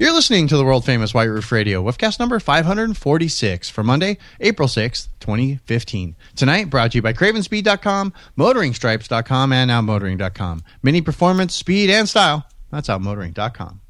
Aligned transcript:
You're 0.00 0.12
listening 0.12 0.46
to 0.46 0.56
the 0.56 0.64
world 0.64 0.84
famous 0.84 1.12
White 1.12 1.24
Roof 1.24 1.50
Radio, 1.50 1.82
webcast 1.82 2.20
number 2.20 2.38
546 2.38 3.68
for 3.68 3.82
Monday, 3.82 4.18
April 4.38 4.68
6th, 4.68 5.08
2015. 5.18 6.14
Tonight, 6.36 6.70
brought 6.70 6.92
to 6.92 6.98
you 6.98 7.02
by 7.02 7.12
Cravenspeed.com, 7.12 8.12
MotoringStripes.com, 8.38 9.52
and 9.52 9.72
OutMotoring.com. 9.72 10.62
Mini 10.84 11.00
performance, 11.00 11.56
speed, 11.56 11.90
and 11.90 12.08
style. 12.08 12.46
That's 12.70 12.88
OutMotoring.com. 12.88 13.80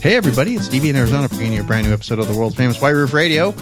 Hey, 0.00 0.16
everybody, 0.16 0.54
it's 0.54 0.70
DB 0.70 0.88
in 0.88 0.96
Arizona 0.96 1.28
bringing 1.28 1.52
you 1.52 1.60
a 1.60 1.64
brand 1.64 1.86
new 1.86 1.92
episode 1.92 2.20
of 2.20 2.26
the 2.26 2.34
world 2.34 2.56
famous 2.56 2.80
White 2.80 2.92
Roof 2.92 3.12
Radio. 3.12 3.54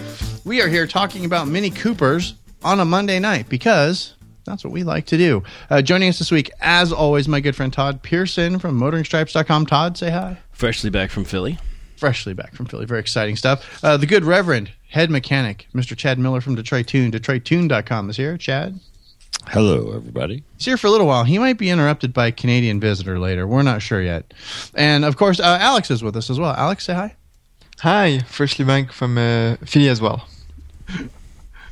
We 0.45 0.61
are 0.61 0.69
here 0.69 0.87
talking 0.87 1.25
about 1.25 1.49
Mini 1.49 1.69
Coopers 1.69 2.35
on 2.63 2.79
a 2.79 2.85
Monday 2.85 3.19
night 3.19 3.49
because 3.49 4.13
that's 4.45 4.63
what 4.63 4.73
we 4.73 4.83
like 4.83 5.05
to 5.07 5.17
do. 5.17 5.43
Uh, 5.69 5.81
joining 5.81 6.09
us 6.09 6.19
this 6.19 6.31
week, 6.31 6.51
as 6.59 6.91
always, 6.91 7.27
my 7.27 7.39
good 7.39 7.55
friend 7.55 7.71
Todd 7.71 8.01
Pearson 8.01 8.59
from 8.59 8.79
motoringstripes.com. 8.79 9.65
Todd, 9.65 9.97
say 9.97 10.09
hi. 10.09 10.37
Freshly 10.51 10.89
back 10.89 11.11
from 11.11 11.23
Philly. 11.23 11.57
Freshly 11.97 12.33
back 12.33 12.53
from 12.53 12.65
Philly. 12.65 12.85
Very 12.85 12.99
exciting 12.99 13.35
stuff. 13.35 13.83
Uh, 13.83 13.97
the 13.97 14.05
good 14.05 14.23
Reverend, 14.23 14.71
head 14.89 15.09
mechanic, 15.11 15.67
Mr. 15.73 15.95
Chad 15.95 16.17
Miller 16.17 16.41
from 16.41 16.55
Detroit 16.55 16.87
Tune, 16.87 17.11
DetroitTune.com 17.11 18.09
is 18.09 18.17
here. 18.17 18.37
Chad? 18.37 18.79
Hello, 19.47 19.93
everybody. 19.95 20.43
He's 20.57 20.65
here 20.65 20.77
for 20.77 20.87
a 20.87 20.91
little 20.91 21.07
while. 21.07 21.23
He 21.23 21.37
might 21.39 21.57
be 21.57 21.69
interrupted 21.69 22.13
by 22.13 22.27
a 22.27 22.31
Canadian 22.31 22.79
visitor 22.79 23.19
later. 23.19 23.47
We're 23.47 23.63
not 23.63 23.81
sure 23.81 24.01
yet. 24.01 24.33
And 24.75 25.05
of 25.05 25.17
course, 25.17 25.39
uh, 25.39 25.57
Alex 25.59 25.91
is 25.91 26.03
with 26.03 26.15
us 26.15 26.29
as 26.29 26.39
well. 26.39 26.51
Alex, 26.51 26.85
say 26.85 26.93
hi. 26.93 27.15
Hi, 27.79 28.19
freshly 28.27 28.65
back 28.65 28.91
from 28.91 29.17
uh, 29.17 29.55
Philly 29.65 29.89
as 29.89 30.01
well. 30.01 30.27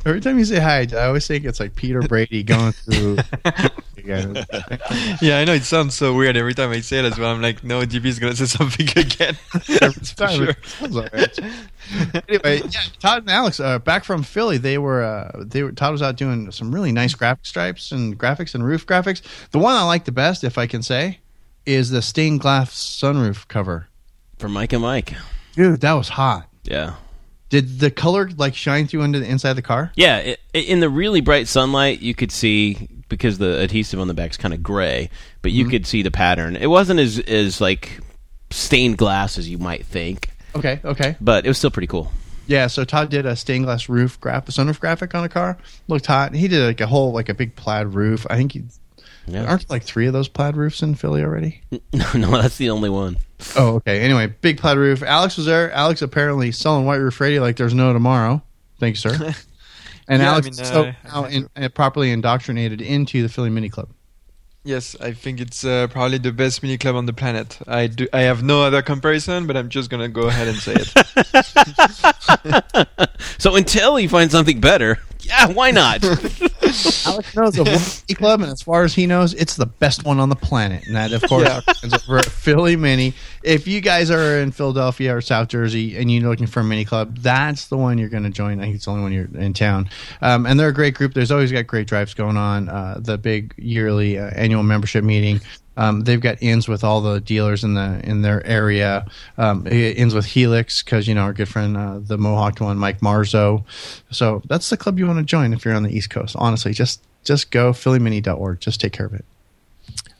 Every 0.07 0.21
time 0.21 0.39
you 0.39 0.45
say 0.45 0.59
hi, 0.59 0.87
I 0.93 1.07
always 1.07 1.27
think 1.27 1.43
it's 1.43 1.59
like 1.59 1.75
Peter 1.75 2.01
Brady 2.01 2.41
going 2.41 2.71
through. 2.71 3.17
yeah, 4.05 5.39
I 5.39 5.43
know 5.43 5.51
it 5.51 5.63
sounds 5.63 5.95
so 5.95 6.15
weird 6.15 6.37
every 6.37 6.53
time 6.53 6.69
I 6.69 6.79
say 6.79 6.99
it 6.99 7.05
as 7.05 7.19
well. 7.19 7.29
I'm 7.29 7.41
like, 7.41 7.61
no, 7.61 7.81
GB 7.81 8.05
is 8.05 8.17
gonna 8.17 8.33
say 8.33 8.45
something 8.45 8.87
again. 8.95 9.35
Every 9.81 10.05
time. 10.05 10.55
Sure. 10.79 11.09
anyway, 12.29 12.61
yeah, 12.61 12.81
Todd 13.01 13.23
and 13.23 13.29
Alex, 13.29 13.59
uh, 13.59 13.79
back 13.79 14.05
from 14.05 14.23
Philly, 14.23 14.57
they 14.57 14.77
were 14.77 15.03
uh, 15.03 15.43
they 15.45 15.61
were 15.61 15.73
Todd 15.73 15.91
was 15.91 16.01
out 16.01 16.15
doing 16.15 16.51
some 16.51 16.73
really 16.73 16.93
nice 16.93 17.13
graphic 17.13 17.45
stripes 17.45 17.91
and 17.91 18.17
graphics 18.17 18.55
and 18.55 18.63
roof 18.63 18.87
graphics. 18.87 19.21
The 19.51 19.59
one 19.59 19.75
I 19.75 19.83
like 19.83 20.05
the 20.05 20.13
best, 20.13 20.45
if 20.45 20.57
I 20.57 20.67
can 20.67 20.83
say, 20.83 21.19
is 21.65 21.89
the 21.89 22.01
stained 22.01 22.39
glass 22.39 22.71
sunroof 22.71 23.45
cover 23.49 23.89
for 24.37 24.47
Mike 24.47 24.71
and 24.71 24.83
Mike. 24.83 25.15
Dude, 25.53 25.81
that 25.81 25.93
was 25.93 26.07
hot. 26.07 26.47
Yeah. 26.63 26.93
Did 27.49 27.79
the 27.79 27.89
color 27.89 28.29
like 28.37 28.55
shine 28.55 28.87
through 28.87 29.03
into 29.03 29.19
the 29.19 29.29
inside 29.29 29.51
of 29.51 29.55
the 29.55 29.61
car? 29.61 29.91
Yeah, 29.95 30.17
it, 30.17 30.39
in 30.53 30.79
the 30.81 30.89
really 30.89 31.21
bright 31.21 31.47
sunlight, 31.47 32.01
you 32.01 32.13
could 32.13 32.31
see 32.31 32.87
because 33.09 33.37
the 33.37 33.59
adhesive 33.59 33.99
on 33.99 34.07
the 34.07 34.13
back 34.13 34.31
is 34.31 34.37
kind 34.37 34.53
of 34.53 34.61
gray, 34.61 35.09
but 35.41 35.51
you 35.51 35.63
mm-hmm. 35.63 35.71
could 35.71 35.87
see 35.87 36.01
the 36.01 36.11
pattern. 36.11 36.55
It 36.55 36.67
wasn't 36.67 36.99
as 36.99 37.19
as 37.19 37.61
like 37.61 37.99
stained 38.49 38.97
glass 38.97 39.37
as 39.37 39.49
you 39.49 39.57
might 39.57 39.85
think. 39.85 40.29
Okay, 40.55 40.81
okay, 40.83 41.15
but 41.21 41.45
it 41.45 41.47
was 41.47 41.57
still 41.57 41.71
pretty 41.71 41.87
cool. 41.87 42.11
Yeah, 42.47 42.67
so 42.67 42.85
Todd 42.85 43.09
did 43.09 43.25
a 43.25 43.35
stained 43.35 43.65
glass 43.65 43.89
roof 43.89 44.19
graph, 44.19 44.45
sunroof 44.47 44.79
graphic 44.79 45.13
on 45.13 45.23
a 45.23 45.29
car. 45.29 45.57
Looked 45.87 46.05
hot. 46.05 46.33
He 46.33 46.47
did 46.47 46.65
like 46.65 46.81
a 46.81 46.87
whole 46.87 47.11
like 47.11 47.29
a 47.29 47.33
big 47.33 47.55
plaid 47.55 47.93
roof. 47.93 48.25
I 48.29 48.37
think 48.37 48.53
he 48.53 48.63
yeah. 49.27 49.45
aren't 49.45 49.69
like 49.69 49.83
three 49.83 50.07
of 50.07 50.13
those 50.13 50.27
plaid 50.27 50.55
roofs 50.55 50.81
in 50.81 50.95
Philly 50.95 51.23
already. 51.23 51.61
No, 51.93 52.11
no, 52.13 52.41
that's 52.41 52.57
the 52.57 52.69
only 52.69 52.89
one. 52.89 53.17
Oh, 53.55 53.75
okay. 53.75 54.01
Anyway, 54.01 54.27
big 54.27 54.57
plaid 54.57 54.77
roof. 54.77 55.03
Alex 55.03 55.37
was 55.37 55.45
there. 55.45 55.71
Alex 55.71 56.01
apparently 56.01 56.51
selling 56.51 56.85
white 56.85 56.97
roof 56.97 57.19
radio 57.21 57.41
like 57.41 57.57
there's 57.57 57.73
no 57.73 57.93
tomorrow. 57.93 58.41
Thank 58.79 58.95
you, 58.95 59.11
sir. 59.11 59.33
And 60.09 60.21
yeah, 60.21 60.31
Alex 60.31 60.47
I 60.47 60.49
mean, 60.49 60.53
so 60.53 60.83
uh, 60.83 60.93
now 61.03 61.25
in, 61.25 61.49
uh, 61.57 61.67
properly 61.67 62.11
indoctrinated 62.11 62.81
into 62.81 63.21
the 63.21 63.27
Philly 63.27 63.49
Mini 63.49 63.67
Club. 63.67 63.89
Yes, 64.63 64.97
I 64.99 65.13
think 65.13 65.39
it's 65.39 65.63
uh, 65.63 65.87
probably 65.87 66.17
the 66.17 66.33
best 66.33 66.61
mini 66.61 66.77
club 66.77 66.95
on 66.95 67.05
the 67.05 67.13
planet. 67.13 67.57
I 67.67 67.87
do. 67.87 68.07
I 68.11 68.21
have 68.21 68.43
no 68.43 68.63
other 68.63 68.81
comparison, 68.81 69.47
but 69.47 69.55
I'm 69.55 69.69
just 69.69 69.89
gonna 69.89 70.09
go 70.09 70.27
ahead 70.27 70.49
and 70.49 70.57
say 70.57 70.75
it. 70.75 70.87
so 73.37 73.55
until 73.55 73.95
he 73.95 74.09
finds 74.09 74.33
something 74.33 74.59
better, 74.59 74.99
yeah, 75.21 75.47
why 75.47 75.71
not? 75.71 76.03
Alex 77.05 77.35
knows 77.35 77.57
of 77.57 77.65
mini 77.65 78.15
club, 78.15 78.41
and 78.41 78.51
as 78.51 78.61
far 78.61 78.83
as 78.83 78.93
he 78.93 79.05
knows, 79.05 79.33
it's 79.33 79.55
the 79.55 79.65
best 79.65 80.03
one 80.05 80.19
on 80.19 80.29
the 80.29 80.35
planet. 80.35 80.85
And 80.87 80.95
that, 80.95 81.11
of 81.11 81.21
course, 81.23 81.47
is 81.83 81.93
over 81.93 82.19
at 82.19 82.25
Philly 82.25 82.75
Mini. 82.75 83.13
If 83.43 83.67
you 83.67 83.81
guys 83.81 84.11
are 84.11 84.39
in 84.39 84.51
Philadelphia 84.51 85.15
or 85.15 85.21
South 85.21 85.47
Jersey 85.47 85.97
and 85.97 86.11
you're 86.11 86.29
looking 86.29 86.47
for 86.47 86.59
a 86.61 86.63
mini 86.63 86.85
club, 86.85 87.17
that's 87.17 87.67
the 87.67 87.77
one 87.77 87.97
you're 87.97 88.09
going 88.09 88.23
to 88.23 88.29
join. 88.29 88.59
I 88.59 88.63
think 88.63 88.75
it's 88.75 88.85
the 88.85 88.91
only 88.91 89.03
one 89.03 89.13
you're 89.13 89.29
in 89.35 89.53
town. 89.53 89.89
Um, 90.21 90.45
and 90.45 90.59
they're 90.59 90.69
a 90.69 90.73
great 90.73 90.95
group. 90.95 91.13
There's 91.13 91.31
always 91.31 91.51
got 91.51 91.67
great 91.67 91.87
drives 91.87 92.13
going 92.13 92.37
on. 92.37 92.69
Uh, 92.69 92.99
the 92.99 93.17
big 93.17 93.53
yearly 93.57 94.17
uh, 94.17 94.29
annual 94.35 94.63
membership 94.63 95.03
meeting. 95.03 95.41
Um, 95.77 96.01
they've 96.01 96.19
got 96.19 96.41
ins 96.41 96.67
with 96.67 96.83
all 96.83 97.01
the 97.01 97.21
dealers 97.21 97.63
in 97.63 97.75
the 97.75 98.01
in 98.03 98.23
their 98.23 98.45
area. 98.45 99.05
Um, 99.37 99.65
ins 99.67 100.13
with 100.13 100.25
Helix 100.25 100.83
because 100.83 101.07
you 101.07 101.15
know 101.15 101.21
our 101.21 101.33
good 101.33 101.47
friend 101.47 101.77
uh, 101.77 101.99
the 102.01 102.17
Mohawk 102.17 102.59
one, 102.59 102.77
Mike 102.77 102.99
Marzo. 102.99 103.63
So 104.11 104.41
that's 104.47 104.69
the 104.69 104.77
club 104.77 104.99
you 104.99 105.07
want 105.07 105.19
to 105.19 105.25
join 105.25 105.53
if 105.53 105.63
you're 105.63 105.75
on 105.75 105.83
the 105.83 105.95
East 105.95 106.09
Coast. 106.09 106.35
Honestly, 106.37 106.73
just 106.73 107.01
just 107.23 107.51
go 107.51 107.71
phillymini.org. 107.71 108.59
Just 108.59 108.81
take 108.81 108.93
care 108.93 109.05
of 109.05 109.13
it. 109.13 109.25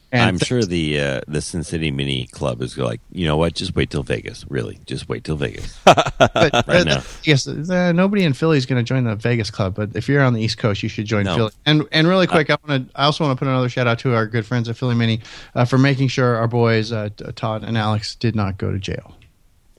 And 0.10 0.22
I'm 0.22 0.40
th- 0.40 0.48
sure 0.48 0.64
the 0.64 1.02
uh, 1.02 1.22
the 1.28 1.42
Sin 1.42 1.64
City 1.64 1.92
Mini 1.92 2.28
Club 2.28 2.62
is 2.62 2.78
like, 2.78 3.02
you 3.12 3.28
know 3.28 3.36
what? 3.36 3.54
Just 3.54 3.76
wait 3.76 3.90
till 3.90 4.04
Vegas. 4.04 4.46
Really, 4.50 4.80
just 4.86 5.10
wait 5.10 5.26
till 5.26 5.36
Vegas. 5.36 5.78
but, 5.86 6.18
right 6.18 6.68
uh, 6.68 6.84
now. 6.84 7.04
Yes, 7.24 7.46
uh, 7.46 7.92
nobody 7.92 8.24
in 8.24 8.32
Philly 8.32 8.58
is 8.58 8.66
going 8.66 8.80
to 8.80 8.88
join 8.88 9.04
the 9.04 9.16
Vegas 9.18 9.52
Club. 9.52 9.76
But 9.76 9.98
if 9.98 10.08
you're 10.08 10.24
on 10.24 10.34
the 10.34 10.42
East 10.42 10.60
Coast, 10.60 10.82
you 10.82 10.88
should 10.88 11.06
join 11.06 11.26
no. 11.26 11.36
Philly. 11.36 11.52
And 11.66 11.84
and 11.92 12.08
really 12.08 12.26
quick, 12.26 12.50
uh, 12.50 12.56
I 12.64 12.68
want 12.72 12.88
to. 12.90 12.98
I 12.98 13.04
also 13.04 13.26
want 13.26 13.38
to 13.38 13.40
put 13.44 13.50
another 13.50 13.68
shout 13.68 13.86
out 13.86 14.00
to 14.00 14.14
our 14.14 14.26
good 14.28 14.46
friends 14.46 14.70
at 14.70 14.78
Philly 14.78 14.96
Mini 14.96 15.22
uh, 15.56 15.66
for 15.66 15.78
making 15.78 16.08
sure 16.08 16.38
our 16.38 16.48
boys 16.48 16.94
uh, 16.94 17.10
Todd 17.36 17.66
and 17.66 17.78
Alex 17.78 18.16
did 18.16 18.34
not 18.34 18.58
go 18.58 18.72
to 18.72 18.80
jail. 18.80 19.14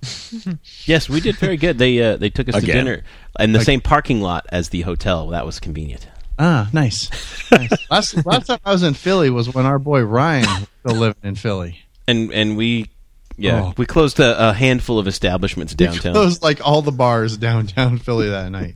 yes, 0.84 1.08
we 1.08 1.20
did 1.20 1.36
very 1.36 1.56
good. 1.56 1.78
They 1.78 2.16
they 2.16 2.28
took 2.28 2.50
us 2.50 2.56
Again. 2.56 2.66
to 2.66 2.72
dinner 2.72 3.04
in 3.40 3.52
the 3.52 3.60
Again. 3.60 3.64
same 3.64 3.80
parking 3.80 4.20
lot 4.20 4.46
as 4.50 4.68
the 4.68 4.82
hotel. 4.82 5.28
That 5.28 5.46
was 5.46 5.58
convenient. 5.58 6.06
Ah, 6.38 6.68
nice. 6.72 7.10
nice. 7.50 7.70
last, 7.90 8.26
last 8.26 8.46
time 8.46 8.58
I 8.64 8.72
was 8.72 8.82
in 8.82 8.94
Philly 8.94 9.30
was 9.30 9.52
when 9.52 9.66
our 9.66 9.78
boy 9.78 10.02
Ryan 10.02 10.44
was 10.44 10.68
still 10.84 11.00
living 11.00 11.22
in 11.22 11.34
Philly. 11.34 11.80
And 12.06 12.32
and 12.32 12.56
we 12.56 12.90
yeah, 13.36 13.66
oh. 13.66 13.74
we 13.76 13.86
closed 13.86 14.18
a, 14.18 14.50
a, 14.50 14.52
handful 14.52 14.98
of 14.98 15.06
establishments 15.06 15.74
downtown. 15.74 16.12
We 16.12 16.18
closed 16.18 16.42
like 16.42 16.66
all 16.66 16.82
the 16.82 16.92
bars 16.92 17.36
downtown 17.36 17.98
Philly 17.98 18.30
that 18.30 18.50
night. 18.50 18.74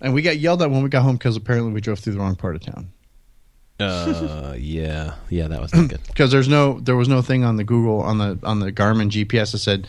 and 0.00 0.14
we 0.14 0.22
got 0.22 0.38
yelled 0.38 0.62
at 0.62 0.70
when 0.70 0.82
we 0.82 0.88
got 0.88 1.02
home 1.02 1.16
because 1.16 1.36
apparently 1.36 1.72
we 1.72 1.80
drove 1.80 1.98
through 1.98 2.14
the 2.14 2.18
wrong 2.18 2.36
part 2.36 2.56
of 2.56 2.62
town. 2.62 2.90
Uh, 3.80 4.54
yeah, 4.56 5.14
yeah, 5.28 5.48
that 5.48 5.60
was 5.60 5.74
not 5.74 5.88
good. 5.88 6.00
Because 6.06 6.30
there's 6.30 6.48
no, 6.48 6.78
there 6.80 6.96
was 6.96 7.08
no 7.08 7.22
thing 7.22 7.44
on 7.44 7.56
the 7.56 7.64
Google 7.64 8.00
on 8.00 8.18
the 8.18 8.38
on 8.44 8.60
the 8.60 8.72
Garmin 8.72 9.10
GPS 9.10 9.52
that 9.52 9.58
said 9.58 9.86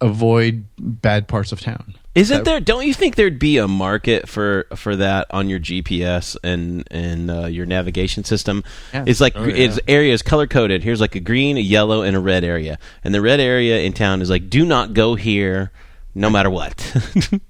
avoid 0.00 0.66
bad 0.78 1.26
parts 1.26 1.50
of 1.50 1.60
town. 1.60 1.94
Isn't 2.16 2.44
there? 2.44 2.60
Don't 2.60 2.86
you 2.86 2.94
think 2.94 3.14
there'd 3.14 3.38
be 3.38 3.58
a 3.58 3.68
market 3.68 4.26
for 4.26 4.66
for 4.74 4.96
that 4.96 5.26
on 5.30 5.50
your 5.50 5.60
GPS 5.60 6.36
and 6.42 6.88
and 6.90 7.30
uh, 7.30 7.46
your 7.46 7.66
navigation 7.66 8.24
system? 8.24 8.64
Yeah. 8.94 9.04
It's 9.06 9.20
like 9.20 9.34
oh, 9.36 9.44
yeah. 9.44 9.54
it's 9.54 9.78
areas 9.86 10.22
color 10.22 10.46
coded. 10.46 10.82
Here's 10.82 11.00
like 11.00 11.14
a 11.14 11.20
green, 11.20 11.58
a 11.58 11.60
yellow, 11.60 12.00
and 12.00 12.16
a 12.16 12.20
red 12.20 12.42
area. 12.42 12.78
And 13.04 13.14
the 13.14 13.20
red 13.20 13.38
area 13.38 13.80
in 13.80 13.92
town 13.92 14.22
is 14.22 14.30
like, 14.30 14.48
do 14.48 14.64
not 14.64 14.94
go 14.94 15.14
here, 15.14 15.72
no 16.14 16.30
matter 16.30 16.48
what. 16.48 16.74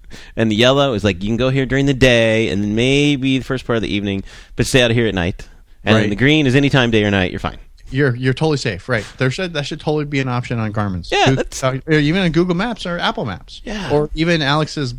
and 0.36 0.50
the 0.50 0.56
yellow 0.56 0.94
is 0.94 1.04
like, 1.04 1.22
you 1.22 1.28
can 1.28 1.36
go 1.36 1.50
here 1.50 1.66
during 1.66 1.86
the 1.86 1.94
day, 1.94 2.48
and 2.48 2.74
maybe 2.74 3.38
the 3.38 3.44
first 3.44 3.66
part 3.66 3.76
of 3.76 3.82
the 3.82 3.94
evening, 3.94 4.24
but 4.56 4.66
stay 4.66 4.82
out 4.82 4.90
of 4.90 4.96
here 4.96 5.06
at 5.06 5.14
night. 5.14 5.48
And 5.84 5.96
right. 5.96 6.10
the 6.10 6.16
green 6.16 6.48
is 6.48 6.56
anytime, 6.56 6.90
day 6.90 7.04
or 7.04 7.10
night. 7.12 7.30
You're 7.30 7.38
fine 7.38 7.60
you're 7.90 8.14
you're 8.16 8.34
totally 8.34 8.56
safe, 8.56 8.88
right? 8.88 9.06
There 9.18 9.30
should 9.30 9.52
that 9.54 9.66
should 9.66 9.80
totally 9.80 10.04
be 10.04 10.20
an 10.20 10.28
option 10.28 10.58
on 10.58 10.72
Garmin's. 10.72 11.10
Yeah, 11.10 11.32
that's, 11.32 11.62
uh, 11.62 11.78
even 11.88 12.22
in 12.22 12.32
Google 12.32 12.54
Maps 12.54 12.86
or 12.86 12.98
Apple 12.98 13.24
Maps. 13.24 13.62
Yeah, 13.64 13.92
or 13.92 14.10
even 14.14 14.42
Alex's 14.42 14.94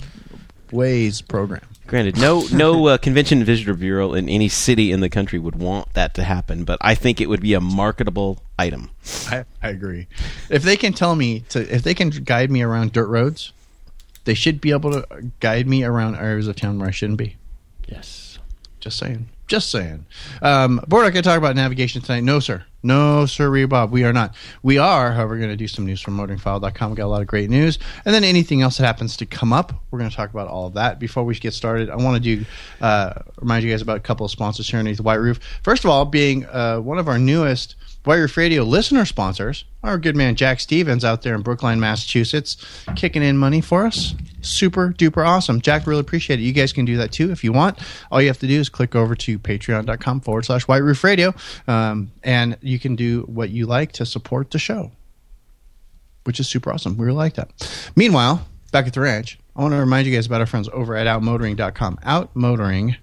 Waze 0.71 1.25
program. 1.27 1.61
Granted, 1.87 2.17
no 2.17 2.43
no 2.51 2.87
uh, 2.87 2.97
convention 2.97 3.43
visitor 3.43 3.73
bureau 3.73 4.13
in 4.13 4.27
any 4.27 4.49
city 4.49 4.91
in 4.91 4.99
the 4.99 5.09
country 5.09 5.39
would 5.39 5.55
want 5.55 5.93
that 5.93 6.13
to 6.15 6.23
happen, 6.23 6.65
but 6.65 6.77
I 6.81 6.95
think 6.95 7.21
it 7.21 7.29
would 7.29 7.41
be 7.41 7.53
a 7.53 7.61
marketable 7.61 8.39
item. 8.59 8.89
I, 9.29 9.45
I 9.63 9.69
agree. 9.69 10.07
If 10.49 10.63
they 10.63 10.75
can 10.75 10.91
tell 10.91 11.15
me 11.15 11.41
to, 11.49 11.73
if 11.73 11.83
they 11.83 11.93
can 11.93 12.09
guide 12.09 12.51
me 12.51 12.61
around 12.61 12.91
dirt 12.91 13.07
roads, 13.07 13.53
they 14.25 14.33
should 14.33 14.59
be 14.59 14.71
able 14.71 14.91
to 14.91 15.31
guide 15.39 15.67
me 15.67 15.85
around 15.85 16.15
areas 16.15 16.49
of 16.49 16.57
town 16.57 16.77
where 16.79 16.89
I 16.89 16.91
shouldn't 16.91 17.19
be. 17.19 17.37
Yes. 17.87 18.37
Just 18.81 18.97
saying. 18.97 19.29
Just 19.47 19.71
saying. 19.71 20.05
Um, 20.41 20.81
Board, 20.87 21.05
I 21.05 21.11
can 21.11 21.23
talk 21.23 21.37
about 21.37 21.55
navigation 21.55 22.01
tonight. 22.01 22.25
No, 22.25 22.39
sir. 22.41 22.65
No, 22.87 23.25
sir, 23.25 23.67
Bob, 23.67 23.91
we 23.91 24.05
are 24.05 24.13
not. 24.13 24.33
We 24.63 24.77
are, 24.77 25.11
however, 25.11 25.35
going 25.35 25.49
to 25.49 25.57
do 25.57 25.67
some 25.67 25.85
news 25.85 25.99
from 25.99 26.17
motoringfile.com. 26.17 26.91
We 26.91 26.95
got 26.95 27.05
a 27.05 27.07
lot 27.07 27.19
of 27.19 27.27
great 27.27 27.49
news. 27.49 27.79
And 28.05 28.15
then 28.15 28.23
anything 28.23 28.61
else 28.61 28.77
that 28.77 28.85
happens 28.85 29.17
to 29.17 29.25
come 29.25 29.51
up, 29.51 29.73
we're 29.91 29.99
going 29.99 30.09
to 30.09 30.15
talk 30.15 30.29
about 30.29 30.47
all 30.47 30.67
of 30.67 30.75
that. 30.75 30.97
Before 30.97 31.25
we 31.25 31.35
get 31.35 31.53
started, 31.53 31.89
I 31.89 31.97
want 31.97 32.15
to 32.15 32.35
do 32.35 32.45
uh, 32.79 33.13
remind 33.41 33.65
you 33.65 33.71
guys 33.71 33.81
about 33.81 33.97
a 33.97 33.99
couple 33.99 34.25
of 34.25 34.31
sponsors 34.31 34.69
here 34.69 34.79
underneath 34.79 34.97
the 34.97 35.03
White 35.03 35.15
Roof. 35.15 35.37
First 35.63 35.83
of 35.83 35.89
all, 35.89 36.05
being 36.05 36.45
uh, 36.45 36.79
one 36.79 36.97
of 36.97 37.09
our 37.09 37.19
newest– 37.19 37.75
White 38.07 38.19
Roof 38.19 38.37
Radio 38.37 38.63
listener 38.63 39.03
sponsors, 39.03 39.65
our 39.83 39.97
good 39.97 40.15
man 40.15 40.35
Jack 40.35 40.61
Stevens 40.61 41.03
out 41.03 41.23
there 41.23 41.35
in 41.35 41.41
Brookline, 41.41 41.81
Massachusetts, 41.81 42.55
kicking 42.95 43.21
in 43.21 43.37
money 43.37 43.59
for 43.59 43.85
us. 43.85 44.15
Super 44.39 44.93
duper 44.93 45.27
awesome. 45.27 45.59
Jack, 45.59 45.85
really 45.85 45.99
appreciate 45.99 46.39
it. 46.39 46.43
You 46.43 46.53
guys 46.53 46.71
can 46.71 46.85
do 46.85 46.95
that 46.95 47.11
too 47.11 47.31
if 47.31 47.43
you 47.43 47.51
want. 47.51 47.79
All 48.09 48.21
you 48.21 48.29
have 48.29 48.39
to 48.39 48.47
do 48.47 48.57
is 48.57 48.69
click 48.69 48.95
over 48.95 49.13
to 49.13 49.37
patreon.com 49.37 50.21
forward 50.21 50.45
slash 50.45 50.69
White 50.69 50.83
Roof 50.83 51.03
Radio, 51.03 51.35
um, 51.67 52.09
and 52.23 52.55
you 52.61 52.76
can 52.79 52.95
do 52.95 53.21
what 53.23 53.49
you 53.49 53.65
like 53.65 53.91
to 53.93 54.05
support 54.05 54.51
the 54.51 54.59
show, 54.59 54.91
which 56.23 56.39
is 56.39 56.47
super 56.47 56.71
awesome. 56.71 56.97
We 56.97 57.05
really 57.05 57.17
like 57.17 57.35
that. 57.35 57.91
Meanwhile, 57.95 58.45
back 58.71 58.87
at 58.87 58.93
the 58.93 59.01
ranch, 59.01 59.39
I 59.55 59.61
want 59.61 59.73
to 59.73 59.79
remind 59.79 60.07
you 60.07 60.13
guys 60.13 60.27
about 60.27 60.41
our 60.41 60.47
friends 60.47 60.69
over 60.71 60.95
at 60.95 61.07
outmotoring.com. 61.07 61.97
Outmotoring.com 61.97 62.97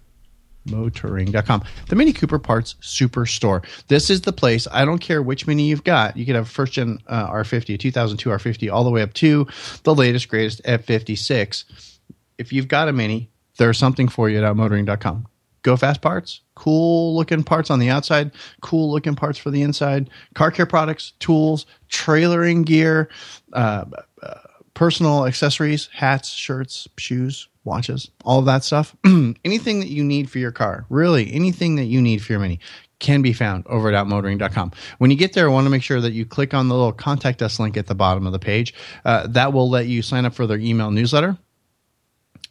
motoring.com. 0.66 1.62
The 1.88 1.96
Mini 1.96 2.12
Cooper 2.12 2.38
Parts 2.38 2.74
Superstore. 2.80 3.64
This 3.88 4.10
is 4.10 4.22
the 4.22 4.32
place. 4.32 4.66
I 4.70 4.84
don't 4.84 4.98
care 4.98 5.22
which 5.22 5.46
Mini 5.46 5.68
you've 5.68 5.84
got. 5.84 6.16
You 6.16 6.26
could 6.26 6.34
have 6.34 6.48
first 6.48 6.72
gen 6.72 6.98
uh, 7.06 7.30
R50, 7.30 7.78
2002 7.78 8.28
R50, 8.28 8.72
all 8.72 8.84
the 8.84 8.90
way 8.90 9.02
up 9.02 9.12
to 9.14 9.46
the 9.82 9.94
latest, 9.94 10.28
greatest 10.28 10.62
F56. 10.64 11.98
If 12.38 12.52
you've 12.52 12.68
got 12.68 12.88
a 12.88 12.92
Mini, 12.92 13.30
there's 13.58 13.78
something 13.78 14.08
for 14.08 14.28
you 14.28 14.38
at 14.38 14.44
outmotoring.com. 14.44 15.26
Go 15.62 15.76
fast 15.76 16.02
parts, 16.02 16.40
cool 16.54 17.14
looking 17.16 17.42
parts 17.42 17.70
on 17.70 17.78
the 17.78 17.90
outside, 17.90 18.32
cool 18.60 18.90
looking 18.90 19.14
parts 19.14 19.38
for 19.38 19.50
the 19.50 19.62
inside, 19.62 20.10
car 20.34 20.50
care 20.50 20.66
products, 20.66 21.12
tools, 21.18 21.66
trailering 21.88 22.64
gear, 22.64 23.08
uh, 23.52 23.84
uh, 24.22 24.34
personal 24.74 25.26
accessories, 25.26 25.88
hats, 25.92 26.30
shirts, 26.30 26.88
shoes, 26.98 27.48
watches, 27.64 28.10
all 28.24 28.38
of 28.38 28.44
that 28.46 28.64
stuff. 28.64 28.94
anything 29.44 29.80
that 29.80 29.88
you 29.88 30.04
need 30.04 30.30
for 30.30 30.38
your 30.38 30.52
car, 30.52 30.86
really 30.88 31.32
anything 31.32 31.76
that 31.76 31.84
you 31.84 32.00
need 32.00 32.22
for 32.22 32.32
your 32.32 32.40
Mini 32.40 32.60
can 33.00 33.22
be 33.22 33.32
found 33.32 33.66
over 33.66 33.92
at 33.92 34.06
outmotoring.com. 34.06 34.72
When 34.98 35.10
you 35.10 35.16
get 35.16 35.32
there, 35.32 35.48
I 35.48 35.52
want 35.52 35.66
to 35.66 35.70
make 35.70 35.82
sure 35.82 36.00
that 36.00 36.12
you 36.12 36.24
click 36.24 36.54
on 36.54 36.68
the 36.68 36.74
little 36.74 36.92
contact 36.92 37.42
us 37.42 37.58
link 37.58 37.76
at 37.76 37.86
the 37.86 37.94
bottom 37.94 38.26
of 38.26 38.32
the 38.32 38.38
page. 38.38 38.72
Uh, 39.04 39.26
that 39.28 39.52
will 39.52 39.68
let 39.68 39.86
you 39.86 40.00
sign 40.00 40.24
up 40.24 40.34
for 40.34 40.46
their 40.46 40.58
email 40.58 40.90
newsletter. 40.90 41.36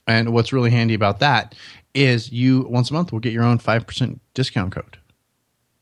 And 0.06 0.34
what's 0.34 0.52
really 0.52 0.70
handy 0.70 0.94
about 0.94 1.20
that 1.20 1.56
is 1.94 2.32
you 2.32 2.62
once 2.70 2.90
a 2.90 2.94
month 2.94 3.12
will 3.12 3.20
get 3.20 3.34
your 3.34 3.44
own 3.44 3.60
5% 3.60 4.20
discount 4.34 4.74
code. 4.74 4.98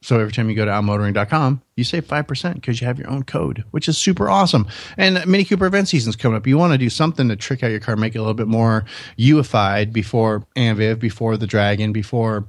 So 0.04 0.20
every 0.20 0.32
time 0.32 0.50
you 0.50 0.56
go 0.56 0.66
to 0.66 0.72
outmotoring.com, 0.72 1.62
you 1.76 1.84
save 1.84 2.08
5% 2.08 2.56
because 2.56 2.82
you 2.82 2.88
have 2.88 2.98
your 2.98 3.10
own 3.10 3.22
code, 3.22 3.64
which 3.70 3.88
is 3.88 4.00
super 4.00 4.30
awesome. 4.30 4.68
And 4.98 5.24
Mini 5.28 5.46
Cooper 5.46 5.68
event 5.68 5.90
season's 5.90 6.16
coming 6.16 6.38
up. 6.38 6.48
You 6.48 6.58
want 6.58 6.74
to 6.74 6.80
do 6.80 6.90
something 6.90 7.30
to 7.30 7.36
trick 7.36 7.62
out 7.62 7.70
your 7.70 7.80
car, 7.80 7.96
make 7.96 8.16
it 8.16 8.18
a 8.18 8.22
little 8.22 8.34
bit 8.34 8.48
more 8.48 8.84
UIfied 9.20 9.94
before 9.94 10.44
Anviv, 10.56 11.00
before 11.00 11.38
the 11.38 11.46
Dragon, 11.46 11.94
before 11.94 12.46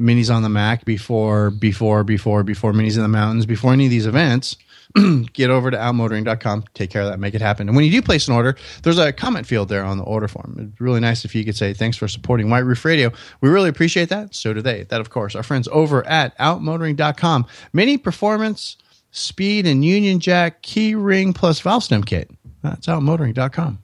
Minis 0.00 0.34
on 0.34 0.42
the 0.42 0.48
Mac, 0.48 0.86
before, 0.86 1.50
before, 1.50 2.04
before, 2.04 2.42
before 2.42 2.72
Minis 2.72 2.96
in 2.96 3.02
the 3.02 3.08
Mountains, 3.08 3.44
before 3.44 3.74
any 3.74 3.84
of 3.84 3.90
these 3.90 4.06
events– 4.06 4.56
get 5.32 5.50
over 5.50 5.70
to 5.70 5.76
outmotoring.com, 5.76 6.64
take 6.74 6.90
care 6.90 7.02
of 7.02 7.08
that, 7.08 7.18
make 7.18 7.34
it 7.34 7.40
happen. 7.40 7.68
And 7.68 7.76
when 7.76 7.84
you 7.84 7.90
do 7.90 8.02
place 8.02 8.28
an 8.28 8.34
order, 8.34 8.56
there's 8.82 8.98
a 8.98 9.12
comment 9.12 9.46
field 9.46 9.68
there 9.68 9.84
on 9.84 9.98
the 9.98 10.04
order 10.04 10.28
form. 10.28 10.56
It's 10.58 10.80
really 10.80 11.00
nice 11.00 11.24
if 11.24 11.34
you 11.34 11.44
could 11.44 11.56
say, 11.56 11.74
thanks 11.74 11.96
for 11.96 12.08
supporting 12.08 12.50
White 12.50 12.60
Roof 12.60 12.84
Radio. 12.84 13.12
We 13.40 13.48
really 13.48 13.68
appreciate 13.68 14.08
that. 14.10 14.34
So 14.34 14.52
do 14.52 14.62
they. 14.62 14.84
That, 14.84 15.00
of 15.00 15.10
course, 15.10 15.34
our 15.34 15.42
friends 15.42 15.68
over 15.72 16.06
at 16.06 16.36
outmotoring.com. 16.38 17.46
Mini 17.72 17.98
performance, 17.98 18.76
speed, 19.10 19.66
and 19.66 19.84
union 19.84 20.20
jack 20.20 20.62
key 20.62 20.94
ring 20.94 21.32
plus 21.32 21.60
valve 21.60 21.84
stem 21.84 22.04
kit. 22.04 22.30
That's 22.62 22.86
outmotoring.com. 22.86 23.78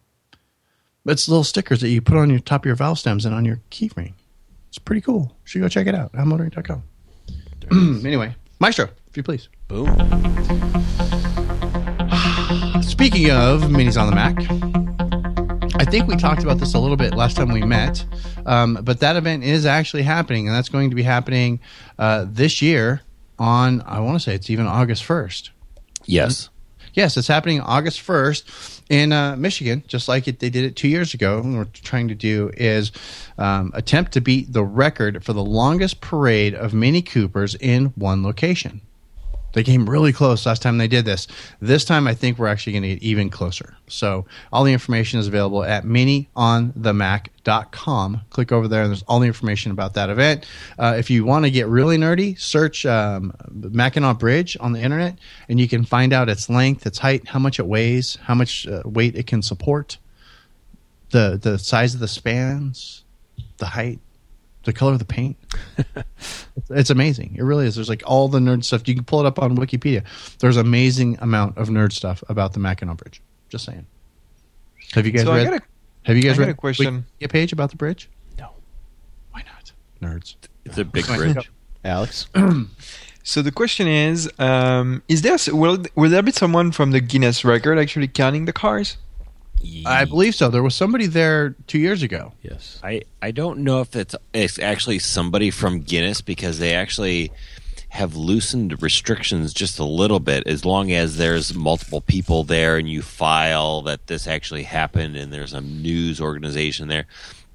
It's 1.07 1.29
little 1.29 1.45
stickers 1.45 1.81
that 1.81 1.89
you 1.89 2.01
put 2.01 2.17
on 2.17 2.31
your 2.31 2.41
top 2.41 2.63
of 2.63 2.67
your 2.67 2.77
valve 2.77 2.99
stems 2.99 3.25
and 3.25 3.35
on 3.35 3.45
your 3.45 3.61
key 3.71 3.91
ring. 3.97 4.15
It's 4.69 4.79
pretty 4.79 5.01
cool. 5.01 5.23
You 5.23 5.47
should 5.47 5.63
go 5.63 5.69
check 5.69 5.87
it 5.87 5.95
out. 5.95 6.13
Outmotoring.com. 6.13 6.83
anyway, 8.07 8.35
Maestro, 8.61 8.91
if 9.09 9.17
you 9.17 9.23
please. 9.23 9.49
Boom. 9.69 9.87
Speaking 12.83 13.31
of 13.31 13.63
minis 13.63 13.99
on 13.99 14.07
the 14.07 14.13
Mac, 14.15 14.37
I 15.81 15.87
think 15.87 16.07
we 16.07 16.15
talked 16.17 16.43
about 16.43 16.59
this 16.59 16.75
a 16.75 16.79
little 16.79 16.99
bit 16.99 17.15
last 17.15 17.39
time 17.39 17.49
we 17.53 17.63
met, 17.63 18.05
um, 18.45 18.79
but 18.83 19.01
that 19.01 19.17
event 19.17 19.45
is 19.45 19.65
actually 19.65 20.03
happening, 20.03 20.47
and 20.47 20.55
that's 20.55 20.69
going 20.69 20.91
to 20.91 20.97
be 20.97 21.03
happening 21.03 21.59
uh, 21.99 22.27
this 22.29 22.61
year 22.61 23.01
on, 23.39 23.81
I 23.87 24.01
want 24.01 24.17
to 24.17 24.21
say 24.21 24.35
it's 24.35 24.51
even 24.51 24.67
August 24.67 25.05
1st. 25.05 25.49
Yes. 26.05 26.51
Yes, 27.01 27.17
it's 27.17 27.29
happening 27.29 27.63
August 27.63 28.07
1st 28.07 28.83
in 28.91 29.11
uh, 29.11 29.35
Michigan, 29.35 29.83
just 29.87 30.07
like 30.07 30.29
it, 30.29 30.39
they 30.39 30.51
did 30.51 30.65
it 30.65 30.77
two 30.77 30.87
years 30.87 31.15
ago. 31.15 31.39
And 31.39 31.57
what 31.57 31.69
we're 31.69 31.73
trying 31.73 32.09
to 32.09 32.15
do 32.15 32.51
is 32.59 32.93
um, 33.39 33.71
attempt 33.73 34.13
to 34.13 34.21
beat 34.21 34.53
the 34.53 34.63
record 34.63 35.25
for 35.25 35.33
the 35.33 35.43
longest 35.43 36.03
parade 36.03 36.55
of 36.55 36.75
Mini 36.75 37.01
Coopers 37.01 37.55
in 37.55 37.87
one 37.97 38.23
location. 38.23 38.83
They 39.53 39.65
came 39.65 39.89
really 39.89 40.13
close 40.13 40.45
last 40.47 40.63
time 40.63 40.79
they 40.79 40.87
did 40.89 41.05
this. 41.05 41.27
This 41.61 41.85
time, 41.85 42.07
I 42.07 42.15
think 42.15 42.39
we're 42.39 42.47
actually 42.47 42.75
going 42.75 42.85
to 42.85 42.91
get 42.91 43.03
even 43.03 43.31
closer. 43.31 43.75
So, 43.89 44.27
all 44.53 44.63
the 44.65 44.73
information 44.73 45.19
is 45.19 45.27
available 45.27 45.65
at 45.65 45.85
minionthemac.com. 45.85 48.21
Click 48.31 48.53
over 48.53 48.69
there, 48.69 48.83
and 48.83 48.91
there's 48.91 49.03
all 49.09 49.19
the 49.21 49.27
information 49.27 49.73
about 49.73 49.95
that 49.95 50.11
event. 50.11 50.47
Uh, 50.79 50.95
if 50.99 51.09
you 51.11 51.25
want 51.25 51.45
to 51.45 51.51
get 51.51 51.67
really 51.67 51.97
nerdy, 51.97 52.39
search 52.39 52.85
um, 52.87 53.35
Mackinac 53.51 54.19
Bridge 54.19 54.57
on 54.61 54.73
the 54.73 54.81
internet, 54.81 55.19
and 55.49 55.59
you 55.59 55.69
can 55.69 55.85
find 55.85 56.13
out 56.13 56.29
its 56.29 56.49
length, 56.49 56.87
its 56.87 56.99
height, 56.99 57.29
how 57.29 57.39
much 57.39 57.59
it 57.59 57.67
weighs, 57.67 58.17
how 58.23 58.35
much 58.35 58.69
uh, 58.69 58.83
weight 58.85 59.17
it 59.17 59.27
can 59.27 59.43
support, 59.43 59.97
the 61.11 61.39
the 61.41 61.59
size 61.59 61.95
of 61.95 62.01
the 62.01 62.09
spans, 62.09 63.05
the 63.59 63.67
height 63.67 64.01
the 64.65 64.73
color 64.73 64.93
of 64.93 64.99
the 64.99 65.05
paint. 65.05 65.37
it's, 66.57 66.71
it's, 66.71 66.91
amazing. 66.91 67.35
It 67.37 67.43
really 67.43 67.67
is. 67.67 67.75
There's 67.75 67.89
like 67.89 68.03
all 68.07 68.29
the 68.29 68.39
nerd 68.39 68.65
stuff. 68.65 68.87
You 68.87 68.95
can 68.95 69.05
pull 69.05 69.21
it 69.21 69.27
up 69.27 69.39
on 69.39 69.57
Wikipedia. 69.57 70.05
There's 70.39 70.57
amazing 70.57 71.19
amount 71.21 71.57
of 71.57 71.69
nerd 71.69 71.93
stuff 71.93 72.23
about 72.29 72.53
the 72.53 72.61
Mackinac 72.61 72.99
Bridge. 72.99 73.23
Just 73.49 73.65
saying. 73.65 73.87
Have 74.93 75.07
you 75.07 75.13
guys 75.13 75.25
so 75.25 75.35
read? 75.35 75.55
A, 75.55 75.61
have 76.03 76.17
you 76.17 76.23
guys 76.23 76.39
I 76.39 76.43
read 76.43 76.49
a 76.51 76.55
question? 76.55 77.07
A 77.21 77.29
page 77.29 77.53
about 77.53 77.71
the 77.71 77.77
bridge? 77.77 78.09
No. 78.39 78.51
Why 79.31 79.43
not? 79.43 79.73
Nerds. 80.03 80.37
It's 80.65 80.79
a 80.79 80.85
big 80.85 81.07
bridge. 81.07 81.49
Alex. 81.85 82.29
so 83.23 83.43
the 83.43 83.53
question 83.53 83.87
is: 83.87 84.31
um, 84.39 85.03
Is 85.09 85.23
there 85.23 85.37
will 85.55 85.85
will 85.95 86.11
there 86.11 86.23
be 86.23 86.33
someone 86.33 86.73
from 86.73 86.91
the 86.91 87.01
Guinness 87.01 87.45
record 87.45 87.79
actually 87.79 88.09
counting 88.09 88.45
the 88.45 88.53
cars? 88.53 88.97
I 89.85 90.05
believe 90.05 90.35
so. 90.35 90.49
There 90.49 90.63
was 90.63 90.75
somebody 90.75 91.07
there 91.07 91.51
two 91.67 91.79
years 91.79 92.03
ago. 92.03 92.33
Yes. 92.43 92.81
I, 92.83 93.03
I 93.21 93.31
don't 93.31 93.59
know 93.61 93.81
if 93.81 93.95
it's 93.95 94.15
it's 94.33 94.59
actually 94.59 94.99
somebody 94.99 95.51
from 95.51 95.81
Guinness 95.81 96.21
because 96.21 96.59
they 96.59 96.75
actually 96.75 97.31
have 97.91 98.15
loosened 98.15 98.83
restrictions 98.83 99.53
just 99.53 99.79
a 99.79 99.85
little 99.85 100.21
bit 100.21 100.47
as 100.47 100.65
long 100.65 100.93
as 100.93 101.17
there's 101.17 101.55
multiple 101.55 102.01
people 102.01 102.45
there 102.45 102.77
and 102.77 102.89
you 102.89 103.03
file 103.03 103.83
that 103.83 104.07
this 104.07 104.29
actually 104.29 104.63
happened 104.63 105.17
and 105.17 105.33
there's 105.33 105.53
a 105.53 105.61
news 105.61 106.21
organization 106.21 106.87
there. 106.87 107.07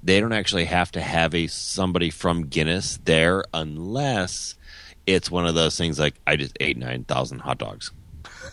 They 0.02 0.20
don't 0.20 0.34
actually 0.34 0.66
have 0.66 0.92
to 0.92 1.00
have 1.00 1.34
a 1.34 1.46
somebody 1.46 2.10
from 2.10 2.46
Guinness 2.46 2.98
there 3.04 3.44
unless 3.54 4.54
it's 5.06 5.30
one 5.30 5.46
of 5.46 5.54
those 5.54 5.76
things 5.78 5.98
like 5.98 6.14
I 6.26 6.36
just 6.36 6.56
ate 6.60 6.76
nine 6.76 7.04
thousand 7.04 7.40
hot 7.40 7.58
dogs. 7.58 7.90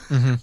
Mm-hmm. 0.10 0.36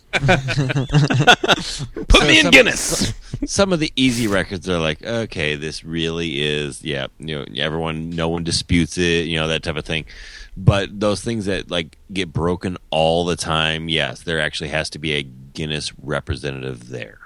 Put 2.05 2.21
so 2.23 2.27
me 2.27 2.39
in 2.39 2.43
some, 2.43 2.51
Guinness. 2.51 3.13
Some 3.47 3.73
of 3.73 3.81
the 3.81 3.93
easy 3.97 4.27
records 4.27 4.69
are 4.69 4.79
like, 4.79 5.03
okay, 5.03 5.57
this 5.57 5.85
really 5.85 6.43
is, 6.43 6.83
yeah, 6.83 7.07
you 7.19 7.37
know, 7.39 7.45
everyone, 7.57 8.11
no 8.11 8.29
one 8.29 8.45
disputes 8.45 8.99
it, 8.99 9.27
you 9.27 9.39
know, 9.39 9.49
that 9.49 9.63
type 9.63 9.77
of 9.77 9.85
thing. 9.85 10.07
But 10.57 10.99
those 10.99 11.23
things 11.23 11.47
that 11.47 11.71
like 11.71 11.97
get 12.13 12.33
broken 12.33 12.77
all 12.91 13.25
the 13.25 13.37
time, 13.37 13.89
yes, 13.89 14.23
there 14.23 14.41
actually 14.41 14.71
has 14.71 14.91
to 14.91 14.99
be 14.99 15.13
a 15.13 15.23
Guinness 15.23 15.93
representative 16.01 16.89
there. 16.89 17.19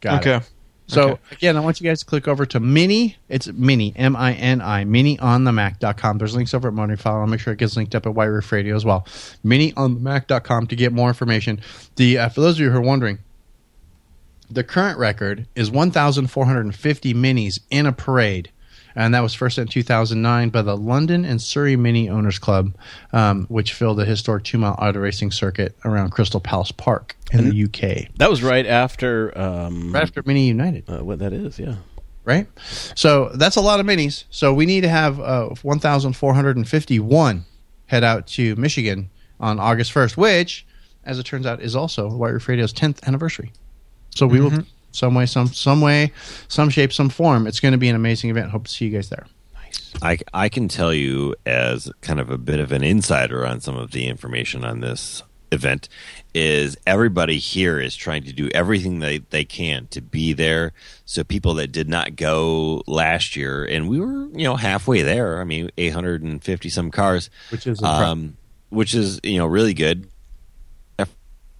Got 0.00 0.20
okay. 0.20 0.36
It. 0.36 0.50
So 0.88 1.02
okay. 1.02 1.20
again, 1.32 1.56
I 1.56 1.60
want 1.60 1.80
you 1.80 1.88
guys 1.88 2.00
to 2.00 2.06
click 2.06 2.28
over 2.28 2.46
to 2.46 2.60
Mini. 2.60 3.16
It's 3.28 3.48
Mini, 3.48 3.92
M 3.96 4.14
I 4.14 4.34
N 4.34 4.60
I, 4.60 4.84
minionthemac.com. 4.84 6.18
There's 6.18 6.36
links 6.36 6.54
over 6.54 6.68
at 6.68 6.74
Motoring 6.74 6.96
File. 6.96 7.16
I'll 7.16 7.26
make 7.26 7.40
sure 7.40 7.52
it 7.52 7.58
gets 7.58 7.76
linked 7.76 7.94
up 7.94 8.06
at 8.06 8.14
White 8.14 8.26
Roof 8.26 8.50
Radio 8.52 8.76
as 8.76 8.84
well. 8.84 9.06
Minionthemac.com 9.44 10.68
to 10.68 10.76
get 10.76 10.92
more 10.92 11.08
information. 11.08 11.60
The 11.96 12.18
uh, 12.18 12.28
For 12.28 12.40
those 12.40 12.54
of 12.54 12.60
you 12.60 12.70
who 12.70 12.78
are 12.78 12.82
wondering, 12.82 13.18
the 14.48 14.62
current 14.62 14.98
record 14.98 15.46
is 15.56 15.70
1,450 15.70 17.14
minis 17.14 17.58
in 17.70 17.86
a 17.86 17.92
parade 17.92 18.50
and 18.96 19.14
that 19.14 19.20
was 19.20 19.34
first 19.34 19.58
in 19.58 19.68
2009 19.68 20.48
by 20.48 20.62
the 20.62 20.76
London 20.76 21.24
and 21.24 21.40
Surrey 21.40 21.76
Mini 21.76 22.08
Owners 22.08 22.38
Club, 22.38 22.74
um, 23.12 23.46
which 23.46 23.74
filled 23.74 23.98
the 23.98 24.06
historic 24.06 24.44
two 24.44 24.58
mile 24.58 24.76
auto 24.80 24.98
racing 24.98 25.30
circuit 25.30 25.76
around 25.84 26.10
Crystal 26.10 26.40
Palace 26.40 26.72
Park 26.72 27.14
in 27.30 27.40
and 27.40 27.52
the 27.52 27.64
UK. 27.64 28.08
That 28.16 28.30
was 28.30 28.42
right 28.42 28.66
after 28.66 29.36
um, 29.38 29.92
right 29.92 30.02
after 30.02 30.22
Mini 30.24 30.48
United. 30.48 30.88
Uh, 30.88 31.04
what 31.04 31.18
that 31.20 31.32
is, 31.32 31.58
yeah. 31.58 31.76
Right, 32.24 32.48
so 32.96 33.28
that's 33.34 33.54
a 33.54 33.60
lot 33.60 33.78
of 33.78 33.86
minis. 33.86 34.24
So 34.30 34.52
we 34.52 34.66
need 34.66 34.80
to 34.80 34.88
have 34.88 35.20
uh, 35.20 35.50
1,451 35.62 37.44
head 37.86 38.02
out 38.02 38.26
to 38.26 38.56
Michigan 38.56 39.10
on 39.38 39.60
August 39.60 39.94
1st, 39.94 40.16
which, 40.16 40.66
as 41.04 41.20
it 41.20 41.22
turns 41.22 41.46
out, 41.46 41.62
is 41.62 41.76
also 41.76 42.10
White 42.10 42.32
Roof 42.32 42.48
Radio's 42.48 42.72
10th 42.72 43.06
anniversary. 43.06 43.52
So 44.10 44.26
we 44.26 44.38
mm-hmm. 44.38 44.56
will, 44.56 44.64
some 44.96 45.14
way, 45.14 45.26
some 45.26 45.48
some 45.48 45.80
way, 45.80 46.12
some 46.48 46.70
shape, 46.70 46.92
some 46.92 47.08
form. 47.08 47.46
It's 47.46 47.60
going 47.60 47.72
to 47.72 47.78
be 47.78 47.88
an 47.88 47.96
amazing 47.96 48.30
event. 48.30 48.50
Hope 48.50 48.64
to 48.64 48.72
see 48.72 48.86
you 48.86 48.90
guys 48.90 49.08
there. 49.08 49.26
Nice. 49.54 49.92
I, 50.02 50.18
I 50.32 50.48
can 50.48 50.68
tell 50.68 50.92
you 50.92 51.34
as 51.44 51.90
kind 52.00 52.20
of 52.20 52.30
a 52.30 52.38
bit 52.38 52.60
of 52.60 52.72
an 52.72 52.82
insider 52.82 53.46
on 53.46 53.60
some 53.60 53.76
of 53.76 53.92
the 53.92 54.06
information 54.06 54.64
on 54.64 54.80
this 54.80 55.22
event 55.52 55.88
is 56.34 56.76
everybody 56.86 57.38
here 57.38 57.80
is 57.80 57.96
trying 57.96 58.22
to 58.24 58.32
do 58.32 58.48
everything 58.52 58.98
they, 58.98 59.18
they 59.18 59.44
can 59.44 59.86
to 59.88 60.00
be 60.00 60.32
there. 60.32 60.72
So 61.04 61.24
people 61.24 61.54
that 61.54 61.72
did 61.72 61.88
not 61.88 62.16
go 62.16 62.82
last 62.86 63.36
year, 63.36 63.64
and 63.64 63.88
we 63.88 64.00
were 64.00 64.26
you 64.32 64.44
know 64.44 64.56
halfway 64.56 65.02
there. 65.02 65.40
I 65.40 65.44
mean, 65.44 65.70
eight 65.78 65.92
hundred 65.92 66.22
and 66.22 66.42
fifty 66.42 66.68
some 66.68 66.90
cars, 66.90 67.30
which 67.50 67.66
is 67.66 67.82
um, 67.82 68.36
which 68.70 68.94
is 68.94 69.20
you 69.22 69.38
know 69.38 69.46
really 69.46 69.74
good. 69.74 70.08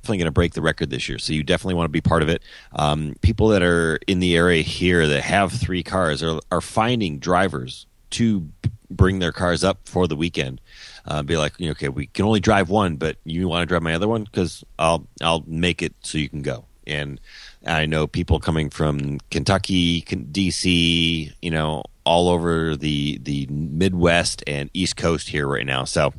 Definitely 0.07 0.19
going 0.19 0.27
to 0.27 0.33
break 0.33 0.55
the 0.55 0.63
record 0.63 0.91
this 0.91 1.09
year, 1.09 1.19
so 1.19 1.33
you 1.33 1.43
definitely 1.43 1.75
want 1.75 1.87
to 1.87 1.93
be 1.93 2.01
part 2.01 2.23
of 2.23 2.29
it. 2.29 2.43
Um, 2.73 3.17
people 3.23 3.49
that 3.49 3.63
are 3.63 3.99
in 4.07 4.21
the 4.21 4.37
area 4.37 4.63
here 4.63 5.05
that 5.09 5.23
have 5.23 5.53
three 5.53 5.83
cars 5.83 6.23
are 6.23 6.39
are 6.53 6.61
finding 6.61 7.19
drivers 7.19 7.87
to 8.11 8.49
bring 8.89 9.19
their 9.19 9.33
cars 9.33 9.65
up 9.65 9.81
for 9.89 10.07
the 10.07 10.15
weekend 10.15 10.61
uh, 11.07 11.23
be 11.23 11.37
like, 11.37 11.59
you 11.59 11.67
know, 11.67 11.73
okay, 11.73 11.89
we 11.89 12.07
can 12.07 12.25
only 12.25 12.41
drive 12.41 12.69
one, 12.69 12.97
but 12.97 13.17
you 13.25 13.49
want 13.49 13.63
to 13.63 13.67
drive 13.67 13.83
my 13.83 13.95
other 13.95 14.09
one 14.09 14.25
because 14.25 14.65
I'll 14.79 15.07
I'll 15.21 15.45
make 15.47 15.83
it 15.83 15.95
so 16.03 16.19
you 16.19 16.29
can 16.29 16.43
go. 16.43 16.67
And 16.87 17.21
I 17.67 17.87
know 17.87 18.07
people 18.07 18.39
coming 18.39 18.71
from 18.71 19.19
Kentucky, 19.31 20.03
DC, 20.03 21.33
you 21.43 21.51
know, 21.51 21.83
all 22.05 22.29
over 22.29 22.77
the 22.77 23.19
the 23.19 23.47
Midwest 23.47 24.43
and 24.47 24.71
East 24.73 24.97
Coast 24.97 25.29
here 25.29 25.49
right 25.49 25.67
now. 25.67 25.85
So 25.85 26.13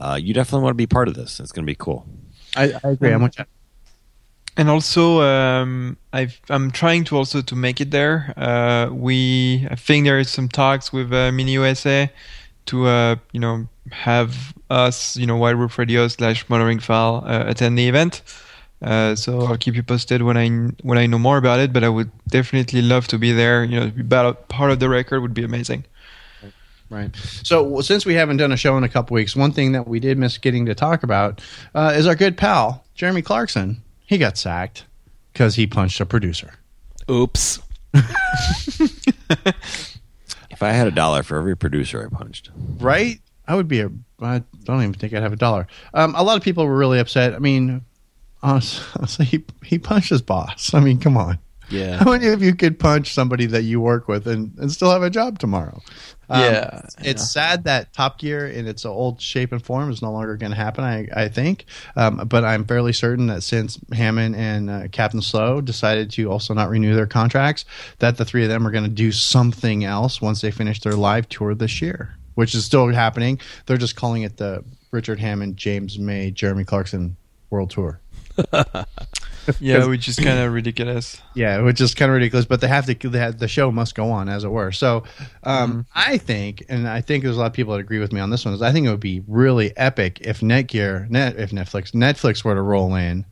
uh, 0.00 0.18
you 0.20 0.34
definitely 0.34 0.64
want 0.64 0.74
to 0.74 0.78
be 0.78 0.86
part 0.86 1.08
of 1.08 1.14
this. 1.14 1.40
It's 1.40 1.52
going 1.52 1.64
to 1.64 1.70
be 1.70 1.76
cool. 1.76 2.06
I, 2.56 2.72
I 2.82 2.90
agree. 2.90 3.12
I'm 3.12 3.22
with 3.22 3.38
you. 3.38 3.44
And 4.56 4.68
also, 4.68 5.22
um, 5.22 5.96
i 6.12 6.28
am 6.50 6.70
trying 6.70 7.04
to 7.04 7.16
also 7.16 7.40
to 7.40 7.56
make 7.56 7.80
it 7.80 7.90
there. 7.92 8.34
Uh, 8.36 8.92
we 8.92 9.66
I 9.70 9.76
think 9.76 10.04
there 10.04 10.18
is 10.18 10.28
some 10.28 10.48
talks 10.48 10.92
with 10.92 11.12
uh, 11.12 11.32
Mini 11.32 11.52
USA 11.52 12.10
to 12.66 12.86
uh, 12.86 13.16
you 13.32 13.40
know 13.40 13.68
have 13.92 14.54
us 14.68 15.16
you 15.16 15.26
know 15.26 15.36
White 15.36 15.56
Roof 15.56 15.78
Radio 15.78 16.08
slash 16.08 16.48
Motoring 16.48 16.80
File 16.80 17.24
uh, 17.26 17.44
attend 17.46 17.78
the 17.78 17.88
event. 17.88 18.22
Uh, 18.82 19.14
so 19.14 19.42
I'll 19.42 19.58
keep 19.58 19.74
you 19.74 19.82
posted 19.82 20.22
when 20.22 20.36
I 20.36 20.48
when 20.82 20.98
I 20.98 21.06
know 21.06 21.18
more 21.18 21.38
about 21.38 21.60
it. 21.60 21.72
But 21.72 21.84
I 21.84 21.88
would 21.88 22.10
definitely 22.28 22.82
love 22.82 23.06
to 23.08 23.18
be 23.18 23.32
there. 23.32 23.62
You 23.64 23.80
know, 23.80 23.90
be 23.90 24.02
part 24.02 24.70
of 24.70 24.80
the 24.80 24.88
record 24.88 25.20
would 25.20 25.34
be 25.34 25.44
amazing. 25.44 25.84
Right. 26.90 27.14
So 27.44 27.80
since 27.80 28.04
we 28.04 28.14
haven't 28.14 28.38
done 28.38 28.50
a 28.52 28.56
show 28.56 28.76
in 28.76 28.82
a 28.84 28.88
couple 28.88 29.14
weeks, 29.14 29.36
one 29.36 29.52
thing 29.52 29.72
that 29.72 29.86
we 29.86 30.00
did 30.00 30.18
miss 30.18 30.38
getting 30.38 30.66
to 30.66 30.74
talk 30.74 31.04
about 31.04 31.40
uh, 31.74 31.92
is 31.94 32.06
our 32.06 32.16
good 32.16 32.36
pal 32.36 32.84
Jeremy 32.94 33.22
Clarkson. 33.22 33.80
He 34.06 34.18
got 34.18 34.36
sacked 34.36 34.84
because 35.32 35.54
he 35.54 35.66
punched 35.68 36.00
a 36.00 36.06
producer. 36.06 36.54
Oops. 37.08 37.60
If 40.60 40.64
I 40.64 40.72
had 40.72 40.86
a 40.86 40.90
dollar 40.90 41.22
for 41.22 41.38
every 41.38 41.56
producer 41.56 42.06
I 42.06 42.14
punched, 42.14 42.50
right? 42.80 43.18
I 43.48 43.54
would 43.54 43.66
be 43.66 43.80
a. 43.80 43.90
I 44.20 44.42
don't 44.64 44.82
even 44.82 44.92
think 44.92 45.14
I'd 45.14 45.22
have 45.22 45.32
a 45.32 45.36
dollar. 45.36 45.66
Um, 45.94 46.14
a 46.14 46.22
lot 46.22 46.36
of 46.36 46.42
people 46.42 46.66
were 46.66 46.76
really 46.76 46.98
upset. 46.98 47.32
I 47.32 47.38
mean, 47.38 47.80
honestly, 48.42 49.24
he 49.24 49.42
he 49.64 49.78
punched 49.78 50.10
his 50.10 50.20
boss. 50.20 50.74
I 50.74 50.80
mean, 50.80 51.00
come 51.00 51.16
on. 51.16 51.38
Yeah. 51.70 51.98
How 51.98 52.12
many 52.12 52.28
of 52.28 52.42
you 52.42 52.54
could 52.54 52.78
punch 52.78 53.14
somebody 53.14 53.46
that 53.46 53.62
you 53.62 53.80
work 53.80 54.08
with 54.08 54.26
and, 54.26 54.56
and 54.58 54.70
still 54.70 54.90
have 54.90 55.02
a 55.02 55.10
job 55.10 55.38
tomorrow? 55.38 55.80
Um, 56.28 56.40
yeah. 56.42 56.82
It's 56.98 57.22
yeah. 57.22 57.42
sad 57.52 57.64
that 57.64 57.92
Top 57.92 58.18
Gear 58.18 58.46
in 58.46 58.66
its 58.66 58.84
old 58.84 59.20
shape 59.20 59.52
and 59.52 59.62
form 59.62 59.90
is 59.90 60.00
no 60.00 60.12
longer 60.12 60.36
going 60.36 60.50
to 60.50 60.56
happen, 60.56 60.84
I, 60.84 61.08
I 61.14 61.28
think. 61.28 61.64
Um, 61.96 62.28
but 62.28 62.44
I'm 62.44 62.64
fairly 62.64 62.92
certain 62.92 63.26
that 63.26 63.42
since 63.42 63.78
Hammond 63.92 64.36
and 64.36 64.70
uh, 64.70 64.88
Captain 64.92 65.22
Slow 65.22 65.60
decided 65.60 66.10
to 66.12 66.30
also 66.30 66.54
not 66.54 66.70
renew 66.70 66.94
their 66.94 67.06
contracts, 67.06 67.64
that 67.98 68.16
the 68.16 68.24
three 68.24 68.44
of 68.44 68.48
them 68.48 68.66
are 68.66 68.70
going 68.70 68.84
to 68.84 68.90
do 68.90 69.12
something 69.12 69.84
else 69.84 70.20
once 70.20 70.40
they 70.40 70.50
finish 70.50 70.80
their 70.80 70.94
live 70.94 71.28
tour 71.28 71.54
this 71.54 71.82
year, 71.82 72.14
which 72.34 72.54
is 72.54 72.64
still 72.64 72.86
happening. 72.92 73.40
They're 73.66 73.76
just 73.76 73.96
calling 73.96 74.22
it 74.22 74.36
the 74.36 74.64
Richard 74.92 75.18
Hammond, 75.18 75.56
James 75.56 75.98
May, 75.98 76.30
Jeremy 76.30 76.64
Clarkson 76.64 77.16
World 77.50 77.70
Tour. 77.70 78.00
yeah, 79.60 79.86
which 79.86 80.08
is 80.08 80.16
kind 80.16 80.38
of 80.38 80.52
ridiculous. 80.52 81.20
Yeah, 81.34 81.60
which 81.62 81.80
is 81.80 81.94
kind 81.94 82.10
of 82.10 82.14
ridiculous. 82.14 82.46
But 82.46 82.60
they 82.60 82.68
have 82.68 82.86
to. 82.86 83.08
They 83.08 83.18
have, 83.18 83.38
the 83.38 83.48
show 83.48 83.70
must 83.70 83.94
go 83.94 84.10
on, 84.10 84.28
as 84.28 84.44
it 84.44 84.48
were. 84.48 84.72
So, 84.72 85.04
um, 85.44 85.70
mm-hmm. 85.70 85.80
I 85.94 86.18
think, 86.18 86.64
and 86.68 86.88
I 86.88 87.00
think 87.00 87.24
there's 87.24 87.36
a 87.36 87.40
lot 87.40 87.46
of 87.46 87.52
people 87.52 87.74
that 87.74 87.80
agree 87.80 87.98
with 87.98 88.12
me 88.12 88.20
on 88.20 88.30
this 88.30 88.44
one. 88.44 88.54
Is 88.54 88.62
I 88.62 88.72
think 88.72 88.86
it 88.86 88.90
would 88.90 89.00
be 89.00 89.22
really 89.26 89.76
epic 89.76 90.20
if 90.22 90.40
Netgear, 90.40 91.08
Net, 91.10 91.38
if 91.38 91.50
Netflix, 91.50 91.92
Netflix 91.92 92.44
were 92.44 92.54
to 92.54 92.62
roll 92.62 92.94
in 92.94 93.24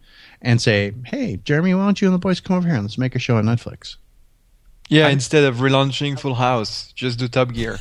and 0.43 0.61
say, 0.61 0.95
"Hey, 1.07 1.38
Jeremy, 1.45 1.75
why 1.75 1.85
don't 1.85 2.00
you 2.00 2.09
and 2.09 2.15
the 2.15 2.19
boys 2.19 2.41
come 2.41 2.57
over 2.57 2.67
here 2.67 2.77
and 2.77 2.85
let's 2.85 2.99
make 2.99 3.15
a 3.15 3.19
show 3.19 3.37
on 3.37 3.45
Netflix." 3.45 3.97
Yeah, 4.88 5.09
I, 5.09 5.11
instead 5.11 5.45
of 5.45 5.57
relaunching 5.57 6.19
Full 6.19 6.35
House, 6.35 6.93
just 6.93 7.19
do 7.19 7.29
Top 7.29 7.53
Gear. 7.53 7.79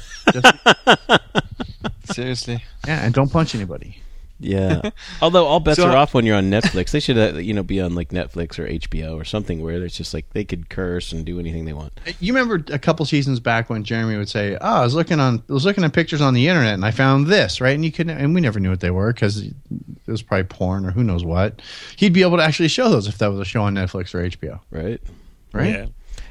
Seriously. 2.03 2.63
Yeah, 2.85 3.05
and 3.05 3.13
don't 3.13 3.31
punch 3.31 3.55
anybody. 3.55 4.01
Yeah. 4.39 4.91
Although 5.21 5.45
all 5.45 5.59
bets 5.59 5.77
so, 5.77 5.87
are 5.87 5.95
off 5.95 6.13
when 6.13 6.25
you're 6.25 6.35
on 6.35 6.49
Netflix. 6.51 6.91
They 6.91 6.99
should, 6.99 7.17
uh, 7.17 7.37
you 7.37 7.53
know, 7.53 7.63
be 7.63 7.81
on 7.81 7.95
like 7.95 8.09
Netflix 8.09 8.59
or 8.59 8.67
HBO 8.67 9.19
or 9.19 9.23
something 9.23 9.61
where 9.61 9.83
it's 9.83 9.97
just 9.97 10.13
like 10.13 10.29
they 10.33 10.43
could 10.43 10.69
curse 10.69 11.11
and 11.11 11.25
do 11.25 11.39
anything 11.39 11.65
they 11.65 11.73
want. 11.73 11.99
You 12.19 12.33
remember 12.33 12.63
a 12.73 12.79
couple 12.79 13.05
seasons 13.05 13.39
back 13.39 13.69
when 13.69 13.83
Jeremy 13.83 14.17
would 14.17 14.29
say, 14.29 14.57
"Oh, 14.61 14.77
I 14.77 14.83
was 14.83 14.93
looking 14.93 15.19
on, 15.19 15.43
I 15.49 15.53
was 15.53 15.65
looking 15.65 15.83
at 15.83 15.93
pictures 15.93 16.21
on 16.21 16.33
the 16.33 16.47
internet 16.47 16.73
and 16.73 16.85
I 16.85 16.91
found 16.91 17.27
this, 17.27 17.59
right?" 17.59 17.75
And 17.75 17.83
you 17.83 17.91
couldn't, 17.91 18.17
and 18.17 18.35
we 18.35 18.41
never 18.41 18.59
knew 18.59 18.69
what 18.69 18.79
they 18.79 18.91
were 18.91 19.13
because 19.13 19.41
it 19.41 19.53
was 20.05 20.21
probably 20.21 20.45
porn 20.45 20.85
or 20.85 20.91
who 20.91 21.03
knows 21.03 21.23
what. 21.23 21.61
He'd 21.95 22.13
be 22.13 22.21
able 22.21 22.37
to 22.37 22.43
actually 22.43 22.69
show 22.69 22.89
those 22.89 23.07
if 23.07 23.17
that 23.17 23.27
was 23.27 23.39
a 23.39 23.45
show 23.45 23.63
on 23.63 23.75
Netflix 23.75 24.13
or 24.13 24.27
HBO. 24.27 24.59
Right. 24.69 25.01
Right. 25.53 25.69
Yeah. 25.69 25.85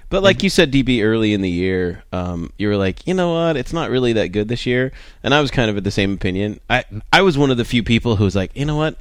But 0.08 0.22
like 0.22 0.42
you 0.42 0.50
said, 0.50 0.72
DB, 0.72 1.02
early 1.02 1.34
in 1.34 1.40
the 1.40 1.50
year, 1.50 2.04
um, 2.12 2.52
you 2.58 2.68
were 2.68 2.76
like, 2.76 3.06
you 3.06 3.14
know 3.14 3.32
what? 3.32 3.56
It's 3.56 3.72
not 3.72 3.90
really 3.90 4.12
that 4.14 4.28
good 4.28 4.48
this 4.48 4.64
year, 4.64 4.92
and 5.22 5.34
I 5.34 5.40
was 5.40 5.50
kind 5.50 5.68
of 5.68 5.76
at 5.76 5.84
the 5.84 5.90
same 5.90 6.12
opinion. 6.12 6.60
I 6.70 6.84
I 7.12 7.22
was 7.22 7.36
one 7.36 7.50
of 7.50 7.56
the 7.56 7.64
few 7.64 7.82
people 7.82 8.16
who 8.16 8.24
was 8.24 8.36
like, 8.36 8.52
you 8.54 8.64
know 8.64 8.76
what? 8.76 8.96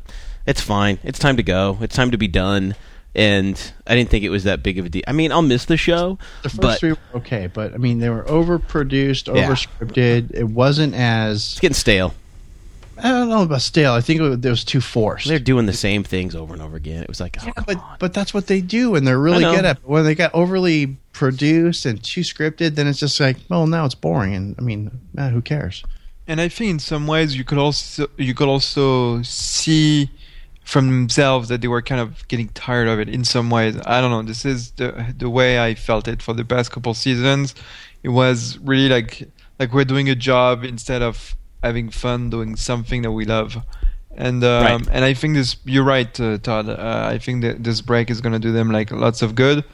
It's 0.48 0.62
fine. 0.62 1.00
It's 1.04 1.20
time 1.20 1.38
to 1.38 1.44
go. 1.44 1.78
It's 1.82 1.96
time 1.96 2.12
to 2.12 2.18
be 2.18 2.28
done. 2.28 2.76
And 3.16 3.60
I 3.88 3.96
didn't 3.96 4.10
think 4.10 4.26
it 4.26 4.30
was 4.30 4.44
that 4.44 4.62
big 4.62 4.78
of 4.78 4.86
a 4.86 4.90
deal. 4.90 5.04
I 5.08 5.14
mean, 5.14 5.32
I'll 5.32 5.42
miss 5.42 5.66
the 5.66 5.78
show. 5.78 6.20
The 6.44 6.50
first 6.50 6.62
but, 6.62 6.80
three 6.80 6.92
were 6.92 6.98
okay, 7.16 7.48
but 7.48 7.74
I 7.74 7.78
mean, 7.78 8.00
they 8.00 8.10
were 8.10 8.24
overproduced, 8.24 9.34
overscripted. 9.34 10.34
Yeah. 10.34 10.42
It 10.42 10.50
wasn't 10.50 10.96
as 10.96 11.38
it's 11.38 11.60
getting 11.62 11.76
stale. 11.76 12.14
Uh, 12.98 13.02
I 13.08 13.10
don't 13.10 13.30
know 13.30 13.44
about 13.44 13.62
stale. 13.62 13.94
I 13.94 14.02
think 14.02 14.22
it 14.22 14.50
was 14.50 14.64
too 14.64 14.82
forced. 14.82 15.28
They're 15.28 15.40
doing 15.40 15.66
the 15.66 15.74
same 15.74 16.04
things 16.04 16.36
over 16.36 16.54
and 16.54 16.62
over 16.62 16.76
again. 16.76 17.02
It 17.02 17.08
was 17.08 17.20
like, 17.20 17.38
oh, 17.42 17.46
yeah, 17.48 17.64
but 17.66 17.78
on. 17.78 17.98
but 18.00 18.14
that's 18.14 18.34
what 18.34 18.48
they 18.48 18.62
do, 18.62 18.96
and 18.96 19.06
they're 19.06 19.20
really 19.20 19.44
good 19.44 19.66
at. 19.66 19.78
It. 19.78 19.84
When 19.86 20.04
they 20.04 20.16
got 20.16 20.34
overly 20.34 20.98
produced 21.14 21.86
and 21.86 22.04
too 22.04 22.22
scripted, 22.22 22.76
then 22.76 22.88
it's 22.88 23.00
just 23.00 23.20
like, 23.20 23.38
well, 23.50 23.68
now 23.68 23.86
it's 23.86 23.96
boring, 23.96 24.34
and 24.34 24.56
I 24.58 24.62
mean, 24.62 24.92
man, 25.14 25.32
who 25.32 25.42
cares? 25.42 25.84
And 26.28 26.42
I 26.42 26.50
think 26.50 26.72
in 26.72 26.80
some 26.80 27.06
ways 27.08 27.38
you 27.38 27.44
could 27.44 27.58
also 27.58 28.08
you 28.18 28.34
could 28.34 28.48
also 28.48 29.22
see 29.22 30.10
from 30.64 30.88
themselves 30.88 31.50
that 31.50 31.62
they 31.62 31.68
were 31.68 31.82
kind 31.82 32.02
of 32.02 32.28
getting 32.28 32.50
tired 32.50 32.88
of 32.88 33.00
it 33.00 33.08
in 33.08 33.24
some 33.24 33.52
ways. 33.52 33.78
I 33.86 34.02
don't 34.02 34.10
know. 34.10 34.24
This 34.24 34.46
is 34.46 34.72
the 34.72 35.14
the 35.18 35.30
way 35.30 35.60
I 35.60 35.76
felt 35.76 36.08
it 36.08 36.22
for 36.22 36.34
the 36.34 36.44
past 36.44 36.72
couple 36.72 36.94
seasons. 36.94 37.54
It 38.02 38.10
was 38.10 38.58
really 38.60 38.90
like 38.90 39.30
like 39.60 39.74
we're 39.74 39.86
doing 39.86 40.10
a 40.10 40.16
job 40.16 40.64
instead 40.64 41.02
of 41.02 41.36
having 41.66 41.90
fun 41.90 42.30
doing 42.30 42.56
something 42.56 43.02
that 43.02 43.12
we 43.12 43.26
love. 43.26 43.58
And 44.18 44.44
um, 44.44 44.64
right. 44.64 44.88
and 44.92 45.04
I 45.04 45.14
think 45.14 45.36
this 45.36 45.58
you're 45.66 45.84
right, 45.84 46.20
uh, 46.20 46.38
Todd. 46.38 46.70
Uh, 46.70 47.10
I 47.12 47.18
think 47.18 47.42
that 47.42 47.64
this 47.64 47.82
break 47.82 48.10
is 48.10 48.22
going 48.22 48.34
to 48.34 48.40
do 48.40 48.54
them 48.54 48.72
like 48.72 48.92
lots 48.92 49.22
of 49.22 49.36
good, 49.36 49.66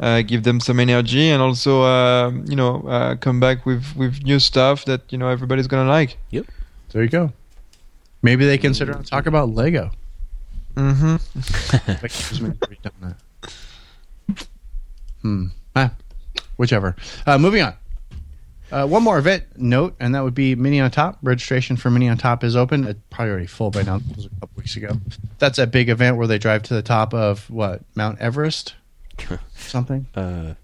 uh, 0.00 0.20
give 0.20 0.42
them 0.42 0.60
some 0.60 0.78
energy, 0.80 1.30
and 1.30 1.40
also 1.40 1.82
uh, 1.82 2.30
you 2.44 2.56
know 2.56 2.82
uh, 2.82 3.16
come 3.16 3.40
back 3.40 3.64
with 3.64 3.96
with 3.96 4.22
new 4.22 4.38
stuff 4.38 4.84
that 4.84 5.00
you 5.10 5.16
know 5.16 5.28
everybody's 5.28 5.66
going 5.66 5.86
to 5.86 5.90
like. 5.90 6.18
Yep. 6.30 6.44
There 6.92 7.02
you 7.02 7.08
go. 7.08 7.32
Maybe 8.22 8.44
they 8.44 8.58
consider 8.58 8.92
talk 9.02 9.26
about 9.26 9.48
Lego. 9.50 9.90
Mm-hmm. 10.74 11.16
hmm. 15.22 15.46
Ah, 15.74 15.90
whichever. 16.58 16.94
Uh, 17.26 17.38
moving 17.38 17.62
on. 17.62 17.74
Uh, 18.70 18.86
one 18.86 19.02
more 19.02 19.18
event 19.18 19.44
note, 19.56 19.94
and 20.00 20.14
that 20.14 20.24
would 20.24 20.34
be 20.34 20.54
Mini 20.54 20.80
on 20.80 20.90
Top. 20.90 21.18
Registration 21.22 21.76
for 21.76 21.90
Mini 21.90 22.08
on 22.08 22.16
Top 22.16 22.42
is 22.42 22.56
open. 22.56 22.84
It's 22.84 23.00
probably 23.10 23.30
already 23.30 23.46
full 23.46 23.70
by 23.70 23.82
now. 23.82 23.96
It 23.96 24.16
was 24.16 24.26
a 24.26 24.30
couple 24.30 24.50
weeks 24.56 24.76
ago. 24.76 24.90
That's 25.38 25.58
a 25.58 25.66
big 25.66 25.88
event 25.88 26.16
where 26.16 26.26
they 26.26 26.38
drive 26.38 26.64
to 26.64 26.74
the 26.74 26.82
top 26.82 27.14
of 27.14 27.48
what 27.48 27.82
Mount 27.94 28.18
Everest, 28.20 28.74
something. 29.54 30.06
Uh, 30.14 30.54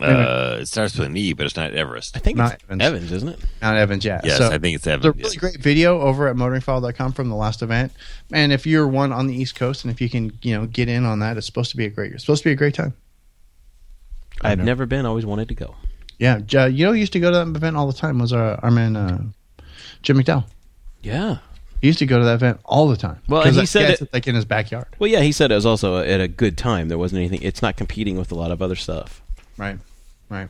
uh, 0.00 0.58
it 0.60 0.66
starts 0.66 0.96
with 0.96 1.08
an 1.08 1.16
E, 1.16 1.32
but 1.32 1.44
it's 1.44 1.56
not 1.56 1.72
Everest. 1.74 2.16
I 2.16 2.20
think 2.20 2.38
Mount 2.38 2.54
it's 2.54 2.64
Evans. 2.64 2.82
Evans, 2.82 3.12
isn't 3.12 3.28
it? 3.28 3.38
Mount 3.60 3.76
Evans, 3.76 4.04
yeah. 4.04 4.20
Yes, 4.24 4.38
so 4.38 4.48
I 4.48 4.58
think 4.58 4.76
it's 4.76 4.86
Evans. 4.86 5.02
There's 5.02 5.14
a 5.14 5.18
really 5.18 5.36
great 5.36 5.62
video 5.62 6.00
over 6.00 6.28
at 6.28 6.36
motoringfile.com 6.36 7.12
from 7.12 7.28
the 7.28 7.34
last 7.34 7.62
event. 7.62 7.92
And 8.32 8.52
if 8.52 8.66
you're 8.66 8.88
one 8.88 9.12
on 9.12 9.26
the 9.26 9.34
East 9.34 9.54
Coast, 9.54 9.84
and 9.84 9.92
if 9.92 10.00
you 10.00 10.08
can, 10.08 10.38
you 10.42 10.56
know, 10.56 10.66
get 10.66 10.88
in 10.88 11.04
on 11.04 11.18
that, 11.18 11.36
it's 11.36 11.46
supposed 11.46 11.70
to 11.72 11.76
be 11.76 11.84
a 11.84 11.90
great. 11.90 12.12
It's 12.12 12.22
supposed 12.22 12.42
to 12.44 12.48
be 12.48 12.52
a 12.52 12.56
great 12.56 12.74
time. 12.74 12.94
I've 14.40 14.58
never 14.58 14.86
been. 14.86 15.06
Always 15.06 15.26
wanted 15.26 15.48
to 15.48 15.54
go. 15.54 15.76
Yeah, 16.22 16.66
you 16.66 16.86
know, 16.86 16.92
used 16.92 17.12
to 17.14 17.20
go 17.20 17.30
to 17.32 17.36
that 17.38 17.48
event 17.56 17.76
all 17.76 17.86
the 17.88 17.92
time. 17.98 18.18
Was 18.20 18.32
our 18.32 18.58
our 18.64 18.70
man 18.70 18.94
uh, 18.96 19.22
Jim 20.02 20.18
McDowell? 20.18 20.44
Yeah, 21.02 21.38
He 21.80 21.88
used 21.88 21.98
to 21.98 22.06
go 22.06 22.18
to 22.20 22.24
that 22.24 22.34
event 22.34 22.60
all 22.64 22.86
the 22.88 22.96
time. 22.96 23.20
Well, 23.28 23.42
and 23.42 23.54
he 23.54 23.60
that 23.62 23.66
said 23.66 23.88
guy's, 23.88 24.02
it- 24.02 24.12
like 24.12 24.28
in 24.28 24.34
his 24.36 24.44
backyard. 24.44 24.86
Well, 25.00 25.10
yeah, 25.10 25.20
he 25.20 25.32
said 25.32 25.50
it 25.50 25.56
was 25.56 25.66
also 25.66 25.98
at 25.98 26.20
a 26.20 26.28
good 26.28 26.56
time. 26.56 26.86
There 26.88 26.98
wasn't 26.98 27.18
anything. 27.18 27.42
It's 27.42 27.60
not 27.60 27.76
competing 27.76 28.16
with 28.18 28.30
a 28.30 28.36
lot 28.36 28.52
of 28.52 28.62
other 28.62 28.76
stuff. 28.76 29.20
Right, 29.56 29.78
right. 30.28 30.48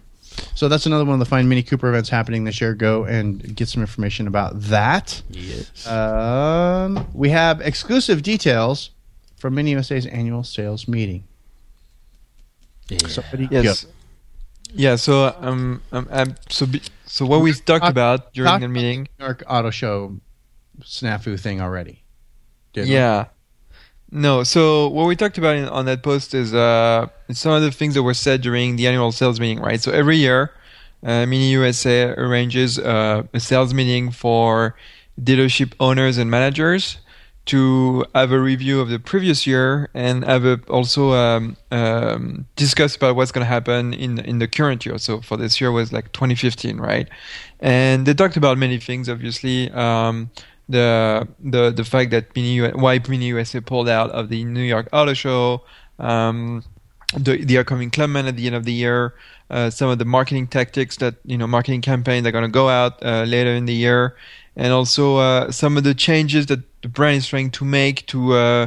So 0.54 0.68
that's 0.68 0.84
another 0.86 1.04
one 1.06 1.14
of 1.14 1.18
the 1.20 1.24
fine 1.26 1.48
Mini 1.48 1.62
Cooper 1.62 1.88
events 1.88 2.08
happening 2.10 2.44
this 2.44 2.60
year. 2.60 2.74
Go 2.74 3.04
and 3.04 3.54
get 3.56 3.68
some 3.68 3.82
information 3.82 4.26
about 4.26 4.60
that. 4.62 5.22
Yes. 5.30 5.86
Um, 5.86 7.06
we 7.14 7.30
have 7.30 7.60
exclusive 7.62 8.22
details 8.22 8.90
from 9.36 9.54
Mini 9.54 9.70
USA's 9.72 10.06
annual 10.06 10.42
sales 10.44 10.86
meeting. 10.88 11.24
Somebody 13.08 13.48
Yes. 13.50 13.84
go. 13.84 13.90
Yeah. 14.74 14.96
So 14.96 15.34
um, 15.40 15.82
um, 15.92 16.08
um 16.10 16.34
so 16.48 16.66
be, 16.66 16.82
so 17.06 17.26
what 17.26 17.40
we 17.42 17.52
talked 17.52 17.66
Talk- 17.66 17.90
about 17.90 18.32
during 18.32 18.48
talk 18.50 18.60
the 18.60 18.68
meeting. 18.68 19.08
New 19.18 19.24
York 19.26 19.42
Auto 19.48 19.70
Show 19.70 20.16
snafu 20.80 21.38
thing 21.38 21.60
already. 21.60 22.02
didn't 22.72 22.88
we? 22.88 22.94
Yeah. 22.94 23.26
No, 24.14 24.42
so 24.42 24.88
what 24.88 25.06
we 25.06 25.16
talked 25.16 25.38
about 25.38 25.56
in, 25.56 25.64
on 25.68 25.86
that 25.86 26.02
post 26.02 26.34
is 26.34 26.52
uh, 26.52 27.06
some 27.30 27.52
of 27.52 27.62
the 27.62 27.70
things 27.70 27.94
that 27.94 28.02
were 28.02 28.12
said 28.12 28.42
during 28.42 28.76
the 28.76 28.86
annual 28.86 29.10
sales 29.10 29.40
meeting, 29.40 29.58
right? 29.58 29.80
So 29.80 29.90
every 29.90 30.18
year, 30.18 30.50
uh, 31.02 31.24
Mini 31.24 31.50
USA 31.52 32.10
arranges 32.10 32.78
uh, 32.78 33.22
a 33.32 33.40
sales 33.40 33.72
meeting 33.72 34.10
for 34.10 34.76
dealership 35.18 35.72
owners 35.80 36.18
and 36.18 36.30
managers 36.30 36.98
to 37.44 38.04
have 38.14 38.30
a 38.30 38.38
review 38.38 38.80
of 38.80 38.88
the 38.88 38.98
previous 38.98 39.46
year 39.46 39.90
and 39.94 40.24
have 40.24 40.44
a, 40.44 40.60
also 40.68 41.12
um, 41.12 41.56
um, 41.72 42.46
discuss 42.54 42.94
about 42.94 43.16
what's 43.16 43.32
going 43.32 43.44
to 43.44 43.48
happen 43.48 43.92
in 43.92 44.18
in 44.20 44.38
the 44.38 44.46
current 44.46 44.86
year. 44.86 44.98
So 44.98 45.20
for 45.20 45.36
this 45.36 45.60
year 45.60 45.72
was 45.72 45.92
like 45.92 46.12
2015, 46.12 46.78
right? 46.78 47.08
And 47.60 48.06
they 48.06 48.14
talked 48.14 48.36
about 48.36 48.58
many 48.58 48.78
things, 48.78 49.08
obviously. 49.08 49.70
Um, 49.72 50.30
the 50.68 51.26
the 51.40 51.70
the 51.70 51.84
fact 51.84 52.10
that 52.12 52.34
Mini 52.36 52.60
why 52.70 53.00
Mini 53.08 53.26
USA 53.26 53.60
pulled 53.60 53.88
out 53.88 54.10
of 54.10 54.28
the 54.28 54.44
New 54.44 54.62
York 54.62 54.88
Auto 54.92 55.14
Show, 55.14 55.62
um, 55.98 56.62
the 57.16 57.44
the 57.44 57.58
upcoming 57.58 57.90
Clubman 57.90 58.26
at 58.26 58.36
the 58.36 58.46
end 58.46 58.54
of 58.54 58.64
the 58.64 58.72
year, 58.72 59.14
uh, 59.50 59.70
some 59.70 59.90
of 59.90 59.98
the 59.98 60.04
marketing 60.04 60.46
tactics 60.46 60.96
that 60.98 61.16
you 61.24 61.36
know 61.36 61.46
marketing 61.46 61.82
campaign 61.82 62.22
they're 62.22 62.32
going 62.32 62.44
to 62.44 62.50
go 62.50 62.68
out 62.68 63.04
uh, 63.04 63.24
later 63.24 63.50
in 63.50 63.66
the 63.66 63.74
year, 63.74 64.16
and 64.56 64.72
also 64.72 65.16
uh, 65.16 65.50
some 65.50 65.76
of 65.76 65.84
the 65.84 65.94
changes 65.94 66.46
that 66.46 66.60
the 66.82 66.88
brand 66.88 67.18
is 67.18 67.26
trying 67.26 67.50
to 67.50 67.64
make 67.64 68.06
to 68.06 68.34
uh, 68.34 68.66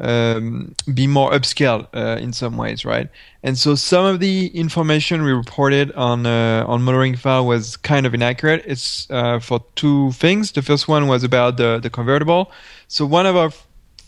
um, 0.00 0.74
be 0.92 1.06
more 1.06 1.30
upscale 1.30 1.86
uh, 1.94 2.18
in 2.20 2.32
some 2.32 2.56
ways, 2.56 2.84
right? 2.84 3.08
And 3.42 3.56
so 3.56 3.74
some 3.74 4.04
of 4.04 4.20
the 4.20 4.48
information 4.48 5.22
we 5.22 5.32
reported 5.32 5.92
on 5.92 6.26
uh, 6.26 6.64
on 6.66 6.82
Motoring 6.82 7.16
File 7.16 7.46
was 7.46 7.76
kind 7.76 8.06
of 8.06 8.14
inaccurate. 8.14 8.64
It's 8.66 9.08
uh, 9.10 9.38
for 9.38 9.64
two 9.76 10.12
things. 10.12 10.52
The 10.52 10.62
first 10.62 10.88
one 10.88 11.06
was 11.06 11.24
about 11.24 11.56
the 11.56 11.78
the 11.78 11.90
convertible. 11.90 12.50
So 12.88 13.06
one 13.06 13.26
of 13.26 13.36
our 13.36 13.50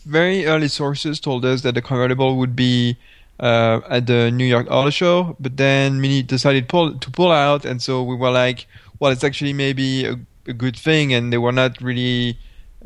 very 0.05 0.45
early 0.45 0.67
sources 0.69 1.19
told 1.19 1.45
us 1.45 1.61
that 1.61 1.75
the 1.75 1.81
convertible 1.81 2.37
would 2.37 2.55
be 2.55 2.97
uh, 3.39 3.81
at 3.89 4.07
the 4.07 4.31
New 4.31 4.45
York 4.45 4.67
Auto 4.69 4.89
Show, 4.89 5.35
but 5.39 5.57
then 5.57 6.01
Mini 6.01 6.23
decided 6.23 6.67
pull, 6.69 6.97
to 6.97 7.11
pull 7.11 7.31
out, 7.31 7.65
and 7.65 7.81
so 7.81 8.01
we 8.03 8.15
were 8.15 8.31
like, 8.31 8.65
well, 8.99 9.11
it's 9.11 9.23
actually 9.23 9.53
maybe 9.53 10.05
a, 10.05 10.17
a 10.47 10.53
good 10.53 10.75
thing, 10.75 11.13
and 11.13 11.31
they 11.31 11.37
were 11.37 11.51
not 11.51 11.81
really 11.81 12.37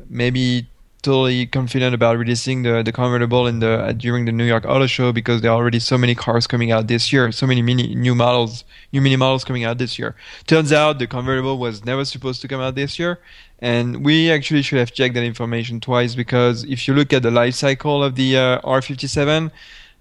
maybe 0.10 0.68
totally 1.02 1.48
confident 1.48 1.96
about 1.96 2.18
releasing 2.18 2.62
the, 2.64 2.84
the 2.84 2.92
convertible 2.92 3.48
in 3.48 3.60
the 3.60 3.94
during 3.98 4.26
the 4.26 4.32
New 4.32 4.44
York 4.44 4.66
Auto 4.66 4.86
Show 4.88 5.12
because 5.12 5.42
there 5.42 5.52
are 5.52 5.56
already 5.56 5.80
so 5.80 5.98
many 5.98 6.14
cars 6.16 6.48
coming 6.48 6.72
out 6.72 6.88
this 6.88 7.12
year, 7.12 7.32
so 7.32 7.48
many 7.48 7.62
mini 7.62 7.96
new 7.96 8.14
models, 8.14 8.64
new 8.92 9.02
mini 9.02 9.16
models 9.16 9.44
coming 9.44 9.64
out 9.64 9.78
this 9.78 9.98
year. 9.98 10.16
Turns 10.46 10.72
out 10.72 11.00
the 11.00 11.08
convertible 11.08 11.58
was 11.58 11.86
never 11.86 12.06
supposed 12.06 12.42
to 12.42 12.48
come 12.48 12.62
out 12.62 12.76
this 12.76 13.00
year, 13.00 13.20
and 13.60 14.06
we 14.06 14.32
actually 14.32 14.62
should 14.62 14.80
have 14.80 14.94
checked 14.94 15.16
that 15.16 15.24
information 15.24 15.80
twice 15.80 16.16
because 16.16 16.64
if 16.66 16.88
you 16.88 16.94
look 16.94 17.14
at 17.14 17.24
the 17.24 17.32
life 17.32 17.56
cycle 17.56 18.04
of 18.04 18.16
the 18.16 18.38
uh, 18.38 18.62
R57. 18.62 19.52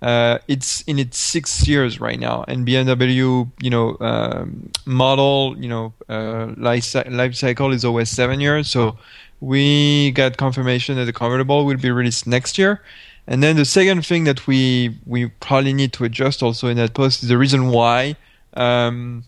Uh, 0.02 0.38
it's 0.48 0.80
in 0.82 0.98
its 0.98 1.18
six 1.18 1.68
years 1.68 2.00
right 2.00 2.18
now, 2.18 2.44
and 2.48 2.66
BMW, 2.66 3.50
you 3.60 3.70
know, 3.70 3.96
um, 4.00 4.70
model, 4.86 5.54
you 5.58 5.68
know, 5.68 5.92
uh, 6.08 6.52
life, 6.56 6.94
life 7.10 7.34
cycle 7.34 7.72
is 7.72 7.84
always 7.84 8.08
seven 8.08 8.40
years. 8.40 8.68
So 8.68 8.96
we 9.40 10.12
got 10.12 10.36
confirmation 10.36 10.96
that 10.96 11.04
the 11.04 11.12
convertible 11.12 11.66
will 11.66 11.76
be 11.76 11.90
released 11.90 12.26
next 12.26 12.56
year. 12.58 12.82
And 13.26 13.42
then 13.42 13.56
the 13.56 13.64
second 13.64 14.04
thing 14.06 14.24
that 14.24 14.46
we 14.46 14.96
we 15.06 15.26
probably 15.26 15.72
need 15.72 15.92
to 15.94 16.04
adjust 16.04 16.42
also 16.42 16.68
in 16.68 16.76
that 16.78 16.94
post 16.94 17.22
is 17.22 17.28
the 17.28 17.38
reason 17.38 17.68
why 17.68 18.16
um, 18.54 19.24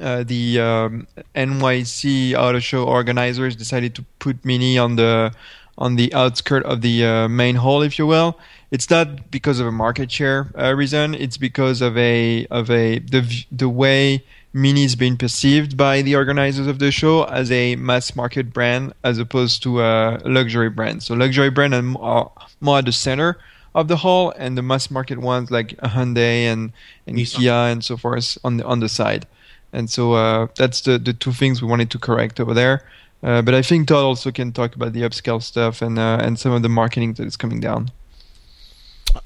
uh, 0.00 0.24
the 0.24 0.60
um, 0.60 1.06
NYC 1.34 2.34
Auto 2.34 2.58
Show 2.58 2.84
organizers 2.84 3.54
decided 3.54 3.94
to 3.96 4.04
put 4.18 4.44
Mini 4.44 4.78
on 4.78 4.96
the 4.96 5.32
on 5.78 5.96
the 5.96 6.12
outskirt 6.14 6.62
of 6.64 6.80
the 6.80 7.04
uh, 7.04 7.28
main 7.28 7.56
hall, 7.56 7.82
if 7.82 7.98
you 7.98 8.06
will. 8.06 8.38
It's 8.70 8.90
not 8.90 9.30
because 9.30 9.60
of 9.60 9.66
a 9.66 9.72
market 9.72 10.10
share 10.10 10.50
uh, 10.58 10.74
reason. 10.74 11.14
It's 11.14 11.36
because 11.36 11.80
of 11.80 11.96
a 11.96 12.46
of 12.50 12.70
a 12.70 12.98
the 12.98 13.44
the 13.52 13.68
way 13.68 14.24
Mini 14.52 14.84
is 14.84 14.96
being 14.96 15.16
perceived 15.16 15.76
by 15.76 16.02
the 16.02 16.16
organizers 16.16 16.66
of 16.66 16.78
the 16.78 16.90
show 16.90 17.24
as 17.24 17.50
a 17.52 17.76
mass 17.76 18.16
market 18.16 18.52
brand 18.52 18.94
as 19.04 19.18
opposed 19.18 19.62
to 19.64 19.82
a 19.82 20.18
luxury 20.24 20.70
brand. 20.70 21.02
So 21.02 21.14
luxury 21.14 21.50
brand 21.50 21.74
are 21.74 21.82
more 21.82 22.32
more 22.60 22.78
at 22.78 22.86
the 22.86 22.92
center 22.92 23.38
of 23.74 23.88
the 23.88 23.96
hall, 23.96 24.32
and 24.38 24.56
the 24.56 24.62
mass 24.62 24.90
market 24.90 25.18
ones 25.18 25.50
like 25.50 25.76
Hyundai 25.76 26.46
and 26.52 26.72
and 27.06 27.16
Nissan. 27.16 27.36
Kia 27.36 27.52
and 27.52 27.84
so 27.84 27.96
forth 27.96 28.38
on 28.42 28.56
the 28.56 28.64
on 28.64 28.80
the 28.80 28.88
side. 28.88 29.26
And 29.72 29.90
so 29.90 30.14
uh, 30.14 30.46
that's 30.56 30.80
the 30.80 30.98
the 30.98 31.12
two 31.12 31.32
things 31.32 31.60
we 31.60 31.68
wanted 31.68 31.90
to 31.90 31.98
correct 31.98 32.40
over 32.40 32.54
there. 32.54 32.82
Uh, 33.22 33.42
but 33.42 33.54
I 33.54 33.62
think 33.62 33.88
Todd 33.88 34.04
also 34.04 34.30
can 34.30 34.52
talk 34.52 34.76
about 34.76 34.92
the 34.92 35.02
upscale 35.02 35.42
stuff 35.42 35.82
and 35.82 35.98
uh, 35.98 36.18
and 36.20 36.38
some 36.38 36.52
of 36.52 36.62
the 36.62 36.68
marketing 36.68 37.14
that 37.14 37.26
is 37.26 37.36
coming 37.36 37.60
down. 37.60 37.90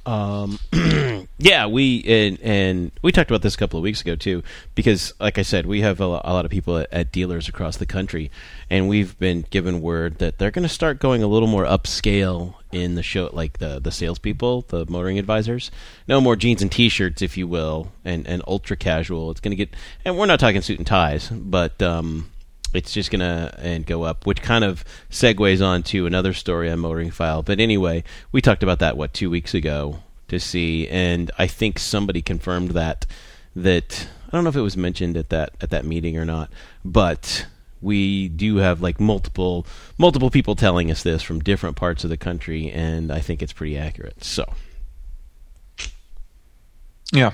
Um, 0.07 0.59
yeah, 1.39 1.67
we 1.67 2.05
and, 2.05 2.41
and 2.41 2.93
we 3.03 3.13
talked 3.13 3.31
about 3.31 3.43
this 3.43 3.55
a 3.55 3.59
couple 3.59 3.79
of 3.79 3.83
weeks 3.83 4.01
ago 4.01 4.15
too, 4.17 4.43
because 4.75 5.13
like 5.21 5.39
I 5.39 5.43
said, 5.43 5.67
we 5.67 5.81
have 5.81 6.01
a, 6.01 6.05
a 6.05 6.33
lot 6.33 6.45
of 6.45 6.51
people 6.51 6.79
at, 6.79 6.93
at 6.93 7.13
dealers 7.13 7.49
across 7.49 7.77
the 7.77 7.87
country, 7.87 8.31
and 8.69 8.89
we've 8.89 9.19
been 9.19 9.45
given 9.51 9.81
word 9.81 10.19
that 10.19 10.39
they're 10.39 10.51
going 10.51 10.63
to 10.63 10.69
start 10.69 10.99
going 10.99 11.23
a 11.23 11.27
little 11.27 11.49
more 11.49 11.65
upscale 11.65 12.55
in 12.73 12.95
the 12.95 13.03
show, 13.03 13.31
like 13.33 13.59
the 13.59 13.81
the 13.81 13.91
salespeople, 13.91 14.63
the 14.69 14.87
motoring 14.87 15.19
advisors. 15.19 15.71
No 16.07 16.21
more 16.21 16.37
jeans 16.37 16.63
and 16.63 16.71
t-shirts, 16.71 17.23
if 17.23 17.37
you 17.37 17.47
will, 17.47 17.93
and 18.05 18.27
and 18.27 18.43
ultra 18.47 18.77
casual. 18.77 19.31
It's 19.31 19.41
going 19.41 19.57
to 19.57 19.57
get, 19.57 19.75
and 20.05 20.17
we're 20.17 20.27
not 20.27 20.41
talking 20.41 20.63
suit 20.63 20.79
and 20.79 20.87
ties, 20.87 21.29
but 21.31 21.81
um, 21.83 22.31
it's 22.75 22.93
just 22.93 23.11
gonna 23.11 23.55
and 23.59 23.87
go 23.87 24.03
up, 24.03 24.27
which 24.27 24.43
kind 24.43 24.65
of 24.65 24.85
segues 25.11 25.65
on 25.65 25.83
to 25.85 26.07
another 26.07 26.33
story 26.33 26.71
on 26.71 26.79
Motoring 26.81 27.11
File. 27.11 27.43
But 27.43 27.61
anyway, 27.61 28.05
we 28.33 28.41
talked 28.41 28.63
about 28.63 28.79
that 28.81 28.97
what 28.97 29.15
two 29.15 29.31
weeks 29.31 29.55
ago 29.55 30.03
to 30.29 30.39
see, 30.39 30.89
and 30.89 31.31
I 31.39 31.47
think 31.47 31.79
somebody 31.79 32.23
confirmed 32.23 32.71
that 32.71 33.07
that 33.57 34.09
I 34.29 34.37
don't 34.37 34.45
know 34.45 34.51
if 34.51 34.57
it 34.57 34.61
was 34.61 34.77
mentioned 34.77 35.17
at 35.17 35.31
that 35.31 35.55
at 35.61 35.71
that 35.71 35.85
meeting 35.85 36.17
or 36.17 36.25
not, 36.25 36.51
but 36.85 37.47
we 37.83 38.29
do 38.29 38.57
have 38.57 38.81
like 38.81 39.01
multiple 39.01 39.67
multiple 39.99 40.31
people 40.31 40.55
telling 40.55 40.91
us 40.91 41.03
this 41.03 41.23
from 41.23 41.41
different 41.41 41.77
parts 41.77 42.05
of 42.05 42.11
the 42.11 42.17
country, 42.17 42.71
and 42.71 43.11
I 43.11 43.21
think 43.21 43.43
it's 43.43 43.53
pretty 43.53 43.77
accurate. 43.77 44.23
So 44.23 44.53
Yeah, 47.13 47.33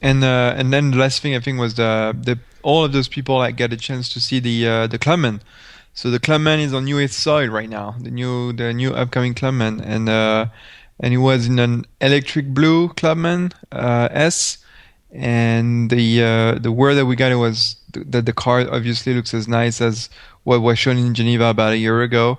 and 0.00 0.22
uh, 0.22 0.54
and 0.56 0.72
then 0.72 0.92
the 0.92 0.98
last 0.98 1.22
thing 1.22 1.34
I 1.34 1.40
think 1.40 1.58
was 1.58 1.74
the 1.74 2.16
the 2.18 2.38
all 2.66 2.84
of 2.84 2.92
those 2.92 3.06
people 3.06 3.38
that 3.40 3.52
get 3.52 3.72
a 3.72 3.76
chance 3.76 4.08
to 4.08 4.20
see 4.20 4.40
the 4.40 4.66
uh, 4.66 4.86
the 4.88 4.98
Clubman. 4.98 5.40
So 5.94 6.10
the 6.10 6.18
Clubman 6.18 6.58
is 6.60 6.74
on 6.74 6.86
US 6.88 7.14
soil 7.14 7.48
right 7.48 7.70
now, 7.70 7.94
the 8.00 8.10
new 8.10 8.52
the 8.52 8.74
new 8.74 8.92
upcoming 8.92 9.34
Clubman, 9.34 9.80
and 9.80 10.08
uh, 10.08 10.46
and 11.00 11.14
it 11.14 11.18
was 11.18 11.46
in 11.46 11.58
an 11.60 11.86
electric 12.00 12.52
blue 12.52 12.88
Clubman 12.88 13.52
uh, 13.70 14.08
S, 14.10 14.58
and 15.12 15.90
the 15.90 16.22
uh, 16.22 16.58
the 16.58 16.72
word 16.72 16.94
that 16.94 17.06
we 17.06 17.14
got 17.14 17.30
it 17.30 17.36
was 17.36 17.76
th- 17.92 18.06
that 18.10 18.26
the 18.26 18.32
car 18.32 18.66
obviously 18.70 19.14
looks 19.14 19.32
as 19.32 19.46
nice 19.46 19.80
as 19.80 20.10
what 20.42 20.60
was 20.60 20.76
shown 20.78 20.98
in 20.98 21.14
Geneva 21.14 21.46
about 21.46 21.72
a 21.72 21.78
year 21.78 22.02
ago, 22.02 22.38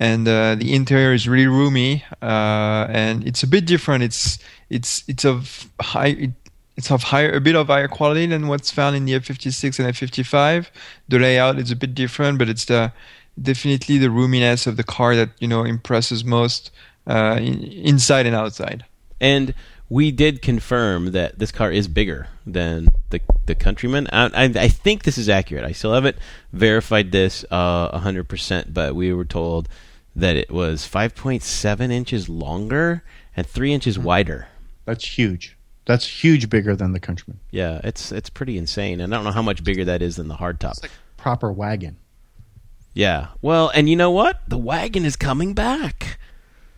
and 0.00 0.26
uh, 0.26 0.54
the 0.54 0.74
interior 0.74 1.12
is 1.12 1.28
really 1.28 1.46
roomy, 1.46 2.02
uh, 2.22 2.86
and 2.88 3.26
it's 3.28 3.42
a 3.42 3.46
bit 3.46 3.66
different. 3.66 4.02
It's 4.04 4.38
it's 4.70 5.04
it's 5.06 5.24
of 5.26 5.68
high. 5.80 6.16
It, 6.26 6.30
it's 6.76 6.90
of 6.90 7.04
higher, 7.04 7.32
a 7.32 7.40
bit 7.40 7.56
of 7.56 7.68
higher 7.68 7.88
quality 7.88 8.26
than 8.26 8.48
what's 8.48 8.70
found 8.70 8.96
in 8.96 9.06
the 9.06 9.12
F56 9.12 9.78
and 9.78 9.94
F55. 9.94 10.68
The 11.08 11.18
layout 11.18 11.58
is 11.58 11.70
a 11.70 11.76
bit 11.76 11.94
different, 11.94 12.38
but 12.38 12.48
it's 12.48 12.66
the 12.66 12.92
definitely 13.40 13.98
the 13.98 14.08
roominess 14.08 14.66
of 14.66 14.76
the 14.76 14.84
car 14.84 15.14
that 15.16 15.30
you 15.38 15.48
know 15.48 15.64
impresses 15.64 16.24
most 16.24 16.70
uh, 17.06 17.38
in, 17.40 17.62
inside 17.62 18.26
and 18.26 18.36
outside. 18.36 18.84
And 19.20 19.54
we 19.88 20.10
did 20.10 20.42
confirm 20.42 21.12
that 21.12 21.38
this 21.38 21.52
car 21.52 21.70
is 21.72 21.88
bigger 21.88 22.28
than 22.46 22.88
the 23.10 23.20
the 23.46 23.54
Countryman. 23.54 24.08
I, 24.12 24.26
I, 24.34 24.44
I 24.44 24.68
think 24.68 25.04
this 25.04 25.16
is 25.16 25.28
accurate. 25.28 25.64
I 25.64 25.72
still 25.72 25.94
haven't 25.94 26.16
verified 26.52 27.12
this 27.12 27.44
uh, 27.50 27.98
100%, 27.98 28.74
but 28.74 28.94
we 28.94 29.12
were 29.12 29.24
told 29.24 29.68
that 30.14 30.34
it 30.36 30.50
was 30.50 30.88
5.7 30.88 31.92
inches 31.92 32.28
longer 32.28 33.02
and 33.36 33.46
3 33.46 33.72
inches 33.72 33.98
wider. 33.98 34.48
That's 34.84 35.18
huge. 35.18 35.55
That's 35.86 36.06
huge 36.06 36.50
bigger 36.50 36.76
than 36.76 36.92
the 36.92 37.00
Countryman. 37.00 37.40
Yeah, 37.50 37.80
it's 37.82 38.12
it's 38.12 38.28
pretty 38.28 38.58
insane. 38.58 39.00
And 39.00 39.14
I 39.14 39.16
don't 39.16 39.24
know 39.24 39.30
how 39.30 39.42
much 39.42 39.64
bigger 39.64 39.84
that 39.86 40.02
is 40.02 40.16
than 40.16 40.28
the 40.28 40.34
hardtop. 40.34 40.72
It's 40.72 40.82
like 40.82 40.90
proper 41.16 41.50
wagon. 41.50 41.96
Yeah. 42.92 43.28
Well, 43.40 43.70
and 43.74 43.88
you 43.88 43.96
know 43.96 44.10
what? 44.10 44.40
The 44.48 44.58
wagon 44.58 45.04
is 45.04 45.16
coming 45.16 45.54
back. 45.54 46.18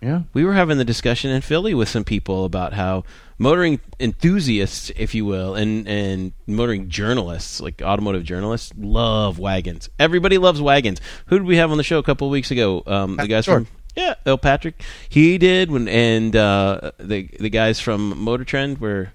Yeah. 0.01 0.23
We 0.33 0.45
were 0.45 0.53
having 0.53 0.79
the 0.79 0.85
discussion 0.85 1.31
in 1.31 1.41
Philly 1.41 1.75
with 1.75 1.89
some 1.89 2.05
people 2.05 2.45
about 2.45 2.73
how 2.73 3.05
motoring 3.39 3.81
enthusiasts, 3.99 4.91
if 4.97 5.15
you 5.15 5.25
will, 5.25 5.55
and 5.55 5.89
and 5.89 6.33
motoring 6.47 6.89
journalists, 6.89 7.61
like 7.61 7.81
automotive 7.83 8.25
journalists, 8.25 8.73
love 8.77 9.39
wagons. 9.39 9.89
Everybody 9.99 10.39
loves 10.39 10.61
wagons. 10.61 11.01
Who 11.27 11.39
did 11.39 11.47
we 11.47 11.57
have 11.57 11.71
on 11.71 11.79
the 11.79 11.85
show 11.85 11.99
a 11.99 12.03
couple 12.03 12.29
of 12.29 12.33
weeks 12.33 12.51
ago? 12.51 12.83
Um, 12.87 13.17
the 13.17 13.27
guys 13.27 13.47
from 13.47 13.67
yeah, 13.97 14.15
El 14.27 14.39
Patrick. 14.39 14.83
He 15.09 15.39
did 15.39 15.71
when 15.71 15.89
and 15.89 16.35
uh, 16.35 16.93
the 16.99 17.29
the 17.39 17.51
guys 17.51 17.81
from 17.81 18.19
Motor 18.19 18.45
Trend 18.45 18.79
were. 18.79 19.13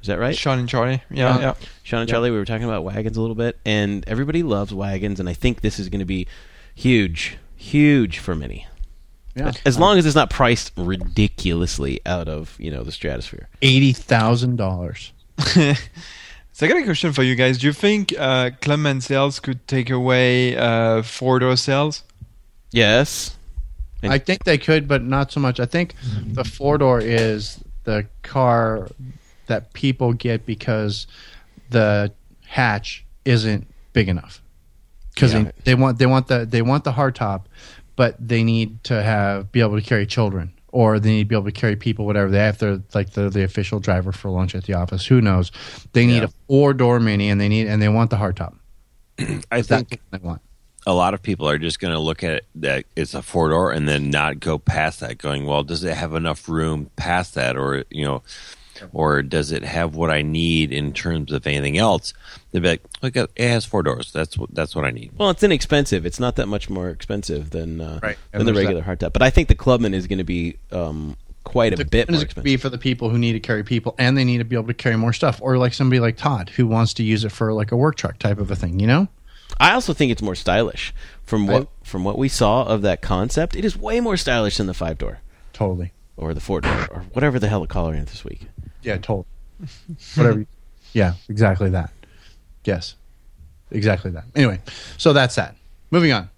Is 0.00 0.08
that 0.08 0.18
right? 0.18 0.36
Sean 0.36 0.58
and 0.58 0.68
Charlie. 0.68 1.00
Yeah, 1.10 1.38
yeah. 1.38 1.54
Sean 1.84 2.00
and 2.00 2.10
Charlie. 2.10 2.32
We 2.32 2.36
were 2.36 2.44
talking 2.44 2.64
about 2.64 2.82
wagons 2.82 3.16
a 3.16 3.20
little 3.20 3.36
bit, 3.36 3.58
and 3.64 4.02
everybody 4.08 4.42
loves 4.42 4.74
wagons, 4.74 5.20
and 5.20 5.28
I 5.28 5.32
think 5.32 5.60
this 5.60 5.78
is 5.78 5.88
going 5.88 6.00
to 6.00 6.04
be 6.04 6.26
huge, 6.74 7.38
huge 7.54 8.18
for 8.18 8.34
many. 8.34 8.66
Yeah. 9.36 9.52
As 9.64 9.78
long 9.78 9.98
as 9.98 10.04
it's 10.04 10.16
not 10.16 10.28
priced 10.28 10.72
ridiculously 10.76 12.00
out 12.04 12.28
of 12.28 12.56
you 12.58 12.70
know 12.70 12.82
the 12.82 12.92
stratosphere. 12.92 13.48
Eighty 13.62 13.92
thousand 13.92 14.56
dollars. 14.56 15.12
So 16.54 16.66
I 16.66 16.68
got 16.68 16.78
a 16.78 16.84
question 16.84 17.14
for 17.14 17.22
you 17.22 17.34
guys. 17.34 17.58
Do 17.58 17.66
you 17.66 17.72
think 17.72 18.12
uh, 18.18 18.50
Clubman 18.60 19.00
sales 19.00 19.40
could 19.40 19.66
take 19.66 19.88
away 19.88 20.54
uh, 20.54 21.02
four 21.02 21.38
door 21.38 21.56
sales? 21.56 22.04
Yes. 22.70 23.36
I 24.02 24.18
think 24.18 24.44
they 24.44 24.58
could, 24.58 24.88
but 24.88 25.02
not 25.02 25.32
so 25.32 25.40
much. 25.40 25.60
I 25.60 25.66
think 25.66 25.94
the 26.26 26.44
four 26.44 26.78
door 26.78 27.00
is 27.00 27.62
the 27.84 28.06
car 28.22 28.88
that 29.46 29.72
people 29.72 30.12
get 30.12 30.46
because 30.46 31.06
the 31.70 32.12
hatch 32.46 33.04
isn't 33.24 33.66
big 33.92 34.08
enough. 34.08 34.42
Because 35.14 35.34
yeah. 35.34 35.44
they, 35.44 35.52
they 35.64 35.74
want 35.74 35.98
they 35.98 36.06
want 36.06 36.28
the 36.28 36.46
they 36.46 36.62
want 36.62 36.84
the 36.84 36.92
hardtop, 36.92 37.44
but 37.96 38.16
they 38.18 38.42
need 38.42 38.82
to 38.84 39.02
have 39.02 39.52
be 39.52 39.60
able 39.60 39.76
to 39.76 39.86
carry 39.86 40.06
children 40.06 40.52
or 40.72 40.98
they 40.98 41.10
need 41.10 41.24
to 41.24 41.28
be 41.28 41.34
able 41.34 41.44
to 41.44 41.52
carry 41.52 41.76
people, 41.76 42.06
whatever. 42.06 42.30
They 42.30 42.38
have 42.38 42.58
to 42.58 42.82
like 42.94 43.10
the 43.10 43.28
the 43.28 43.44
official 43.44 43.78
driver 43.78 44.10
for 44.10 44.30
lunch 44.30 44.54
at 44.54 44.64
the 44.64 44.74
office. 44.74 45.06
Who 45.06 45.20
knows? 45.20 45.52
They 45.92 46.06
need 46.06 46.18
yeah. 46.18 46.24
a 46.24 46.28
four 46.48 46.74
door 46.74 46.98
mini, 46.98 47.28
and 47.28 47.40
they 47.40 47.48
need 47.48 47.68
and 47.68 47.80
they 47.80 47.88
want 47.88 48.10
the 48.10 48.16
hardtop. 48.16 48.54
I 49.52 49.62
think 49.62 50.00
they 50.10 50.18
want. 50.18 50.40
A 50.86 50.94
lot 50.94 51.14
of 51.14 51.22
people 51.22 51.48
are 51.48 51.58
just 51.58 51.78
going 51.78 51.94
to 51.94 52.00
look 52.00 52.24
at 52.24 52.32
it 52.32 52.46
that 52.56 52.84
it's 52.96 53.14
a 53.14 53.22
four 53.22 53.50
door 53.50 53.70
and 53.70 53.88
then 53.88 54.10
not 54.10 54.40
go 54.40 54.58
past 54.58 55.00
that. 55.00 55.18
Going, 55.18 55.46
well, 55.46 55.62
does 55.62 55.84
it 55.84 55.94
have 55.94 56.14
enough 56.14 56.48
room 56.48 56.90
past 56.96 57.34
that, 57.34 57.56
or 57.56 57.84
you 57.90 58.04
know, 58.04 58.22
or 58.92 59.22
does 59.22 59.52
it 59.52 59.62
have 59.62 59.94
what 59.94 60.10
I 60.10 60.22
need 60.22 60.72
in 60.72 60.92
terms 60.92 61.32
of 61.32 61.46
anything 61.46 61.78
else? 61.78 62.14
They'd 62.50 62.62
be 62.62 62.68
like, 62.68 62.82
look, 63.02 63.16
it 63.16 63.30
has 63.38 63.64
four 63.64 63.82
doors. 63.82 64.12
That's 64.12 64.36
what 64.36 64.54
that's 64.54 64.74
what 64.74 64.84
I 64.84 64.90
need. 64.90 65.12
Well, 65.16 65.30
it's 65.30 65.42
inexpensive. 65.42 66.04
It's 66.04 66.18
not 66.18 66.36
that 66.36 66.46
much 66.46 66.68
more 66.68 66.88
expensive 66.88 67.50
than 67.50 67.80
uh, 67.80 68.00
right. 68.02 68.18
than 68.32 68.46
the 68.46 68.54
regular 68.54 68.82
hardtop. 68.82 69.12
But 69.12 69.22
I 69.22 69.30
think 69.30 69.48
the 69.48 69.54
Clubman 69.54 69.94
is 69.94 70.06
going 70.06 70.18
to 70.18 70.24
be 70.24 70.56
um, 70.72 71.16
quite 71.44 71.78
a 71.78 71.84
bit 71.84 72.10
more 72.10 72.22
expensive. 72.22 72.44
Be 72.44 72.56
for 72.56 72.68
the 72.68 72.78
people 72.78 73.08
who 73.08 73.18
need 73.18 73.32
to 73.32 73.40
carry 73.40 73.62
people 73.62 73.94
and 73.98 74.16
they 74.16 74.24
need 74.24 74.38
to 74.38 74.44
be 74.44 74.56
able 74.56 74.66
to 74.66 74.74
carry 74.74 74.96
more 74.96 75.12
stuff, 75.12 75.40
or 75.40 75.58
like 75.58 75.74
somebody 75.74 76.00
like 76.00 76.16
Todd 76.16 76.50
who 76.50 76.66
wants 76.66 76.94
to 76.94 77.02
use 77.02 77.24
it 77.24 77.30
for 77.30 77.52
like 77.52 77.72
a 77.72 77.76
work 77.76 77.96
truck 77.96 78.18
type 78.18 78.38
of 78.38 78.50
a 78.50 78.56
thing. 78.56 78.80
You 78.80 78.86
know. 78.86 79.08
I 79.60 79.72
also 79.72 79.92
think 79.92 80.10
it's 80.12 80.22
more 80.22 80.34
stylish 80.34 80.94
from 81.22 81.46
what 81.46 81.68
from 81.84 82.04
what 82.04 82.18
we 82.18 82.28
saw 82.28 82.64
of 82.64 82.82
that 82.82 83.02
concept. 83.02 83.56
It 83.56 83.64
is 83.64 83.76
way 83.76 84.00
more 84.00 84.16
stylish 84.16 84.56
than 84.56 84.66
the 84.66 84.74
five 84.74 84.98
door. 84.98 85.20
Totally. 85.52 85.92
Or 86.16 86.34
the 86.34 86.40
four 86.40 86.60
door, 86.60 86.88
or 86.90 87.04
whatever 87.12 87.38
the 87.38 87.48
hell 87.48 87.64
it 87.64 87.70
calling 87.70 87.94
it 87.96 88.06
this 88.06 88.24
week. 88.24 88.46
Yeah, 88.82 88.96
totally. 88.96 89.26
Whatever. 90.14 90.46
Yeah, 90.92 91.14
exactly 91.28 91.70
that. 91.70 91.90
Yes, 92.64 92.96
exactly 93.70 94.10
that. 94.10 94.24
Anyway, 94.34 94.60
so 94.98 95.12
that's 95.12 95.36
that. 95.36 95.56
Moving 95.90 96.12
on. 96.12 96.28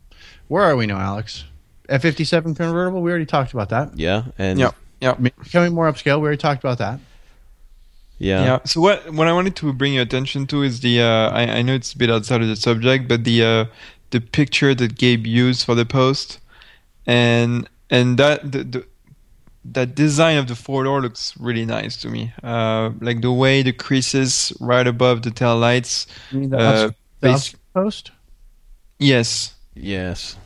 Where 0.48 0.62
are 0.62 0.77
we 0.77 0.87
now, 0.87 0.98
Alex? 0.98 1.44
F 1.88 2.03
fifty 2.03 2.24
seven 2.24 2.55
convertible. 2.55 3.03
We 3.03 3.11
already 3.11 3.27
talked 3.27 3.53
about 3.53 3.70
that. 3.70 3.98
Yeah, 3.98 4.27
and 4.38 4.59
yeah, 4.59 4.70
yeah. 5.00 5.14
Becoming 5.14 5.74
more 5.74 5.90
upscale. 5.90 6.18
We 6.18 6.27
already 6.27 6.38
talked 6.38 6.62
about 6.62 6.79
that. 6.79 7.00
Yeah. 8.18 8.44
Yeah. 8.44 8.59
So 8.64 8.81
what 8.81 9.12
what 9.12 9.27
I 9.27 9.33
wanted 9.33 9.57
to 9.57 9.72
bring 9.72 9.94
your 9.94 10.03
attention 10.03 10.46
to 10.48 10.62
is 10.62 10.81
the 10.81 11.03
uh, 11.03 11.31
I, 11.31 11.59
I 11.59 11.62
know 11.62 11.74
it's 11.74 11.92
a 11.92 11.98
bit 11.98 12.11
outside 12.11 12.42
of 12.42 12.48
the 12.48 12.57
subject, 12.57 13.09
but 13.09 13.24
the 13.24 13.44
uh, 13.44 13.64
the 14.11 14.20
picture 14.20 14.74
that 14.74 14.96
Gabe 14.96 15.27
used 15.27 15.64
for 15.64 15.74
the 15.74 15.85
post, 15.85 16.38
and 17.07 17.68
and 17.90 18.18
that 18.18 18.53
the, 18.53 18.64
the 18.64 18.87
that 19.64 19.94
design 19.94 20.37
of 20.37 20.46
the 20.46 20.55
four 20.55 20.85
door 20.85 21.00
looks 21.00 21.35
really 21.38 21.64
nice 21.64 21.96
to 22.03 22.09
me. 22.09 22.33
Uh, 22.42 22.90
like 23.00 23.22
the 23.22 23.33
way 23.33 23.62
the 23.62 23.72
creases 23.72 24.53
right 24.61 24.87
above 24.87 25.22
the 25.22 25.31
tail 25.31 25.57
lights. 25.57 26.07
You 26.31 26.40
mean 26.40 26.50
the, 26.50 26.59
uh, 26.59 26.90
the 27.20 27.55
post? 27.72 28.11
Yes. 28.98 29.55
Yes. 29.74 30.37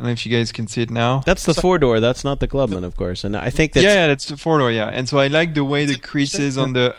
I 0.00 0.02
don't 0.02 0.06
know 0.06 0.12
if 0.12 0.24
you 0.24 0.34
guys 0.34 0.50
can 0.50 0.66
see 0.66 0.80
it 0.80 0.90
now. 0.90 1.18
That's 1.26 1.44
the 1.44 1.52
four 1.52 1.78
door. 1.78 2.00
That's 2.00 2.24
not 2.24 2.40
the 2.40 2.48
Clubman, 2.48 2.84
of 2.84 2.96
course. 2.96 3.22
And 3.22 3.36
I 3.36 3.50
think 3.50 3.74
that's 3.74 3.84
yeah, 3.84 3.92
yeah, 3.92 4.06
that's 4.06 4.24
the 4.24 4.38
four 4.38 4.58
door. 4.58 4.72
Yeah, 4.72 4.88
and 4.88 5.06
so 5.06 5.18
I 5.18 5.26
like 5.26 5.52
the 5.52 5.62
way 5.62 5.84
the 5.84 5.98
creases 5.98 6.56
on 6.56 6.72
the. 6.72 6.96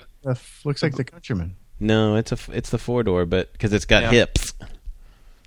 looks 0.64 0.84
like 0.84 0.94
the 0.94 1.04
Countryman. 1.04 1.56
No, 1.80 2.16
it's 2.16 2.32
a 2.32 2.38
it's 2.52 2.70
the 2.70 2.78
four 2.78 3.02
door, 3.02 3.26
but 3.26 3.52
because 3.54 3.74
it's 3.74 3.86
got 3.86 4.04
yeah. 4.04 4.12
hips. 4.12 4.54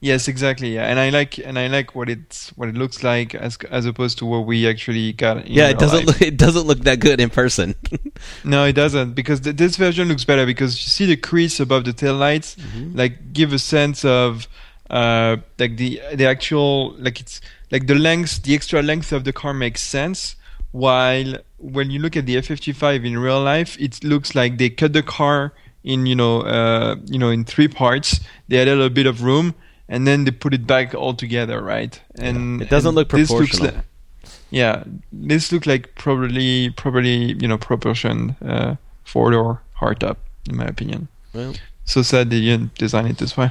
Yes, 0.00 0.26
exactly. 0.26 0.74
Yeah, 0.74 0.86
and 0.86 0.98
I 0.98 1.10
like 1.10 1.38
and 1.38 1.56
I 1.56 1.68
like 1.68 1.94
what 1.94 2.08
it's 2.08 2.48
what 2.56 2.68
it 2.68 2.74
looks 2.74 3.04
like 3.04 3.36
as 3.36 3.56
as 3.70 3.86
opposed 3.86 4.18
to 4.18 4.26
what 4.26 4.46
we 4.46 4.68
actually 4.68 5.12
got. 5.12 5.46
yeah, 5.46 5.68
it 5.68 5.78
doesn't 5.78 6.06
look 6.06 6.20
it 6.20 6.36
doesn't 6.36 6.66
look 6.66 6.80
that 6.80 6.98
good 6.98 7.20
in 7.20 7.30
person. 7.30 7.76
no, 8.44 8.64
it 8.64 8.72
doesn't 8.72 9.14
because 9.14 9.42
th- 9.42 9.54
this 9.54 9.76
version 9.76 10.08
looks 10.08 10.24
better 10.24 10.44
because 10.44 10.74
you 10.84 10.90
see 10.90 11.06
the 11.06 11.16
crease 11.16 11.60
above 11.60 11.84
the 11.84 11.92
tail 11.92 12.16
lights, 12.16 12.56
mm-hmm. 12.56 12.98
like 12.98 13.32
give 13.32 13.52
a 13.52 13.60
sense 13.60 14.04
of 14.04 14.48
uh 14.94 15.36
like 15.58 15.76
the 15.76 16.00
the 16.14 16.26
actual 16.26 16.94
like 16.98 17.20
it's 17.20 17.40
like 17.70 17.86
the 17.86 17.94
length 17.94 18.42
the 18.44 18.54
extra 18.54 18.80
length 18.80 19.12
of 19.12 19.24
the 19.24 19.32
car 19.32 19.52
makes 19.52 19.82
sense 19.82 20.36
while 20.70 21.34
when 21.58 21.90
you 21.90 21.98
look 21.98 22.16
at 22.16 22.26
the 22.26 22.36
F55 22.36 23.04
in 23.04 23.18
real 23.18 23.42
life 23.42 23.76
it 23.78 24.02
looks 24.02 24.34
like 24.34 24.58
they 24.58 24.70
cut 24.70 24.92
the 24.92 25.02
car 25.02 25.52
in 25.82 26.06
you 26.06 26.14
know 26.14 26.40
uh 26.42 26.96
you 27.06 27.18
know 27.18 27.30
in 27.30 27.44
three 27.44 27.68
parts 27.68 28.20
they 28.48 28.58
added 28.58 28.80
a 28.80 28.90
bit 28.90 29.06
of 29.06 29.22
room 29.22 29.54
and 29.88 30.06
then 30.06 30.24
they 30.24 30.30
put 30.30 30.54
it 30.54 30.66
back 30.66 30.94
all 30.94 31.14
together, 31.14 31.60
right? 31.60 32.00
And 32.16 32.62
it 32.62 32.70
doesn't 32.70 32.88
and 32.88 32.96
look 32.96 33.08
proportional. 33.08 33.70
This 33.70 34.40
yeah, 34.50 34.84
this 35.12 35.52
looks 35.52 35.66
like 35.66 35.94
probably 35.96 36.70
probably 36.70 37.32
you 37.34 37.48
know 37.48 37.58
proportioned 37.58 38.36
uh, 38.44 38.76
four 39.04 39.30
door 39.30 39.62
hardtop 39.78 40.16
in 40.48 40.56
my 40.56 40.64
opinion. 40.64 41.08
Well, 41.32 41.54
so 41.84 42.02
sad 42.02 42.30
they 42.30 42.40
didn't 42.40 42.74
design 42.76 43.06
it 43.06 43.18
this 43.18 43.36
way. 43.36 43.50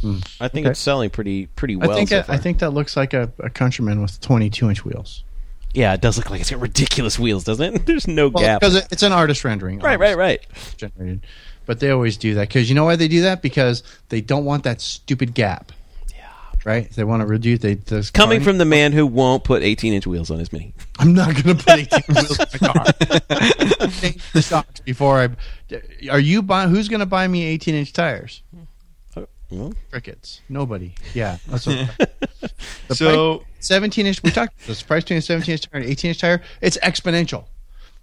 Hmm. 0.00 0.18
I 0.40 0.48
think 0.48 0.66
okay. 0.66 0.70
it's 0.70 0.80
selling 0.80 1.10
pretty 1.10 1.46
pretty 1.46 1.76
well. 1.76 1.90
I 1.90 1.94
think 1.94 2.08
so 2.10 2.24
I 2.28 2.36
think 2.36 2.60
that 2.60 2.70
looks 2.70 2.96
like 2.96 3.14
a, 3.14 3.32
a 3.40 3.50
Countryman 3.50 4.00
with 4.00 4.20
22 4.20 4.68
inch 4.68 4.84
wheels. 4.84 5.24
Yeah, 5.74 5.92
it 5.94 6.00
does 6.00 6.16
look 6.16 6.30
like 6.30 6.40
it's 6.40 6.50
got 6.50 6.60
ridiculous 6.60 7.18
wheels, 7.18 7.44
doesn't 7.44 7.74
it? 7.74 7.86
There's 7.86 8.08
no 8.08 8.28
well, 8.28 8.42
gap 8.42 8.60
because 8.60 8.76
it's 8.90 9.02
an 9.02 9.12
artist 9.12 9.44
rendering. 9.44 9.80
Right, 9.80 9.98
right, 9.98 10.16
right. 10.16 10.44
Generated. 10.76 11.26
But 11.66 11.80
they 11.80 11.90
always 11.90 12.16
do 12.16 12.34
that 12.34 12.48
because 12.48 12.68
you 12.68 12.74
know 12.74 12.84
why 12.84 12.96
they 12.96 13.08
do 13.08 13.22
that? 13.22 13.42
Because 13.42 13.82
they 14.08 14.22
don't 14.22 14.46
want 14.46 14.64
that 14.64 14.80
stupid 14.80 15.34
gap. 15.34 15.72
Yeah. 16.10 16.30
Right? 16.64 16.90
They 16.90 17.04
want 17.04 17.20
to 17.20 17.26
reduce. 17.26 17.58
They 17.58 17.74
this 17.74 18.10
coming 18.10 18.40
from 18.40 18.56
the 18.56 18.64
man 18.64 18.92
who 18.92 19.06
won't 19.06 19.44
put 19.44 19.62
18 19.62 19.92
inch 19.92 20.06
wheels 20.06 20.30
on 20.30 20.38
his 20.38 20.50
Mini. 20.50 20.72
I'm 20.98 21.12
not 21.12 21.34
going 21.34 21.56
to 21.58 21.64
put 21.64 21.78
18 21.78 22.02
wheels 22.08 22.40
on 22.40 22.46
my 22.52 22.72
car. 22.72 22.84
the 24.32 24.42
shocks 24.42 24.80
before 24.80 25.20
I. 25.20 25.28
Are 26.10 26.18
you 26.18 26.42
buying? 26.42 26.70
Who's 26.70 26.88
going 26.88 27.00
to 27.00 27.06
buy 27.06 27.28
me 27.28 27.44
18 27.44 27.74
inch 27.74 27.92
tires? 27.92 28.40
Well, 29.50 29.72
crickets. 29.90 30.40
Nobody. 30.48 30.94
Yeah. 31.14 31.38
That's 31.48 31.66
what, 31.66 32.10
so 32.90 33.44
17 33.60 34.06
inch. 34.06 34.22
We 34.22 34.30
talked 34.30 34.66
this 34.66 34.82
price 34.82 35.04
between 35.04 35.18
a 35.18 35.22
17 35.22 35.52
inch 35.52 35.62
tire 35.62 35.80
and 35.80 35.90
18 35.90 36.10
inch 36.10 36.18
tire. 36.18 36.42
It's 36.60 36.76
exponential. 36.78 37.44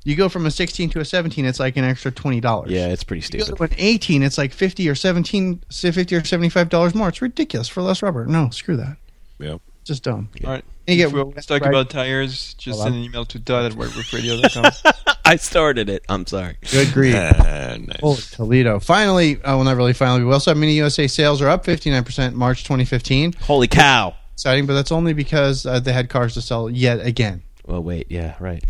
You 0.04 0.16
go 0.16 0.30
from 0.30 0.46
a 0.46 0.52
16 0.52 0.92
to 0.92 1.00
a 1.00 1.06
17, 1.06 1.46
it's 1.46 1.60
like 1.60 1.78
an 1.78 1.84
extra 1.84 2.12
twenty 2.12 2.40
dollars. 2.40 2.70
Yeah, 2.70 2.90
it's 2.90 3.04
pretty 3.04 3.22
stupid. 3.22 3.48
You 3.48 3.56
go 3.56 3.66
to 3.66 3.74
an 3.74 3.80
18, 3.80 4.22
it's 4.22 4.38
like 4.38 4.54
50 4.54 4.88
or 4.88 4.94
17, 4.94 5.64
50 5.72 6.16
or 6.16 6.24
75 6.24 6.70
dollars 6.70 6.94
more. 6.94 7.10
It's 7.10 7.24
ridiculous 7.24 7.68
for 7.68 7.82
less 7.82 8.04
rubber. 8.04 8.26
No, 8.28 8.50
screw 8.52 8.78
that. 8.78 8.98
Yep. 9.40 9.62
Just 9.84 10.04
dumb. 10.04 10.30
All 10.44 10.52
right. 10.52 10.66
And 10.88 10.98
you 10.98 11.10
get 11.10 11.16
let's 11.36 11.48
talk 11.48 11.64
about 11.66 11.90
tires. 11.90 12.54
Just 12.56 12.82
send 12.82 12.94
an 12.96 13.02
email 13.02 13.26
to 13.26 13.40
Todd 13.40 13.72
at 13.72 13.78
whiteroofradio.com. 13.78 14.94
I 15.28 15.38
started 15.38 15.90
it. 15.90 16.04
I'm 16.08 16.28
sorry. 16.28 16.58
Good 16.72 16.94
grief. 16.94 17.16
Uh, 17.16 17.78
nice. 17.78 18.00
Holy 18.00 18.22
Toledo. 18.32 18.80
Finally, 18.80 19.42
uh, 19.42 19.56
well, 19.56 19.64
not 19.64 19.76
really 19.76 19.94
finally. 19.94 20.24
We 20.24 20.32
also 20.32 20.52
have 20.52 20.58
Mini 20.58 20.74
USA 20.74 21.08
sales 21.08 21.42
are 21.42 21.50
up 21.50 21.66
59% 21.66 22.34
March 22.34 22.64
2015. 22.64 23.34
Holy 23.42 23.68
cow. 23.68 24.16
Exciting, 24.34 24.66
but 24.68 24.74
that's 24.74 24.92
only 24.92 25.14
because 25.14 25.66
uh, 25.66 25.80
they 25.80 25.94
had 25.94 26.10
cars 26.10 26.36
to 26.36 26.42
sell 26.42 26.70
yet 26.70 27.04
again. 27.06 27.42
Well, 27.66 27.82
wait. 27.82 28.08
Yeah, 28.12 28.36
right. 28.40 28.64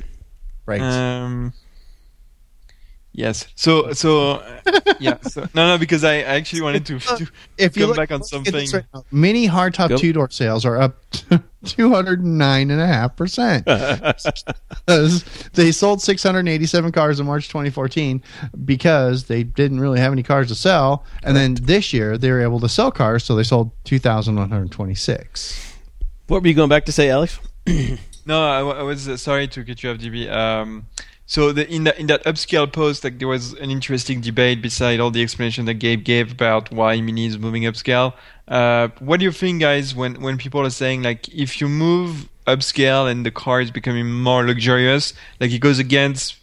Right. 0.66 0.82
Um, 0.82 1.54
Yes. 3.16 3.48
So 3.56 3.94
so 3.94 4.44
yeah. 5.00 5.18
So, 5.22 5.48
no, 5.54 5.70
no, 5.70 5.78
because 5.78 6.04
I 6.04 6.18
actually 6.18 6.62
wanted 6.62 6.86
to, 6.88 7.00
to 7.00 7.28
if 7.58 7.78
you 7.78 7.84
come 7.84 7.88
look, 7.88 7.98
back 7.98 8.12
on 8.12 8.24
something. 8.24 8.70
Right 8.74 8.84
mini 9.10 9.48
hardtop 9.48 9.98
two 9.98 10.12
door 10.12 10.30
sales 10.30 10.66
are 10.66 10.76
up 10.76 10.98
two 11.66 11.94
hundred 11.94 12.26
nine 12.26 12.70
and 12.72 12.82
a 12.82 12.88
half 12.88 13.16
percent. 13.16 13.66
They 15.54 15.72
sold 15.72 16.02
six 16.02 16.22
hundred 16.22 16.48
eighty 16.50 16.66
seven 16.66 16.92
cars 16.92 17.20
in 17.22 17.26
March 17.26 17.48
twenty 17.48 17.70
fourteen 17.70 18.22
because 18.66 19.24
they 19.24 19.44
didn't 19.44 19.80
really 19.80 20.00
have 20.00 20.12
any 20.12 20.24
cars 20.24 20.50
to 20.50 20.56
sell, 20.56 21.06
and 21.24 21.38
then 21.38 21.56
this 21.56 21.94
year 21.94 22.18
they 22.18 22.30
were 22.32 22.42
able 22.42 22.60
to 22.60 22.70
sell 22.70 22.92
cars, 22.92 23.24
so 23.24 23.36
they 23.36 23.44
sold 23.44 23.72
two 23.86 23.98
thousand 23.98 24.36
one 24.36 24.50
hundred 24.50 24.72
twenty 24.72 24.96
six. 24.96 25.74
What 26.28 26.42
were 26.42 26.50
you 26.50 26.54
going 26.54 26.70
back 26.70 26.86
to 26.86 26.92
say, 26.92 27.10
Alex? 27.10 27.40
no, 28.26 28.46
I, 28.46 28.60
I 28.80 28.84
was 28.84 29.08
uh, 29.08 29.16
sorry 29.16 29.48
to 29.48 29.64
get 29.64 29.84
you 29.84 29.92
off, 29.92 29.98
DB. 29.98 30.30
Um, 30.30 30.88
so 31.28 31.52
the, 31.52 31.68
in 31.72 31.86
that 31.86 31.98
in 31.98 32.08
that 32.08 32.24
upscale 32.24 32.72
post, 32.72 33.04
like 33.04 33.18
there 33.18 33.28
was 33.28 33.54
an 33.54 33.72
interesting 33.72 34.22
debate 34.22 34.62
beside 34.62 35.00
all 35.00 35.10
the 35.10 35.24
explanation 35.24 35.66
that 35.66 35.76
Gabe 35.76 36.04
gave 36.04 36.32
about 36.32 36.72
why 36.72 37.02
Mini 37.02 37.26
is 37.26 37.40
moving 37.40 37.64
upscale. 37.64 38.14
Uh, 38.48 38.90
what 39.00 39.20
do 39.20 39.26
you 39.26 39.32
think, 39.32 39.62
guys, 39.62 39.96
when 39.96 40.22
when 40.22 40.38
people 40.38 40.62
are 40.62 40.70
saying 40.70 41.02
like 41.02 41.28
if 41.30 41.60
you 41.60 41.68
move 41.68 42.30
upscale 42.46 43.10
and 43.10 43.26
the 43.26 43.32
car 43.32 43.60
is 43.60 43.72
becoming 43.72 44.12
more 44.12 44.46
luxurious, 44.46 45.14
like 45.40 45.52
it 45.52 45.60
goes 45.60 45.80
against 45.80 46.38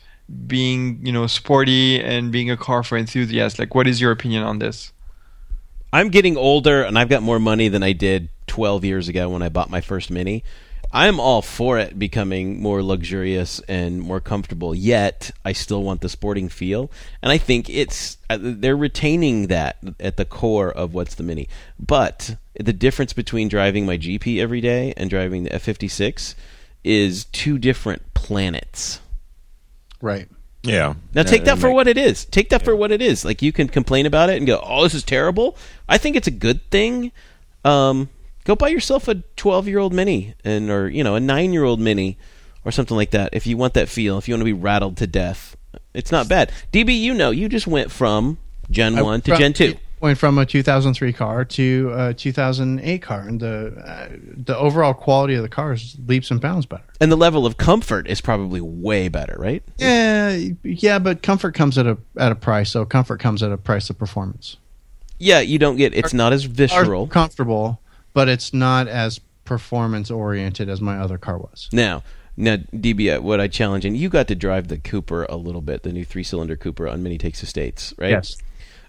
being 0.47 1.05
you 1.05 1.13
know 1.13 1.29
sporty 1.29 2.03
and 2.03 2.33
being 2.33 2.51
a 2.51 2.57
car 2.57 2.83
for 2.83 2.99
enthusiasts? 2.99 3.61
Like, 3.61 3.77
what 3.77 3.87
is 3.87 4.01
your 4.01 4.11
opinion 4.11 4.43
on 4.43 4.59
this? 4.59 4.93
I'm 5.93 6.09
getting 6.09 6.37
older 6.37 6.83
and 6.83 6.99
I've 6.99 7.11
got 7.11 7.23
more 7.23 7.39
money 7.39 7.69
than 7.69 7.83
I 7.83 7.93
did 7.93 8.31
12 8.49 8.85
years 8.85 9.09
ago 9.09 9.29
when 9.29 9.43
I 9.43 9.49
bought 9.49 9.71
my 9.71 9.81
first 9.81 10.11
Mini. 10.11 10.43
I'm 10.93 11.19
all 11.19 11.41
for 11.41 11.79
it 11.79 11.99
becoming 11.99 12.61
more 12.61 12.83
luxurious 12.83 13.61
and 13.61 14.01
more 14.01 14.21
comfortable. 14.21 14.75
Yet 14.75 15.31
I 15.45 15.53
still 15.53 15.83
want 15.83 16.03
the 16.03 16.09
sporting 16.09 16.49
feel, 16.51 16.91
and 17.23 17.33
I 17.33 17.39
think 17.39 17.71
it's 17.71 18.19
uh, 18.29 18.39
they're 18.41 18.77
retaining 18.77 19.47
that 19.47 19.79
at 19.99 20.19
the 20.19 20.27
core 20.27 20.71
of 20.71 20.93
what's 20.93 21.15
the 21.15 21.23
Mini. 21.23 21.49
But 21.79 22.37
the 22.61 22.75
difference 22.75 23.15
between 23.15 23.49
driving 23.49 23.87
my 23.87 23.97
GP 23.97 24.39
every 24.39 24.61
day 24.61 24.93
and 24.97 25.09
driving 25.09 25.45
the 25.45 25.51
F56 25.51 26.35
is 26.85 27.25
two 27.27 27.59
different 27.59 28.13
planets. 28.13 29.01
Right. 30.03 30.29
Yeah. 30.63 30.95
Now 31.15 31.23
take 31.23 31.45
that 31.45 31.59
for 31.59 31.73
what 31.73 31.89
it 31.89 31.97
is. 31.97 32.25
Take 32.27 32.51
that 32.51 32.61
yeah. 32.61 32.67
for 32.67 32.77
what 32.77 32.93
it 32.93 33.01
is. 33.01 33.25
Like 33.25 33.41
you 33.41 33.53
can 33.53 33.69
complain 33.69 34.05
about 34.05 34.31
it 34.31 34.37
and 34.37 34.47
go, 34.47 34.63
"Oh, 34.63 34.83
this 34.83 34.95
is 34.95 35.05
terrible." 35.05 35.57
I 35.89 35.97
think 35.97 36.17
it's 36.17 36.29
a 36.29 36.33
good 36.33 36.71
thing. 36.71 37.13
Um, 37.65 38.11
Go 38.45 38.57
buy 38.57 38.69
yourself 38.69 39.09
a 39.09 39.17
12 39.37 39.69
year 39.69 39.79
old 39.79 39.93
mini 39.93 40.35
and 40.45 40.71
or 40.71 40.89
you 40.89 41.05
know 41.05 41.15
a 41.15 41.21
nine 41.21 41.53
year 41.53 41.65
old 41.65 41.81
mini 41.81 42.19
or 42.65 42.73
something 42.73 42.97
like 42.97 43.11
that 43.11 43.31
if 43.33 43.47
you 43.47 43.57
want 43.57 43.75
that 43.75 43.89
feel 43.89 44.19
if 44.19 44.29
you 44.29 44.35
want 44.35 44.41
to 44.41 44.45
be 44.45 44.53
rattled 44.53 44.97
to 44.99 45.07
death. 45.07 45.57
It's 45.95 46.13
not 46.13 46.29
bad. 46.29 46.51
DB, 46.73 46.99
you 46.99 47.15
know, 47.15 47.31
you 47.31 47.49
just 47.49 47.67
went 47.67 47.91
from 47.91 48.39
Gen 48.71 48.99
I, 48.99 49.03
one 49.03 49.21
to 49.23 49.33
from, 49.33 49.39
Gen 49.39 49.53
two. 49.53 49.75
Went 50.01 50.19
from 50.19 50.39
a 50.39 50.47
2003 50.47 51.13
car 51.13 51.45
to 51.45 51.93
a 51.95 52.15
2008 52.15 53.03
car, 53.03 53.21
and 53.21 53.41
the 53.41 53.75
uh, 53.87 54.09
the 54.37 54.57
overall 54.57 54.95
quality 54.95 55.35
of 55.35 55.43
the 55.43 55.49
car 55.49 55.75
is 55.75 55.97
leaps 56.07 56.31
and 56.31 56.41
bounds 56.41 56.67
better. 56.67 56.83
And 57.01 57.13
the 57.13 57.17
level 57.17 57.47
of 57.47 57.57
comfort 57.57 58.09
is 58.09 58.21
probably 58.21 58.61
way 58.61 59.09
better, 59.09 59.37
right? 59.39 59.63
Yeah, 59.77 60.39
yeah, 60.63 60.99
but 60.99 61.23
comfort 61.23 61.55
comes 61.55 61.79
at 61.79 61.87
a 61.87 61.99
at 62.17 62.33
a 62.33 62.37
price. 62.37 62.71
So 62.71 62.85
comfort 62.85 63.21
comes 63.21 63.43
at 63.43 63.53
a 63.53 63.57
price 63.57 63.91
of 63.91 63.99
performance. 63.99 64.57
Yeah, 65.19 65.41
you 65.41 65.59
don't 65.59 65.77
get. 65.77 65.95
It's 65.95 66.13
not 66.13 66.33
as 66.33 66.45
visceral. 66.45 67.07
Comfortable 67.07 67.81
but 68.13 68.29
it's 68.29 68.53
not 68.53 68.89
as 68.89 69.19
performance 69.45 70.11
oriented 70.11 70.69
as 70.69 70.81
my 70.81 70.99
other 70.99 71.19
car 71.19 71.39
was. 71.39 71.69
Now, 71.73 72.03
now, 72.37 72.57
DB, 72.57 73.21
what 73.21 73.41
I 73.41 73.49
challenge, 73.49 73.85
and 73.85 73.97
you 73.97 74.09
got 74.09 74.29
to 74.29 74.35
drive 74.35 74.69
the 74.69 74.79
Cooper 74.79 75.25
a 75.25 75.37
little 75.37 75.61
bit, 75.61 75.83
the 75.83 75.93
new 75.93 76.05
three 76.05 76.23
cylinder 76.23 76.57
Cooper 76.57 76.89
on 76.89 77.03
Mini 77.03 77.19
Takes 77.19 77.41
the 77.41 77.47
States, 77.47 77.93
right? 77.99 78.11
Yes. 78.11 78.37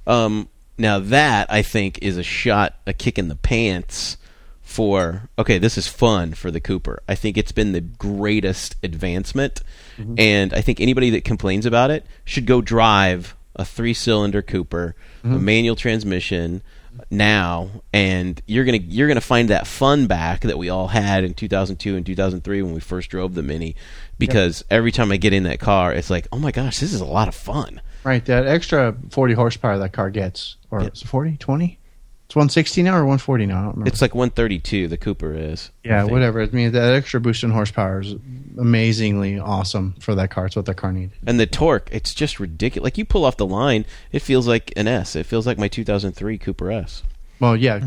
Um, 0.07 0.47
now 0.77 0.99
that 0.99 1.51
I 1.51 1.62
think 1.62 1.99
is 2.01 2.17
a 2.17 2.23
shot, 2.23 2.75
a 2.88 2.93
kick 2.93 3.19
in 3.19 3.27
the 3.27 3.36
pants 3.36 4.17
for 4.62 5.29
okay, 5.38 5.57
this 5.57 5.77
is 5.77 5.88
fun 5.88 6.33
for 6.33 6.49
the 6.49 6.59
Cooper. 6.59 7.03
I 7.07 7.15
think 7.15 7.38
it's 7.38 7.51
been 7.51 7.73
the 7.73 7.81
greatest 7.81 8.75
advancement, 8.81 9.62
mm-hmm. 9.97 10.15
and 10.17 10.53
I 10.53 10.62
think 10.62 10.79
anybody 10.79 11.09
that 11.12 11.25
complains 11.25 11.65
about 11.65 11.91
it 11.91 12.05
should 12.25 12.45
go 12.45 12.62
drive 12.62 13.36
a 13.55 13.65
three 13.65 13.93
cylinder 13.93 14.41
Cooper, 14.41 14.95
mm-hmm. 15.23 15.36
a 15.36 15.39
manual 15.39 15.75
transmission 15.75 16.63
now 17.10 17.69
and 17.91 18.41
you're 18.45 18.65
going 18.65 18.79
to 18.79 18.88
you're 18.88 19.08
going 19.08 19.15
to 19.15 19.21
find 19.21 19.49
that 19.49 19.67
fun 19.67 20.08
back 20.08 20.41
that 20.41 20.58
we 20.58 20.69
all 20.69 20.88
had 20.88 21.23
in 21.23 21.34
2002 21.34 21.95
and 21.95 22.06
2003 22.06 22.62
when 22.62 22.73
we 22.73 22.79
first 22.79 23.10
drove 23.10 23.36
the 23.36 23.43
mini 23.43 23.75
because 24.17 24.62
yep. 24.62 24.77
every 24.77 24.91
time 24.91 25.12
I 25.12 25.17
get 25.17 25.34
in 25.34 25.43
that 25.43 25.60
car 25.60 25.93
it's 25.93 26.10
like 26.10 26.27
oh 26.32 26.39
my 26.39 26.51
gosh 26.51 26.79
this 26.79 26.93
is 26.93 27.01
a 27.01 27.06
lot 27.06 27.27
of 27.27 27.36
fun 27.36 27.82
right 28.03 28.23
that 28.25 28.45
extra 28.45 28.95
40 29.10 29.34
horsepower 29.34 29.77
that 29.77 29.93
car 29.93 30.10
gets 30.10 30.58
or 30.71 30.82
yeah. 30.82 30.89
40 31.06 31.38
20 31.38 31.79
it's 32.25 32.36
160 32.36 32.83
now 32.83 32.95
or 32.95 33.05
140 33.05 33.45
now. 33.45 33.53
I 33.53 33.62
don't 33.62 33.71
remember. 33.71 33.88
It's 33.88 34.01
like 34.01 34.15
132. 34.15 34.88
The 34.88 34.97
Cooper 34.97 35.33
is. 35.33 35.71
Yeah, 35.83 36.03
whatever. 36.05 36.41
I 36.41 36.47
mean, 36.47 36.71
that 36.71 36.93
extra 36.93 37.19
boost 37.19 37.43
in 37.43 37.51
horsepower 37.51 38.01
is 38.01 38.15
amazingly 38.57 39.38
awesome 39.38 39.93
for 39.99 40.15
that 40.15 40.31
car. 40.31 40.47
It's 40.47 40.55
what 40.55 40.65
that 40.65 40.75
car 40.75 40.91
needed. 40.91 41.12
And 41.27 41.39
the 41.39 41.45
torque, 41.45 41.89
it's 41.91 42.13
just 42.13 42.39
ridiculous. 42.39 42.86
Like 42.86 42.97
you 42.97 43.05
pull 43.05 43.25
off 43.25 43.38
the 43.38 43.45
line, 43.45 43.86
it 44.12 44.19
feels 44.19 44.47
like 44.47 44.73
an 44.75 44.88
S. 44.88 45.15
It 45.15 45.25
feels 45.25 45.45
like 45.45 45.57
my 45.57 45.67
2003 45.67 46.38
Cooper 46.38 46.71
S. 46.71 47.03
Well, 47.39 47.55
yeah, 47.55 47.79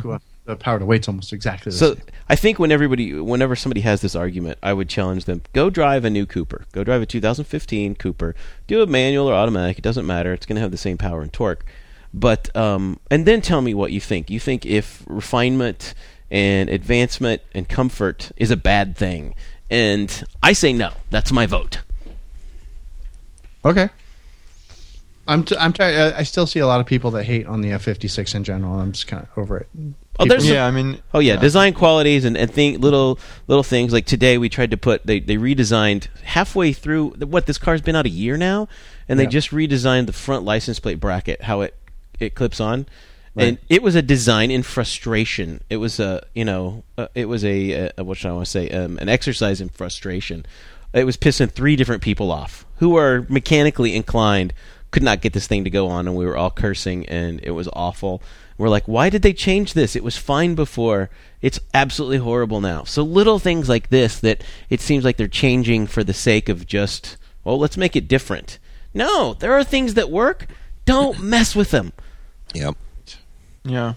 the 0.44 0.56
power 0.56 0.78
to 0.78 0.86
weight's 0.86 1.08
almost 1.08 1.32
exactly 1.32 1.70
the 1.70 1.76
same. 1.76 1.88
so 1.88 1.94
same. 1.94 2.04
I 2.28 2.36
think 2.36 2.58
when 2.58 2.70
everybody, 2.70 3.12
whenever 3.14 3.56
somebody 3.56 3.80
has 3.80 4.00
this 4.00 4.14
argument, 4.14 4.58
I 4.62 4.72
would 4.72 4.88
challenge 4.88 5.24
them: 5.24 5.42
go 5.52 5.70
drive 5.70 6.04
a 6.04 6.10
new 6.10 6.24
Cooper. 6.24 6.66
Go 6.72 6.84
drive 6.84 7.02
a 7.02 7.06
2015 7.06 7.96
Cooper. 7.96 8.34
Do 8.66 8.80
a 8.82 8.86
manual 8.86 9.28
or 9.28 9.34
automatic. 9.34 9.78
It 9.78 9.82
doesn't 9.82 10.06
matter. 10.06 10.32
It's 10.32 10.46
going 10.46 10.56
to 10.56 10.62
have 10.62 10.70
the 10.70 10.76
same 10.76 10.98
power 10.98 11.20
and 11.22 11.32
torque. 11.32 11.64
But 12.16 12.54
um, 12.56 12.98
and 13.10 13.26
then 13.26 13.42
tell 13.42 13.60
me 13.60 13.74
what 13.74 13.92
you 13.92 14.00
think. 14.00 14.30
You 14.30 14.40
think 14.40 14.64
if 14.64 15.04
refinement 15.06 15.92
and 16.30 16.70
advancement 16.70 17.42
and 17.54 17.68
comfort 17.68 18.32
is 18.38 18.50
a 18.50 18.56
bad 18.56 18.96
thing? 18.96 19.34
And 19.70 20.24
I 20.42 20.54
say 20.54 20.72
no. 20.72 20.92
That's 21.10 21.30
my 21.30 21.44
vote. 21.44 21.80
Okay. 23.64 23.90
I'm 25.28 25.44
t- 25.44 25.56
I'm 25.58 25.74
tired. 25.74 26.14
I 26.14 26.22
still 26.22 26.46
see 26.46 26.60
a 26.60 26.66
lot 26.66 26.80
of 26.80 26.86
people 26.86 27.10
that 27.12 27.24
hate 27.24 27.46
on 27.46 27.60
the 27.60 27.70
F56 27.70 28.34
in 28.34 28.44
general. 28.44 28.78
I'm 28.78 28.92
just 28.92 29.08
kind 29.08 29.24
of 29.24 29.38
over 29.38 29.58
it. 29.58 29.68
Oh, 30.18 30.24
there's 30.24 30.48
yeah, 30.48 30.64
I 30.64 30.70
mean, 30.70 31.02
oh 31.12 31.18
yeah, 31.18 31.34
yeah. 31.34 31.40
design 31.40 31.74
qualities 31.74 32.24
and 32.24 32.38
and 32.38 32.50
think 32.50 32.80
little 32.80 33.18
little 33.48 33.64
things 33.64 33.92
like 33.92 34.06
today 34.06 34.38
we 34.38 34.48
tried 34.48 34.70
to 34.70 34.78
put 34.78 35.04
they 35.04 35.20
they 35.20 35.36
redesigned 35.36 36.06
halfway 36.22 36.72
through 36.72 37.10
what 37.10 37.44
this 37.44 37.58
car's 37.58 37.82
been 37.82 37.96
out 37.96 38.06
a 38.06 38.10
year 38.10 38.38
now, 38.38 38.68
and 39.08 39.18
they 39.18 39.26
just 39.26 39.50
redesigned 39.50 40.06
the 40.06 40.14
front 40.14 40.44
license 40.44 40.80
plate 40.80 41.00
bracket 41.00 41.42
how 41.42 41.60
it 41.60 41.74
it 42.18 42.34
clips 42.34 42.60
on. 42.60 42.86
Right. 43.34 43.48
And 43.48 43.58
it 43.68 43.82
was 43.82 43.94
a 43.94 44.02
design 44.02 44.50
in 44.50 44.62
frustration. 44.62 45.62
It 45.68 45.76
was 45.76 46.00
a, 46.00 46.26
you 46.34 46.44
know, 46.44 46.84
uh, 46.96 47.08
it 47.14 47.28
was 47.28 47.44
a, 47.44 47.90
a, 47.96 48.04
what 48.04 48.16
should 48.16 48.30
I 48.30 48.32
want 48.32 48.46
to 48.46 48.50
say, 48.50 48.70
um, 48.70 48.96
an 48.98 49.10
exercise 49.10 49.60
in 49.60 49.68
frustration. 49.68 50.46
It 50.94 51.04
was 51.04 51.18
pissing 51.18 51.50
three 51.50 51.76
different 51.76 52.02
people 52.02 52.32
off 52.32 52.64
who 52.76 52.96
are 52.96 53.26
mechanically 53.28 53.94
inclined, 53.94 54.54
could 54.90 55.02
not 55.02 55.20
get 55.20 55.34
this 55.34 55.46
thing 55.46 55.64
to 55.64 55.70
go 55.70 55.88
on, 55.88 56.08
and 56.08 56.16
we 56.16 56.24
were 56.24 56.36
all 56.36 56.50
cursing, 56.50 57.04
and 57.06 57.40
it 57.42 57.50
was 57.50 57.68
awful. 57.74 58.22
We're 58.56 58.70
like, 58.70 58.88
why 58.88 59.10
did 59.10 59.20
they 59.20 59.34
change 59.34 59.74
this? 59.74 59.94
It 59.94 60.04
was 60.04 60.16
fine 60.16 60.54
before. 60.54 61.10
It's 61.42 61.60
absolutely 61.74 62.18
horrible 62.18 62.62
now. 62.62 62.84
So 62.84 63.02
little 63.02 63.38
things 63.38 63.68
like 63.68 63.90
this 63.90 64.18
that 64.20 64.42
it 64.70 64.80
seems 64.80 65.04
like 65.04 65.18
they're 65.18 65.28
changing 65.28 65.88
for 65.88 66.02
the 66.02 66.14
sake 66.14 66.48
of 66.48 66.66
just, 66.66 67.18
well, 67.44 67.58
let's 67.58 67.76
make 67.76 67.94
it 67.94 68.08
different. 68.08 68.58
No, 68.94 69.34
there 69.34 69.52
are 69.52 69.64
things 69.64 69.92
that 69.92 70.10
work. 70.10 70.46
Don't 70.86 71.20
mess 71.20 71.54
with 71.54 71.70
them. 71.70 71.92
Yep. 72.54 72.76
Yeah. 73.64 73.94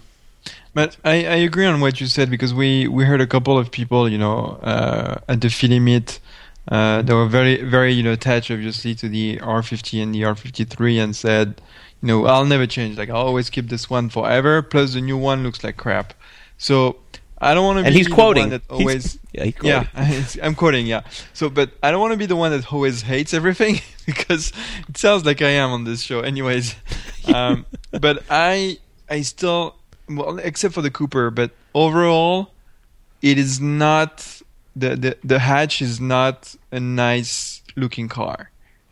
But 0.72 0.96
I, 1.04 1.12
I 1.26 1.36
agree 1.36 1.66
on 1.66 1.80
what 1.80 2.00
you 2.00 2.06
said 2.06 2.30
because 2.30 2.54
we, 2.54 2.86
we 2.88 3.04
heard 3.04 3.20
a 3.20 3.26
couple 3.26 3.58
of 3.58 3.70
people, 3.70 4.08
you 4.08 4.18
know, 4.18 4.58
uh, 4.62 5.20
at 5.28 5.40
the 5.40 5.50
Philly 5.50 5.80
meet, 5.80 6.20
uh, 6.68 7.02
they 7.02 7.12
were 7.12 7.26
very, 7.26 7.62
very, 7.62 7.92
you 7.92 8.02
know, 8.02 8.12
attached 8.12 8.50
obviously 8.50 8.94
to 8.96 9.08
the 9.08 9.38
R50 9.38 10.02
and 10.02 10.14
the 10.14 10.22
R53 10.22 11.02
and 11.02 11.16
said, 11.16 11.60
you 12.00 12.06
know, 12.06 12.26
I'll 12.26 12.44
never 12.44 12.66
change. 12.66 12.96
Like, 12.96 13.10
I'll 13.10 13.26
always 13.26 13.50
keep 13.50 13.68
this 13.68 13.90
one 13.90 14.08
forever. 14.08 14.62
Plus, 14.62 14.94
the 14.94 15.00
new 15.00 15.18
one 15.18 15.42
looks 15.42 15.64
like 15.64 15.76
crap. 15.76 16.14
So 16.56 16.96
I 17.40 17.54
don't 17.54 17.64
want 17.64 17.78
to 17.78 17.82
be 17.84 17.86
and 17.86 17.96
he's 17.96 18.08
quoting. 18.08 18.50
that 18.50 18.62
always. 18.68 19.18
He's, 19.32 19.54
yeah, 19.62 19.86
yeah, 19.94 20.24
I'm 20.42 20.54
quoting. 20.54 20.86
Yeah. 20.86 21.02
So, 21.32 21.48
but 21.48 21.70
I 21.82 21.90
don't 21.90 22.00
want 22.00 22.12
to 22.12 22.18
be 22.18 22.26
the 22.26 22.36
one 22.36 22.50
that 22.50 22.70
always 22.70 23.02
hates 23.02 23.32
everything 23.32 23.80
because 24.06 24.52
it 24.88 24.98
sounds 24.98 25.24
like 25.24 25.40
I 25.40 25.50
am 25.50 25.70
on 25.70 25.84
this 25.84 26.02
show. 26.02 26.20
Anyways, 26.20 26.74
um, 27.34 27.64
but 27.92 28.22
I, 28.28 28.78
I 29.08 29.22
still, 29.22 29.76
well, 30.08 30.38
except 30.38 30.74
for 30.74 30.82
the 30.82 30.90
Cooper, 30.90 31.30
but 31.30 31.52
overall, 31.74 32.52
it 33.22 33.38
is 33.38 33.58
not 33.58 34.42
the 34.76 34.96
the 34.96 35.16
the 35.24 35.38
hatch 35.38 35.80
is 35.80 35.98
not 35.98 36.54
a 36.70 36.80
nice 36.80 37.62
looking 37.74 38.08
car. 38.08 38.50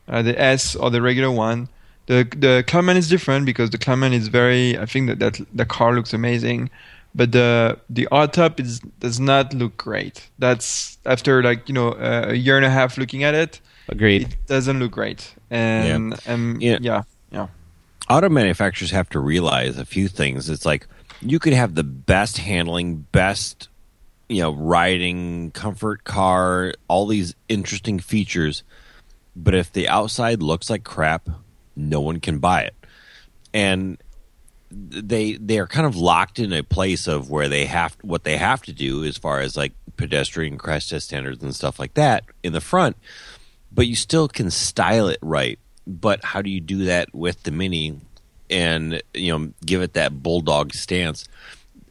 Uh, 0.09 0.23
the 0.23 0.41
S 0.41 0.75
or 0.75 0.91
the 0.91 1.03
regular 1.03 1.31
one. 1.31 1.69
The 2.07 2.27
the 2.35 2.65
Clubman 2.67 2.97
is 2.97 3.11
different 3.11 3.45
because 3.45 3.69
the 3.69 3.79
Clubman 3.79 4.15
is 4.15 4.29
very. 4.29 4.79
I 4.79 4.87
think 4.87 5.09
that 5.09 5.19
that 5.19 5.47
the 5.53 5.67
car 5.67 5.95
looks 5.95 6.15
amazing 6.15 6.71
but 7.19 7.33
the 7.33 7.77
the 7.91 8.07
top 8.33 8.61
is 8.61 8.79
does 9.01 9.19
not 9.19 9.53
look 9.53 9.77
great. 9.77 10.31
That's 10.39 10.99
after 11.05 11.43
like 11.43 11.69
you 11.69 11.75
know 11.75 11.93
a 11.99 12.35
year 12.35 12.57
and 12.57 12.65
a 12.65 12.71
half 12.71 12.97
looking 12.97 13.25
at 13.25 13.35
it. 13.35 13.61
Agreed. 13.89 14.23
It 14.23 14.47
doesn't 14.47 14.79
look 14.79 14.93
great. 14.93 15.35
and 16.25 16.63
yeah. 16.63 16.79
yeah. 16.79 16.79
yeah, 16.81 17.03
yeah. 17.33 17.47
Auto 18.09 18.29
manufacturers 18.29 18.93
have 18.93 19.09
to 19.11 19.19
realize 19.19 19.79
a 19.79 19.85
few 19.85 20.07
things. 20.07 20.49
It's 20.49 20.65
like 20.65 20.87
you 21.21 21.41
could 21.41 21.55
have 21.55 21.75
the 21.75 21.83
best 21.83 22.39
handling, 22.39 23.07
best 23.11 23.69
you 24.29 24.41
know, 24.43 24.53
riding, 24.53 25.51
comfort 25.51 26.05
car, 26.05 26.75
all 26.87 27.07
these 27.07 27.35
interesting 27.49 27.99
features, 27.99 28.63
but 29.35 29.55
if 29.55 29.73
the 29.73 29.89
outside 29.89 30.43
looks 30.43 30.71
like 30.71 30.85
crap, 30.85 31.29
no 31.75 32.01
one 32.01 32.21
can 32.21 32.39
buy 32.39 32.63
it. 32.63 32.75
And 33.55 33.99
they 34.71 35.35
they 35.35 35.59
are 35.59 35.67
kind 35.67 35.87
of 35.87 35.97
locked 35.97 36.39
in 36.39 36.53
a 36.53 36.63
place 36.63 37.07
of 37.07 37.31
where 37.31 37.49
they 37.49 37.65
have 37.67 37.97
what 38.03 38.25
they 38.25 38.37
have 38.37 38.63
to 38.63 38.73
do 38.73 39.05
as 39.05 39.17
far 39.17 39.41
as 39.41 39.57
like 39.57 39.73
pedestrian 39.97 40.59
crash 40.59 40.89
test 40.89 41.07
standards 41.07 41.43
and 41.43 41.55
stuff 41.55 41.79
like 41.79 41.95
that 41.95 42.25
in 42.43 42.53
the 42.53 42.61
front 42.61 42.97
but 43.73 43.87
you 43.87 43.95
still 43.95 44.29
can 44.29 44.51
style 44.51 45.09
it 45.09 45.19
right. 45.23 45.59
But 45.87 46.25
how 46.25 46.43
do 46.43 46.51
you 46.51 46.61
do 46.61 46.87
that 46.87 47.15
with 47.15 47.43
the 47.45 47.51
mini 47.51 47.99
and 48.51 49.03
you 49.15 49.33
know 49.37 49.53
give 49.65 49.83
it 49.83 49.95
that 49.95 50.23
bulldog 50.23 50.75
stance? 50.75 51.27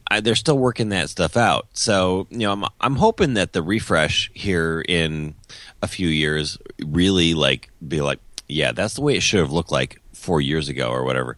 I, 0.10 0.22
they're 0.22 0.36
still 0.36 0.58
working 0.58 0.90
that 0.90 1.10
stuff 1.10 1.36
out. 1.36 1.68
So 1.74 2.28
you 2.30 2.40
know 2.40 2.52
I'm, 2.52 2.66
I'm 2.80 2.96
hoping 2.96 3.34
that 3.36 3.54
the 3.54 3.62
refresh 3.62 4.32
here 4.34 4.84
in 4.88 5.36
a 5.82 5.88
few 5.88 6.08
years 6.08 6.58
really 6.86 7.34
like 7.34 7.70
be 7.86 8.02
like 8.02 8.20
yeah 8.48 8.72
that's 8.72 8.94
the 8.94 9.02
way 9.02 9.16
it 9.16 9.22
should 9.22 9.40
have 9.40 9.52
looked 9.52 9.72
like 9.72 10.02
four 10.14 10.42
years 10.42 10.70
ago 10.70 10.90
or 10.90 11.04
whatever 11.04 11.38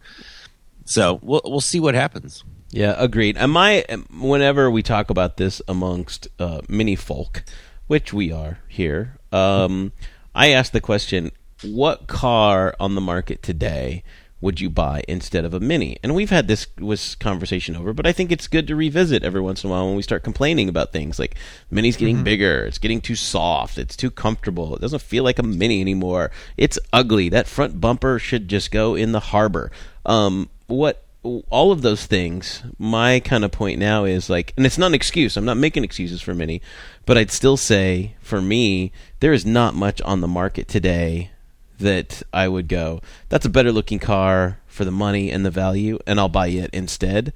so 0.90 1.20
we'll 1.22 1.42
we'll 1.44 1.60
see 1.60 1.78
what 1.78 1.94
happens. 1.94 2.42
Yeah, 2.70 2.96
agreed. 2.98 3.36
And 3.36 3.52
my 3.52 3.84
whenever 4.12 4.68
we 4.68 4.82
talk 4.82 5.08
about 5.08 5.36
this 5.36 5.62
amongst 5.68 6.26
uh, 6.40 6.62
mini 6.68 6.96
folk, 6.96 7.44
which 7.86 8.12
we 8.12 8.32
are 8.32 8.58
here, 8.66 9.16
um, 9.30 9.92
I 10.34 10.50
ask 10.50 10.72
the 10.72 10.80
question: 10.80 11.30
What 11.62 12.08
car 12.08 12.74
on 12.80 12.96
the 12.96 13.00
market 13.00 13.40
today 13.40 14.02
would 14.40 14.60
you 14.60 14.68
buy 14.68 15.04
instead 15.06 15.44
of 15.44 15.54
a 15.54 15.60
mini? 15.60 15.96
And 16.02 16.12
we've 16.12 16.30
had 16.30 16.48
this 16.48 16.66
was 16.80 17.14
conversation 17.14 17.76
over, 17.76 17.92
but 17.92 18.06
I 18.06 18.10
think 18.10 18.32
it's 18.32 18.48
good 18.48 18.66
to 18.66 18.74
revisit 18.74 19.22
every 19.22 19.40
once 19.40 19.62
in 19.62 19.70
a 19.70 19.72
while 19.72 19.86
when 19.86 19.96
we 19.96 20.02
start 20.02 20.24
complaining 20.24 20.68
about 20.68 20.92
things 20.92 21.20
like 21.20 21.36
mini's 21.70 21.96
getting 21.96 22.16
mm-hmm. 22.16 22.24
bigger, 22.24 22.64
it's 22.64 22.78
getting 22.78 23.00
too 23.00 23.14
soft, 23.14 23.78
it's 23.78 23.96
too 23.96 24.10
comfortable, 24.10 24.74
it 24.74 24.80
doesn't 24.80 25.02
feel 25.02 25.22
like 25.22 25.38
a 25.38 25.44
mini 25.44 25.80
anymore. 25.80 26.32
It's 26.56 26.80
ugly. 26.92 27.28
That 27.28 27.46
front 27.46 27.80
bumper 27.80 28.18
should 28.18 28.48
just 28.48 28.72
go 28.72 28.96
in 28.96 29.12
the 29.12 29.20
harbor. 29.20 29.70
Um, 30.04 30.48
what 30.70 31.04
all 31.50 31.70
of 31.70 31.82
those 31.82 32.06
things, 32.06 32.62
my 32.78 33.20
kind 33.20 33.44
of 33.44 33.52
point 33.52 33.78
now 33.78 34.04
is 34.04 34.30
like, 34.30 34.54
and 34.56 34.64
it's 34.64 34.78
not 34.78 34.86
an 34.86 34.94
excuse. 34.94 35.36
I'm 35.36 35.44
not 35.44 35.58
making 35.58 35.84
excuses 35.84 36.22
for 36.22 36.34
many, 36.34 36.62
but 37.04 37.18
I'd 37.18 37.30
still 37.30 37.56
say 37.56 38.14
for 38.20 38.40
me, 38.40 38.92
there 39.20 39.32
is 39.32 39.44
not 39.44 39.74
much 39.74 40.00
on 40.02 40.22
the 40.22 40.28
market 40.28 40.66
today 40.66 41.30
that 41.78 42.22
I 42.32 42.48
would 42.48 42.68
go. 42.68 43.00
That's 43.28 43.44
a 43.44 43.50
better 43.50 43.72
looking 43.72 43.98
car 43.98 44.60
for 44.66 44.84
the 44.84 44.90
money 44.90 45.30
and 45.30 45.44
the 45.44 45.50
value, 45.50 45.98
and 46.06 46.18
I'll 46.18 46.28
buy 46.28 46.48
it 46.48 46.70
instead. 46.72 47.34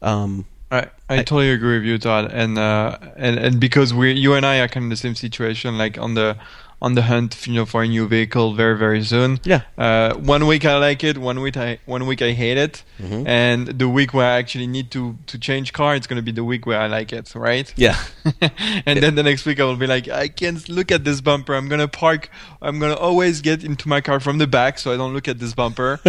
Um, 0.00 0.46
I, 0.70 0.80
I, 0.80 0.90
I 1.08 1.16
totally 1.18 1.50
agree 1.50 1.78
with 1.78 1.86
you, 1.86 1.98
Todd, 1.98 2.30
and 2.32 2.58
uh, 2.58 2.98
and 3.16 3.38
and 3.38 3.60
because 3.60 3.94
we, 3.94 4.12
you 4.12 4.34
and 4.34 4.44
I 4.44 4.58
are 4.58 4.68
kind 4.68 4.78
of 4.78 4.84
in 4.84 4.88
the 4.90 4.96
same 4.96 5.14
situation. 5.14 5.78
Like 5.78 5.98
on 5.98 6.14
the 6.14 6.36
on 6.84 6.94
the 6.94 7.02
hunt, 7.02 7.46
you 7.46 7.54
know, 7.54 7.64
for 7.64 7.82
a 7.82 7.88
new 7.88 8.06
vehicle 8.06 8.52
very 8.52 8.76
very 8.76 9.02
soon. 9.02 9.40
Yeah. 9.42 9.62
Uh, 9.78 10.12
one 10.34 10.46
week 10.46 10.66
I 10.66 10.76
like 10.76 11.02
it, 11.02 11.16
one 11.16 11.40
week 11.40 11.56
I 11.56 11.78
one 11.86 12.06
week 12.06 12.20
I 12.20 12.32
hate 12.32 12.58
it, 12.58 12.84
mm-hmm. 13.00 13.26
and 13.26 13.66
the 13.82 13.88
week 13.88 14.12
where 14.12 14.26
I 14.26 14.36
actually 14.42 14.66
need 14.66 14.90
to 14.90 15.16
to 15.30 15.38
change 15.38 15.72
car, 15.72 15.96
it's 15.96 16.06
going 16.06 16.18
to 16.22 16.28
be 16.30 16.34
the 16.40 16.44
week 16.44 16.66
where 16.66 16.78
I 16.78 16.88
like 16.98 17.10
it, 17.14 17.34
right? 17.34 17.72
Yeah. 17.76 17.96
and 18.86 18.96
then 19.02 19.14
the 19.14 19.22
next 19.22 19.46
week 19.46 19.60
I 19.60 19.64
will 19.64 19.76
be 19.76 19.86
like, 19.86 20.08
I 20.08 20.28
can't 20.28 20.68
look 20.68 20.92
at 20.92 21.04
this 21.04 21.22
bumper. 21.22 21.54
I'm 21.54 21.68
gonna 21.68 21.88
park. 21.88 22.28
I'm 22.60 22.78
gonna 22.78 23.00
always 23.08 23.40
get 23.40 23.64
into 23.64 23.88
my 23.88 24.02
car 24.02 24.20
from 24.20 24.36
the 24.36 24.46
back, 24.46 24.78
so 24.78 24.92
I 24.92 24.98
don't 24.98 25.14
look 25.14 25.26
at 25.26 25.38
this 25.38 25.54
bumper. 25.54 26.00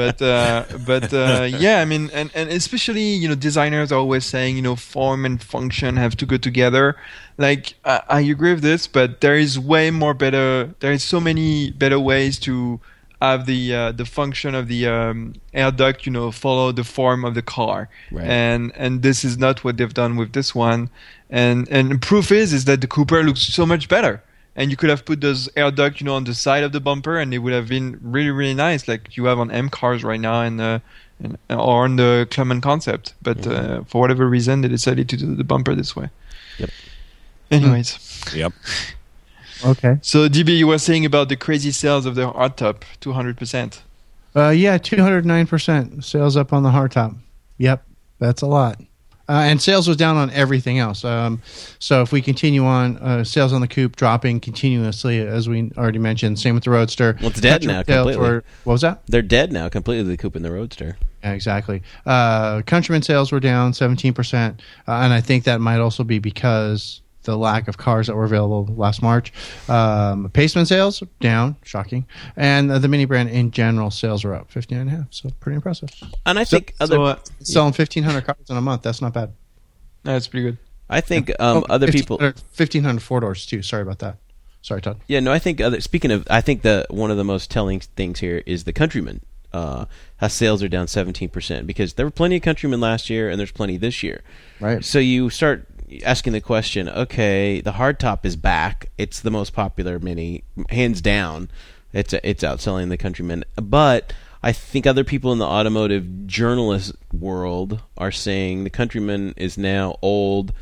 but 0.00 0.20
uh, 0.20 0.64
but 0.84 1.14
uh, 1.14 1.46
yeah, 1.66 1.80
I 1.80 1.84
mean, 1.84 2.10
and 2.12 2.32
and 2.34 2.50
especially 2.50 3.08
you 3.22 3.28
know, 3.28 3.36
designers 3.36 3.92
are 3.92 4.00
always 4.00 4.26
saying 4.26 4.56
you 4.56 4.62
know, 4.62 4.74
form 4.74 5.24
and 5.24 5.40
function 5.40 5.96
have 5.96 6.16
to 6.16 6.26
go 6.26 6.36
together 6.36 6.96
like 7.40 7.74
I, 7.84 8.02
I 8.08 8.20
agree 8.20 8.52
with 8.52 8.62
this, 8.62 8.86
but 8.86 9.22
there 9.22 9.36
is 9.36 9.58
way 9.58 9.90
more 9.90 9.99
better. 10.14 10.74
There 10.80 10.92
is 10.92 11.02
so 11.02 11.20
many 11.20 11.70
better 11.70 11.98
ways 11.98 12.38
to 12.40 12.80
have 13.20 13.46
the 13.46 13.74
uh, 13.74 13.92
the 13.92 14.04
function 14.04 14.54
of 14.54 14.66
the 14.66 14.86
um, 14.86 15.34
air 15.52 15.70
duct, 15.70 16.06
you 16.06 16.12
know, 16.12 16.30
follow 16.30 16.72
the 16.72 16.84
form 16.84 17.24
of 17.24 17.34
the 17.34 17.42
car, 17.42 17.88
right. 18.10 18.26
and 18.26 18.72
and 18.76 19.02
this 19.02 19.24
is 19.24 19.36
not 19.36 19.62
what 19.62 19.76
they've 19.76 19.94
done 19.94 20.16
with 20.16 20.32
this 20.32 20.54
one. 20.54 20.90
And 21.28 21.68
and 21.68 22.00
proof 22.00 22.32
is 22.32 22.52
is 22.52 22.64
that 22.64 22.80
the 22.80 22.86
Cooper 22.86 23.22
looks 23.22 23.42
so 23.42 23.66
much 23.66 23.88
better. 23.88 24.22
And 24.56 24.70
you 24.70 24.76
could 24.76 24.90
have 24.90 25.04
put 25.04 25.20
those 25.20 25.48
air 25.54 25.70
duct, 25.70 26.00
you 26.00 26.04
know, 26.04 26.16
on 26.16 26.24
the 26.24 26.34
side 26.34 26.64
of 26.64 26.72
the 26.72 26.80
bumper, 26.80 27.18
and 27.18 27.32
it 27.32 27.38
would 27.38 27.52
have 27.52 27.68
been 27.68 27.98
really 28.02 28.30
really 28.30 28.54
nice, 28.54 28.88
like 28.88 29.16
you 29.16 29.26
have 29.26 29.38
on 29.38 29.50
M 29.50 29.68
cars 29.68 30.02
right 30.02 30.20
now, 30.20 30.42
and. 30.42 30.60
Uh, 30.60 30.78
and, 31.22 31.36
or 31.50 31.84
on 31.84 31.96
the 31.96 32.26
Clubman 32.30 32.62
concept, 32.62 33.12
but 33.20 33.38
mm-hmm. 33.38 33.80
uh, 33.80 33.84
for 33.84 34.00
whatever 34.00 34.26
reason, 34.26 34.62
they 34.62 34.68
decided 34.68 35.06
to 35.10 35.16
do 35.18 35.34
the 35.34 35.44
bumper 35.44 35.74
this 35.74 35.94
way. 35.94 36.08
Yep. 36.58 36.70
Anyways. 37.50 38.24
Yep. 38.34 38.52
Okay. 39.64 39.98
So 40.02 40.28
DB, 40.28 40.56
you 40.56 40.66
were 40.66 40.78
saying 40.78 41.04
about 41.04 41.28
the 41.28 41.36
crazy 41.36 41.70
sales 41.70 42.06
of 42.06 42.14
the 42.14 42.32
hardtop, 42.32 42.82
two 43.00 43.12
hundred 43.12 43.36
percent. 43.36 43.82
Uh, 44.34 44.50
yeah, 44.50 44.78
two 44.78 45.02
hundred 45.02 45.26
nine 45.26 45.46
percent 45.46 46.04
sales 46.04 46.36
up 46.36 46.52
on 46.52 46.62
the 46.62 46.70
hardtop. 46.70 47.16
Yep, 47.58 47.84
that's 48.18 48.42
a 48.42 48.46
lot. 48.46 48.80
Uh, 49.30 49.44
and 49.44 49.62
sales 49.62 49.86
was 49.86 49.96
down 49.96 50.16
on 50.16 50.28
everything 50.30 50.80
else. 50.80 51.04
Um, 51.04 51.40
so 51.78 52.02
if 52.02 52.10
we 52.10 52.20
continue 52.20 52.64
on, 52.64 52.96
uh, 52.96 53.22
sales 53.22 53.52
on 53.52 53.60
the 53.60 53.68
coupe 53.68 53.94
dropping 53.94 54.40
continuously, 54.40 55.20
as 55.20 55.48
we 55.48 55.70
already 55.76 56.00
mentioned. 56.00 56.40
Same 56.40 56.56
with 56.56 56.64
the 56.64 56.70
Roadster. 56.70 57.16
Well, 57.20 57.30
it's 57.30 57.40
dead 57.40 57.64
now 57.64 57.84
completely. 57.84 58.16
Were, 58.16 58.42
what 58.64 58.72
was 58.72 58.80
that? 58.80 59.06
They're 59.06 59.22
dead 59.22 59.52
now 59.52 59.68
completely. 59.68 60.10
The 60.10 60.16
coupe 60.16 60.34
and 60.34 60.44
the 60.44 60.50
Roadster. 60.50 60.96
Yeah, 61.22 61.30
exactly. 61.30 61.84
Uh, 62.04 62.62
Countryman 62.62 63.02
sales 63.02 63.30
were 63.30 63.38
down 63.38 63.72
seventeen 63.72 64.14
percent, 64.14 64.60
uh, 64.88 64.94
and 64.94 65.12
I 65.12 65.20
think 65.20 65.44
that 65.44 65.60
might 65.60 65.78
also 65.78 66.02
be 66.02 66.18
because 66.18 67.00
the 67.30 67.38
lack 67.38 67.68
of 67.68 67.78
cars 67.78 68.06
that 68.06 68.16
were 68.16 68.24
available 68.24 68.66
last 68.74 69.02
March. 69.02 69.32
Um, 69.68 70.28
Paceman 70.30 70.66
sales 70.66 71.02
down, 71.20 71.56
shocking, 71.62 72.06
and 72.36 72.70
uh, 72.70 72.78
the 72.78 72.88
mini 72.88 73.04
brand 73.04 73.30
in 73.30 73.50
general 73.50 73.90
sales 73.90 74.24
are 74.24 74.34
up 74.34 74.50
fifteen 74.50 74.78
and 74.78 74.88
a 74.88 74.92
half. 74.92 75.06
So 75.10 75.30
pretty 75.40 75.56
impressive. 75.56 75.90
And 76.26 76.38
I 76.38 76.44
think 76.44 76.74
other 76.80 76.96
so, 76.96 77.04
uh, 77.04 77.18
selling 77.40 77.72
fifteen 77.72 78.04
hundred 78.04 78.26
cars 78.26 78.48
in 78.48 78.56
a 78.56 78.60
month. 78.60 78.82
That's 78.82 79.00
not 79.00 79.14
bad. 79.14 79.32
That's 80.02 80.28
pretty 80.28 80.44
good. 80.44 80.58
I 80.88 81.00
think 81.00 81.30
um, 81.38 81.58
oh, 81.58 81.66
other 81.70 81.86
1500, 81.86 81.92
people 81.92 82.42
fifteen 82.50 82.84
hundred 82.84 83.02
four 83.02 83.20
doors 83.20 83.46
too. 83.46 83.62
Sorry 83.62 83.82
about 83.82 84.00
that. 84.00 84.18
Sorry, 84.62 84.82
Todd. 84.82 85.00
Yeah, 85.06 85.20
no, 85.20 85.32
I 85.32 85.38
think 85.38 85.60
other, 85.60 85.80
speaking 85.80 86.10
of, 86.10 86.26
I 86.28 86.42
think 86.42 86.62
the 86.62 86.86
one 86.90 87.10
of 87.10 87.16
the 87.16 87.24
most 87.24 87.50
telling 87.50 87.80
things 87.80 88.20
here 88.20 88.42
is 88.44 88.64
the 88.64 88.72
Countryman. 88.72 89.22
Uh, 89.52 89.86
how 90.18 90.28
sales 90.28 90.62
are 90.62 90.68
down 90.68 90.86
17% 90.86 91.66
because 91.66 91.94
there 91.94 92.06
were 92.06 92.10
plenty 92.12 92.36
of 92.36 92.42
countrymen 92.42 92.80
last 92.80 93.10
year 93.10 93.28
and 93.28 93.36
there's 93.36 93.50
plenty 93.50 93.76
this 93.76 94.00
year. 94.00 94.22
Right. 94.60 94.84
So 94.84 95.00
you 95.00 95.28
start 95.28 95.66
asking 96.04 96.32
the 96.32 96.40
question, 96.40 96.88
okay, 96.88 97.60
the 97.60 97.72
hardtop 97.72 98.24
is 98.24 98.36
back. 98.36 98.90
It's 98.98 99.20
the 99.20 99.30
most 99.30 99.52
popular 99.52 99.98
mini, 99.98 100.44
hands 100.68 101.00
down. 101.00 101.50
It's 101.92 102.12
it's 102.12 102.44
outselling 102.44 102.88
the 102.88 102.96
Countryman, 102.96 103.44
but 103.56 104.12
I 104.42 104.52
think 104.52 104.86
other 104.86 105.04
people 105.04 105.32
in 105.32 105.38
the 105.38 105.46
automotive 105.46 106.26
journalist 106.26 106.94
world 107.12 107.80
are 107.98 108.12
saying 108.12 108.64
the 108.64 108.70
Countryman 108.70 109.34
is 109.36 109.58
now 109.58 109.96
old. 110.00 110.52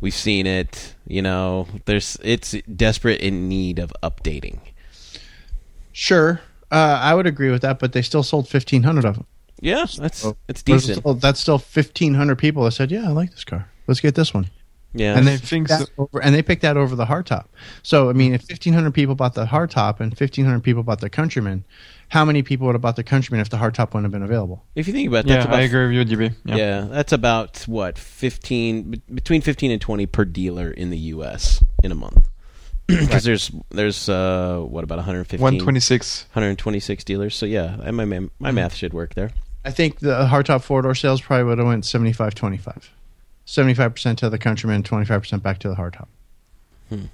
We've 0.00 0.14
seen 0.14 0.46
it. 0.46 0.94
You 1.06 1.22
know, 1.22 1.68
there's 1.84 2.16
it's 2.22 2.52
desperate 2.74 3.20
in 3.20 3.48
need 3.48 3.78
of 3.78 3.92
updating. 4.02 4.60
Sure, 5.92 6.40
uh, 6.70 6.98
I 7.02 7.14
would 7.14 7.26
agree 7.26 7.50
with 7.50 7.62
that, 7.62 7.78
but 7.78 7.92
they 7.92 8.02
still 8.02 8.22
sold 8.22 8.48
fifteen 8.48 8.84
hundred 8.84 9.04
of 9.04 9.16
them. 9.16 9.26
Yeah, 9.60 9.86
that's 9.98 10.18
so, 10.18 10.36
that's 10.46 10.62
decent. 10.62 11.20
That's 11.20 11.40
still 11.40 11.58
fifteen 11.58 12.14
hundred 12.14 12.38
people 12.38 12.64
that 12.64 12.72
said, 12.72 12.90
"Yeah, 12.90 13.08
I 13.08 13.12
like 13.12 13.32
this 13.32 13.44
car. 13.44 13.68
Let's 13.86 14.00
get 14.00 14.14
this 14.14 14.32
one." 14.32 14.48
Yeah, 14.94 15.18
and 15.18 15.26
they 15.26 15.36
picked 15.36 15.68
that 15.68 15.90
over, 15.98 16.22
and 16.22 16.34
they 16.34 16.42
picked 16.42 16.62
that 16.62 16.76
over 16.78 16.96
the 16.96 17.04
hardtop. 17.04 17.46
So 17.82 18.08
I 18.08 18.14
mean, 18.14 18.32
if 18.32 18.42
fifteen 18.42 18.72
hundred 18.72 18.94
people 18.94 19.14
bought 19.14 19.34
the 19.34 19.44
hardtop 19.44 20.00
and 20.00 20.16
fifteen 20.16 20.46
hundred 20.46 20.64
people 20.64 20.82
bought 20.82 21.00
the 21.00 21.10
Countryman, 21.10 21.64
how 22.08 22.24
many 22.24 22.42
people 22.42 22.66
would 22.66 22.74
have 22.74 22.80
bought 22.80 22.96
the 22.96 23.04
Countryman 23.04 23.40
if 23.40 23.50
the 23.50 23.58
hardtop 23.58 23.88
wouldn't 23.88 24.04
have 24.04 24.12
been 24.12 24.22
available? 24.22 24.64
If 24.74 24.86
you 24.86 24.94
think 24.94 25.08
about 25.08 25.26
that, 25.26 25.32
yeah, 25.32 25.44
about, 25.44 25.56
I 25.56 25.60
agree 25.62 25.98
with 25.98 26.10
you, 26.10 26.16
DB. 26.16 26.34
Yeah. 26.44 26.56
yeah, 26.56 26.80
that's 26.88 27.12
about 27.12 27.64
what 27.66 27.98
fifteen 27.98 29.02
between 29.12 29.42
fifteen 29.42 29.70
and 29.70 29.80
twenty 29.80 30.06
per 30.06 30.24
dealer 30.24 30.70
in 30.70 30.88
the 30.88 30.98
U.S. 30.98 31.62
in 31.84 31.92
a 31.92 31.96
month. 31.96 32.28
Because 32.88 33.10
right. 33.10 33.22
there's 33.22 33.50
there's 33.68 34.08
uh, 34.08 34.60
what 34.66 34.82
about 34.82 34.96
115 34.96 35.42
126 35.42 36.22
126 36.32 37.04
dealers. 37.04 37.36
So 37.36 37.44
yeah, 37.44 37.76
my 37.76 38.06
my 38.06 38.16
mm-hmm. 38.16 38.54
math 38.54 38.74
should 38.74 38.94
work 38.94 39.12
there. 39.12 39.32
I 39.66 39.70
think 39.70 39.98
the 39.98 40.26
hardtop 40.26 40.62
four 40.62 40.80
door 40.80 40.94
sales 40.94 41.20
probably 41.20 41.44
would 41.44 41.58
have 41.58 41.66
went 41.66 41.84
75 41.84 42.34
25. 42.34 42.90
75% 43.48 44.18
to 44.18 44.28
the 44.28 44.38
Countryman, 44.38 44.82
25% 44.82 45.42
back 45.42 45.58
to 45.60 45.68
the 45.68 45.74
hardtop. 45.74 46.06
Hmm. 46.90 47.06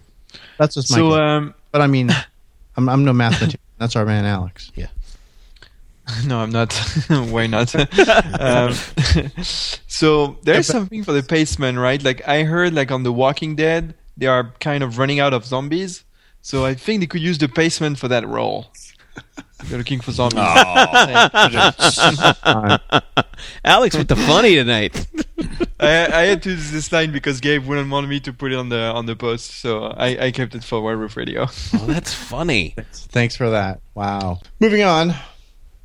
That's 0.59 0.75
just 0.75 0.91
my 0.91 0.97
so, 0.97 1.13
um, 1.13 1.55
But 1.71 1.81
I 1.81 1.87
mean, 1.87 2.11
I'm, 2.77 2.89
I'm 2.89 3.05
no 3.05 3.13
mathematician. 3.13 3.61
That's 3.79 3.95
our 3.95 4.05
man, 4.05 4.25
Alex. 4.25 4.71
Yeah. 4.75 4.89
No, 6.27 6.41
I'm 6.41 6.51
not. 6.51 6.75
Why 7.09 7.47
not? 7.47 7.75
um, 8.39 8.75
so 9.87 10.37
there's 10.43 10.67
something 10.67 11.03
for 11.03 11.13
the 11.13 11.23
paceman, 11.23 11.81
right? 11.81 12.03
Like 12.05 12.29
I 12.29 12.43
heard, 12.43 12.75
like 12.75 12.91
on 12.91 13.05
The 13.05 13.13
Walking 13.13 13.57
Dead, 13.57 13.95
they 14.15 14.27
are 14.27 14.53
kind 14.61 14.85
of 14.85 14.99
running 14.99 15.19
out 15.19 15.33
of 15.33 15.47
zombies. 15.47 16.05
So 16.43 16.67
I 16.67 16.75
think 16.75 17.01
they 17.01 17.07
could 17.07 17.23
use 17.23 17.39
the 17.39 17.49
paceman 17.49 17.97
for 17.97 18.09
that 18.09 18.29
role. 18.29 18.67
You're 19.67 19.79
looking 19.79 20.01
for 20.01 20.13
zombies. 20.13 20.41
Alex 23.65 23.97
with 23.97 24.09
the 24.09 24.17
funny 24.27 24.57
tonight. 24.57 25.07
I, 25.85 26.21
I 26.21 26.23
had 26.25 26.43
to 26.45 26.51
use 26.51 26.71
this 26.71 26.93
line 26.93 27.13
because 27.13 27.41
Gabe 27.41 27.65
wouldn't 27.67 27.91
want 27.91 28.09
me 28.09 28.21
to 28.21 28.33
put 28.33 28.53
it 28.53 28.57
on 28.57 28.69
the 28.69 28.81
on 28.81 29.07
the 29.07 29.17
post, 29.17 29.51
so 29.61 29.85
I, 29.85 30.27
I 30.27 30.31
kept 30.31 30.55
it 30.55 30.65
for 30.65 30.81
White 30.81 30.93
Roof 30.93 31.17
Radio. 31.17 31.43
oh, 31.45 31.85
that's 31.87 32.13
funny. 32.13 32.75
Thanks 32.93 33.37
for 33.37 33.51
that. 33.51 33.81
Wow. 33.95 34.41
Moving 34.61 34.83
on. 34.83 35.15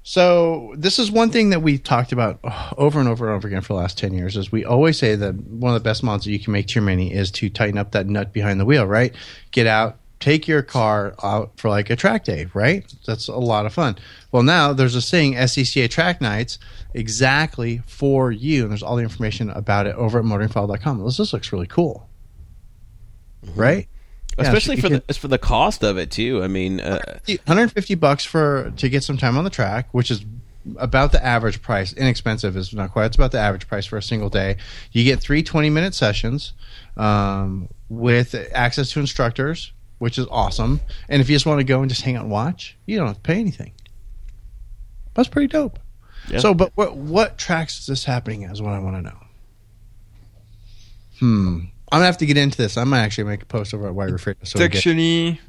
So 0.03 0.73
this 0.75 0.97
is 0.97 1.11
one 1.11 1.29
thing 1.29 1.51
that 1.51 1.61
we 1.61 1.77
talked 1.77 2.11
about 2.11 2.39
oh, 2.43 2.73
over 2.77 2.99
and 2.99 3.07
over 3.07 3.27
and 3.27 3.35
over 3.35 3.47
again 3.47 3.61
for 3.61 3.73
the 3.73 3.79
last 3.79 3.97
ten 3.97 4.13
years. 4.13 4.35
Is 4.35 4.51
we 4.51 4.65
always 4.65 4.97
say 4.97 5.15
that 5.15 5.35
one 5.35 5.75
of 5.75 5.81
the 5.81 5.87
best 5.87 6.03
mods 6.03 6.25
that 6.25 6.31
you 6.31 6.39
can 6.39 6.53
make 6.53 6.67
to 6.67 6.75
your 6.75 6.83
mini 6.83 7.13
is 7.13 7.31
to 7.31 7.49
tighten 7.49 7.77
up 7.77 7.91
that 7.91 8.07
nut 8.07 8.33
behind 8.33 8.59
the 8.59 8.65
wheel. 8.65 8.87
Right? 8.87 9.13
Get 9.51 9.67
out, 9.67 9.97
take 10.19 10.47
your 10.47 10.63
car 10.63 11.13
out 11.21 11.51
for 11.57 11.69
like 11.69 11.89
a 11.89 11.95
track 11.95 12.23
day. 12.23 12.47
Right? 12.53 12.91
That's 13.05 13.27
a 13.27 13.35
lot 13.37 13.65
of 13.65 13.73
fun. 13.73 13.97
Well, 14.31 14.43
now 14.43 14.73
there's 14.73 14.95
a 14.95 15.01
thing, 15.01 15.33
SCCA 15.33 15.89
Track 15.89 16.21
Nights 16.21 16.59
exactly 16.93 17.81
for 17.85 18.31
you, 18.31 18.63
and 18.63 18.71
there's 18.71 18.83
all 18.83 18.95
the 18.95 19.03
information 19.03 19.49
about 19.49 19.87
it 19.87 19.95
over 19.95 20.19
at 20.19 20.25
motoringfile.com. 20.25 21.03
This 21.03 21.17
just 21.17 21.33
looks 21.33 21.51
really 21.51 21.67
cool. 21.67 22.09
Mm-hmm. 23.45 23.59
Right? 23.59 23.87
especially 24.39 24.75
Yeah, 24.75 24.81
so 24.81 24.87
for 24.87 24.93
you 24.93 25.01
the 25.07 25.13
for 25.13 25.27
the 25.27 25.37
cost 25.37 25.83
of 25.83 25.97
it 25.97 26.11
too. 26.11 26.43
I 26.43 26.47
mean, 26.47 26.79
uh, 26.79 27.19
150 27.27 27.95
bucks 27.95 28.25
for 28.25 28.71
to 28.77 28.89
get 28.89 29.03
some 29.03 29.17
time 29.17 29.37
on 29.37 29.43
the 29.43 29.49
track, 29.49 29.89
which 29.91 30.11
is 30.11 30.25
about 30.77 31.11
the 31.11 31.23
average 31.23 31.61
price. 31.61 31.93
Inexpensive 31.93 32.55
is 32.57 32.73
not 32.73 32.91
quite. 32.91 33.05
It's 33.05 33.15
about 33.15 33.31
the 33.31 33.39
average 33.39 33.67
price 33.67 33.85
for 33.85 33.97
a 33.97 34.03
single 34.03 34.29
day. 34.29 34.57
You 34.91 35.03
get 35.03 35.19
three 35.19 35.43
20 35.43 35.69
minute 35.69 35.93
sessions 35.93 36.53
um, 36.97 37.69
with 37.87 38.35
access 38.53 38.91
to 38.91 38.99
instructors, 38.99 39.71
which 39.99 40.17
is 40.17 40.27
awesome. 40.29 40.81
And 41.07 41.21
if 41.21 41.29
you 41.29 41.35
just 41.35 41.45
want 41.45 41.59
to 41.59 41.63
go 41.63 41.81
and 41.81 41.89
just 41.89 42.01
hang 42.01 42.15
out 42.15 42.23
and 42.23 42.31
watch, 42.31 42.77
you 42.85 42.97
don't 42.97 43.07
have 43.07 43.17
to 43.17 43.21
pay 43.21 43.39
anything. 43.39 43.73
That's 45.13 45.29
pretty 45.29 45.47
dope. 45.47 45.79
Yeah. 46.27 46.39
So, 46.39 46.53
but 46.53 46.71
what 46.75 46.95
what 46.97 47.37
tracks 47.37 47.79
is 47.79 47.85
this 47.87 48.03
happening 48.05 48.43
as? 48.45 48.61
What 48.61 48.73
I 48.73 48.79
want 48.79 48.95
to 48.97 49.01
know. 49.01 49.17
Hmm. 51.19 51.59
I'm 51.91 51.97
gonna 51.97 52.05
have 52.05 52.17
to 52.17 52.25
get 52.25 52.37
into 52.37 52.57
this. 52.57 52.77
I 52.77 52.83
might 52.83 53.01
actually 53.01 53.23
make 53.25 53.41
a 53.41 53.45
post 53.45 53.73
over 53.73 53.87
at 53.87 53.95
White 53.95 54.11
Roof 54.11 54.27
Radio. 54.27 54.43
So 54.43 54.59
It's 54.59 54.61
we 54.61 54.67
get- 54.69 54.77
actually, 54.77 55.41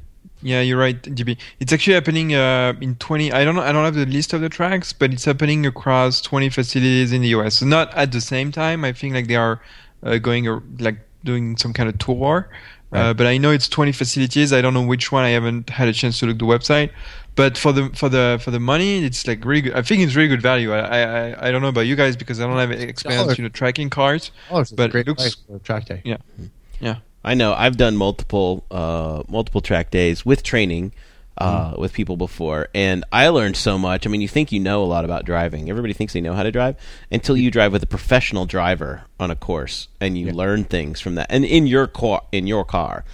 yeah, 0.42 0.62
you're 0.62 0.78
right, 0.78 1.00
GB. 1.02 1.36
It's 1.60 1.72
actually 1.72 1.94
happening 1.94 2.34
uh, 2.34 2.72
in 2.80 2.94
20. 2.96 3.30
I 3.32 3.44
don't 3.44 3.54
know. 3.54 3.62
I 3.62 3.72
don't 3.72 3.84
have 3.84 3.94
the 3.94 4.06
list 4.06 4.32
of 4.32 4.40
the 4.40 4.48
tracks, 4.48 4.92
but 4.94 5.12
it's 5.12 5.26
happening 5.26 5.66
across 5.66 6.22
20 6.22 6.48
facilities 6.48 7.12
in 7.12 7.20
the 7.20 7.28
US. 7.28 7.56
So 7.56 7.66
not 7.66 7.92
at 7.94 8.12
the 8.12 8.20
same 8.22 8.50
time. 8.52 8.84
I 8.84 8.92
think 8.92 9.14
like 9.14 9.28
they 9.28 9.36
are 9.36 9.60
uh, 10.02 10.16
going 10.16 10.48
uh, 10.48 10.60
like 10.78 10.98
doing 11.24 11.58
some 11.58 11.74
kind 11.74 11.88
of 11.90 11.98
tour. 11.98 12.48
Uh, 12.92 13.14
but 13.14 13.26
I 13.26 13.38
know 13.38 13.50
it's 13.52 13.68
20 13.68 13.92
facilities. 13.92 14.52
I 14.52 14.60
don't 14.60 14.74
know 14.74 14.82
which 14.84 15.12
one. 15.12 15.24
I 15.24 15.30
haven't 15.30 15.70
had 15.70 15.86
a 15.88 15.92
chance 15.92 16.18
to 16.20 16.26
look 16.26 16.38
the 16.38 16.44
website. 16.44 16.90
But 17.36 17.56
for 17.56 17.72
the 17.72 17.88
for 17.90 18.08
the 18.08 18.40
for 18.42 18.50
the 18.50 18.58
money, 18.58 19.04
it's 19.04 19.26
like 19.26 19.44
really 19.44 19.60
good. 19.62 19.74
I 19.74 19.82
think 19.82 20.02
it's 20.02 20.16
really 20.16 20.28
good 20.28 20.42
value. 20.42 20.72
I 20.72 20.80
I, 20.80 21.48
I 21.48 21.50
don't 21.52 21.62
know 21.62 21.68
about 21.68 21.82
you 21.86 21.94
guys 21.94 22.16
because 22.16 22.40
I 22.40 22.46
don't 22.46 22.58
have 22.58 22.72
experience, 22.72 23.38
you 23.38 23.44
know, 23.44 23.48
tracking 23.48 23.88
cards. 23.88 24.32
Oh, 24.50 24.58
it's 24.60 24.72
a 24.72 24.74
but 24.74 24.90
great 24.90 25.06
looks- 25.06 25.36
for 25.46 25.58
track 25.60 25.86
day. 25.86 26.02
Yeah, 26.04 26.16
yeah. 26.80 26.96
I 27.22 27.34
know 27.34 27.52
I've 27.52 27.76
done 27.76 27.96
multiple 27.96 28.64
uh, 28.70 29.22
multiple 29.28 29.60
track 29.60 29.90
days 29.90 30.26
with 30.26 30.42
training 30.42 30.92
uh, 31.38 31.74
with 31.78 31.92
people 31.92 32.16
before, 32.16 32.68
and 32.74 33.04
I 33.12 33.28
learned 33.28 33.56
so 33.56 33.78
much. 33.78 34.06
I 34.06 34.10
mean, 34.10 34.20
you 34.20 34.28
think 34.28 34.52
you 34.52 34.60
know 34.60 34.82
a 34.82 34.84
lot 34.84 35.04
about 35.04 35.24
driving. 35.24 35.70
Everybody 35.70 35.92
thinks 35.94 36.12
they 36.12 36.20
know 36.20 36.34
how 36.34 36.42
to 36.42 36.52
drive 36.52 36.76
until 37.10 37.36
you 37.36 37.50
drive 37.50 37.72
with 37.72 37.82
a 37.82 37.86
professional 37.86 38.44
driver 38.46 39.02
on 39.18 39.30
a 39.30 39.36
course, 39.36 39.88
and 40.00 40.18
you 40.18 40.32
learn 40.32 40.64
things 40.64 41.00
from 41.00 41.14
that. 41.14 41.28
And 41.30 41.44
in 41.44 41.66
your 41.66 41.86
car, 41.86 42.22
in 42.32 42.46
your 42.46 42.64
car, 42.64 43.04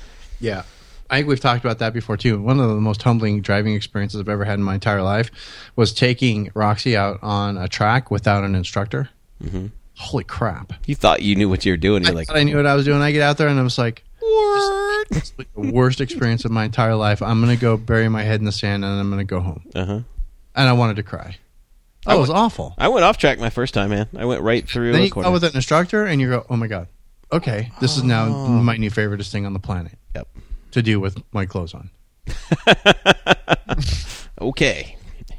Yeah. 0.40 0.62
I 1.08 1.18
think 1.18 1.28
we've 1.28 1.38
talked 1.38 1.64
about 1.64 1.78
that 1.78 1.92
before 1.92 2.16
too. 2.16 2.42
One 2.42 2.58
of 2.58 2.68
the 2.68 2.74
most 2.80 3.00
humbling 3.00 3.40
driving 3.40 3.74
experiences 3.76 4.20
I've 4.20 4.28
ever 4.28 4.44
had 4.44 4.54
in 4.54 4.64
my 4.64 4.74
entire 4.74 5.02
life 5.04 5.30
was 5.76 5.94
taking 5.94 6.50
Roxy 6.52 6.96
out 6.96 7.20
on 7.22 7.56
a 7.56 7.68
track 7.68 8.10
without 8.10 8.42
an 8.42 8.56
instructor. 8.56 9.08
Mm-hmm. 9.40 9.66
Holy 9.98 10.24
crap. 10.24 10.72
you 10.84 10.96
thought 10.96 11.22
you 11.22 11.36
knew 11.36 11.48
what 11.48 11.64
you 11.64 11.72
were 11.72 11.76
doing. 11.76 12.04
I 12.04 12.08
You're 12.08 12.16
like, 12.16 12.26
thought 12.26 12.36
I 12.38 12.42
knew 12.42 12.56
what 12.56 12.66
I 12.66 12.74
was 12.74 12.84
doing. 12.84 13.02
I 13.02 13.12
get 13.12 13.22
out 13.22 13.38
there 13.38 13.46
and 13.46 13.56
I 13.56 13.62
was 13.62 13.78
like, 13.78 14.02
It's 15.10 15.32
like 15.38 15.52
the 15.54 15.72
worst 15.72 16.00
experience 16.00 16.44
of 16.44 16.50
my 16.50 16.64
entire 16.64 16.94
life. 16.94 17.22
I'm 17.22 17.40
going 17.42 17.54
to 17.56 17.60
go 17.60 17.76
bury 17.76 18.08
my 18.08 18.22
head 18.22 18.40
in 18.40 18.44
the 18.46 18.52
sand 18.52 18.84
and 18.84 19.00
I'm 19.00 19.08
going 19.10 19.18
to 19.18 19.24
go 19.24 19.40
home. 19.40 19.62
uh 19.74 19.84
huh. 19.84 20.00
And 20.54 20.68
I 20.68 20.72
wanted 20.72 20.96
to 20.96 21.02
cry. 21.02 21.36
That 22.06 22.18
was 22.18 22.30
awful. 22.30 22.74
I 22.78 22.88
went 22.88 23.04
off 23.04 23.18
track 23.18 23.38
my 23.40 23.50
first 23.50 23.74
time, 23.74 23.90
man. 23.90 24.08
I 24.16 24.24
went 24.26 24.40
right 24.42 24.66
through 24.68 24.92
Then 24.92 25.02
you 25.02 25.10
go 25.10 25.30
with 25.32 25.42
an 25.44 25.54
instructor 25.54 26.04
and 26.06 26.20
you 26.20 26.28
go, 26.28 26.46
oh 26.48 26.56
my 26.56 26.66
God. 26.68 26.86
Okay, 27.32 27.72
this 27.80 27.96
is 27.96 28.04
now 28.04 28.28
my 28.28 28.76
new 28.76 28.90
favorite 28.90 29.20
thing 29.26 29.44
on 29.44 29.52
the 29.52 29.58
planet 29.58 29.98
Yep. 30.14 30.28
to 30.70 30.82
do 30.82 31.00
with 31.00 31.20
my 31.32 31.44
clothes 31.46 31.74
on. 31.74 31.90
Okay. 34.40 34.96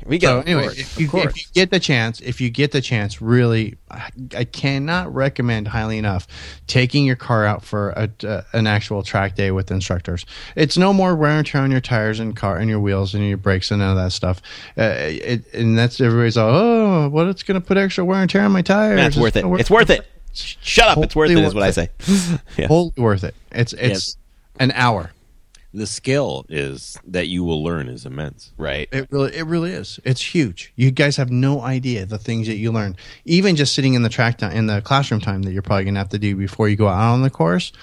Here 0.08 0.12
we 0.12 0.20
So 0.20 0.36
go. 0.36 0.40
anyway, 0.42 0.64
course, 0.68 0.78
if 0.78 1.00
you, 1.00 1.20
if 1.20 1.38
you 1.38 1.44
get 1.54 1.70
the 1.70 1.80
chance, 1.80 2.22
if 2.22 2.40
you 2.40 2.50
get 2.50 2.72
the 2.72 2.80
chance, 2.80 3.22
really, 3.22 3.76
I, 3.92 4.10
I 4.36 4.44
cannot 4.46 5.14
recommend 5.14 5.68
highly 5.68 5.98
enough 5.98 6.28
taking 6.66 7.06
your 7.06 7.18
car 7.18 7.46
out 7.46 7.66
for 7.66 7.90
a, 7.90 8.10
uh, 8.26 8.42
an 8.54 8.68
actual 8.68 9.04
track 9.04 9.36
day 9.36 9.52
with 9.52 9.70
instructors. 9.70 10.26
It's 10.56 10.78
no 10.78 10.94
more 10.94 11.14
wear 11.16 11.32
and 11.32 11.46
tear 11.46 11.62
on 11.62 11.72
your 11.72 11.82
tires 11.82 12.22
and 12.22 12.36
car 12.36 12.58
and 12.58 12.70
your 12.70 12.80
wheels 12.80 13.14
and 13.14 13.28
your 13.28 13.36
brakes 13.38 13.70
and 13.70 13.80
none 13.82 13.92
of 13.92 13.98
that 13.98 14.12
stuff. 14.12 14.42
Uh, 14.78 14.94
it, 14.98 15.54
and 15.54 15.78
that's 15.78 16.00
everybody's 16.00 16.38
all, 16.38 16.56
oh, 16.56 17.10
what? 17.10 17.28
It's 17.28 17.44
going 17.44 17.60
to 17.60 17.66
put 17.66 17.76
extra 17.78 18.06
wear 18.06 18.22
and 18.22 18.30
tear 18.30 18.44
on 18.44 18.54
my 18.54 18.62
tires. 18.62 18.96
That's 18.96 19.18
worth 19.18 19.36
it. 19.36 19.42
gonna 19.42 19.56
It's 19.56 19.70
worth 19.70 19.90
it. 19.90 20.08
Shut 20.34 20.88
up. 20.88 21.00
It's 21.00 21.16
worth 21.16 21.32
it, 21.32 21.34
Totally 21.34 21.48
is 21.48 21.54
what 21.54 21.64
I 21.64 21.72
say. 21.72 21.90
yeah. 22.58 22.68
Wholly 22.68 22.94
worth 22.96 23.24
it. 23.24 23.36
It's 23.52 23.74
it's 23.74 23.82
Yes. 23.82 24.18
an 24.60 24.72
hour. 24.72 25.12
The 25.74 25.86
skill 25.86 26.46
is 26.50 26.98
that 27.06 27.28
you 27.28 27.44
will 27.44 27.64
learn 27.64 27.90
is 27.90 28.06
immense. 28.06 28.54
Right. 28.58 28.88
It 28.92 29.08
really, 29.12 29.36
it 29.36 29.44
really 29.44 29.72
is. 29.72 30.00
It's 30.04 30.22
huge. 30.22 30.74
You 30.76 30.92
guys 30.92 31.18
have 31.18 31.30
no 31.30 31.62
idea 31.62 32.06
the 32.06 32.18
things 32.18 32.48
that 32.48 32.56
you 32.56 32.72
learn. 32.72 32.96
Even 33.26 33.56
just 33.56 33.76
sitting 33.76 33.94
in 33.94 34.02
the 34.02 34.10
track 34.10 34.38
time, 34.38 34.54
in 34.54 34.68
the 34.68 34.82
classroom 34.82 35.20
time 35.20 35.44
that 35.44 35.52
you're 35.52 35.62
probably 35.62 35.86
gonna 35.86 36.00
have 36.00 36.10
to 36.10 36.20
do 36.20 36.36
before 36.36 36.70
you 36.70 36.78
go 36.78 36.88
out 36.88 37.14
on 37.14 37.22
the 37.22 37.30
course. 37.30 37.74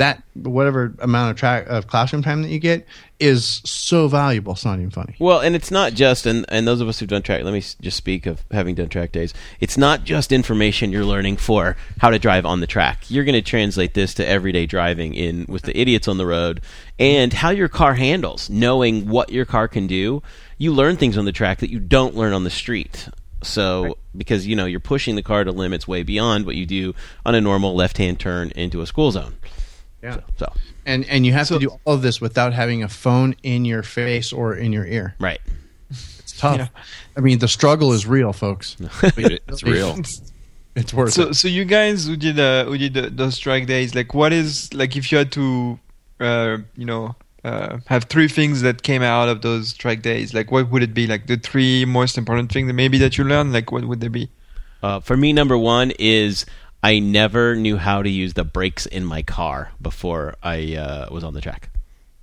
That 0.00 0.22
whatever 0.32 0.94
amount 1.00 1.30
of 1.30 1.36
track 1.36 1.66
of 1.66 1.86
classroom 1.86 2.22
time 2.22 2.40
that 2.40 2.48
you 2.48 2.58
get 2.58 2.86
is 3.18 3.60
so 3.66 4.08
valuable. 4.08 4.54
It's 4.54 4.64
not 4.64 4.78
even 4.78 4.88
funny. 4.90 5.14
Well, 5.18 5.40
and 5.40 5.54
it's 5.54 5.70
not 5.70 5.92
just, 5.92 6.24
and, 6.24 6.46
and 6.48 6.66
those 6.66 6.80
of 6.80 6.88
us 6.88 6.98
who've 6.98 7.08
done 7.08 7.20
track, 7.20 7.44
let 7.44 7.52
me 7.52 7.60
just 7.60 7.98
speak 7.98 8.24
of 8.24 8.42
having 8.50 8.74
done 8.74 8.88
track 8.88 9.12
days. 9.12 9.34
It's 9.60 9.76
not 9.76 10.04
just 10.04 10.32
information 10.32 10.90
you're 10.90 11.04
learning 11.04 11.36
for 11.36 11.76
how 11.98 12.08
to 12.08 12.18
drive 12.18 12.46
on 12.46 12.60
the 12.60 12.66
track. 12.66 13.10
You're 13.10 13.24
going 13.24 13.34
to 13.34 13.42
translate 13.42 13.92
this 13.92 14.14
to 14.14 14.26
everyday 14.26 14.64
driving 14.64 15.12
in 15.12 15.44
with 15.50 15.64
the 15.64 15.78
idiots 15.78 16.08
on 16.08 16.16
the 16.16 16.24
road 16.24 16.62
and 16.98 17.34
how 17.34 17.50
your 17.50 17.68
car 17.68 17.92
handles, 17.92 18.48
knowing 18.48 19.06
what 19.06 19.30
your 19.30 19.44
car 19.44 19.68
can 19.68 19.86
do. 19.86 20.22
You 20.56 20.72
learn 20.72 20.96
things 20.96 21.18
on 21.18 21.26
the 21.26 21.32
track 21.32 21.58
that 21.58 21.70
you 21.70 21.78
don't 21.78 22.16
learn 22.16 22.32
on 22.32 22.44
the 22.44 22.50
street. 22.50 23.06
So, 23.42 23.98
because, 24.16 24.46
you 24.46 24.56
know, 24.56 24.64
you're 24.64 24.80
pushing 24.80 25.16
the 25.16 25.22
car 25.22 25.44
to 25.44 25.52
limits 25.52 25.86
way 25.86 26.02
beyond 26.02 26.46
what 26.46 26.56
you 26.56 26.64
do 26.64 26.94
on 27.26 27.34
a 27.34 27.40
normal 27.42 27.74
left 27.74 27.98
hand 27.98 28.18
turn 28.18 28.50
into 28.56 28.80
a 28.80 28.86
school 28.86 29.10
zone. 29.10 29.34
Yeah. 30.02 30.18
So, 30.38 30.50
And 30.86 31.04
and 31.08 31.26
you 31.26 31.32
have 31.32 31.46
So- 31.48 31.58
to 31.58 31.66
do 31.66 31.78
all 31.84 31.94
of 31.94 32.02
this 32.02 32.20
without 32.20 32.52
having 32.52 32.82
a 32.82 32.88
phone 32.88 33.34
in 33.42 33.64
your 33.64 33.82
face 33.82 34.32
or 34.32 34.54
in 34.54 34.72
your 34.72 34.86
ear. 34.86 35.14
right. 35.20 35.40
It's 35.90 36.32
tough. 36.38 36.56
Yeah. 36.58 36.68
I 37.16 37.20
mean, 37.20 37.38
the 37.40 37.48
struggle 37.48 37.92
is 37.92 38.06
real, 38.06 38.32
folks. 38.32 38.76
It's 39.16 39.62
real. 39.74 39.98
It's 40.76 40.94
worth 40.94 41.12
So, 41.12 41.28
it. 41.30 41.34
so 41.34 41.48
you 41.48 41.64
guys 41.64 42.06
who 42.06 42.16
did 42.16 42.38
uh, 42.38 42.64
who 42.64 42.78
did 42.78 42.96
uh, 42.96 43.08
those 43.12 43.36
track 43.38 43.66
days, 43.66 43.94
like, 43.94 44.14
what 44.14 44.32
is 44.32 44.72
like 44.72 44.96
if 44.96 45.10
you 45.10 45.18
had 45.18 45.32
to, 45.32 45.78
uh, 46.20 46.58
you 46.76 46.86
know, 46.86 47.16
uh, 47.44 47.78
have 47.86 48.04
three 48.04 48.28
things 48.28 48.62
that 48.62 48.82
came 48.82 49.02
out 49.02 49.28
of 49.28 49.42
those 49.42 49.72
track 49.74 50.02
days, 50.02 50.32
like, 50.32 50.50
what 50.52 50.70
would 50.70 50.82
it 50.82 50.94
be? 50.94 51.06
Like 51.08 51.26
the 51.26 51.36
three 51.36 51.84
most 51.84 52.16
important 52.16 52.52
things 52.52 52.68
that 52.68 52.74
maybe 52.74 52.98
that 52.98 53.18
you 53.18 53.24
learned, 53.24 53.52
like, 53.52 53.72
what 53.72 53.84
would 53.84 54.00
they 54.00 54.08
be? 54.08 54.30
Uh, 54.82 55.00
for 55.00 55.16
me, 55.16 55.32
number 55.32 55.58
one 55.58 55.90
is 55.98 56.46
I 56.82 56.98
never 56.98 57.56
knew 57.56 57.76
how 57.76 58.02
to 58.02 58.08
use 58.08 58.34
the 58.34 58.44
brakes 58.44 58.86
in 58.86 59.04
my 59.04 59.22
car 59.22 59.72
before 59.80 60.34
I 60.42 60.76
uh, 60.76 61.08
was 61.10 61.24
on 61.24 61.34
the 61.34 61.40
track. 61.40 61.70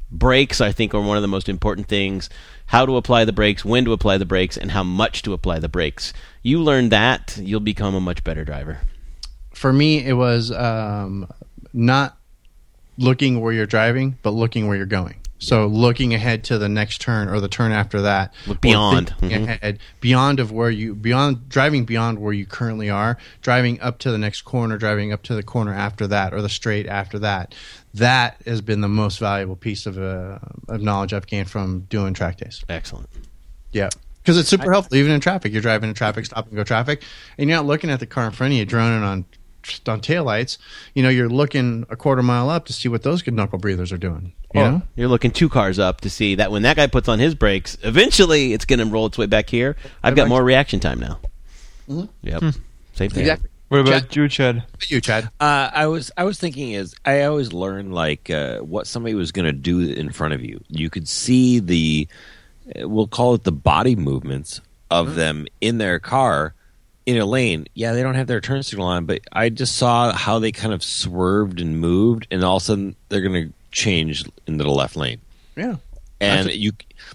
Brakes, 0.10 0.62
I 0.62 0.72
think, 0.72 0.94
are 0.94 1.02
one 1.02 1.18
of 1.18 1.22
the 1.22 1.28
most 1.28 1.50
important 1.50 1.88
things. 1.88 2.30
How 2.68 2.86
to 2.86 2.98
apply 2.98 3.26
the 3.26 3.34
brakes, 3.34 3.64
when 3.66 3.86
to 3.86 3.94
apply 3.94 4.18
the 4.18 4.26
brakes, 4.26 4.58
and 4.58 4.72
how 4.72 4.84
much 4.84 5.22
to 5.24 5.34
apply 5.34 5.60
the 5.60 5.70
brakes. 5.70 6.14
You 6.44 6.62
learn 6.64 6.90
that, 6.90 7.38
you'll 7.42 7.60
become 7.60 7.94
a 7.94 8.00
much 8.00 8.24
better 8.24 8.46
driver. 8.46 8.80
for 9.54 9.74
me, 9.74 10.06
it 10.06 10.14
was 10.14 10.52
um, 10.52 11.28
not 11.74 12.18
looking 12.98 13.42
where 13.42 13.54
you're 13.54 13.66
driving, 13.66 14.18
but 14.22 14.32
looking 14.32 14.68
where 14.68 14.78
you're 14.78 14.86
going. 14.86 15.18
So 15.40 15.68
looking 15.68 16.14
ahead 16.14 16.44
to 16.46 16.58
the 16.58 16.68
next 16.70 17.00
turn 17.02 17.28
or 17.30 17.40
the 17.40 17.48
turn 17.48 17.72
after 17.72 18.02
that. 18.02 18.34
Look 18.48 18.62
beyond. 18.62 19.14
Mhm. 19.22 19.44
ahead, 19.44 19.80
beyond 20.02 20.40
of 20.40 20.52
where 20.52 20.70
you 20.70 20.96
beyond 20.96 21.48
driving 21.50 21.86
beyond 21.86 22.20
where 22.20 22.34
you 22.34 22.46
currently 22.46 22.90
are, 22.90 23.18
driving 23.42 23.80
up 23.82 24.00
to 24.00 24.12
the 24.12 24.18
next 24.18 24.42
corner, 24.42 24.78
driving 24.78 25.12
up 25.14 25.24
to 25.24 25.36
the 25.36 25.44
corner 25.44 25.74
after 25.74 26.08
that, 26.08 26.34
or 26.34 26.42
the 26.42 26.50
straight 26.50 26.88
after 26.88 27.20
that. 27.20 27.54
That 27.94 28.38
has 28.46 28.62
been 28.62 28.82
the 28.82 28.88
most 28.88 29.20
valuable 29.20 29.56
piece 29.56 29.86
of 29.86 29.98
uh, 29.98 30.40
of 30.68 30.82
knowledge 30.82 31.14
I've 31.14 31.28
gained 31.28 31.50
from 31.50 31.82
doing 31.82 32.14
track 32.14 32.38
days. 32.38 32.64
Excellent. 32.70 33.08
Yeah. 33.72 33.90
Because 34.24 34.38
it's 34.40 34.50
super 34.50 34.72
helpful, 34.74 34.98
even 34.98 35.14
in 35.14 35.22
traffic. 35.22 35.54
You're 35.54 35.62
driving 35.62 35.88
in 35.88 35.96
traffic, 35.96 36.26
stop 36.26 36.48
and 36.48 36.56
go 36.56 36.66
traffic, 36.66 37.02
and 37.38 37.50
you're 37.50 37.58
not 37.60 37.66
looking 37.66 37.90
at 37.90 38.02
the 38.02 38.06
car 38.06 38.26
in 38.26 38.32
front 38.32 38.52
of 38.52 38.58
you, 38.60 38.66
droning 38.66 39.02
on 39.02 39.24
on 39.88 40.02
taillights, 40.02 40.58
you 40.94 41.04
know, 41.04 41.10
you're 41.10 41.30
looking 41.30 41.86
a 41.90 41.96
quarter 41.96 42.24
mile 42.24 42.50
up 42.50 42.66
to 42.66 42.74
see 42.74 42.88
what 42.90 43.04
those 43.04 43.22
good 43.22 43.34
knuckle 43.34 43.60
breathers 43.60 43.92
are 43.92 43.98
doing. 43.98 44.34
You 44.54 44.62
Well, 44.62 44.72
know? 44.72 44.82
you're 44.96 45.08
looking 45.10 45.32
two 45.32 45.50
cars 45.50 45.78
up 45.80 46.02
to 46.02 46.10
see 46.10 46.36
that 46.36 46.52
when 46.52 46.62
that 46.62 46.78
guy 46.78 46.88
puts 46.88 47.08
on 47.10 47.20
his 47.20 47.36
brakes, 47.36 47.78
eventually 47.84 48.54
it's 48.54 48.66
going 48.66 48.80
to 48.80 48.86
roll 48.86 49.06
its 49.08 49.18
way 49.18 49.26
back 49.26 49.50
here. 49.50 49.76
I've 50.04 50.16
got 50.16 50.28
more 50.30 50.44
reaction 50.44 50.80
time 50.80 51.00
now. 51.00 51.20
Yep. 51.88 52.42
Same 52.94 53.10
thing. 53.10 53.20
Exactly. 53.22 53.50
What 53.70 53.80
about 53.82 54.04
Chad- 54.04 54.16
you, 54.16 54.30
Chad? 54.30 54.64
You, 54.88 55.02
Chad. 55.02 55.26
Uh, 55.42 55.70
I 55.74 55.88
was 55.88 56.10
I 56.16 56.24
was 56.24 56.40
thinking 56.40 56.72
is 56.72 56.96
I 57.04 57.24
always 57.24 57.52
learned 57.52 57.94
like 57.94 58.30
uh, 58.30 58.60
what 58.60 58.88
somebody 58.88 59.14
was 59.14 59.34
going 59.34 59.46
to 59.46 59.52
do 59.52 59.82
in 59.82 60.10
front 60.12 60.34
of 60.34 60.42
you. 60.42 60.64
You 60.70 60.90
could 60.90 61.08
see 61.10 61.60
the 61.60 62.08
uh, 62.82 62.88
we'll 62.88 63.08
call 63.08 63.34
it 63.34 63.44
the 63.44 63.52
body 63.52 63.98
movements 63.98 64.62
of 64.90 65.16
them 65.16 65.48
in 65.60 65.80
their 65.80 66.00
car 66.00 66.54
in 67.08 67.18
a 67.18 67.26
lane. 67.26 67.66
Yeah, 67.74 67.94
they 67.94 68.04
don't 68.04 68.16
have 68.16 68.28
their 68.28 68.42
turn 68.42 68.62
signal 68.62 68.86
on, 68.86 69.06
but 69.06 69.22
I 69.32 69.50
just 69.50 69.78
saw 69.78 70.12
how 70.14 70.38
they 70.38 70.52
kind 70.52 70.74
of 70.74 70.84
swerved 70.84 71.60
and 71.62 71.80
moved, 71.80 72.28
and 72.30 72.44
all 72.44 72.58
of 72.58 72.64
a 72.64 72.66
sudden 72.66 72.96
they're 73.10 73.22
going 73.22 73.48
to 73.48 73.54
change 73.72 74.26
into 74.46 74.64
the 74.64 74.70
left 74.70 74.96
lane. 74.96 75.22
Yeah. 75.56 75.78
and 76.22 76.52
you 76.52 76.74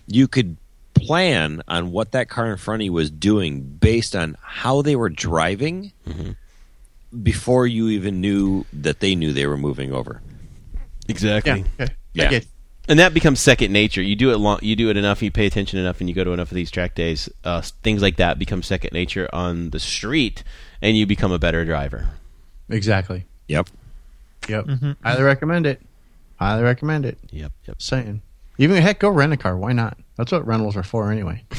you 0.09 0.27
could 0.27 0.57
plan 0.95 1.63
on 1.69 1.93
what 1.93 2.13
that 2.13 2.29
car 2.29 2.51
in 2.51 2.57
front 2.57 2.83
of 2.83 2.87
you 2.87 2.93
was 2.93 3.11
doing 3.11 3.61
based 3.61 4.17
on 4.17 4.37
how 4.43 4.83
they 4.83 4.97
were 4.97 5.09
driving 5.09 5.93
mm-hmm. 6.09 6.33
before 7.23 7.67
you 7.67 7.89
even 7.89 8.21
knew 8.21 8.65
that 8.73 9.01
they 9.01 9.15
knew 9.15 9.33
they 9.33 9.47
were 9.47 9.57
moving 9.57 9.93
over. 9.93 10.21
Exactly. 11.09 11.65
Yeah. 11.79 11.85
Okay. 11.85 11.95
Yeah. 12.15 12.27
I 12.27 12.29
get- 12.31 12.47
And 12.89 12.99
that 12.99 13.15
becomes 13.15 13.41
second 13.41 13.73
nature. 13.73 14.03
You 14.03 14.17
do 14.17 14.33
it 14.33 14.39
long, 14.39 14.59
you 14.63 14.75
do 14.75 14.91
it 14.91 14.97
enough, 14.97 15.23
you 15.23 15.31
pay 15.31 15.47
attention 15.47 15.79
enough, 15.79 16.01
and 16.01 16.09
you 16.09 16.15
go 16.15 16.25
to 16.25 16.33
enough 16.33 16.51
of 16.51 16.57
these 16.57 16.71
track 16.71 16.95
days. 16.95 17.29
Uh, 17.45 17.63
things 17.83 18.03
like 18.03 18.17
that 18.17 18.39
become 18.39 18.63
second 18.63 18.93
nature 18.93 19.29
on 19.33 19.71
the 19.71 19.79
street, 19.79 20.43
and 20.81 20.97
you 20.97 21.07
become 21.07 21.31
a 21.31 21.39
better 21.39 21.65
driver. 21.65 22.09
Exactly. 22.69 23.25
Yep. 23.49 23.69
Yep. 24.49 24.67
Highly 25.05 25.23
recommend 25.23 25.67
it. 25.67 25.81
Highly 26.37 26.65
recommend 26.65 27.07
it. 27.07 27.19
Yep. 27.31 27.53
Yep. 27.69 27.81
Saying. 27.81 28.23
Even 28.59 28.83
heck, 28.83 28.99
go 28.99 29.09
rent 29.09 29.33
a 29.33 29.37
car. 29.37 29.57
Why 29.57 29.73
not? 29.73 29.97
That's 30.17 30.33
what 30.33 30.47
rentals 30.47 30.77
are 30.77 30.83
for 30.83 31.11
anyway. 31.11 31.45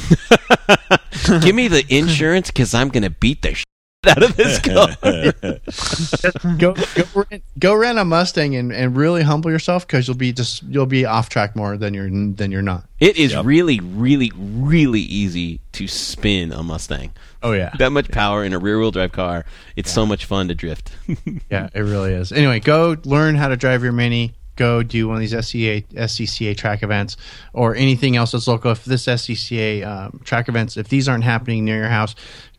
Give 1.41 1.55
me 1.55 1.67
the 1.67 1.85
insurance 1.89 2.47
because 2.47 2.73
I'm 2.73 2.89
going 2.89 3.03
to 3.03 3.09
beat 3.09 3.41
the 3.41 3.53
shit 3.53 3.65
out 4.07 4.21
of 4.23 4.35
this 4.35 4.59
car. 4.59 4.89
go 6.57 6.73
go 6.73 7.05
rent, 7.29 7.43
go 7.59 7.73
rent 7.75 7.97
a 7.99 8.05
Mustang 8.05 8.55
and, 8.55 8.71
and 8.73 8.95
really 8.95 9.23
humble 9.23 9.49
yourself 9.51 9.87
because 9.87 10.07
you'll 10.07 10.17
be 10.17 10.33
just 10.33 10.63
you'll 10.63 10.85
be 10.85 11.05
off 11.05 11.29
track 11.29 11.55
more 11.55 11.77
than 11.77 11.93
you're 11.93 12.09
than 12.09 12.51
you're 12.51 12.61
not. 12.61 12.85
It 12.99 13.17
is 13.17 13.31
Yep. 13.33 13.45
really, 13.45 13.79
really, 13.79 14.31
really 14.35 15.01
easy 15.01 15.59
to 15.73 15.87
spin 15.87 16.51
a 16.51 16.63
Mustang. 16.63 17.11
Oh 17.41 17.51
yeah. 17.53 17.71
That 17.77 17.91
much 17.91 18.09
power 18.11 18.43
in 18.43 18.53
a 18.53 18.59
rear 18.59 18.79
wheel 18.79 18.91
drive 18.91 19.11
car. 19.11 19.45
It's 19.75 19.91
so 19.91 20.05
much 20.05 20.25
fun 20.25 20.47
to 20.49 20.55
drift. 20.55 20.91
Yeah, 21.49 21.69
it 21.73 21.81
really 21.81 22.13
is. 22.13 22.31
Anyway, 22.31 22.59
go 22.59 22.95
learn 23.05 23.35
how 23.35 23.47
to 23.49 23.55
drive 23.57 23.83
your 23.83 23.91
Mini. 23.91 24.33
Go 24.55 24.83
do 24.83 25.07
one 25.07 25.15
of 25.15 25.19
these 25.21 25.31
SCA, 25.31 25.81
SCCA 25.95 26.55
track 26.55 26.83
events 26.83 27.17
or 27.53 27.75
anything 27.75 28.15
else 28.15 28.31
that's 28.31 28.47
local. 28.47 28.71
If 28.71 28.85
this 28.85 29.05
SCCA 29.07 29.85
um, 29.85 30.21
track 30.23 30.47
events, 30.47 30.77
if 30.77 30.87
these 30.89 31.07
aren't 31.09 31.23
happening 31.23 31.65
near 31.65 31.77
your 31.77 31.89
house, 31.89 32.13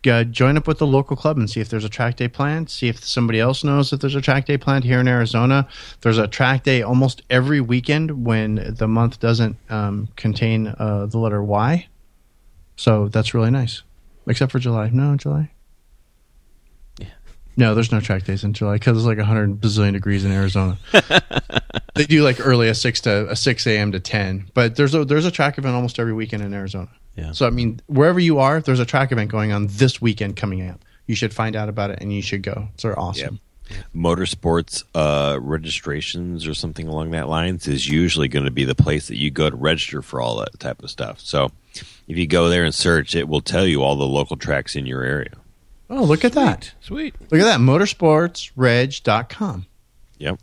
go 0.04 0.22
join 0.22 0.56
up 0.56 0.68
with 0.68 0.78
the 0.78 0.86
local 0.86 1.16
club 1.16 1.36
and 1.36 1.50
see 1.50 1.60
if 1.60 1.68
there's 1.68 1.84
a 1.84 1.88
track 1.88 2.16
day 2.16 2.28
planned. 2.28 2.70
See 2.70 2.88
if 2.88 3.02
somebody 3.02 3.40
else 3.40 3.64
knows 3.64 3.92
if 3.92 4.00
there's 4.00 4.14
a 4.14 4.20
track 4.20 4.46
day 4.46 4.56
planned 4.56 4.84
here 4.84 5.00
in 5.00 5.08
Arizona. 5.08 5.66
There's 6.02 6.18
a 6.18 6.28
track 6.28 6.62
day 6.62 6.82
almost 6.82 7.22
every 7.28 7.60
weekend 7.60 8.24
when 8.24 8.74
the 8.78 8.86
month 8.86 9.18
doesn't 9.18 9.56
um, 9.70 10.08
contain 10.14 10.68
uh, 10.68 11.06
the 11.06 11.18
letter 11.18 11.42
Y. 11.42 11.88
So 12.76 13.08
that's 13.08 13.34
really 13.34 13.50
nice, 13.50 13.82
except 14.26 14.52
for 14.52 14.58
July. 14.58 14.90
No, 14.90 15.16
July. 15.16 15.50
No, 17.56 17.74
there's 17.74 17.92
no 17.92 18.00
track 18.00 18.24
days 18.24 18.42
in 18.44 18.52
July 18.52 18.74
because 18.74 18.96
it's 18.96 19.06
like 19.06 19.18
100 19.18 19.60
bazillion 19.60 19.92
degrees 19.92 20.24
in 20.24 20.32
Arizona. 20.32 20.78
they 21.94 22.04
do 22.04 22.22
like 22.22 22.44
early 22.44 22.68
a 22.68 22.74
six 22.74 23.00
to 23.02 23.30
a 23.30 23.36
six 23.36 23.66
a.m. 23.66 23.92
to 23.92 24.00
ten, 24.00 24.46
but 24.54 24.76
there's 24.76 24.94
a 24.94 25.04
there's 25.04 25.26
a 25.26 25.30
track 25.30 25.58
event 25.58 25.74
almost 25.74 25.98
every 25.98 26.12
weekend 26.12 26.42
in 26.42 26.52
Arizona. 26.52 26.88
Yeah. 27.16 27.32
So 27.32 27.46
I 27.46 27.50
mean, 27.50 27.80
wherever 27.86 28.18
you 28.18 28.38
are, 28.38 28.60
there's 28.60 28.80
a 28.80 28.86
track 28.86 29.12
event 29.12 29.30
going 29.30 29.52
on 29.52 29.68
this 29.68 30.00
weekend 30.00 30.36
coming 30.36 30.68
up. 30.68 30.80
You 31.06 31.14
should 31.14 31.32
find 31.34 31.54
out 31.54 31.68
about 31.68 31.90
it 31.90 32.00
and 32.00 32.12
you 32.12 32.22
should 32.22 32.42
go. 32.42 32.68
It's 32.74 32.84
awesome. 32.84 33.40
Motorsports 33.94 34.84
uh, 34.94 35.38
registrations 35.40 36.46
or 36.46 36.54
something 36.54 36.86
along 36.86 37.12
that 37.12 37.28
lines 37.28 37.66
is 37.66 37.88
usually 37.88 38.28
going 38.28 38.44
to 38.44 38.50
be 38.50 38.64
the 38.64 38.74
place 38.74 39.08
that 39.08 39.16
you 39.16 39.30
go 39.30 39.48
to 39.48 39.56
register 39.56 40.02
for 40.02 40.20
all 40.20 40.36
that 40.38 40.58
type 40.60 40.82
of 40.82 40.90
stuff. 40.90 41.20
So 41.20 41.50
if 42.06 42.18
you 42.18 42.26
go 42.26 42.48
there 42.48 42.64
and 42.64 42.74
search, 42.74 43.14
it 43.14 43.26
will 43.28 43.40
tell 43.40 43.66
you 43.66 43.82
all 43.82 43.96
the 43.96 44.04
local 44.04 44.36
tracks 44.36 44.76
in 44.76 44.86
your 44.86 45.02
area. 45.02 45.32
Oh, 45.90 46.04
look 46.04 46.24
at 46.24 46.32
that! 46.32 46.72
Sweet. 46.80 47.14
Look 47.30 47.40
at 47.40 47.44
that! 47.44 47.60
Motorsportsreg.com. 47.60 49.66
Yep. 50.18 50.40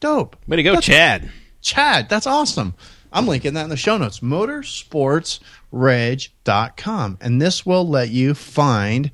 Dope. 0.00 0.36
Way 0.46 0.56
to 0.56 0.62
go, 0.62 0.80
Chad. 0.80 1.30
Chad, 1.60 2.08
that's 2.08 2.26
awesome. 2.26 2.74
I'm 3.12 3.26
linking 3.26 3.54
that 3.54 3.64
in 3.64 3.70
the 3.70 3.76
show 3.76 3.96
notes. 3.96 4.20
Motorsportsreg.com. 4.20 7.18
And 7.20 7.40
this 7.40 7.64
will 7.64 7.88
let 7.88 8.10
you 8.10 8.34
find 8.34 9.10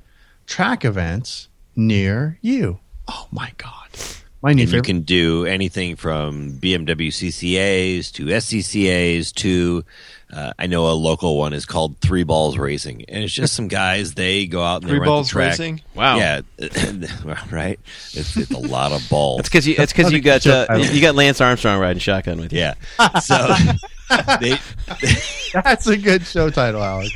track 0.46 0.84
events 0.84 1.48
near 1.76 2.38
you. 2.40 2.80
Oh 3.06 3.28
my 3.30 3.52
God. 3.58 3.76
My 4.42 4.54
new 4.54 4.62
And 4.62 4.72
you 4.72 4.80
can 4.80 5.02
do 5.02 5.44
anything 5.44 5.96
from 5.96 6.58
BMW 6.58 7.08
CCAs 7.08 8.10
to 8.12 8.24
SCCAs 8.24 9.34
to 9.34 9.84
uh, 10.32 10.52
I 10.58 10.66
know 10.66 10.88
a 10.88 10.92
local 10.92 11.36
one 11.36 11.52
is 11.52 11.66
called 11.66 11.98
Three 11.98 12.22
Balls 12.22 12.56
Racing, 12.58 13.04
and 13.08 13.24
it's 13.24 13.32
just 13.32 13.54
some 13.54 13.68
guys 13.68 14.14
they 14.14 14.46
go 14.46 14.62
out 14.62 14.76
and 14.82 14.84
they 14.84 14.90
Three 14.90 14.98
rent 15.00 15.08
balls 15.08 15.28
the 15.28 15.32
track. 15.32 15.48
racing. 15.50 15.80
Wow. 15.94 16.16
Yeah, 16.18 16.40
right. 17.50 17.78
It's, 18.12 18.36
it's 18.36 18.50
a 18.50 18.58
lot 18.58 18.92
of 18.92 19.06
balls. 19.08 19.38
That's 19.38 19.48
because 19.48 19.66
you. 19.66 19.74
That's 19.76 19.92
because 19.92 20.12
you 20.12 20.20
got 20.20 20.46
uh, 20.46 20.66
you 20.92 21.00
got 21.00 21.14
Lance 21.14 21.40
Armstrong 21.40 21.80
riding 21.80 21.98
shotgun 22.00 22.40
with 22.40 22.52
you. 22.52 22.60
yeah. 22.60 23.18
So 23.20 23.36
they 24.40 24.56
That's 25.52 25.86
a 25.86 25.96
good 25.96 26.26
show 26.26 26.50
title, 26.50 26.82
Alex. 26.82 27.10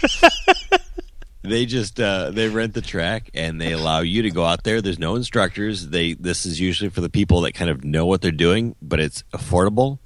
they 1.42 1.66
just 1.66 2.00
uh, 2.00 2.30
they 2.30 2.48
rent 2.48 2.74
the 2.74 2.80
track 2.80 3.30
and 3.34 3.60
they 3.60 3.72
allow 3.72 4.00
you 4.00 4.22
to 4.22 4.30
go 4.30 4.44
out 4.44 4.64
there. 4.64 4.80
There's 4.80 4.98
no 4.98 5.14
instructors. 5.16 5.88
They 5.88 6.14
this 6.14 6.46
is 6.46 6.60
usually 6.60 6.90
for 6.90 7.00
the 7.00 7.10
people 7.10 7.42
that 7.42 7.52
kind 7.52 7.70
of 7.70 7.84
know 7.84 8.06
what 8.06 8.22
they're 8.22 8.30
doing, 8.32 8.74
but 8.80 8.98
it's 9.00 9.22
affordable. 9.32 9.98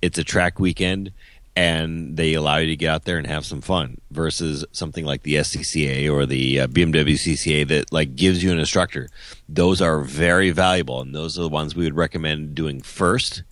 It's 0.00 0.18
a 0.18 0.24
track 0.24 0.58
weekend, 0.58 1.12
and 1.54 2.16
they 2.16 2.34
allow 2.34 2.56
you 2.56 2.66
to 2.68 2.76
get 2.76 2.88
out 2.88 3.04
there 3.04 3.18
and 3.18 3.26
have 3.26 3.44
some 3.44 3.60
fun. 3.60 4.00
Versus 4.10 4.64
something 4.72 5.04
like 5.04 5.22
the 5.22 5.34
SCCA 5.36 6.12
or 6.12 6.26
the 6.26 6.60
uh, 6.60 6.66
BMW 6.66 7.14
CCA 7.14 7.66
that 7.68 7.92
like 7.92 8.16
gives 8.16 8.42
you 8.42 8.52
an 8.52 8.58
instructor. 8.58 9.08
Those 9.48 9.80
are 9.80 10.00
very 10.00 10.50
valuable, 10.50 11.00
and 11.00 11.14
those 11.14 11.38
are 11.38 11.42
the 11.42 11.48
ones 11.48 11.74
we 11.74 11.84
would 11.84 11.96
recommend 11.96 12.54
doing 12.54 12.80
first 12.80 13.42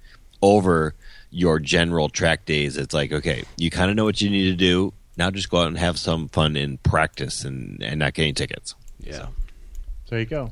over 0.42 0.94
your 1.30 1.58
general 1.58 2.08
track 2.08 2.44
days. 2.44 2.76
It's 2.76 2.94
like 2.94 3.12
okay, 3.12 3.44
you 3.56 3.70
kind 3.70 3.90
of 3.90 3.96
know 3.96 4.04
what 4.04 4.20
you 4.20 4.30
need 4.30 4.50
to 4.50 4.56
do. 4.56 4.92
Now 5.16 5.30
just 5.30 5.50
go 5.50 5.58
out 5.58 5.68
and 5.68 5.78
have 5.78 5.98
some 5.98 6.28
fun 6.28 6.56
in 6.56 6.78
practice 6.78 7.44
and, 7.44 7.82
and 7.82 7.98
not 7.98 8.14
getting 8.14 8.34
tickets. 8.34 8.74
Yeah. 9.00 9.26
There 10.08 10.18
you 10.18 10.26
go. 10.26 10.50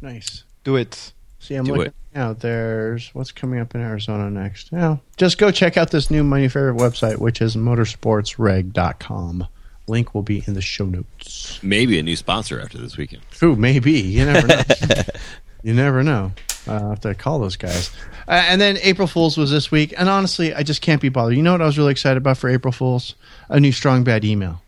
Nice. 0.00 0.44
Do 0.64 0.76
it. 0.76 1.12
See, 1.46 1.54
I'm 1.54 1.64
Do 1.64 1.72
looking 1.72 1.86
it. 1.86 1.94
now. 2.12 2.32
There's 2.32 3.10
what's 3.14 3.30
coming 3.30 3.60
up 3.60 3.74
in 3.76 3.80
Arizona 3.80 4.28
next. 4.30 4.70
Yeah, 4.72 4.96
just 5.16 5.38
go 5.38 5.52
check 5.52 5.76
out 5.76 5.90
this 5.92 6.10
new 6.10 6.24
my 6.24 6.40
new 6.40 6.48
favorite 6.48 6.76
website, 6.76 7.18
which 7.18 7.40
is 7.40 7.54
motorsportsreg.com. 7.54 9.46
Link 9.88 10.12
will 10.14 10.22
be 10.22 10.42
in 10.46 10.54
the 10.54 10.60
show 10.60 10.86
notes. 10.86 11.60
Maybe 11.62 11.98
a 12.00 12.02
new 12.02 12.16
sponsor 12.16 12.60
after 12.60 12.78
this 12.78 12.96
weekend. 12.96 13.22
Ooh, 13.42 13.54
maybe 13.54 13.92
you 13.92 14.24
never 14.24 14.46
know. 14.48 14.62
you 15.62 15.72
never 15.72 16.02
know. 16.02 16.32
Uh, 16.66 16.74
I 16.74 16.88
have 16.88 17.00
to 17.02 17.14
call 17.14 17.38
those 17.38 17.54
guys. 17.54 17.90
Uh, 18.26 18.42
and 18.48 18.60
then 18.60 18.76
April 18.82 19.06
Fools 19.06 19.36
was 19.38 19.52
this 19.52 19.70
week, 19.70 19.94
and 19.96 20.08
honestly, 20.08 20.52
I 20.52 20.64
just 20.64 20.82
can't 20.82 21.00
be 21.00 21.08
bothered. 21.10 21.36
You 21.36 21.44
know 21.44 21.52
what 21.52 21.62
I 21.62 21.66
was 21.66 21.78
really 21.78 21.92
excited 21.92 22.16
about 22.16 22.38
for 22.38 22.50
April 22.50 22.72
Fools? 22.72 23.14
A 23.48 23.60
new 23.60 23.70
strong 23.70 24.02
bad 24.02 24.24
email. 24.24 24.60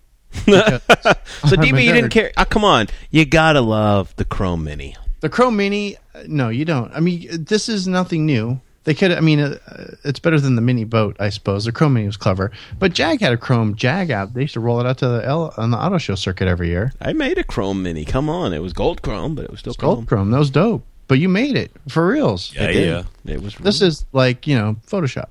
So 0.47 1.57
I'm 1.57 1.63
DB, 1.63 1.85
you 1.85 1.93
didn't 1.93 2.11
care. 2.11 2.33
Oh, 2.37 2.45
come 2.45 2.65
on, 2.65 2.89
you 3.11 3.25
gotta 3.25 3.61
love 3.61 4.15
the 4.17 4.25
Chrome 4.25 4.65
Mini. 4.65 4.97
The 5.21 5.29
Chrome 5.29 5.57
Mini, 5.57 5.97
no, 6.27 6.49
you 6.49 6.65
don't. 6.65 6.93
I 6.93 7.01
mean, 7.01 7.45
this 7.45 7.69
is 7.69 7.87
nothing 7.87 8.27
new. 8.27 8.61
They 8.85 8.95
could, 8.95 9.13
I 9.13 9.21
mean, 9.21 9.39
uh, 9.39 9.59
uh, 9.67 9.85
it's 10.05 10.19
better 10.19 10.41
than 10.41 10.55
the 10.55 10.63
Mini 10.63 10.85
boat, 10.85 11.17
I 11.21 11.29
suppose. 11.29 11.67
The 11.67 11.73
Chrome 11.73 11.93
Mini 11.95 12.07
was 12.07 12.17
clever, 12.17 12.51
but 12.79 12.95
Jag 12.95 13.21
had 13.21 13.35
a 13.35 13.37
Chrome 13.37 13.75
Jag 13.75 14.11
out. 14.11 14.33
They 14.33 14.43
used 14.43 14.55
to 14.55 14.61
roll 14.61 14.81
it 14.81 14.87
out 14.87 14.97
to 14.99 15.09
the 15.09 15.27
L 15.27 15.53
on 15.59 15.71
the 15.71 15.77
auto 15.77 15.99
show 15.99 16.15
circuit 16.15 16.49
every 16.49 16.69
year. 16.69 16.93
I 17.01 17.13
made 17.13 17.37
a 17.37 17.45
Chrome 17.45 17.83
Mini. 17.83 18.07
Come 18.07 18.31
on, 18.31 18.55
it 18.55 18.61
was 18.61 18.73
gold 18.73 19.03
Chrome, 19.03 19.35
but 19.35 19.45
it 19.45 19.51
was 19.51 19.61
still 19.61 19.75
Gold 19.75 20.07
Chrome, 20.07 20.31
that 20.31 20.39
was 20.39 20.51
dope. 20.51 20.85
But 21.07 21.19
you 21.19 21.29
made 21.29 21.57
it 21.57 21.71
for 21.89 22.07
reals. 22.07 22.55
Yeah, 22.55 22.67
I 22.67 22.71
yeah. 22.71 23.03
It 23.27 23.43
was. 23.43 23.57
This 23.57 23.83
is 23.83 24.07
like 24.13 24.47
you 24.47 24.57
know 24.57 24.77
Photoshop. 24.87 25.31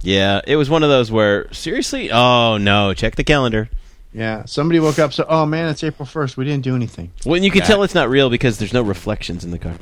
yeah, 0.00 0.40
it 0.46 0.56
was 0.56 0.70
one 0.70 0.82
of 0.82 0.88
those 0.88 1.10
where 1.12 1.52
seriously. 1.52 2.10
Oh 2.10 2.56
no, 2.56 2.94
check 2.94 3.16
the 3.16 3.24
calendar. 3.24 3.68
Yeah, 4.14 4.44
somebody 4.44 4.78
woke 4.80 4.98
up. 4.98 5.12
So, 5.12 5.24
oh 5.28 5.46
man, 5.46 5.68
it's 5.68 5.82
April 5.82 6.04
first. 6.06 6.36
We 6.36 6.44
didn't 6.44 6.64
do 6.64 6.74
anything. 6.76 7.12
Well, 7.24 7.36
and 7.36 7.44
you 7.44 7.50
can 7.50 7.60
Yeah. 7.60 7.66
tell 7.66 7.82
it's 7.82 7.94
not 7.94 8.10
real 8.10 8.28
because 8.30 8.58
there's 8.58 8.72
no 8.74 8.82
reflections 8.82 9.44
in 9.44 9.50
the 9.52 9.58
car. 9.58 9.74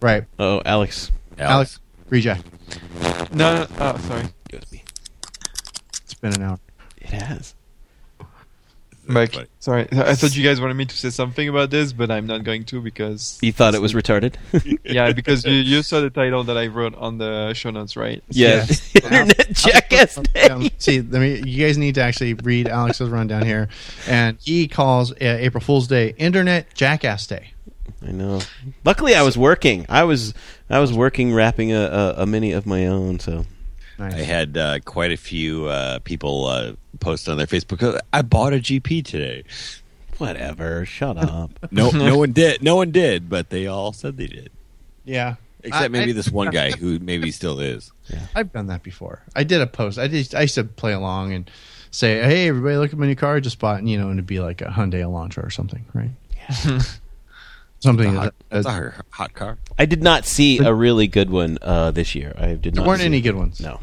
Right, 0.00 0.24
Oh, 0.38 0.60
Alex. 0.64 1.10
Alex, 1.38 1.78
reject. 2.08 2.42
No, 3.32 3.54
no, 3.54 3.66
oh, 3.78 3.98
sorry. 3.98 4.24
Go 4.50 4.58
with 4.58 4.72
me. 4.72 4.82
It's 6.04 6.14
been 6.14 6.32
an 6.34 6.42
hour. 6.42 6.58
It 6.98 7.10
has. 7.10 7.54
Mike, 9.06 9.48
sorry. 9.60 9.86
I 9.92 10.14
thought 10.14 10.36
you 10.36 10.42
guys 10.42 10.60
wanted 10.60 10.74
me 10.74 10.84
to 10.86 10.96
say 10.96 11.10
something 11.10 11.48
about 11.48 11.70
this, 11.70 11.92
but 11.92 12.10
I'm 12.10 12.26
not 12.26 12.44
going 12.44 12.64
to 12.64 12.80
because 12.80 13.38
you 13.42 13.52
thought 13.52 13.74
it 13.74 13.82
was 13.82 13.92
retarded. 13.92 14.36
yeah, 14.84 15.12
because 15.12 15.44
you, 15.44 15.52
you 15.52 15.82
saw 15.82 16.00
the 16.00 16.10
title 16.10 16.44
that 16.44 16.56
I 16.56 16.68
wrote 16.68 16.94
on 16.94 17.18
the 17.18 17.52
show 17.54 17.70
notes, 17.70 17.96
right? 17.96 18.22
Yeah, 18.30 18.66
Internet 18.94 19.52
Jackass 19.52 20.16
Day. 20.16 20.70
See, 20.78 21.00
let 21.00 21.20
me. 21.20 21.42
You 21.44 21.66
guys 21.66 21.78
need 21.78 21.96
to 21.96 22.02
actually 22.02 22.34
read 22.34 22.68
Alex's 22.68 23.10
rundown 23.10 23.44
here, 23.44 23.68
and 24.08 24.38
he 24.42 24.68
calls 24.68 25.12
uh, 25.12 25.16
April 25.20 25.62
Fool's 25.62 25.88
Day 25.88 26.14
Internet 26.16 26.74
Jackass 26.74 27.26
Day. 27.26 27.52
I 28.06 28.12
know. 28.12 28.40
Luckily, 28.84 29.14
I 29.14 29.22
was 29.22 29.36
working. 29.38 29.86
I 29.88 30.04
was 30.04 30.34
I 30.68 30.78
was 30.80 30.92
working 30.92 31.32
wrapping 31.32 31.72
a, 31.72 31.80
a, 31.80 32.14
a 32.22 32.26
mini 32.26 32.52
of 32.52 32.66
my 32.66 32.86
own. 32.86 33.18
So 33.20 33.44
Nice. 33.98 34.14
I 34.14 34.18
had 34.18 34.56
uh, 34.56 34.78
quite 34.84 35.12
a 35.12 35.16
few 35.16 35.66
uh, 35.66 36.00
people 36.00 36.46
uh, 36.46 36.72
post 37.00 37.28
on 37.28 37.36
their 37.36 37.46
Facebook. 37.46 38.00
I 38.12 38.22
bought 38.22 38.52
a 38.52 38.56
GP 38.56 39.04
today. 39.04 39.44
Whatever. 40.18 40.84
Shut 40.84 41.16
up. 41.16 41.50
no, 41.70 41.90
no 41.90 42.18
one 42.18 42.32
did. 42.32 42.62
No 42.62 42.76
one 42.76 42.90
did, 42.90 43.28
but 43.28 43.50
they 43.50 43.66
all 43.66 43.92
said 43.92 44.16
they 44.16 44.26
did. 44.26 44.50
Yeah. 45.04 45.36
Except 45.62 45.84
I, 45.84 45.88
maybe 45.88 46.10
I, 46.10 46.14
this 46.14 46.30
one 46.30 46.50
guy 46.50 46.70
who 46.78 46.98
maybe 46.98 47.30
still 47.30 47.58
is. 47.60 47.92
Yeah. 48.08 48.26
I've 48.34 48.52
done 48.52 48.66
that 48.68 48.82
before. 48.82 49.22
I 49.34 49.44
did 49.44 49.60
a 49.60 49.66
post. 49.66 49.98
I 49.98 50.08
just 50.08 50.34
I 50.34 50.42
used 50.42 50.56
to 50.56 50.64
play 50.64 50.92
along 50.92 51.32
and 51.32 51.50
say, 51.90 52.22
"Hey, 52.22 52.48
everybody, 52.48 52.76
look 52.76 52.92
at 52.92 52.98
my 52.98 53.06
new 53.06 53.16
car 53.16 53.36
I 53.36 53.40
just 53.40 53.58
bought," 53.58 53.78
and 53.78 53.88
you 53.88 53.98
know, 53.98 54.08
and 54.08 54.18
it'd 54.18 54.26
be 54.26 54.40
like 54.40 54.60
a 54.60 54.66
Hyundai 54.66 55.00
Elantra 55.00 55.44
or 55.44 55.50
something, 55.50 55.84
right? 55.94 56.10
Yeah. 56.36 56.80
something 57.84 58.14
that's 58.14 58.66
a, 58.66 58.70
hot, 58.70 58.82
a, 58.82 58.86
a 58.86 59.04
hot 59.10 59.34
car. 59.34 59.58
I 59.78 59.86
did 59.86 60.02
not 60.02 60.24
see 60.24 60.58
a 60.58 60.74
really 60.74 61.06
good 61.06 61.30
one 61.30 61.58
uh, 61.62 61.90
this 61.92 62.14
year. 62.14 62.34
I 62.36 62.54
did. 62.54 62.74
There 62.74 62.84
weren't 62.84 63.02
any 63.02 63.20
good 63.20 63.36
ones. 63.36 63.60
No. 63.60 63.80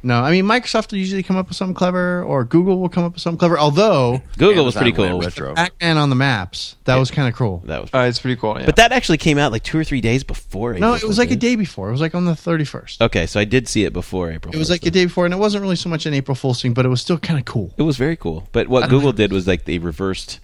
No, 0.00 0.20
I 0.20 0.30
mean 0.30 0.44
Microsoft 0.44 0.92
will 0.92 0.98
usually 0.98 1.24
come 1.24 1.36
up 1.36 1.48
with 1.48 1.56
something 1.56 1.74
clever, 1.74 2.22
or 2.22 2.44
Google 2.44 2.78
will 2.78 2.88
come 2.88 3.04
up 3.04 3.14
with 3.14 3.22
something 3.22 3.38
clever. 3.38 3.58
Although 3.58 4.22
Google 4.36 4.64
was 4.64 4.76
pretty 4.76 4.92
cool. 4.92 5.20
Retro. 5.20 5.54
Pac-Man 5.54 5.98
on 5.98 6.08
the 6.08 6.14
maps, 6.14 6.76
that 6.84 6.94
yeah. 6.94 7.00
was 7.00 7.10
kind 7.10 7.28
of 7.28 7.34
cool. 7.34 7.62
That 7.66 7.80
was. 7.80 7.90
Uh, 7.92 8.06
it's 8.08 8.20
pretty 8.20 8.40
cool. 8.40 8.58
Yeah. 8.58 8.66
But 8.66 8.76
that 8.76 8.92
actually 8.92 9.18
came 9.18 9.38
out 9.38 9.50
like 9.50 9.64
two 9.64 9.76
or 9.76 9.82
three 9.82 10.00
days 10.00 10.22
before. 10.22 10.74
April 10.74 10.90
no, 10.90 10.96
it 10.96 11.02
was 11.02 11.18
like 11.18 11.32
a 11.32 11.36
day 11.36 11.56
before. 11.56 11.88
It 11.88 11.92
was 11.92 12.00
like 12.00 12.14
on 12.14 12.26
the 12.26 12.36
thirty 12.36 12.64
first. 12.64 13.02
Okay, 13.02 13.26
so 13.26 13.40
I 13.40 13.44
did 13.44 13.66
see 13.66 13.84
it 13.84 13.92
before 13.92 14.30
April. 14.30 14.54
It 14.54 14.58
was 14.58 14.70
like 14.70 14.86
a 14.86 14.90
day 14.90 15.04
before, 15.04 15.24
and 15.24 15.34
it 15.34 15.38
wasn't 15.38 15.62
really 15.62 15.76
so 15.76 15.88
much 15.88 16.06
an 16.06 16.14
April 16.14 16.36
Fool's 16.36 16.62
thing, 16.62 16.74
but 16.74 16.86
it 16.86 16.90
was 16.90 17.00
still 17.00 17.18
kind 17.18 17.38
of 17.38 17.44
cool. 17.44 17.74
It 17.76 17.82
was 17.82 17.96
very 17.96 18.16
cool. 18.16 18.48
But 18.52 18.68
what 18.68 18.88
Google 18.88 19.12
did 19.12 19.32
was 19.32 19.48
like 19.48 19.64
they 19.64 19.78
reversed 19.78 20.38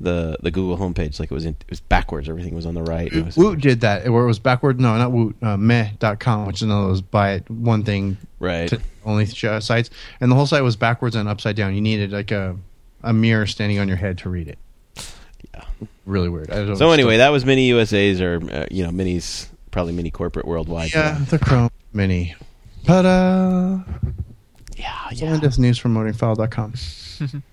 the 0.00 0.36
the 0.42 0.50
Google 0.50 0.76
homepage 0.78 1.20
like 1.20 1.30
it 1.30 1.34
was 1.34 1.44
in, 1.44 1.52
it 1.60 1.70
was 1.70 1.80
backwards. 1.80 2.28
Everything 2.28 2.54
was 2.54 2.66
on 2.66 2.74
the 2.74 2.82
right. 2.82 3.12
Woot 3.36 3.60
did 3.60 3.82
that 3.82 4.08
where 4.08 4.24
it 4.24 4.26
was 4.26 4.38
backward. 4.38 4.80
No, 4.80 4.96
not 4.96 5.12
Woot. 5.12 5.36
Uh, 5.42 5.56
meh.com, 5.56 6.46
which 6.46 6.56
is 6.56 6.62
another 6.62 6.88
those 6.88 7.00
buy 7.02 7.32
it 7.32 7.50
one 7.50 7.84
thing 7.84 8.16
right 8.38 8.72
only 9.04 9.26
sites, 9.26 9.90
and 10.20 10.30
the 10.30 10.36
whole 10.36 10.46
site 10.46 10.62
was 10.62 10.76
backwards 10.76 11.16
and 11.16 11.28
upside 11.28 11.56
down. 11.56 11.74
You 11.74 11.80
needed 11.80 12.12
like 12.12 12.30
a 12.30 12.56
a 13.02 13.12
mirror 13.12 13.46
standing 13.46 13.78
on 13.78 13.88
your 13.88 13.96
head 13.96 14.18
to 14.18 14.30
read 14.30 14.48
it. 14.48 14.58
Yeah, 15.54 15.64
really 16.06 16.28
weird. 16.28 16.48
so 16.78 16.90
anyway, 16.90 17.18
that 17.18 17.30
was 17.30 17.44
mini 17.44 17.66
USA's 17.68 18.20
or 18.20 18.40
uh, 18.50 18.66
you 18.70 18.84
know 18.84 18.90
minis 18.90 19.48
probably 19.70 19.92
mini 19.92 20.10
corporate 20.10 20.46
worldwide. 20.46 20.92
Yeah, 20.92 21.18
the 21.28 21.38
Chrome 21.38 21.70
Mini. 21.92 22.34
Ta-da! 22.84 23.80
Yeah, 24.76 25.08
yeah. 25.12 25.36
This 25.36 25.58
news 25.58 25.78
from 25.78 25.94
motoringfile.com. 25.94 27.42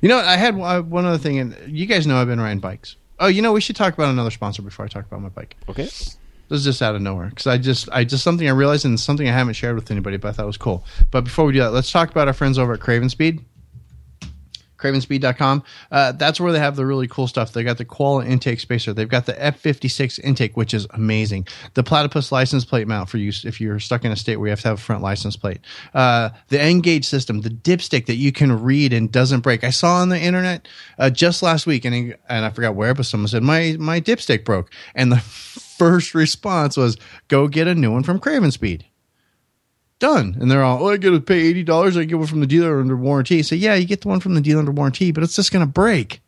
You 0.00 0.08
know, 0.08 0.18
I 0.18 0.36
had 0.36 0.58
uh, 0.58 0.82
one 0.82 1.04
other 1.04 1.18
thing, 1.18 1.38
and 1.38 1.56
you 1.66 1.86
guys 1.86 2.06
know 2.06 2.16
I've 2.16 2.28
been 2.28 2.40
riding 2.40 2.60
bikes. 2.60 2.96
Oh, 3.20 3.26
you 3.26 3.42
know, 3.42 3.52
we 3.52 3.60
should 3.60 3.76
talk 3.76 3.94
about 3.94 4.10
another 4.10 4.30
sponsor 4.30 4.62
before 4.62 4.84
I 4.84 4.88
talk 4.88 5.06
about 5.06 5.20
my 5.20 5.28
bike. 5.28 5.56
Okay. 5.68 5.84
This 5.84 6.60
is 6.60 6.64
just 6.64 6.80
out 6.80 6.94
of 6.94 7.02
nowhere 7.02 7.28
because 7.28 7.46
I 7.46 7.58
just, 7.58 7.88
I 7.92 8.04
just 8.04 8.24
something 8.24 8.48
I 8.48 8.52
realized 8.52 8.84
and 8.86 8.98
something 8.98 9.28
I 9.28 9.32
haven't 9.32 9.54
shared 9.54 9.74
with 9.74 9.90
anybody, 9.90 10.16
but 10.16 10.28
I 10.28 10.32
thought 10.32 10.46
was 10.46 10.56
cool. 10.56 10.84
But 11.10 11.24
before 11.24 11.44
we 11.44 11.52
do 11.52 11.58
that, 11.58 11.72
let's 11.72 11.90
talk 11.90 12.10
about 12.10 12.26
our 12.26 12.32
friends 12.32 12.58
over 12.58 12.72
at 12.74 12.80
Craven 12.80 13.10
Speed 13.10 13.44
cravenspeed.com. 14.78 15.62
Uh, 15.90 16.12
that's 16.12 16.40
where 16.40 16.52
they 16.52 16.58
have 16.58 16.76
the 16.76 16.86
really 16.86 17.08
cool 17.08 17.26
stuff. 17.26 17.52
They 17.52 17.62
got 17.62 17.78
the 17.78 17.84
Koala 17.84 18.24
intake 18.24 18.60
spacer. 18.60 18.92
They've 18.92 19.08
got 19.08 19.26
the 19.26 19.34
F56 19.34 20.20
intake, 20.20 20.56
which 20.56 20.72
is 20.72 20.86
amazing. 20.90 21.46
The 21.74 21.82
platypus 21.82 22.32
license 22.32 22.64
plate 22.64 22.88
mount 22.88 23.08
for 23.08 23.18
use 23.18 23.44
if 23.44 23.60
you're 23.60 23.80
stuck 23.80 24.04
in 24.04 24.12
a 24.12 24.16
state 24.16 24.36
where 24.36 24.48
you 24.48 24.50
have 24.50 24.60
to 24.62 24.68
have 24.68 24.78
a 24.78 24.80
front 24.80 25.02
license 25.02 25.36
plate. 25.36 25.58
Uh, 25.92 26.30
the 26.48 26.60
N-Gage 26.60 27.04
system, 27.04 27.42
the 27.42 27.50
dipstick 27.50 28.06
that 28.06 28.16
you 28.16 28.32
can 28.32 28.62
read 28.62 28.92
and 28.92 29.10
doesn't 29.10 29.40
break. 29.40 29.64
I 29.64 29.70
saw 29.70 29.96
on 29.96 30.08
the 30.08 30.20
internet 30.20 30.68
uh, 30.98 31.10
just 31.10 31.42
last 31.42 31.66
week, 31.66 31.84
and, 31.84 32.16
and 32.28 32.44
I 32.44 32.50
forgot 32.50 32.74
where, 32.74 32.94
but 32.94 33.06
someone 33.06 33.28
said, 33.28 33.42
my, 33.42 33.76
my 33.78 34.00
dipstick 34.00 34.44
broke. 34.44 34.72
And 34.94 35.12
the 35.12 35.20
first 35.78 36.14
response 36.14 36.76
was, 36.76 36.96
go 37.28 37.48
get 37.48 37.66
a 37.66 37.74
new 37.74 37.92
one 37.92 38.02
from 38.02 38.18
Craven 38.18 38.50
Speed 38.50 38.84
done. 39.98 40.36
And 40.40 40.50
they're 40.50 40.62
all, 40.62 40.84
oh, 40.84 40.90
I 40.90 40.96
got 40.96 41.10
to 41.10 41.20
pay 41.20 41.40
eighty 41.40 41.62
dollars. 41.62 41.96
I 41.96 42.04
get 42.04 42.18
one 42.18 42.26
from 42.26 42.40
the 42.40 42.46
dealer 42.46 42.80
under 42.80 42.96
warranty. 42.96 43.42
So 43.42 43.54
yeah, 43.54 43.74
you 43.74 43.86
get 43.86 44.02
the 44.02 44.08
one 44.08 44.20
from 44.20 44.34
the 44.34 44.40
dealer 44.40 44.60
under 44.60 44.72
warranty, 44.72 45.12
but 45.12 45.22
it's 45.22 45.36
just 45.36 45.52
going 45.52 45.64
to 45.64 45.72
break, 45.72 46.20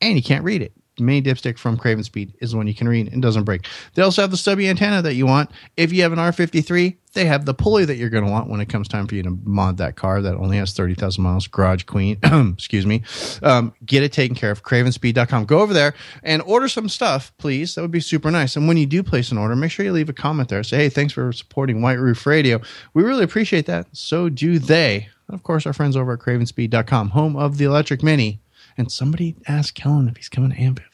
and 0.00 0.16
you 0.16 0.22
can't 0.22 0.44
read 0.44 0.62
it 0.62 0.72
mini 0.98 1.22
dipstick 1.22 1.58
from 1.58 1.76
Craven 1.76 2.04
Speed 2.04 2.34
is 2.40 2.52
the 2.52 2.56
one 2.56 2.66
you 2.66 2.74
can 2.74 2.88
read 2.88 3.12
and 3.12 3.22
doesn't 3.22 3.44
break. 3.44 3.66
They 3.94 4.02
also 4.02 4.22
have 4.22 4.30
the 4.30 4.36
stubby 4.36 4.68
antenna 4.68 5.02
that 5.02 5.14
you 5.14 5.26
want. 5.26 5.50
If 5.76 5.92
you 5.92 6.02
have 6.02 6.12
an 6.12 6.18
R53, 6.18 6.96
they 7.12 7.24
have 7.24 7.46
the 7.46 7.54
pulley 7.54 7.84
that 7.86 7.96
you're 7.96 8.10
going 8.10 8.24
to 8.24 8.30
want 8.30 8.48
when 8.48 8.60
it 8.60 8.68
comes 8.68 8.88
time 8.88 9.06
for 9.06 9.14
you 9.14 9.22
to 9.22 9.38
mod 9.44 9.78
that 9.78 9.96
car 9.96 10.20
that 10.20 10.36
only 10.36 10.58
has 10.58 10.74
30,000 10.74 11.22
miles. 11.22 11.46
Garage 11.46 11.84
Queen, 11.84 12.18
excuse 12.54 12.86
me. 12.86 13.02
Um, 13.42 13.74
get 13.84 14.02
it 14.02 14.12
taken 14.12 14.36
care 14.36 14.50
of. 14.50 14.62
CravenSpeed.com. 14.62 15.46
Go 15.46 15.60
over 15.60 15.72
there 15.72 15.94
and 16.22 16.42
order 16.42 16.68
some 16.68 16.88
stuff, 16.88 17.32
please. 17.38 17.74
That 17.74 17.82
would 17.82 17.90
be 17.90 18.00
super 18.00 18.30
nice. 18.30 18.54
And 18.54 18.68
when 18.68 18.76
you 18.76 18.86
do 18.86 19.02
place 19.02 19.32
an 19.32 19.38
order, 19.38 19.56
make 19.56 19.70
sure 19.70 19.84
you 19.84 19.92
leave 19.92 20.10
a 20.10 20.12
comment 20.12 20.50
there. 20.50 20.62
Say, 20.62 20.76
hey, 20.76 20.88
thanks 20.90 21.14
for 21.14 21.32
supporting 21.32 21.80
White 21.80 21.98
Roof 21.98 22.26
Radio. 22.26 22.60
We 22.92 23.02
really 23.02 23.24
appreciate 23.24 23.66
that. 23.66 23.86
So 23.92 24.28
do 24.28 24.58
they. 24.58 25.08
And 25.28 25.34
Of 25.34 25.42
course, 25.42 25.66
our 25.66 25.72
friends 25.72 25.96
over 25.96 26.12
at 26.12 26.20
CravenSpeed.com, 26.20 27.10
home 27.10 27.36
of 27.36 27.58
the 27.58 27.64
electric 27.64 28.02
mini 28.02 28.40
and 28.76 28.90
somebody 28.90 29.36
asked 29.46 29.74
Kellen 29.74 30.08
if 30.08 30.16
he's 30.16 30.28
coming 30.28 30.50
to 30.50 30.56
Amviv. 30.56 30.84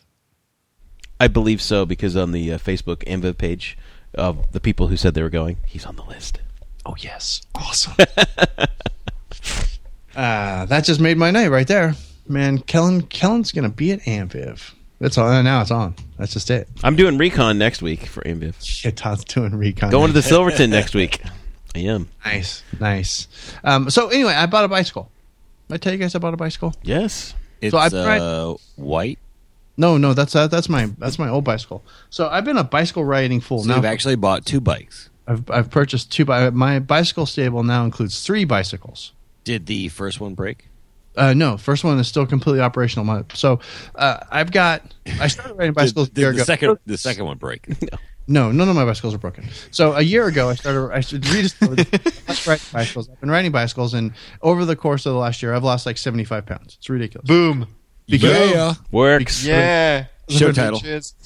I 1.20 1.28
believe 1.28 1.62
so 1.62 1.86
because 1.86 2.16
on 2.16 2.32
the 2.32 2.52
uh, 2.52 2.58
Facebook 2.58 3.04
Amviv 3.04 3.38
page 3.38 3.78
of 4.14 4.50
the 4.52 4.60
people 4.60 4.88
who 4.88 4.96
said 4.96 5.14
they 5.14 5.22
were 5.22 5.30
going, 5.30 5.58
he's 5.66 5.86
on 5.86 5.96
the 5.96 6.04
list. 6.04 6.40
Oh 6.84 6.96
yes, 6.98 7.42
awesome. 7.54 7.94
uh, 10.16 10.64
that 10.66 10.84
just 10.84 11.00
made 11.00 11.16
my 11.16 11.30
night 11.30 11.48
right 11.48 11.66
there, 11.66 11.94
man. 12.26 12.58
Kellen, 12.58 13.02
Kellen's 13.02 13.52
gonna 13.52 13.68
be 13.68 13.92
at 13.92 14.00
Amviv. 14.00 14.72
That's 14.98 15.18
all. 15.18 15.42
Now 15.42 15.60
it's 15.60 15.70
on. 15.70 15.94
That's 16.16 16.32
just 16.32 16.50
it. 16.50 16.68
I'm 16.84 16.94
doing 16.94 17.18
recon 17.18 17.58
next 17.58 17.82
week 17.82 18.06
for 18.06 18.22
Amviv. 18.22 18.84
Yeah, 18.84 18.92
Todd's 18.92 19.24
doing 19.24 19.54
recon. 19.54 19.90
Going 19.90 20.08
to 20.08 20.12
the 20.12 20.22
Silverton 20.22 20.70
next 20.70 20.94
week. 20.94 21.20
I 21.74 21.80
am. 21.80 22.08
Nice, 22.24 22.62
nice. 22.78 23.26
Um, 23.64 23.90
so 23.90 24.08
anyway, 24.08 24.34
I 24.34 24.46
bought 24.46 24.64
a 24.64 24.68
bicycle. 24.68 25.10
Did 25.68 25.74
I 25.74 25.78
tell 25.78 25.92
you 25.92 25.98
guys 25.98 26.14
I 26.14 26.18
bought 26.18 26.34
a 26.34 26.36
bicycle? 26.36 26.74
Yes. 26.82 27.34
It's 27.62 27.72
so 27.72 27.78
I 27.78 28.18
uh, 28.18 28.56
white. 28.76 29.18
No, 29.76 29.96
no, 29.96 30.12
that's 30.12 30.36
uh, 30.36 30.48
that's 30.48 30.68
my 30.68 30.86
that's 30.98 31.18
my 31.18 31.28
old 31.28 31.44
bicycle. 31.44 31.82
So 32.10 32.28
I've 32.28 32.44
been 32.44 32.58
a 32.58 32.64
bicycle 32.64 33.04
riding 33.04 33.40
fool. 33.40 33.62
So 33.62 33.68
now 33.68 33.76
you've 33.76 33.84
actually 33.84 34.16
bought 34.16 34.44
two 34.44 34.60
bikes. 34.60 35.08
I've 35.26 35.48
I've 35.50 35.70
purchased 35.70 36.12
two. 36.12 36.24
My 36.26 36.78
bicycle 36.78 37.24
stable 37.24 37.62
now 37.62 37.84
includes 37.84 38.22
three 38.24 38.44
bicycles. 38.44 39.12
Did 39.44 39.66
the 39.66 39.88
first 39.88 40.20
one 40.20 40.34
break? 40.34 40.66
Uh, 41.16 41.34
no, 41.34 41.56
first 41.56 41.84
one 41.84 41.98
is 41.98 42.08
still 42.08 42.26
completely 42.26 42.60
operational. 42.60 43.24
So 43.34 43.60
uh, 43.94 44.18
I've 44.30 44.50
got. 44.50 44.82
I 45.20 45.28
started 45.28 45.54
riding 45.54 45.74
bicycles 45.74 46.08
did, 46.08 46.22
did 46.22 46.36
the 46.36 46.44
second 46.44 46.78
the 46.84 46.98
second 46.98 47.24
one 47.24 47.38
break. 47.38 47.68
no. 47.92 47.98
No, 48.26 48.52
none 48.52 48.68
of 48.68 48.76
my 48.76 48.84
bicycles 48.84 49.14
are 49.14 49.18
broken. 49.18 49.48
So 49.70 49.94
a 49.94 50.02
year 50.02 50.26
ago, 50.26 50.48
I 50.48 50.54
started. 50.54 50.92
I 50.92 51.00
started 51.00 51.28
rediscovered 51.28 51.78
riding 52.46 52.64
bicycles. 52.72 53.08
I've 53.08 53.20
been 53.20 53.30
riding 53.30 53.52
bicycles, 53.52 53.94
and 53.94 54.12
over 54.42 54.64
the 54.64 54.76
course 54.76 55.06
of 55.06 55.12
the 55.12 55.18
last 55.18 55.42
year, 55.42 55.54
I've 55.54 55.64
lost 55.64 55.86
like 55.86 55.98
seventy 55.98 56.24
five 56.24 56.46
pounds. 56.46 56.76
It's 56.78 56.88
ridiculous. 56.88 57.26
Boom. 57.26 57.66
Because, 58.06 58.50
yeah, 58.50 58.74
works. 58.90 59.44
Yeah. 59.44 60.06
Show 60.28 60.52
title. 60.52 60.80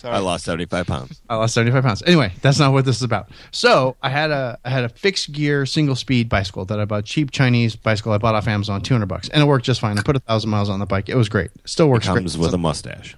I 0.05 0.19
lost 0.19 0.45
seventy 0.45 0.65
five 0.65 0.87
pounds. 0.87 1.21
I 1.29 1.37
lost 1.37 1.55
seventy 1.55 1.71
five 1.71 1.85
pounds. 1.85 2.03
Anyway, 2.07 2.33
that's 2.41 2.59
not 2.59 2.73
what 2.73 2.85
this 2.85 2.97
is 2.97 3.03
about. 3.03 3.29
So 3.51 3.97
I 4.03 4.09
had 4.09 4.31
a 4.31 4.59
I 4.65 4.71
had 4.71 4.85
a 4.85 4.89
fixed 4.89 5.33
gear 5.33 5.67
single 5.67 5.95
speed 5.95 6.29
bicycle 6.29 6.65
that 6.65 6.81
I 6.81 6.87
bought 6.87 7.05
cheap 7.05 7.31
Chinese 7.31 7.77
bicycle 7.77 8.13
I 8.13 8.19
bought 8.19 8.35
off 8.35 8.49
Amazon, 8.49 8.81
two 8.81 8.95
hundred 8.95 9.07
bucks, 9.07 9.29
and 9.29 9.43
it 9.43 9.47
worked 9.47 9.67
just 9.67 9.81
fine. 9.81 9.99
I 9.99 10.03
put 10.03 10.17
a 10.17 10.21
thousand 10.21 10.51
miles 10.51 10.71
on 10.71 10.81
the 10.81 10.87
bike. 10.87 11.09
It 11.09 11.15
was 11.15 11.29
great. 11.29 11.51
It 11.57 11.69
still 11.69 11.89
works. 11.89 12.07
It 12.07 12.09
comes 12.09 12.37
great. 12.37 12.41
with 12.41 12.51
so, 12.51 12.57
a 12.57 12.59
mustache. 12.59 13.17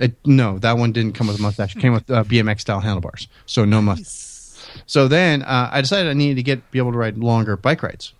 It, 0.00 0.16
no, 0.24 0.58
that 0.58 0.78
one 0.78 0.92
didn't 0.92 1.14
come 1.14 1.26
with 1.26 1.38
a 1.38 1.42
mustache. 1.42 1.76
It 1.76 1.80
came 1.80 1.92
with 1.92 2.10
uh, 2.10 2.24
BMX 2.24 2.60
style 2.60 2.80
handlebars, 2.80 3.28
so 3.46 3.64
no 3.64 3.82
mustache. 3.82 4.26
So 4.86 5.08
then 5.08 5.42
uh, 5.42 5.68
I 5.70 5.80
decided 5.82 6.10
I 6.10 6.14
needed 6.14 6.36
to 6.36 6.42
get 6.42 6.70
be 6.70 6.78
able 6.78 6.92
to 6.92 6.98
ride 6.98 7.18
longer 7.18 7.56
bike 7.56 7.82
rides. 7.82 8.14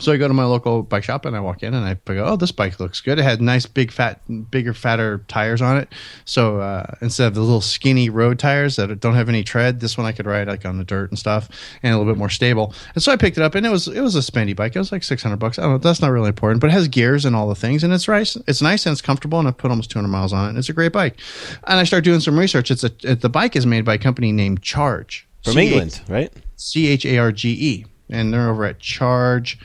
So 0.00 0.12
I 0.12 0.16
go 0.16 0.26
to 0.26 0.34
my 0.34 0.44
local 0.44 0.82
bike 0.82 1.04
shop 1.04 1.26
and 1.26 1.36
I 1.36 1.40
walk 1.40 1.62
in 1.62 1.74
and 1.74 1.84
I 1.84 1.94
go, 1.94 2.24
oh, 2.24 2.36
this 2.36 2.52
bike 2.52 2.80
looks 2.80 3.00
good. 3.00 3.18
It 3.18 3.22
had 3.22 3.40
nice, 3.40 3.66
big, 3.66 3.92
fat, 3.92 4.20
bigger, 4.50 4.74
fatter 4.74 5.24
tires 5.28 5.62
on 5.62 5.76
it. 5.76 5.88
So 6.24 6.60
uh, 6.60 6.94
instead 7.00 7.28
of 7.28 7.34
the 7.34 7.42
little 7.42 7.60
skinny 7.60 8.10
road 8.10 8.38
tires 8.38 8.76
that 8.76 8.98
don't 9.00 9.14
have 9.14 9.28
any 9.28 9.44
tread, 9.44 9.80
this 9.80 9.96
one 9.96 10.06
I 10.06 10.12
could 10.12 10.26
ride 10.26 10.48
like 10.48 10.64
on 10.64 10.78
the 10.78 10.84
dirt 10.84 11.10
and 11.10 11.18
stuff, 11.18 11.48
and 11.82 11.94
a 11.94 11.98
little 11.98 12.12
bit 12.12 12.18
more 12.18 12.30
stable. 12.30 12.74
And 12.94 13.02
so 13.02 13.12
I 13.12 13.16
picked 13.16 13.36
it 13.36 13.42
up 13.42 13.54
and 13.54 13.64
it 13.64 13.70
was 13.70 13.88
it 13.88 14.00
was 14.00 14.16
a 14.16 14.20
spendy 14.20 14.56
bike. 14.56 14.74
It 14.74 14.78
was 14.78 14.90
like 14.90 15.02
six 15.02 15.22
hundred 15.22 15.36
bucks. 15.36 15.58
I 15.58 15.62
don't 15.62 15.72
know. 15.72 15.78
That's 15.78 16.00
not 16.00 16.10
really 16.10 16.28
important, 16.28 16.60
but 16.60 16.70
it 16.70 16.72
has 16.72 16.88
gears 16.88 17.24
and 17.24 17.36
all 17.36 17.48
the 17.48 17.54
things, 17.54 17.84
and 17.84 17.92
it's 17.92 18.08
nice. 18.08 18.36
It's 18.48 18.62
nice 18.62 18.86
and 18.86 18.92
it's 18.92 19.02
comfortable. 19.02 19.38
And 19.38 19.46
I 19.46 19.50
put 19.50 19.70
almost 19.70 19.90
two 19.90 19.98
hundred 19.98 20.08
miles 20.08 20.32
on 20.32 20.46
it. 20.46 20.48
And 20.50 20.58
it's 20.58 20.68
a 20.70 20.72
great 20.72 20.92
bike. 20.92 21.18
And 21.66 21.78
I 21.78 21.84
start 21.84 22.04
doing 22.04 22.20
some 22.20 22.38
research. 22.38 22.70
It's 22.70 22.84
a 22.84 22.90
it, 23.02 23.20
the 23.20 23.28
bike 23.28 23.54
is 23.54 23.66
made 23.66 23.84
by 23.84 23.94
a 23.94 23.98
company 23.98 24.32
named 24.32 24.62
Charge 24.62 25.28
from 25.44 25.54
C-H- 25.54 25.72
England, 25.72 26.00
right? 26.08 26.32
C 26.56 26.88
H 26.88 27.04
A 27.04 27.18
R 27.18 27.32
G 27.32 27.50
E, 27.50 27.86
and 28.08 28.32
they're 28.32 28.48
over 28.48 28.64
at 28.64 28.78
Charge 28.78 29.58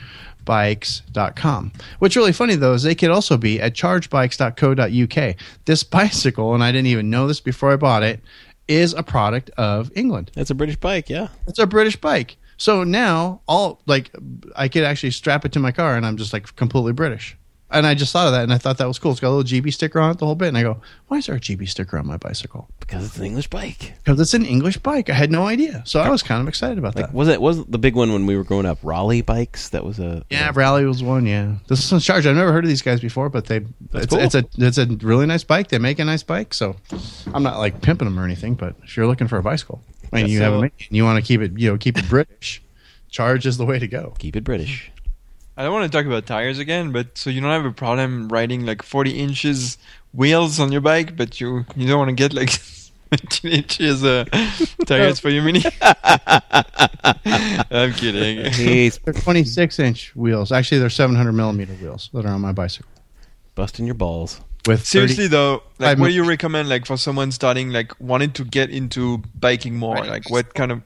chargebikes.com. 0.46 1.72
What's 2.00 2.16
really 2.16 2.34
funny 2.34 2.56
though 2.56 2.74
is 2.74 2.84
they 2.84 2.96
could 2.96 3.12
also 3.12 3.38
be 3.38 3.60
at 3.62 3.74
chargebikes.co.uk. 3.74 5.36
This 5.66 5.84
bicycle, 5.96 6.54
and 6.54 6.64
I 6.64 6.72
didn't 6.72 6.88
even 6.88 7.10
know 7.10 7.28
this 7.28 7.39
before 7.39 7.72
I 7.72 7.76
bought 7.76 8.04
it, 8.04 8.22
is 8.68 8.93
a 8.93 9.04
product 9.04 9.52
of 9.52 9.91
England. 9.96 10.32
That's 10.34 10.50
a 10.50 10.56
British 10.56 10.78
bike, 10.78 11.10
yeah. 11.10 11.28
It's 11.48 11.60
a 11.60 11.68
British 11.68 11.96
bike. 11.98 12.38
So 12.58 12.84
now 12.84 13.41
all 13.48 13.82
like 13.86 14.12
I 14.56 14.70
could 14.70 14.84
actually 14.84 15.12
strap 15.12 15.46
it 15.46 15.52
to 15.54 15.60
my 15.60 15.72
car 15.72 15.96
and 15.98 16.06
I'm 16.06 16.18
just 16.18 16.32
like 16.32 16.56
completely 16.56 16.93
British 16.93 17.38
and 17.72 17.88
I 17.88 17.95
just 17.95 18.13
thought 18.13 18.28
of 18.28 18.34
that, 18.34 18.43
and 18.43 18.53
I 18.53 18.57
thought 18.57 18.78
that 18.78 18.88
was 18.88 18.99
cool. 18.99 19.11
It's 19.11 19.20
got 19.20 19.30
a 19.30 19.36
little 19.36 19.43
GB 19.43 19.74
sticker 19.74 19.99
on 19.99 20.11
it, 20.11 20.20
the 20.20 20.26
whole 20.26 20.36
bit. 20.36 20.49
And 20.49 20.57
I 20.57 20.61
go, 20.61 20.80
why 21.07 21.18
is 21.18 21.26
there 21.26 21.36
a 21.36 21.39
GB 21.39 21.68
sticker 21.68 21.97
on 21.97 22.05
my 22.05 22.18
bicycle? 22.18 22.70
Because 22.80 23.05
it's 23.05 23.18
an 23.18 23.26
English 23.26 23.47
bike. 23.47 23.93
Because 24.03 24.20
it's 24.20 24.36
an 24.36 24.45
English 24.45 24.78
bike. 24.78 25.09
I 25.09 25.13
had 25.13 25.32
no 25.32 25.47
idea, 25.47 25.82
so 25.86 25.99
I 25.99 26.09
was 26.09 26.22
kind 26.22 26.41
of 26.41 26.47
excited 26.47 26.78
about 26.78 26.95
like, 26.95 27.07
that. 27.07 27.13
Was 27.13 27.28
it 27.28 27.41
was 27.41 27.66
the 27.66 27.80
big 27.80 27.95
one 27.95 28.13
when 28.13 28.28
we 28.28 28.38
were 28.38 28.43
growing 28.43 28.68
up? 28.68 28.78
Raleigh 28.84 29.22
bikes. 29.22 29.70
That 29.70 29.84
was 29.84 29.99
a 29.99 30.24
yeah. 30.30 30.51
Raleigh 30.53 30.86
was 30.86 31.01
one. 31.01 31.26
Yeah, 31.26 31.55
this 31.68 31.91
one's 31.91 32.05
charged. 32.05 32.28
I've 32.28 32.36
never 32.36 32.51
heard 32.51 32.63
of 32.63 32.70
these 32.70 32.84
guys 32.84 33.01
before, 33.01 33.30
but 33.30 33.45
they 33.45 33.66
it's, 33.93 34.05
cool. 34.07 34.20
it's 34.20 34.36
a 34.36 34.45
it's 34.57 34.78
a 34.78 34.86
really 34.86 35.26
nice 35.26 35.43
bike. 35.43 35.70
They 35.70 35.80
make 35.80 35.97
a 35.97 36.05
nice 36.05 36.24
bike, 36.24 36.53
so 36.53 36.76
I'm 37.34 37.43
not 37.43 37.57
like 37.57 37.82
pimping 37.82 38.05
them 38.05 38.20
or 38.20 38.26
anything. 38.26 38.53
But 38.53 38.76
if 38.84 38.95
you're 38.95 39.07
looking 39.07 39.28
for 39.28 39.38
a 39.38 39.43
bicycle 39.43 39.82
and 40.13 40.30
you 40.30 40.38
so, 40.38 40.43
have 40.43 40.63
a, 40.63 40.72
you 40.89 41.03
want 41.03 41.18
to 41.18 41.28
keep 41.28 41.41
it 41.41 41.57
you 41.57 41.72
know 41.72 41.78
keep 41.78 41.97
it 41.97 42.07
British, 42.07 42.61
charge 43.09 43.47
is 43.47 43.57
the 43.57 43.66
way 43.66 43.80
to 43.80 43.88
go. 43.88 44.13
Keep 44.20 44.36
it 44.36 44.43
British. 44.43 44.91
I 45.58 45.64
don't 45.64 45.74
want 45.74 45.89
to 45.89 45.97
talk 45.97 46.06
about 46.06 46.26
tires 46.26 46.60
again, 46.60 46.91
but 46.91 47.18
so 47.18 47.30
you 47.30 47.39
don't 47.39 47.51
have 47.51 47.66
a 47.66 47.72
problem 47.72 48.28
riding 48.28 48.66
like 48.66 48.82
40 48.82 49.12
inches 49.12 49.78
wheels 50.14 50.60
on 50.60 50.72
your 50.72 50.82
bike, 50.82 51.16
but 51.16 51.39
you 51.39 51.66
you 51.76 51.88
don't 51.88 51.97
want 51.97 52.10
to 52.10 52.16
get 52.16 52.34
like 52.34 52.49
17 53.12 53.51
inches 53.51 54.03
uh, 54.03 54.26
tires 54.86 55.20
for 55.20 55.30
your 55.30 55.43
mini. 55.43 55.64
I'm 57.72 57.93
kidding. 57.93 58.91
they're 59.03 59.14
26 59.14 59.80
inch 59.80 60.16
wheels. 60.16 60.51
Actually, 60.51 60.80
they're 60.80 60.89
700 60.89 61.32
millimeter 61.32 61.74
wheels 61.74 62.10
that 62.14 62.26
are 62.26 62.34
on 62.34 62.41
my 62.41 62.51
bicycle. 62.51 62.89
Busting 63.56 63.86
your 63.86 63.95
balls. 63.95 64.41
With 64.68 64.86
seriously 64.86 65.28
though, 65.28 65.62
like 65.78 65.99
what 65.99 66.08
do 66.08 66.14
you 66.14 66.26
recommend 66.26 66.70
like 66.70 66.86
for 66.86 66.97
someone 66.97 67.32
starting 67.32 67.70
like 67.70 67.93
wanting 67.99 68.32
to 68.32 68.43
get 68.43 68.72
into 68.72 69.20
biking 69.39 69.76
more? 69.76 69.95
Right. 69.95 70.10
Like 70.10 70.30
what 70.30 70.56
kind 70.56 70.72
of 70.72 70.82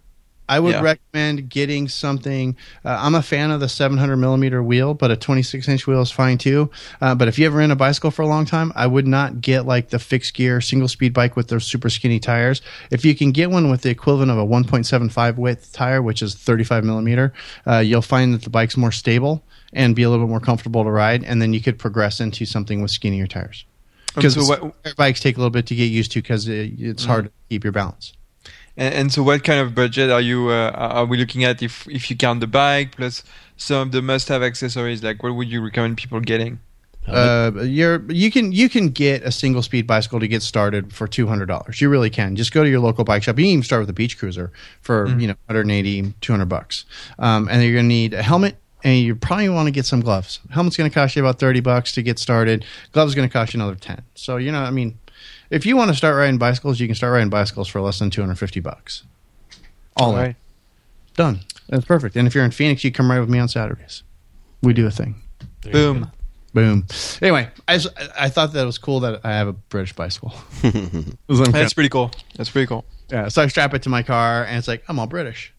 I 0.50 0.60
would 0.60 0.74
yeah. 0.74 0.82
recommend 0.82 1.48
getting 1.48 1.88
something. 1.88 2.58
Uh, 2.84 2.98
I'm 3.00 3.14
a 3.14 3.22
fan 3.22 3.52
of 3.52 3.60
the 3.60 3.70
700 3.70 4.18
millimeter 4.18 4.64
wheel, 4.64 4.96
but 4.96 5.12
a 5.12 5.16
26 5.16 5.68
inch 5.68 5.86
wheel 5.86 6.02
is 6.02 6.10
fine 6.10 6.40
too. 6.40 6.72
Uh, 7.00 7.14
but 7.14 7.28
if 7.28 7.38
you 7.38 7.46
ever 7.46 7.62
in 7.62 7.70
a 7.70 7.76
bicycle 7.76 8.10
for 8.10 8.24
a 8.24 8.28
long 8.28 8.46
time, 8.46 8.74
I 8.76 8.88
would 8.88 9.06
not 9.06 9.42
get 9.42 9.68
like 9.68 9.90
the 9.90 10.00
fixed 10.00 10.34
gear 10.34 10.60
single 10.60 10.88
speed 10.88 11.14
bike 11.14 11.36
with 11.36 11.50
those 11.50 11.66
super 11.66 11.90
skinny 11.90 12.20
tires. 12.20 12.64
If 12.90 13.06
you 13.06 13.16
can 13.16 13.32
get 13.32 13.52
one 13.52 13.70
with 13.70 13.84
the 13.84 13.92
equivalent 13.92 14.32
of 14.32 14.40
a 14.40 14.46
1.75 14.46 15.38
width 15.38 15.72
tire, 15.72 16.02
which 16.02 16.24
is 16.24 16.34
35 16.34 16.84
millimeter, 16.84 17.32
uh, 17.68 17.78
you'll 17.78 18.02
find 18.02 18.34
that 18.34 18.42
the 18.42 18.50
bike's 18.50 18.76
more 18.76 18.92
stable 18.92 19.44
and 19.72 19.96
be 19.96 20.02
a 20.02 20.10
little 20.10 20.26
bit 20.26 20.32
more 20.32 20.40
comfortable 20.40 20.84
to 20.84 20.90
ride. 20.90 21.24
And 21.24 21.40
then 21.40 21.54
you 21.54 21.62
could 21.62 21.78
progress 21.78 22.20
into 22.20 22.46
something 22.46 22.82
with 22.82 22.90
skinnier 22.90 23.28
tires. 23.28 23.66
Because 24.16 24.34
so 24.34 24.74
bikes 24.98 25.20
take 25.20 25.38
a 25.38 25.40
little 25.40 25.52
bit 25.52 25.68
to 25.68 25.76
get 25.76 25.86
used 25.86 26.12
to 26.14 26.22
because 26.24 26.48
it, 26.48 26.74
it's 26.80 27.04
mm-hmm. 27.04 27.12
hard 27.12 27.26
to 27.26 27.32
keep 27.50 27.64
your 27.64 27.72
balance. 27.72 28.14
And, 28.80 28.94
and, 28.94 29.12
so, 29.12 29.22
what 29.24 29.44
kind 29.44 29.60
of 29.60 29.76
budget 29.76 30.10
are 30.10 30.22
you 30.22 30.50
uh, 30.50 30.72
are 30.74 31.06
we 31.06 31.18
looking 31.18 31.44
at 31.44 31.62
if 31.62 31.86
if 31.90 32.10
you 32.10 32.16
count 32.16 32.40
the 32.40 32.48
bike 32.48 32.96
plus 32.96 33.24
some 33.58 33.88
of 33.88 33.92
the 33.92 34.02
must-have 34.02 34.42
accessories? 34.42 35.04
Like, 35.04 35.22
what 35.22 35.36
would 35.36 35.50
you 35.50 35.62
recommend 35.62 35.98
people 35.98 36.22
getting? 36.22 36.60
Uh, 37.06 37.52
you're 37.64 38.10
you 38.10 38.32
can 38.32 38.54
you 38.54 38.70
can 38.70 38.90
get 38.90 39.24
a 39.24 39.32
single 39.32 39.62
speed 39.62 39.86
bicycle 39.86 40.20
to 40.20 40.28
get 40.28 40.42
started 40.42 40.94
for 40.94 41.08
two 41.08 41.28
hundred 41.28 41.48
dollars. 41.48 41.82
You 41.82 41.90
really 41.90 42.10
can. 42.10 42.38
Just 42.38 42.54
go 42.54 42.64
to 42.64 42.70
your 42.70 42.80
local 42.80 43.04
bike 43.04 43.24
shop. 43.24 43.38
You 43.38 43.44
can 43.44 43.52
even 43.52 43.64
start 43.64 43.82
with 43.82 43.90
a 43.90 43.94
beach 43.94 44.18
cruiser 44.18 44.52
for 44.82 45.08
mm-hmm. 45.08 45.20
you 45.20 45.28
know 45.28 45.36
180, 45.48 46.14
200 46.22 46.46
bucks. 46.46 46.86
Um, 47.18 47.50
and 47.50 47.62
you're 47.62 47.76
gonna 47.76 47.88
need 47.88 48.14
a 48.14 48.24
helmet. 48.24 48.56
And 48.82 48.98
you 48.98 49.14
probably 49.14 49.50
want 49.50 49.68
to 49.68 49.72
get 49.72 49.86
some 49.86 50.00
gloves. 50.00 50.40
Helmet's 50.52 50.78
going 50.78 50.90
to 50.90 50.94
cost 50.94 51.14
you 51.14 51.22
about 51.22 51.38
thirty 51.38 51.60
bucks 51.60 51.92
to 51.94 52.02
get 52.02 52.18
started. 52.18 52.64
Gloves 52.94 53.14
going 53.14 53.28
to 53.28 53.34
cost 53.34 53.54
you 53.54 53.58
another 53.58 53.76
ten. 53.76 54.04
So 54.16 54.38
you 54.38 54.54
know, 54.54 54.62
I 54.62 54.72
mean, 54.72 54.98
if 55.50 55.66
you 55.66 55.76
want 55.76 55.90
to 55.90 55.96
start 55.96 56.16
riding 56.16 56.38
bicycles, 56.38 56.80
you 56.80 56.88
can 56.88 56.96
start 56.96 57.14
riding 57.14 57.30
bicycles 57.30 57.68
for 57.68 57.82
less 57.82 58.00
than 58.00 58.10
250 58.10 58.60
bucks. 58.60 59.04
All, 59.98 60.12
All 60.12 60.16
right. 60.18 60.36
Done. 61.16 61.42
That's 61.68 61.86
perfect. 61.86 62.16
And 62.16 62.28
if 62.28 62.36
you're 62.36 62.46
in 62.46 62.52
Phoenix, 62.52 62.84
you 62.84 62.92
come 62.92 63.10
ride 63.12 63.20
with 63.20 63.30
me 63.30 63.40
on 63.40 63.48
Saturdays. 63.48 64.04
We 64.62 64.74
do 64.74 64.88
a 64.88 64.92
thing. 64.92 65.16
There 65.62 65.74
Boom. 65.74 66.12
Boom. 66.54 66.86
Anyway, 67.22 67.50
I, 67.68 67.80
I 68.18 68.30
thought 68.30 68.54
that 68.54 68.66
was 68.66 68.78
cool 68.78 69.02
that 69.02 69.22
I 69.24 69.32
have 69.32 69.48
a 69.48 69.54
British 69.54 69.94
bicycle. 69.94 70.34
That's 71.28 71.74
pretty 71.74 71.90
cool. 71.90 72.12
That's 72.36 72.50
pretty 72.50 72.66
cool. 72.66 72.86
Yeah, 73.10 73.28
so 73.28 73.42
I 73.42 73.48
strap 73.48 73.74
it 73.74 73.84
to 73.84 73.90
my 73.90 74.04
car, 74.04 74.44
and 74.46 74.58
it's 74.58 74.68
like 74.68 74.84
I'm 74.88 75.00
all 75.00 75.08
British. 75.08 75.54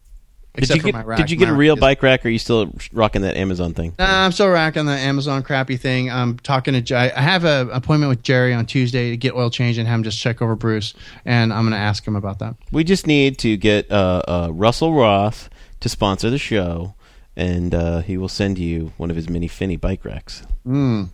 Did 0.55 0.69
you, 0.69 0.83
get, 0.83 1.17
did 1.17 1.31
you 1.31 1.37
get, 1.37 1.49
a 1.49 1.55
real 1.55 1.77
bike 1.77 2.03
rack, 2.03 2.25
or 2.25 2.29
are 2.29 2.31
you 2.31 2.39
still 2.39 2.75
rocking 2.93 3.23
that 3.23 3.37
Amazon 3.37 3.73
thing? 3.73 3.95
Nah, 4.01 4.25
I'm 4.25 4.33
still 4.33 4.49
rocking 4.49 4.85
the 4.85 4.93
Amazon 4.93 5.45
crappy 5.45 5.77
thing. 5.77 6.11
I'm 6.11 6.41
talking 6.41 6.83
to. 6.83 6.97
I 6.97 7.21
have 7.21 7.45
an 7.45 7.71
appointment 7.71 8.11
with 8.11 8.25
Jerry 8.25 8.53
on 8.53 8.67
Tuesday 8.67 9.11
to 9.11 9.17
get 9.17 9.35
oil 9.35 9.51
change 9.51 9.79
and 9.79 9.87
have 9.87 9.99
him 9.99 10.03
just 10.03 10.19
check 10.19 10.43
over 10.43 10.57
Bruce, 10.57 10.93
and 11.25 11.53
I'm 11.53 11.63
going 11.63 11.73
to 11.73 11.79
ask 11.79 12.05
him 12.05 12.17
about 12.17 12.41
that. 12.41 12.57
We 12.73 12.83
just 12.83 13.07
need 13.07 13.39
to 13.39 13.57
get 13.57 13.91
uh, 13.93 14.23
uh, 14.27 14.49
Russell 14.53 14.93
Roth 14.93 15.49
to 15.79 15.89
sponsor 15.89 16.31
the 16.31 16.39
show, 16.39 16.95
and 17.37 17.73
uh, 17.73 18.01
he 18.01 18.17
will 18.17 18.29
send 18.29 18.59
you 18.59 18.93
one 18.97 19.09
of 19.09 19.15
his 19.15 19.29
mini 19.29 19.47
Finney 19.47 19.77
bike 19.77 20.05
racks. 20.05 20.43
Hmm. 20.65 21.05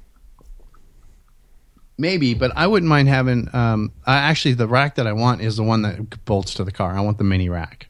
Maybe, 1.98 2.32
but 2.32 2.52
I 2.56 2.66
wouldn't 2.66 2.88
mind 2.88 3.08
having. 3.08 3.50
Um, 3.54 3.92
I, 4.06 4.16
actually, 4.16 4.54
the 4.54 4.66
rack 4.66 4.94
that 4.94 5.06
I 5.06 5.12
want 5.12 5.42
is 5.42 5.58
the 5.58 5.62
one 5.62 5.82
that 5.82 6.24
bolts 6.24 6.54
to 6.54 6.64
the 6.64 6.72
car. 6.72 6.94
I 6.94 7.00
want 7.00 7.18
the 7.18 7.24
mini 7.24 7.50
rack. 7.50 7.88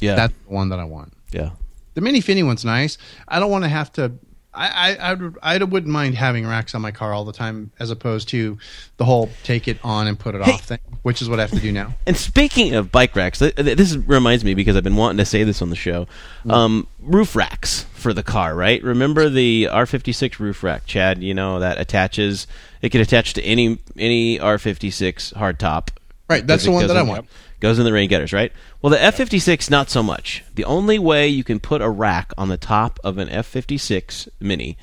Yeah, 0.00 0.14
that's 0.14 0.34
the 0.46 0.54
one 0.54 0.68
that 0.70 0.78
I 0.78 0.84
want. 0.84 1.12
Yeah, 1.32 1.50
the 1.94 2.00
mini 2.00 2.20
Finney 2.20 2.42
one's 2.42 2.64
nice. 2.64 2.98
I 3.26 3.40
don't 3.40 3.50
want 3.50 3.64
to 3.64 3.68
have 3.68 3.92
to. 3.94 4.12
I, 4.52 4.96
I, 4.98 5.12
I, 5.12 5.54
I 5.54 5.64
wouldn't 5.64 5.92
mind 5.92 6.14
having 6.14 6.46
racks 6.46 6.74
on 6.74 6.80
my 6.80 6.90
car 6.90 7.12
all 7.12 7.26
the 7.26 7.32
time 7.32 7.72
as 7.78 7.90
opposed 7.90 8.28
to 8.30 8.56
the 8.96 9.04
whole 9.04 9.28
take 9.42 9.68
it 9.68 9.78
on 9.84 10.06
and 10.06 10.18
put 10.18 10.34
it 10.34 10.42
hey. 10.42 10.52
off 10.52 10.62
thing, 10.62 10.78
which 11.02 11.20
is 11.20 11.28
what 11.28 11.38
I 11.38 11.42
have 11.42 11.50
to 11.50 11.60
do 11.60 11.72
now. 11.72 11.94
And 12.06 12.16
speaking 12.16 12.74
of 12.74 12.90
bike 12.90 13.14
racks, 13.14 13.40
this 13.40 13.96
reminds 13.96 14.44
me 14.44 14.54
because 14.54 14.76
I've 14.76 14.84
been 14.84 14.96
wanting 14.96 15.18
to 15.18 15.26
say 15.26 15.44
this 15.44 15.60
on 15.60 15.68
the 15.68 15.76
show. 15.76 16.06
Mm. 16.44 16.52
Um, 16.52 16.86
roof 17.00 17.36
racks 17.36 17.84
for 17.92 18.14
the 18.14 18.22
car, 18.22 18.54
right? 18.54 18.82
Remember 18.82 19.28
the 19.28 19.68
R56 19.70 20.38
roof 20.38 20.62
rack, 20.62 20.86
Chad? 20.86 21.22
You 21.22 21.34
know 21.34 21.60
that 21.60 21.78
attaches. 21.78 22.46
It 22.80 22.90
can 22.90 23.00
attach 23.00 23.34
to 23.34 23.42
any 23.42 23.78
any 23.98 24.38
R56 24.38 25.34
hardtop. 25.34 25.88
Right, 26.28 26.46
that's 26.46 26.64
the 26.64 26.72
one 26.72 26.86
that 26.86 26.96
I 26.96 27.02
want 27.02 27.28
goes 27.60 27.78
in 27.78 27.84
the 27.84 27.92
rain 27.92 28.08
gutters, 28.08 28.32
right? 28.32 28.52
Well, 28.82 28.90
the 28.90 29.02
F 29.02 29.16
56, 29.16 29.70
not 29.70 29.90
so 29.90 30.02
much. 30.02 30.44
The 30.54 30.64
only 30.64 30.98
way 30.98 31.28
you 31.28 31.44
can 31.44 31.60
put 31.60 31.82
a 31.82 31.88
rack 31.88 32.32
on 32.36 32.48
the 32.48 32.56
top 32.56 32.98
of 33.02 33.18
an 33.18 33.28
F 33.28 33.46
56 33.46 34.28
Mini 34.40 34.76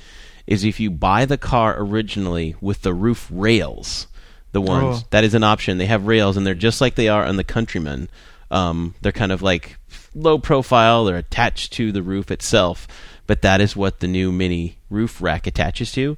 is 0.46 0.64
if 0.64 0.80
you 0.80 0.90
buy 0.90 1.24
the 1.24 1.38
car 1.38 1.76
originally 1.78 2.54
with 2.60 2.82
the 2.82 2.94
roof 2.94 3.28
rails. 3.32 4.06
The 4.52 4.60
ones 4.60 5.00
oh. 5.02 5.06
that 5.10 5.24
is 5.24 5.34
an 5.34 5.42
option. 5.42 5.78
They 5.78 5.86
have 5.86 6.06
rails, 6.06 6.36
and 6.36 6.46
they're 6.46 6.54
just 6.54 6.80
like 6.80 6.94
they 6.94 7.08
are 7.08 7.24
on 7.24 7.36
the 7.36 7.44
Countryman. 7.44 8.08
Um, 8.50 8.94
they're 9.00 9.10
kind 9.10 9.32
of 9.32 9.42
like 9.42 9.78
low 10.14 10.38
profile. 10.38 11.04
They're 11.04 11.16
attached 11.16 11.72
to 11.74 11.90
the 11.90 12.02
roof 12.02 12.30
itself, 12.30 12.86
but 13.26 13.42
that 13.42 13.60
is 13.60 13.74
what 13.74 13.98
the 13.98 14.06
new 14.06 14.30
Mini 14.30 14.78
roof 14.90 15.20
rack 15.20 15.48
attaches 15.48 15.90
to. 15.92 16.16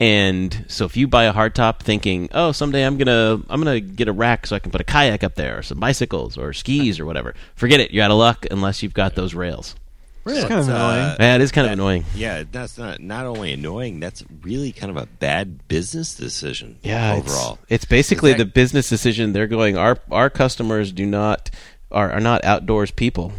And 0.00 0.64
so 0.68 0.84
if 0.86 0.96
you 0.96 1.06
buy 1.06 1.24
a 1.24 1.32
hardtop 1.32 1.80
thinking, 1.80 2.28
"Oh, 2.32 2.50
someday 2.50 2.84
I'm 2.84 2.98
going 2.98 3.06
to 3.06 3.44
I'm 3.48 3.62
going 3.62 3.74
to 3.74 3.80
get 3.80 4.08
a 4.08 4.12
rack 4.12 4.46
so 4.46 4.56
I 4.56 4.58
can 4.58 4.72
put 4.72 4.80
a 4.80 4.84
kayak 4.84 5.22
up 5.22 5.36
there 5.36 5.58
or 5.58 5.62
some 5.62 5.78
bicycles 5.78 6.36
or 6.36 6.52
skis 6.52 6.98
or 6.98 7.06
whatever." 7.06 7.34
Forget 7.54 7.80
it. 7.80 7.92
You're 7.92 8.04
out 8.04 8.10
of 8.10 8.18
luck 8.18 8.44
unless 8.50 8.82
you've 8.82 8.94
got 8.94 9.14
those 9.14 9.34
rails. 9.34 9.76
Really? 10.24 10.38
It's 10.38 10.48
kind 10.48 10.60
of 10.60 10.68
annoying. 10.68 11.00
Uh, 11.00 11.16
yeah, 11.20 11.34
it 11.34 11.40
is 11.42 11.52
kind 11.52 11.66
that, 11.66 11.72
of 11.74 11.78
annoying. 11.78 12.04
Yeah, 12.14 12.44
that's 12.50 12.78
not 12.78 13.00
not 13.00 13.26
only 13.26 13.52
annoying. 13.52 14.00
That's 14.00 14.24
really 14.42 14.72
kind 14.72 14.90
of 14.90 14.96
a 14.96 15.06
bad 15.06 15.68
business 15.68 16.14
decision. 16.14 16.78
Yeah, 16.82 17.14
overall, 17.14 17.58
it's, 17.64 17.72
it's 17.72 17.84
basically 17.84 18.32
that, 18.32 18.38
the 18.38 18.46
business 18.46 18.88
decision. 18.88 19.32
They're 19.32 19.46
going. 19.46 19.76
Our 19.76 19.98
our 20.10 20.30
customers 20.30 20.92
do 20.92 21.04
not 21.04 21.50
are 21.92 22.10
are 22.10 22.20
not 22.20 22.42
outdoors 22.42 22.90
people, 22.90 23.32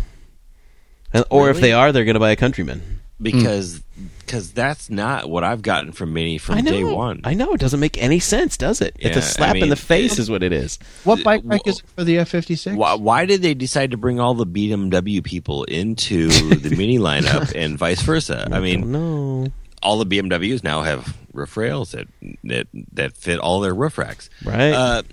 and, 1.11 1.25
or 1.29 1.47
really? 1.47 1.57
if 1.57 1.61
they 1.61 1.73
are, 1.73 1.91
they're 1.91 2.05
going 2.05 2.13
to 2.13 2.19
buy 2.19 2.31
a 2.31 2.35
Countryman 2.35 3.01
because 3.19 3.81
because 4.25 4.51
that's 4.51 4.89
not 4.89 5.29
what 5.29 5.43
I've 5.43 5.61
gotten 5.61 5.91
from 5.91 6.13
Mini 6.13 6.37
from 6.37 6.63
day 6.63 6.83
one. 6.83 7.21
I 7.23 7.33
know 7.33 7.53
it 7.53 7.59
doesn't 7.59 7.79
make 7.79 8.01
any 8.01 8.19
sense, 8.19 8.57
does 8.57 8.81
it? 8.81 8.95
Yeah, 8.99 9.09
it's 9.09 9.17
a 9.17 9.21
slap 9.21 9.51
I 9.51 9.53
mean, 9.53 9.63
in 9.63 9.69
the 9.69 9.75
face, 9.75 10.17
is 10.17 10.29
what 10.29 10.43
it 10.43 10.51
is. 10.51 10.79
What 11.03 11.23
bike 11.23 11.41
rack 11.45 11.67
is 11.67 11.79
it 11.79 11.85
for 11.95 12.03
the 12.03 12.17
F 12.19 12.29
fifty 12.29 12.55
six? 12.55 12.75
Why 12.75 13.25
did 13.25 13.41
they 13.41 13.53
decide 13.53 13.91
to 13.91 13.97
bring 13.97 14.19
all 14.19 14.33
the 14.33 14.45
BMW 14.45 15.23
people 15.23 15.63
into 15.65 16.27
the 16.55 16.75
Mini 16.75 16.97
lineup 16.97 17.53
and 17.55 17.77
vice 17.77 18.01
versa? 18.01 18.47
I, 18.51 18.57
I 18.57 18.59
mean, 18.59 18.91
no. 18.91 19.47
All 19.83 19.99
the 20.03 20.05
BMWs 20.05 20.63
now 20.63 20.81
have 20.81 21.15
roof 21.33 21.55
rails 21.57 21.91
that 21.91 22.07
that 22.43 22.67
that 22.93 23.15
fit 23.15 23.39
all 23.39 23.59
their 23.59 23.75
roof 23.75 23.97
racks. 23.97 24.29
Right. 24.43 24.71
Uh, 24.71 25.03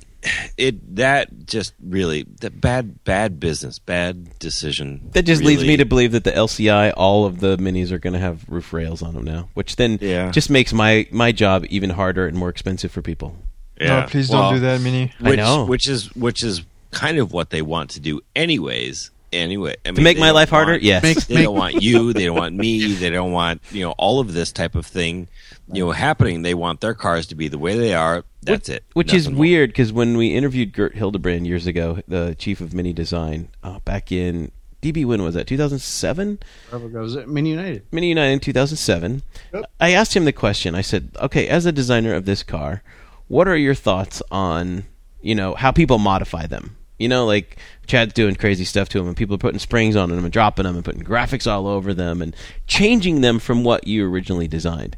it 0.57 0.97
that 0.97 1.47
just 1.47 1.75
really 1.83 2.23
the 2.23 2.51
bad 2.51 3.05
bad 3.05 3.41
business, 3.41 3.79
bad 3.79 4.39
decision. 4.39 5.11
That 5.13 5.25
just 5.25 5.41
really. 5.41 5.57
leads 5.57 5.67
me 5.67 5.77
to 5.79 5.85
believe 5.85 6.13
that 6.13 6.25
the 6.25 6.33
LCI, 6.33 6.93
all 6.97 7.25
of 7.25 7.41
the 7.41 7.57
minis 7.57 7.91
are 7.91 7.99
going 7.99 8.13
to 8.13 8.19
have 8.19 8.45
roof 8.49 8.73
rails 8.73 9.03
on 9.03 9.15
them 9.15 9.25
now, 9.25 9.49
which 9.55 9.77
then 9.77 9.99
yeah. 10.01 10.31
just 10.31 10.51
makes 10.51 10.73
my 10.73 11.07
my 11.11 11.33
job 11.33 11.65
even 11.69 11.91
harder 11.91 12.27
and 12.27 12.37
more 12.37 12.49
expensive 12.49 12.93
for 12.93 13.03
people. 13.03 13.37
Yeah. 13.81 14.01
No, 14.01 14.07
please 14.07 14.31
well, 14.31 14.51
don't 14.51 14.55
do 14.55 14.61
that, 14.61 14.81
mini. 14.81 15.13
Which, 15.21 15.39
I 15.39 15.43
know. 15.43 15.65
Which 15.65 15.89
is 15.89 16.15
which 16.15 16.43
is 16.43 16.63
kind 16.91 17.19
of 17.19 17.33
what 17.33 17.51
they 17.51 17.63
want 17.63 17.91
to 17.91 18.01
do, 18.01 18.21
anyways. 18.37 19.11
anyway. 19.33 19.77
I 19.85 19.89
mean, 19.89 19.97
to 19.97 20.03
make 20.03 20.19
my 20.19 20.31
life 20.31 20.53
want, 20.53 20.67
harder, 20.67 20.79
yes. 20.79 21.03
Make, 21.03 21.17
they 21.27 21.35
make, 21.37 21.45
don't 21.45 21.57
want 21.57 21.83
you. 21.83 22.13
They 22.13 22.27
don't 22.27 22.37
want 22.37 22.55
me. 22.55 22.93
They 22.95 23.11
don't 23.11 23.33
want 23.33 23.63
you 23.73 23.83
know 23.83 23.93
all 23.93 24.21
of 24.21 24.33
this 24.33 24.53
type 24.53 24.75
of 24.75 24.87
thing, 24.87 25.29
you 25.71 25.85
know, 25.85 25.93
happening. 25.93 26.43
They 26.43 26.55
want 26.55 26.81
their 26.81 26.95
cars 26.95 27.27
to 27.29 27.35
be 27.35 27.49
the 27.49 27.59
way 27.59 27.77
they 27.77 27.95
are. 27.95 28.25
That's 28.43 28.69
which, 28.69 28.77
it. 28.77 28.85
Which 28.95 29.07
Nothing 29.09 29.19
is 29.19 29.31
more. 29.31 29.41
weird 29.41 29.71
because 29.71 29.93
when 29.93 30.17
we 30.17 30.35
interviewed 30.35 30.73
Gert 30.73 30.95
Hildebrand 30.95 31.47
years 31.47 31.67
ago, 31.67 32.01
the 32.09 32.35
chief 32.39 32.61
of 32.61 32.75
Mini 32.75 32.93
Design, 32.93 33.49
uh, 33.63 33.79
back 33.81 34.11
in 34.11 34.51
DB, 34.83 35.05
when 35.07 35.23
was 35.23 35.35
that? 35.35 35.47
2007? 35.47 36.41
goes. 36.71 37.17
Mini 37.27 37.51
United. 37.51 37.87
Mini 37.93 38.09
United 38.09 38.33
in 38.33 38.41
2007. 38.41 39.23
Yep. 39.55 39.71
I 39.81 39.93
asked 39.93 40.17
him 40.17 40.25
the 40.25 40.33
question. 40.33 40.75
I 40.75 40.81
said, 40.81 41.11
okay, 41.21 41.47
as 41.47 41.67
a 41.67 41.73
designer 41.73 42.15
of 42.15 42.25
this 42.25 42.43
car, 42.43 42.83
what 43.29 43.47
are 43.47 43.57
your 43.57 43.77
thoughts 43.77 44.23
on, 44.31 44.85
you 45.21 45.37
know, 45.37 45.55
how 45.55 45.71
people 45.71 45.99
modify 45.99 46.47
them? 46.47 46.77
You 46.99 47.09
know, 47.09 47.27
like 47.27 47.59
Chad's 47.87 48.13
doing 48.13 48.35
crazy 48.35 48.65
stuff 48.65 48.89
to 48.91 48.99
them, 48.99 49.07
and 49.07 49.17
people 49.17 49.37
are 49.37 49.39
putting 49.39 49.59
springs 49.61 49.97
on 49.97 50.11
them 50.11 50.25
and 50.25 50.33
dropping 50.33 50.65
them 50.65 50.77
and 50.77 50.85
putting 50.85 51.03
graphics 51.03 51.51
all 51.51 51.67
over 51.67 51.95
them 51.95 52.21
and 52.21 52.35
changing 52.67 53.21
them 53.21 53.39
from 53.39 53.65
what 53.65 53.87
you 53.87 54.09
originally 54.09 54.49
designed. 54.49 54.97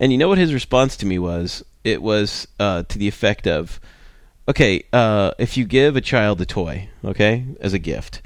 And 0.00 0.10
you 0.10 0.18
know 0.18 0.28
what 0.28 0.38
his 0.38 0.54
response 0.54 0.96
to 0.96 1.06
me 1.06 1.18
was? 1.18 1.62
It 1.84 2.02
was 2.02 2.48
uh, 2.58 2.84
to 2.84 2.98
the 2.98 3.06
effect 3.06 3.46
of, 3.46 3.78
okay, 4.48 4.84
uh, 4.94 5.32
if 5.38 5.58
you 5.58 5.66
give 5.66 5.94
a 5.94 6.00
child 6.00 6.40
a 6.40 6.46
toy, 6.46 6.88
okay, 7.04 7.44
as 7.60 7.74
a 7.74 7.78
gift, 7.78 8.22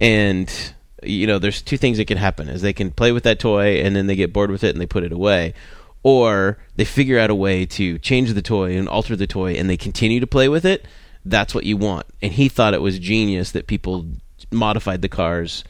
and 0.00 0.52
you 1.02 1.26
know, 1.26 1.38
there's 1.38 1.62
two 1.62 1.78
things 1.78 1.96
that 1.96 2.06
can 2.06 2.18
happen: 2.18 2.48
is 2.48 2.60
they 2.60 2.74
can 2.74 2.90
play 2.90 3.10
with 3.10 3.24
that 3.24 3.38
toy 3.38 3.80
and 3.80 3.96
then 3.96 4.06
they 4.06 4.16
get 4.16 4.32
bored 4.34 4.50
with 4.50 4.62
it 4.62 4.70
and 4.70 4.80
they 4.80 4.86
put 4.86 5.02
it 5.02 5.12
away, 5.12 5.54
or 6.02 6.58
they 6.76 6.84
figure 6.84 7.18
out 7.18 7.30
a 7.30 7.34
way 7.34 7.64
to 7.66 7.98
change 7.98 8.32
the 8.34 8.42
toy 8.42 8.76
and 8.76 8.88
alter 8.88 9.16
the 9.16 9.26
toy 9.26 9.54
and 9.54 9.68
they 9.68 9.78
continue 9.78 10.20
to 10.20 10.26
play 10.26 10.48
with 10.48 10.66
it. 10.66 10.86
That's 11.24 11.54
what 11.54 11.64
you 11.64 11.78
want. 11.78 12.06
And 12.20 12.32
he 12.32 12.50
thought 12.50 12.74
it 12.74 12.82
was 12.82 12.98
genius 12.98 13.52
that 13.52 13.66
people 13.66 14.06
modified 14.50 15.00
the 15.00 15.08
cars 15.08 15.64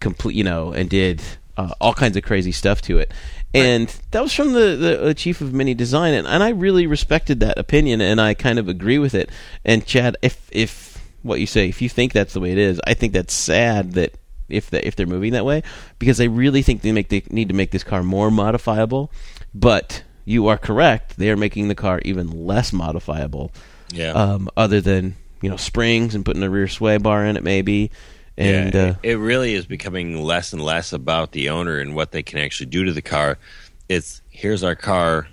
complete, 0.00 0.36
you 0.36 0.44
know, 0.44 0.72
and 0.72 0.90
did 0.90 1.22
uh, 1.56 1.72
all 1.80 1.94
kinds 1.94 2.16
of 2.16 2.22
crazy 2.22 2.52
stuff 2.52 2.82
to 2.82 2.98
it 2.98 3.10
and 3.54 3.88
that 4.10 4.22
was 4.22 4.32
from 4.32 4.52
the, 4.52 4.76
the 4.76 5.04
uh, 5.08 5.14
chief 5.14 5.40
of 5.40 5.52
mini 5.52 5.74
design 5.74 6.14
and, 6.14 6.26
and 6.26 6.42
i 6.42 6.50
really 6.50 6.86
respected 6.86 7.40
that 7.40 7.58
opinion 7.58 8.00
and 8.00 8.20
i 8.20 8.34
kind 8.34 8.58
of 8.58 8.68
agree 8.68 8.98
with 8.98 9.14
it. 9.14 9.30
And 9.64 9.84
chad 9.86 10.16
if 10.22 10.48
if 10.52 11.02
what 11.22 11.40
you 11.40 11.46
say 11.46 11.68
if 11.68 11.80
you 11.82 11.88
think 11.88 12.12
that's 12.12 12.32
the 12.32 12.40
way 12.40 12.52
it 12.52 12.58
is 12.58 12.80
i 12.86 12.94
think 12.94 13.12
that's 13.12 13.34
sad 13.34 13.92
that 13.92 14.14
if 14.48 14.70
the, 14.70 14.86
if 14.86 14.96
they're 14.96 15.06
moving 15.06 15.32
that 15.32 15.44
way 15.44 15.62
because 15.98 16.20
i 16.20 16.24
really 16.24 16.62
think 16.62 16.82
they 16.82 16.92
make 16.92 17.08
they 17.08 17.22
need 17.30 17.48
to 17.48 17.54
make 17.54 17.70
this 17.70 17.84
car 17.84 18.02
more 18.02 18.30
modifiable. 18.30 19.10
But 19.54 20.02
you 20.24 20.46
are 20.46 20.56
correct 20.56 21.16
they 21.16 21.30
are 21.30 21.36
making 21.36 21.68
the 21.68 21.74
car 21.74 22.00
even 22.04 22.46
less 22.46 22.72
modifiable. 22.72 23.52
Yeah. 23.92 24.12
Um, 24.12 24.48
other 24.56 24.80
than 24.80 25.16
you 25.42 25.50
know 25.50 25.56
springs 25.56 26.14
and 26.14 26.24
putting 26.24 26.42
a 26.42 26.50
rear 26.50 26.68
sway 26.68 26.96
bar 26.98 27.24
in 27.26 27.36
it 27.36 27.42
maybe 27.42 27.90
and 28.36 28.74
yeah, 28.74 28.80
uh, 28.82 28.94
it 29.02 29.18
really 29.18 29.54
is 29.54 29.66
becoming 29.66 30.22
less 30.22 30.52
and 30.52 30.62
less 30.62 30.92
about 30.92 31.32
the 31.32 31.50
owner 31.50 31.78
and 31.78 31.94
what 31.94 32.12
they 32.12 32.22
can 32.22 32.38
actually 32.38 32.66
do 32.66 32.84
to 32.84 32.92
the 32.92 33.02
car. 33.02 33.38
It's 33.88 34.22
here's 34.30 34.62
our 34.62 34.74
car, 34.74 35.28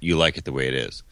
you 0.00 0.16
like 0.16 0.36
it 0.36 0.44
the 0.44 0.52
way 0.52 0.68
it 0.68 0.74
is. 0.74 1.02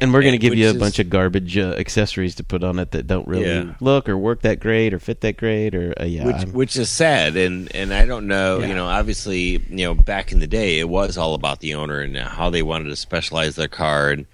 And 0.00 0.14
we're 0.14 0.22
going 0.22 0.32
to 0.32 0.38
give 0.38 0.54
you 0.54 0.68
a 0.68 0.70
is, 0.70 0.78
bunch 0.78 0.98
of 0.98 1.10
garbage 1.10 1.58
uh, 1.58 1.74
accessories 1.76 2.36
to 2.36 2.44
put 2.44 2.64
on 2.64 2.78
it 2.78 2.92
that 2.92 3.06
don't 3.06 3.28
really 3.28 3.44
yeah. 3.44 3.74
look 3.80 4.08
or 4.08 4.16
work 4.16 4.40
that 4.42 4.58
great 4.58 4.94
or 4.94 4.98
fit 4.98 5.20
that 5.20 5.36
great 5.36 5.74
or 5.74 5.92
uh, 6.00 6.04
yeah, 6.04 6.24
which, 6.24 6.48
which, 6.52 6.76
is 6.76 6.88
sad. 6.88 7.36
And 7.36 7.74
and 7.74 7.92
I 7.92 8.06
don't 8.06 8.26
know, 8.26 8.60
yeah. 8.60 8.68
you 8.68 8.74
know, 8.74 8.86
obviously, 8.86 9.62
you 9.68 9.84
know, 9.84 9.94
back 9.94 10.32
in 10.32 10.38
the 10.38 10.46
day, 10.46 10.78
it 10.78 10.88
was 10.88 11.18
all 11.18 11.34
about 11.34 11.60
the 11.60 11.74
owner 11.74 12.00
and 12.00 12.16
how 12.16 12.48
they 12.48 12.62
wanted 12.62 12.88
to 12.88 12.96
specialize 12.96 13.56
their 13.56 13.68
car, 13.68 14.10
and 14.10 14.26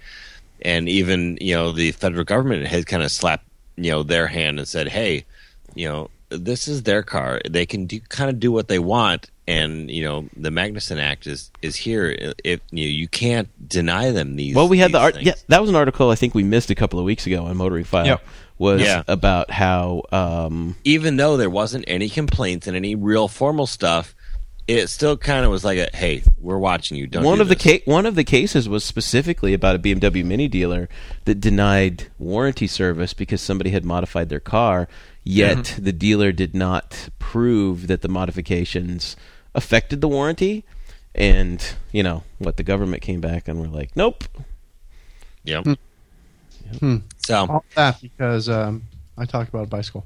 and 0.61 0.87
even 0.87 1.37
you 1.41 1.53
know 1.53 1.73
the 1.73 1.91
federal 1.91 2.23
government 2.23 2.65
had 2.65 2.87
kind 2.87 3.03
of 3.03 3.11
slapped 3.11 3.45
you 3.75 3.91
know 3.91 4.03
their 4.03 4.27
hand 4.27 4.59
and 4.59 4.67
said, 4.67 4.87
hey, 4.87 5.25
you 5.75 5.87
know, 5.87 6.09
this 6.29 6.67
is 6.67 6.83
their 6.83 7.03
car. 7.03 7.41
They 7.49 7.65
can 7.65 7.85
do, 7.85 7.99
kind 8.01 8.29
of 8.29 8.39
do 8.39 8.51
what 8.51 8.67
they 8.67 8.79
want, 8.79 9.29
and 9.47 9.89
you 9.89 10.03
know 10.03 10.27
the 10.35 10.49
Magnuson 10.49 10.99
Act 10.99 11.27
is 11.27 11.51
is 11.61 11.75
here. 11.75 12.33
If 12.43 12.61
you 12.71 12.85
know, 12.85 12.91
you 12.91 13.07
can't 13.07 13.49
deny 13.67 14.11
them 14.11 14.35
these. 14.35 14.55
Well, 14.55 14.67
we 14.67 14.79
had 14.79 14.91
the 14.91 14.99
art. 14.99 15.21
Yeah, 15.21 15.35
that 15.47 15.61
was 15.61 15.69
an 15.69 15.75
article 15.75 16.09
I 16.09 16.15
think 16.15 16.35
we 16.35 16.43
missed 16.43 16.69
a 16.69 16.75
couple 16.75 16.99
of 16.99 17.05
weeks 17.05 17.25
ago 17.25 17.45
on 17.45 17.57
Motoring 17.57 17.85
File. 17.85 18.05
Yep. 18.05 18.23
Was 18.59 18.81
yeah. 18.81 19.03
about 19.07 19.51
how 19.51 20.01
um, 20.11 20.75
even 20.83 21.17
though 21.17 21.37
there 21.37 21.49
wasn't 21.49 21.85
any 21.87 22.09
complaints 22.09 22.65
and 22.65 22.75
any 22.75 22.95
real 22.95 23.27
formal 23.27 23.67
stuff, 23.67 24.15
it 24.67 24.87
still 24.87 25.15
kind 25.15 25.45
of 25.45 25.51
was 25.51 25.63
like 25.63 25.77
a 25.77 25.87
hey 25.95 26.21
we're 26.39 26.57
watching 26.57 26.97
you 26.97 27.07
don't 27.07 27.23
one 27.23 27.37
do 27.37 27.41
of 27.41 27.47
this. 27.47 27.57
the 27.57 27.79
ca- 27.79 27.83
one 27.85 28.05
of 28.05 28.15
the 28.15 28.23
cases 28.23 28.67
was 28.67 28.83
specifically 28.83 29.53
about 29.53 29.75
a 29.75 29.79
BMW 29.79 30.25
mini 30.25 30.47
dealer 30.47 30.89
that 31.25 31.39
denied 31.39 32.07
warranty 32.19 32.67
service 32.67 33.13
because 33.13 33.41
somebody 33.41 33.69
had 33.69 33.85
modified 33.85 34.29
their 34.29 34.39
car 34.41 34.87
Yet 35.29 35.57
mm-hmm. 35.57 35.83
the 35.83 35.91
dealer 35.91 36.31
did 36.31 36.55
not 36.55 37.09
prove 37.19 37.87
that 37.87 38.01
the 38.01 38.07
modifications 38.07 39.17
affected 39.53 39.99
the 39.99 40.07
warranty. 40.07 40.63
And, 41.13 41.61
you 41.91 42.01
know, 42.01 42.23
what 42.37 42.55
the 42.55 42.63
government 42.63 43.01
came 43.01 43.19
back 43.19 43.49
and 43.49 43.59
were 43.59 43.67
like, 43.67 43.93
nope. 43.93 44.23
Yep. 45.43 45.65
Hmm. 45.65 45.73
Hmm. 46.79 46.95
So 47.17 47.35
all 47.49 47.65
that 47.75 48.01
because 48.01 48.47
um, 48.47 48.83
I 49.17 49.25
talked 49.25 49.49
about 49.49 49.63
a 49.65 49.67
bicycle. 49.67 50.05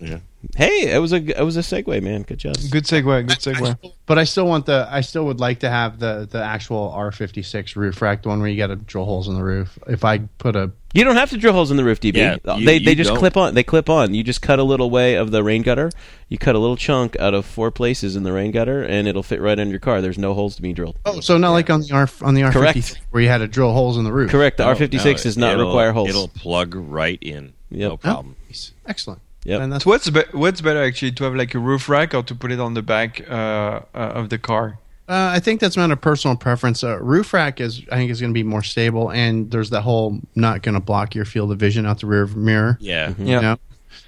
Yeah. 0.00 0.20
Hey, 0.56 0.92
it 0.92 1.00
was 1.00 1.12
a 1.12 1.16
it 1.16 1.42
was 1.42 1.56
a 1.56 1.60
segue, 1.60 2.02
man. 2.02 2.22
Good 2.22 2.38
job. 2.38 2.56
Good 2.70 2.84
segue. 2.84 3.26
Good 3.26 3.38
segue. 3.38 3.66
I, 3.66 3.86
I, 3.86 3.92
but 4.06 4.18
I 4.18 4.24
still 4.24 4.46
want 4.46 4.66
the 4.66 4.86
I 4.90 5.00
still 5.00 5.26
would 5.26 5.40
like 5.40 5.60
to 5.60 5.70
have 5.70 5.98
the 5.98 6.28
the 6.30 6.42
actual 6.42 6.92
R56 6.96 7.76
roof 7.76 8.00
rack, 8.02 8.22
the 8.22 8.28
one 8.28 8.40
where 8.40 8.48
you 8.48 8.56
got 8.56 8.68
to 8.68 8.76
drill 8.76 9.04
holes 9.04 9.28
in 9.28 9.34
the 9.34 9.42
roof. 9.42 9.78
If 9.86 10.04
I 10.04 10.18
put 10.18 10.56
a 10.56 10.72
you 10.94 11.02
don't 11.02 11.16
have 11.16 11.30
to 11.30 11.36
drill 11.36 11.54
holes 11.54 11.72
in 11.72 11.76
the 11.76 11.82
roof, 11.82 12.00
DB. 12.00 12.16
Yeah, 12.16 12.36
uh, 12.46 12.54
you, 12.54 12.66
they 12.66 12.78
they 12.78 12.94
just 12.94 13.08
don't. 13.08 13.18
clip 13.18 13.36
on. 13.36 13.54
They 13.54 13.64
clip 13.64 13.90
on. 13.90 14.14
You 14.14 14.22
just 14.22 14.40
cut 14.40 14.60
a 14.60 14.62
little 14.62 14.90
way 14.90 15.16
of 15.16 15.32
the 15.32 15.42
rain 15.42 15.62
gutter. 15.62 15.90
You 16.28 16.38
cut 16.38 16.54
a 16.54 16.58
little 16.60 16.76
chunk 16.76 17.18
out 17.18 17.34
of 17.34 17.44
four 17.44 17.72
places 17.72 18.14
in 18.14 18.22
the 18.22 18.32
rain 18.32 18.52
gutter, 18.52 18.84
and 18.84 19.08
it'll 19.08 19.24
fit 19.24 19.40
right 19.40 19.58
in 19.58 19.70
your 19.70 19.80
car. 19.80 20.00
There's 20.00 20.18
no 20.18 20.34
holes 20.34 20.54
to 20.54 20.62
be 20.62 20.72
drilled. 20.72 20.96
Oh, 21.04 21.18
so 21.18 21.36
not 21.36 21.48
yeah. 21.48 21.52
like 21.52 21.70
on 21.70 21.80
the 21.80 21.92
R 21.92 22.08
on 22.22 22.34
the 22.34 22.42
R56 22.42 22.52
Correct. 22.52 23.00
where 23.10 23.22
you 23.24 23.28
had 23.28 23.38
to 23.38 23.48
drill 23.48 23.72
holes 23.72 23.98
in 23.98 24.04
the 24.04 24.12
roof. 24.12 24.30
Correct. 24.30 24.58
The 24.58 24.64
R56 24.64 25.04
no, 25.04 25.12
does 25.14 25.36
not 25.36 25.58
require 25.58 25.90
holes. 25.90 26.10
It'll 26.10 26.28
plug 26.28 26.76
right 26.76 27.18
in. 27.20 27.54
Yep. 27.70 27.90
No 27.90 27.96
problem. 27.96 28.36
Oh, 28.40 28.54
excellent. 28.86 29.20
Yeah. 29.44 29.62
And 29.62 29.72
that's 29.72 29.84
so 29.84 29.90
what's 29.90 30.08
be- 30.10 30.24
what's 30.32 30.60
better 30.60 30.82
actually 30.82 31.12
to 31.12 31.24
have 31.24 31.34
like 31.34 31.54
a 31.54 31.58
roof 31.58 31.88
rack 31.88 32.14
or 32.14 32.22
to 32.22 32.34
put 32.34 32.50
it 32.50 32.60
on 32.60 32.74
the 32.74 32.82
back 32.82 33.28
uh, 33.28 33.80
uh, 33.94 34.12
of 34.14 34.30
the 34.30 34.38
car? 34.38 34.78
Uh, 35.06 35.32
I 35.34 35.38
think 35.38 35.60
that's 35.60 35.76
not 35.76 35.90
a 35.90 35.96
personal 35.96 36.34
preference. 36.34 36.82
Uh, 36.82 36.98
roof 36.98 37.34
rack 37.34 37.60
is, 37.60 37.82
I 37.92 37.96
think, 37.96 38.10
is 38.10 38.20
going 38.20 38.32
to 38.32 38.34
be 38.34 38.42
more 38.42 38.62
stable, 38.62 39.10
and 39.12 39.50
there's 39.50 39.68
that 39.68 39.82
whole 39.82 40.18
not 40.34 40.62
going 40.62 40.76
to 40.76 40.80
block 40.80 41.14
your 41.14 41.26
field 41.26 41.52
of 41.52 41.58
vision 41.58 41.84
out 41.84 42.00
the 42.00 42.06
rear 42.06 42.26
mirror. 42.26 42.78
Yeah, 42.80 43.08
mm-hmm. 43.08 43.26
yeah. 43.26 43.40
know? 43.40 43.58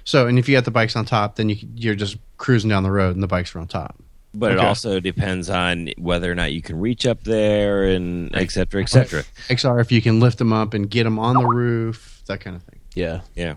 So, 0.05 0.25
and 0.25 0.39
if 0.39 0.49
you 0.49 0.55
got 0.55 0.65
the 0.65 0.71
bikes 0.71 0.95
on 0.95 1.05
top, 1.05 1.35
then 1.35 1.49
you 1.49 1.57
you're 1.75 1.95
just 1.95 2.17
cruising 2.37 2.71
down 2.71 2.81
the 2.81 2.91
road, 2.91 3.13
and 3.13 3.21
the 3.21 3.27
bikes 3.27 3.55
are 3.55 3.59
on 3.59 3.67
top. 3.67 3.95
But 4.33 4.53
okay. 4.53 4.61
it 4.61 4.65
also 4.65 4.99
depends 4.99 5.51
on 5.51 5.89
whether 5.97 6.31
or 6.31 6.35
not 6.35 6.51
you 6.51 6.63
can 6.63 6.79
reach 6.79 7.05
up 7.05 7.23
there, 7.23 7.83
and 7.83 8.35
et 8.35 8.49
cetera, 8.49 8.81
et 8.81 8.89
cetera. 8.89 9.23
XR, 9.49 9.79
if 9.79 9.91
you 9.91 10.01
can 10.01 10.19
lift 10.19 10.39
them 10.39 10.51
up 10.51 10.73
and 10.73 10.89
get 10.89 11.03
them 11.03 11.19
on 11.19 11.35
the 11.35 11.45
roof, 11.45 12.23
that 12.25 12.39
kind 12.39 12.55
of 12.55 12.63
thing. 12.63 12.79
Yeah, 12.95 13.21
yeah 13.35 13.53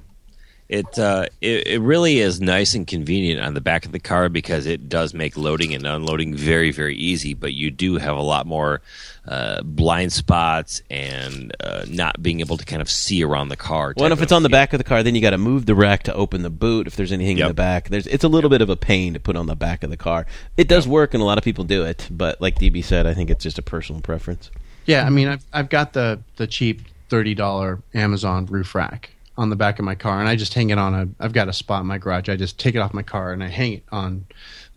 it, 0.71 0.99
uh, 1.01 1.27
it 1.41 1.67
it 1.67 1.81
really 1.81 2.21
is 2.21 2.41
nice 2.41 2.75
and 2.75 2.87
convenient 2.87 3.41
on 3.41 3.55
the 3.55 3.61
back 3.61 3.85
of 3.87 3.91
the 3.91 3.99
car 3.99 4.29
because 4.29 4.67
it 4.67 4.89
does 4.89 5.13
make 5.13 5.37
loading 5.37 5.75
and 5.75 5.85
unloading 5.85 6.33
very 6.33 6.71
very 6.71 6.95
easy. 6.95 7.35
But 7.35 7.55
you 7.55 7.73
do 7.73 7.97
have 7.97 8.17
a 8.17 8.23
lot 8.23 8.47
more 8.47 8.81
uh, 9.27 9.63
blind 9.63 10.13
spots 10.13 10.81
and 10.89 11.55
uh, 11.59 11.87
not 11.89 12.23
being 12.23 12.39
able 12.39 12.57
to 12.57 12.65
kind 12.65 12.81
of 12.81 12.89
see 12.89 13.25
around 13.25 13.49
the 13.49 13.57
car. 13.57 13.95
Well, 13.97 14.13
if 14.13 14.23
it's 14.23 14.31
on 14.31 14.45
the 14.45 14.49
back 14.49 14.73
of 14.73 14.79
the 14.79 14.85
car, 14.85 15.03
then 15.03 15.17
you 15.17 15.21
got 15.21 15.31
to 15.31 15.39
move 15.39 15.67
the 15.67 15.75
rack 15.75 16.05
to 16.05 16.15
open 16.15 16.43
the 16.43 16.51
boot. 16.51 16.87
If 16.87 16.95
there's 16.95 17.11
anything 17.11 17.39
yep. 17.39 17.47
in 17.47 17.51
the 17.51 17.55
back, 17.55 17.89
there's 17.89 18.07
it's 18.07 18.23
a 18.23 18.29
little 18.29 18.49
yep. 18.49 18.61
bit 18.61 18.63
of 18.63 18.71
a 18.71 18.77
pain 18.77 19.15
to 19.15 19.21
put 19.21 19.35
on 19.35 19.47
the 19.47 19.57
back 19.57 19.83
of 19.83 19.91
the 19.91 19.97
car. 19.97 20.25
It 20.57 20.69
does 20.69 20.87
yep. 20.87 20.93
work, 20.93 21.15
and 21.15 21.23
a 21.23 21.27
lot 21.27 21.37
of 21.37 21.43
people 21.43 21.65
do 21.65 21.85
it. 21.85 22.07
But 22.13 22.41
like 22.41 22.61
DB 22.61 22.85
said, 22.85 23.09
I 23.09 23.15
think 23.15 23.29
it's 23.29 23.43
just 23.43 23.59
a 23.59 23.63
personal 23.63 24.03
preference. 24.03 24.53
Yeah, 24.87 25.05
I 25.05 25.11
mean, 25.11 25.27
I've 25.27 25.45
I've 25.53 25.69
got 25.69 25.95
the 25.95 26.21
the 26.37 26.47
cheap 26.47 26.83
thirty 27.09 27.35
dollar 27.35 27.83
Amazon 27.93 28.47
roof 28.47 28.73
rack 28.77 29.11
on 29.37 29.51
the 29.51 29.57
back 29.57 29.79
of 29.79 29.85
my 29.85 29.95
car, 29.95 30.21
and 30.21 30.29
I 30.29 30.37
just 30.37 30.55
hang 30.55 30.71
it 30.71 30.79
on 30.79 30.95
a. 30.95 31.09
I've 31.19 31.33
got 31.33 31.49
a 31.49 31.53
spot 31.53 31.81
in 31.81 31.87
my 31.87 31.99
garage. 31.99 32.29
I 32.29 32.37
just 32.37 32.59
take 32.59 32.75
it 32.75 32.79
off 32.79 32.93
my 32.93 33.03
car 33.03 33.33
and 33.33 33.43
I 33.43 33.49
hang 33.49 33.75
it 33.75 33.85
on 33.91 34.27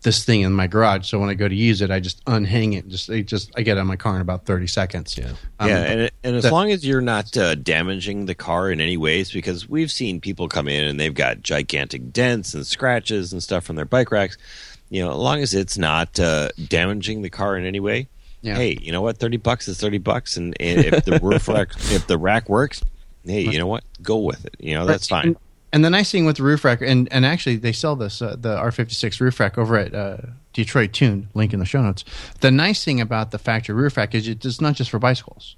this 0.02 0.24
thing 0.24 0.42
in 0.42 0.52
my 0.52 0.66
garage. 0.66 1.08
So 1.08 1.18
when 1.18 1.28
I 1.28 1.34
go 1.34 1.48
to 1.48 1.54
use 1.54 1.80
it, 1.80 1.90
I 1.90 1.98
just 1.98 2.24
unhang 2.26 2.76
it. 2.76 2.88
Just 2.88 3.08
it 3.08 3.24
just 3.24 3.50
I 3.56 3.62
get 3.62 3.76
out 3.76 3.80
of 3.80 3.86
my 3.86 3.96
car 3.96 4.14
in 4.14 4.20
about 4.20 4.46
thirty 4.46 4.66
seconds. 4.66 5.18
Yeah, 5.18 5.32
um, 5.58 5.68
yeah, 5.68 5.82
and 5.82 6.10
and 6.22 6.36
as 6.36 6.44
that, 6.44 6.52
long 6.52 6.70
as 6.70 6.86
you're 6.86 7.00
not 7.00 7.36
uh, 7.36 7.56
damaging 7.56 8.26
the 8.26 8.34
car 8.34 8.70
in 8.70 8.80
any 8.80 8.96
ways, 8.96 9.32
because 9.32 9.68
we've 9.68 9.90
seen 9.90 10.20
people 10.20 10.48
come 10.48 10.68
in 10.68 10.84
and 10.84 11.00
they've 11.00 11.14
got 11.14 11.42
gigantic 11.42 12.12
dents 12.12 12.54
and 12.54 12.66
scratches 12.66 13.32
and 13.32 13.42
stuff 13.42 13.64
from 13.64 13.76
their 13.76 13.84
bike 13.84 14.10
racks. 14.12 14.38
You 14.90 15.04
know, 15.04 15.10
as 15.10 15.18
long 15.18 15.40
as 15.40 15.54
it's 15.54 15.76
not 15.76 16.20
uh, 16.20 16.50
damaging 16.68 17.22
the 17.22 17.30
car 17.30 17.56
in 17.56 17.64
any 17.64 17.80
way, 17.80 18.08
yeah. 18.42 18.54
hey, 18.54 18.78
you 18.80 18.92
know 18.92 19.02
what? 19.02 19.18
Thirty 19.18 19.38
bucks 19.38 19.66
is 19.66 19.80
thirty 19.80 19.98
bucks, 19.98 20.36
and, 20.36 20.54
and 20.60 20.84
if 20.84 21.04
the 21.04 21.18
roof 21.20 21.48
rack, 21.48 21.72
if 21.90 22.06
the 22.06 22.18
rack 22.18 22.48
works, 22.48 22.82
hey, 23.24 23.42
you 23.42 23.58
know 23.58 23.66
what? 23.66 23.84
Go 24.02 24.18
with 24.18 24.44
it. 24.44 24.56
You 24.58 24.74
know, 24.74 24.86
that's 24.86 25.08
fine. 25.08 25.28
And, 25.28 25.36
and 25.72 25.84
the 25.84 25.90
nice 25.90 26.10
thing 26.12 26.24
with 26.24 26.36
the 26.36 26.44
roof 26.44 26.64
rack, 26.64 26.80
and, 26.80 27.08
and 27.12 27.26
actually 27.26 27.56
they 27.56 27.72
sell 27.72 27.96
this 27.96 28.22
uh, 28.22 28.36
the 28.38 28.56
R56 28.56 29.20
roof 29.20 29.40
rack 29.40 29.58
over 29.58 29.76
at 29.76 29.94
uh, 29.94 30.18
Detroit 30.52 30.92
Tuned. 30.92 31.28
Link 31.34 31.52
in 31.52 31.58
the 31.58 31.66
show 31.66 31.82
notes. 31.82 32.04
The 32.40 32.50
nice 32.50 32.84
thing 32.84 33.00
about 33.00 33.32
the 33.32 33.38
factory 33.38 33.74
roof 33.74 33.96
rack 33.96 34.14
is 34.14 34.28
it's 34.28 34.60
not 34.60 34.74
just 34.74 34.90
for 34.90 34.98
bicycles. 34.98 35.56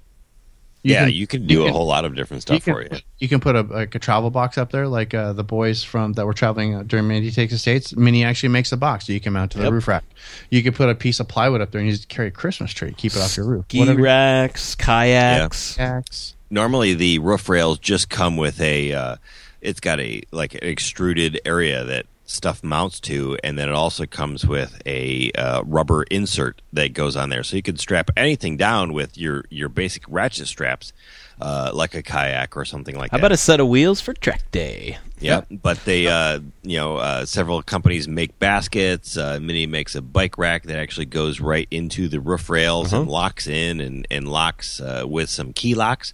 You 0.83 0.93
yeah, 0.93 1.05
can, 1.05 1.13
you 1.13 1.27
can 1.27 1.47
do 1.47 1.53
you 1.55 1.61
a 1.63 1.65
can, 1.65 1.73
whole 1.73 1.85
lot 1.85 2.05
of 2.05 2.15
different 2.15 2.43
stuff 2.43 2.65
you 2.65 2.73
for 2.73 2.81
you. 2.81 2.89
You 3.17 3.27
can 3.27 3.39
put 3.39 3.55
a 3.55 3.61
like 3.61 3.93
a 3.93 3.99
travel 3.99 4.29
box 4.29 4.57
up 4.57 4.71
there, 4.71 4.87
like 4.87 5.13
uh, 5.13 5.33
the 5.33 5.43
boys 5.43 5.83
from 5.83 6.13
that 6.13 6.25
were 6.25 6.33
traveling 6.33 6.75
uh, 6.75 6.83
during 6.83 7.07
Mini 7.07 7.29
Takes 7.29 7.51
the 7.51 7.59
States. 7.59 7.95
Mini 7.95 8.23
actually 8.23 8.49
makes 8.49 8.71
a 8.71 8.77
box 8.77 9.07
so 9.07 9.13
you 9.13 9.19
can 9.19 9.33
mount 9.33 9.51
to 9.51 9.57
the 9.57 9.65
yep. 9.65 9.73
roof 9.73 9.87
rack. 9.87 10.05
You 10.49 10.63
can 10.63 10.73
put 10.73 10.89
a 10.89 10.95
piece 10.95 11.19
of 11.19 11.27
plywood 11.27 11.61
up 11.61 11.71
there 11.71 11.79
and 11.79 11.89
you 11.89 11.95
just 11.95 12.07
carry 12.07 12.29
a 12.29 12.31
Christmas 12.31 12.71
tree, 12.71 12.93
keep 12.95 13.13
it 13.13 13.19
off 13.19 13.35
your 13.35 13.47
roof. 13.47 13.65
Ski 13.65 13.91
racks, 13.95 14.75
kayaks, 14.75 15.77
yeah. 15.77 15.89
kayaks. 15.89 16.36
Normally, 16.49 16.93
the 16.93 17.19
roof 17.19 17.49
rails 17.49 17.79
just 17.79 18.09
come 18.09 18.37
with 18.37 18.61
a. 18.61 18.93
Uh, 18.93 19.15
it's 19.61 19.79
got 19.79 19.99
a 19.99 20.21
like 20.31 20.53
an 20.53 20.63
extruded 20.63 21.41
area 21.45 21.83
that 21.83 22.05
stuff 22.25 22.63
mounts 22.63 22.99
to, 22.99 23.37
and 23.43 23.57
then 23.57 23.69
it 23.69 23.75
also 23.75 24.05
comes 24.05 24.45
with 24.45 24.81
a 24.85 25.31
uh, 25.31 25.63
rubber 25.65 26.03
insert 26.03 26.61
that 26.73 26.93
goes 26.93 27.15
on 27.15 27.29
there, 27.29 27.43
so 27.43 27.55
you 27.55 27.61
can 27.61 27.77
strap 27.77 28.09
anything 28.15 28.57
down 28.57 28.93
with 28.93 29.17
your 29.17 29.45
your 29.49 29.69
basic 29.69 30.03
ratchet 30.07 30.47
straps, 30.47 30.93
uh, 31.39 31.71
like 31.73 31.95
a 31.95 32.01
kayak 32.01 32.57
or 32.57 32.65
something 32.65 32.95
like 32.95 33.11
How 33.11 33.17
that. 33.17 33.21
How 33.21 33.27
about 33.27 33.31
a 33.33 33.37
set 33.37 33.59
of 33.59 33.67
wheels 33.67 34.01
for 34.01 34.13
track 34.13 34.49
day? 34.51 34.97
Yeah, 35.19 35.41
but 35.49 35.83
they, 35.85 36.07
uh, 36.07 36.41
you 36.61 36.77
know, 36.77 36.97
uh, 36.97 37.25
several 37.25 37.63
companies 37.63 38.07
make 38.07 38.37
baskets. 38.37 39.17
Uh, 39.17 39.39
Mini 39.41 39.65
makes 39.65 39.95
a 39.95 40.01
bike 40.01 40.37
rack 40.37 40.63
that 40.63 40.77
actually 40.77 41.07
goes 41.07 41.39
right 41.39 41.67
into 41.71 42.07
the 42.07 42.19
roof 42.19 42.49
rails 42.49 42.93
uh-huh. 42.93 43.01
and 43.01 43.11
locks 43.11 43.47
in 43.47 43.79
and, 43.79 44.07
and 44.11 44.27
locks 44.27 44.79
uh, 44.79 45.05
with 45.07 45.29
some 45.29 45.53
key 45.53 45.73
locks. 45.73 46.13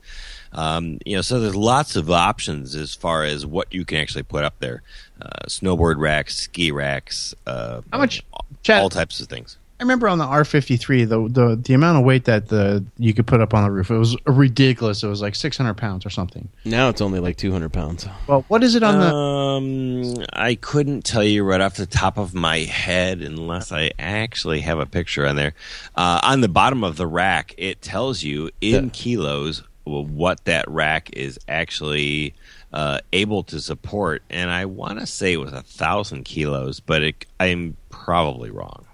Um, 0.54 1.00
you 1.06 1.16
know, 1.16 1.22
so 1.22 1.40
there's 1.40 1.56
lots 1.56 1.96
of 1.96 2.12
options 2.12 2.76
as 2.76 2.94
far 2.94 3.24
as 3.24 3.46
what 3.46 3.74
you 3.74 3.84
can 3.86 3.98
actually 3.98 4.24
put 4.24 4.44
up 4.44 4.60
there. 4.60 4.84
Uh, 5.22 5.48
snowboard 5.48 5.98
racks, 5.98 6.38
ski 6.38 6.72
racks, 6.72 7.34
uh, 7.48 7.82
how 7.92 7.98
much? 7.98 8.24
Chad, 8.62 8.82
all 8.82 8.90
types 8.90 9.20
of 9.20 9.28
things. 9.28 9.58
I 9.80 9.84
remember 9.84 10.08
on 10.08 10.18
the 10.18 10.26
R 10.26 10.46
fifty 10.46 10.78
three 10.78 11.04
the 11.04 11.28
the 11.28 11.56
the 11.56 11.74
amount 11.74 11.98
of 11.98 12.06
weight 12.06 12.26
that 12.26 12.48
the 12.48 12.86
you 12.98 13.14
could 13.14 13.28
put 13.28 13.42
up 13.42 13.54
on 13.54 13.64
the 13.64 13.72
roof 13.72 13.90
it 13.90 13.98
was 13.98 14.16
ridiculous. 14.26 15.04
It 15.04 15.08
was 15.08 15.22
like 15.22 15.36
six 15.36 15.58
hundred 15.58 15.76
pounds 15.76 16.06
or 16.06 16.10
something. 16.10 16.48
Now 16.64 16.90
it's 16.90 17.02
only 17.02 17.20
like 17.20 17.38
two 17.38 17.52
hundred 17.52 17.74
pounds. 17.74 18.08
Well, 18.28 18.46
what 18.48 18.64
is 18.64 18.76
it 18.76 18.84
on 18.84 19.00
the? 19.00 19.14
Um, 19.14 20.26
I 20.32 20.56
couldn't 20.56 21.04
tell 21.04 21.24
you 21.24 21.44
right 21.44 21.60
off 21.60 21.76
the 21.76 21.86
top 21.86 22.18
of 22.18 22.34
my 22.34 22.60
head 22.60 23.22
unless 23.22 23.72
I 23.72 23.92
actually 24.00 24.62
have 24.62 24.80
a 24.80 24.86
picture 24.86 25.26
on 25.26 25.36
there. 25.36 25.54
Uh, 25.96 26.20
on 26.24 26.42
the 26.42 26.50
bottom 26.50 26.84
of 26.84 26.96
the 26.96 27.08
rack, 27.08 27.54
it 27.58 27.82
tells 27.82 28.24
you 28.24 28.52
in 28.62 28.86
yeah. 28.86 28.90
kilos 28.94 29.64
what 29.86 30.46
that 30.46 30.70
rack 30.70 31.10
is 31.14 31.38
actually 31.48 32.34
uh, 32.72 33.00
able 33.12 33.44
to 33.44 33.60
support, 33.60 34.24
and 34.30 34.50
I 34.50 34.66
want 34.66 35.00
to 35.00 35.06
say 35.06 35.34
it 35.34 35.38
was 35.38 35.52
a 35.54 35.62
thousand 35.62 36.24
kilos, 36.24 36.80
but 36.80 37.04
it, 37.04 37.26
I'm 37.40 37.76
probably 37.90 38.50
wrong. 38.50 38.86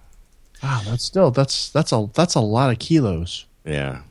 Wow, 0.64 0.82
that's 0.86 1.04
still 1.04 1.32
that's 1.32 1.70
that's 1.70 1.92
a 1.92 2.10
that's 2.14 2.36
a 2.36 2.42
lot 2.42 2.72
of 2.72 2.80
kilos. 2.80 3.46
Yeah. 3.66 4.02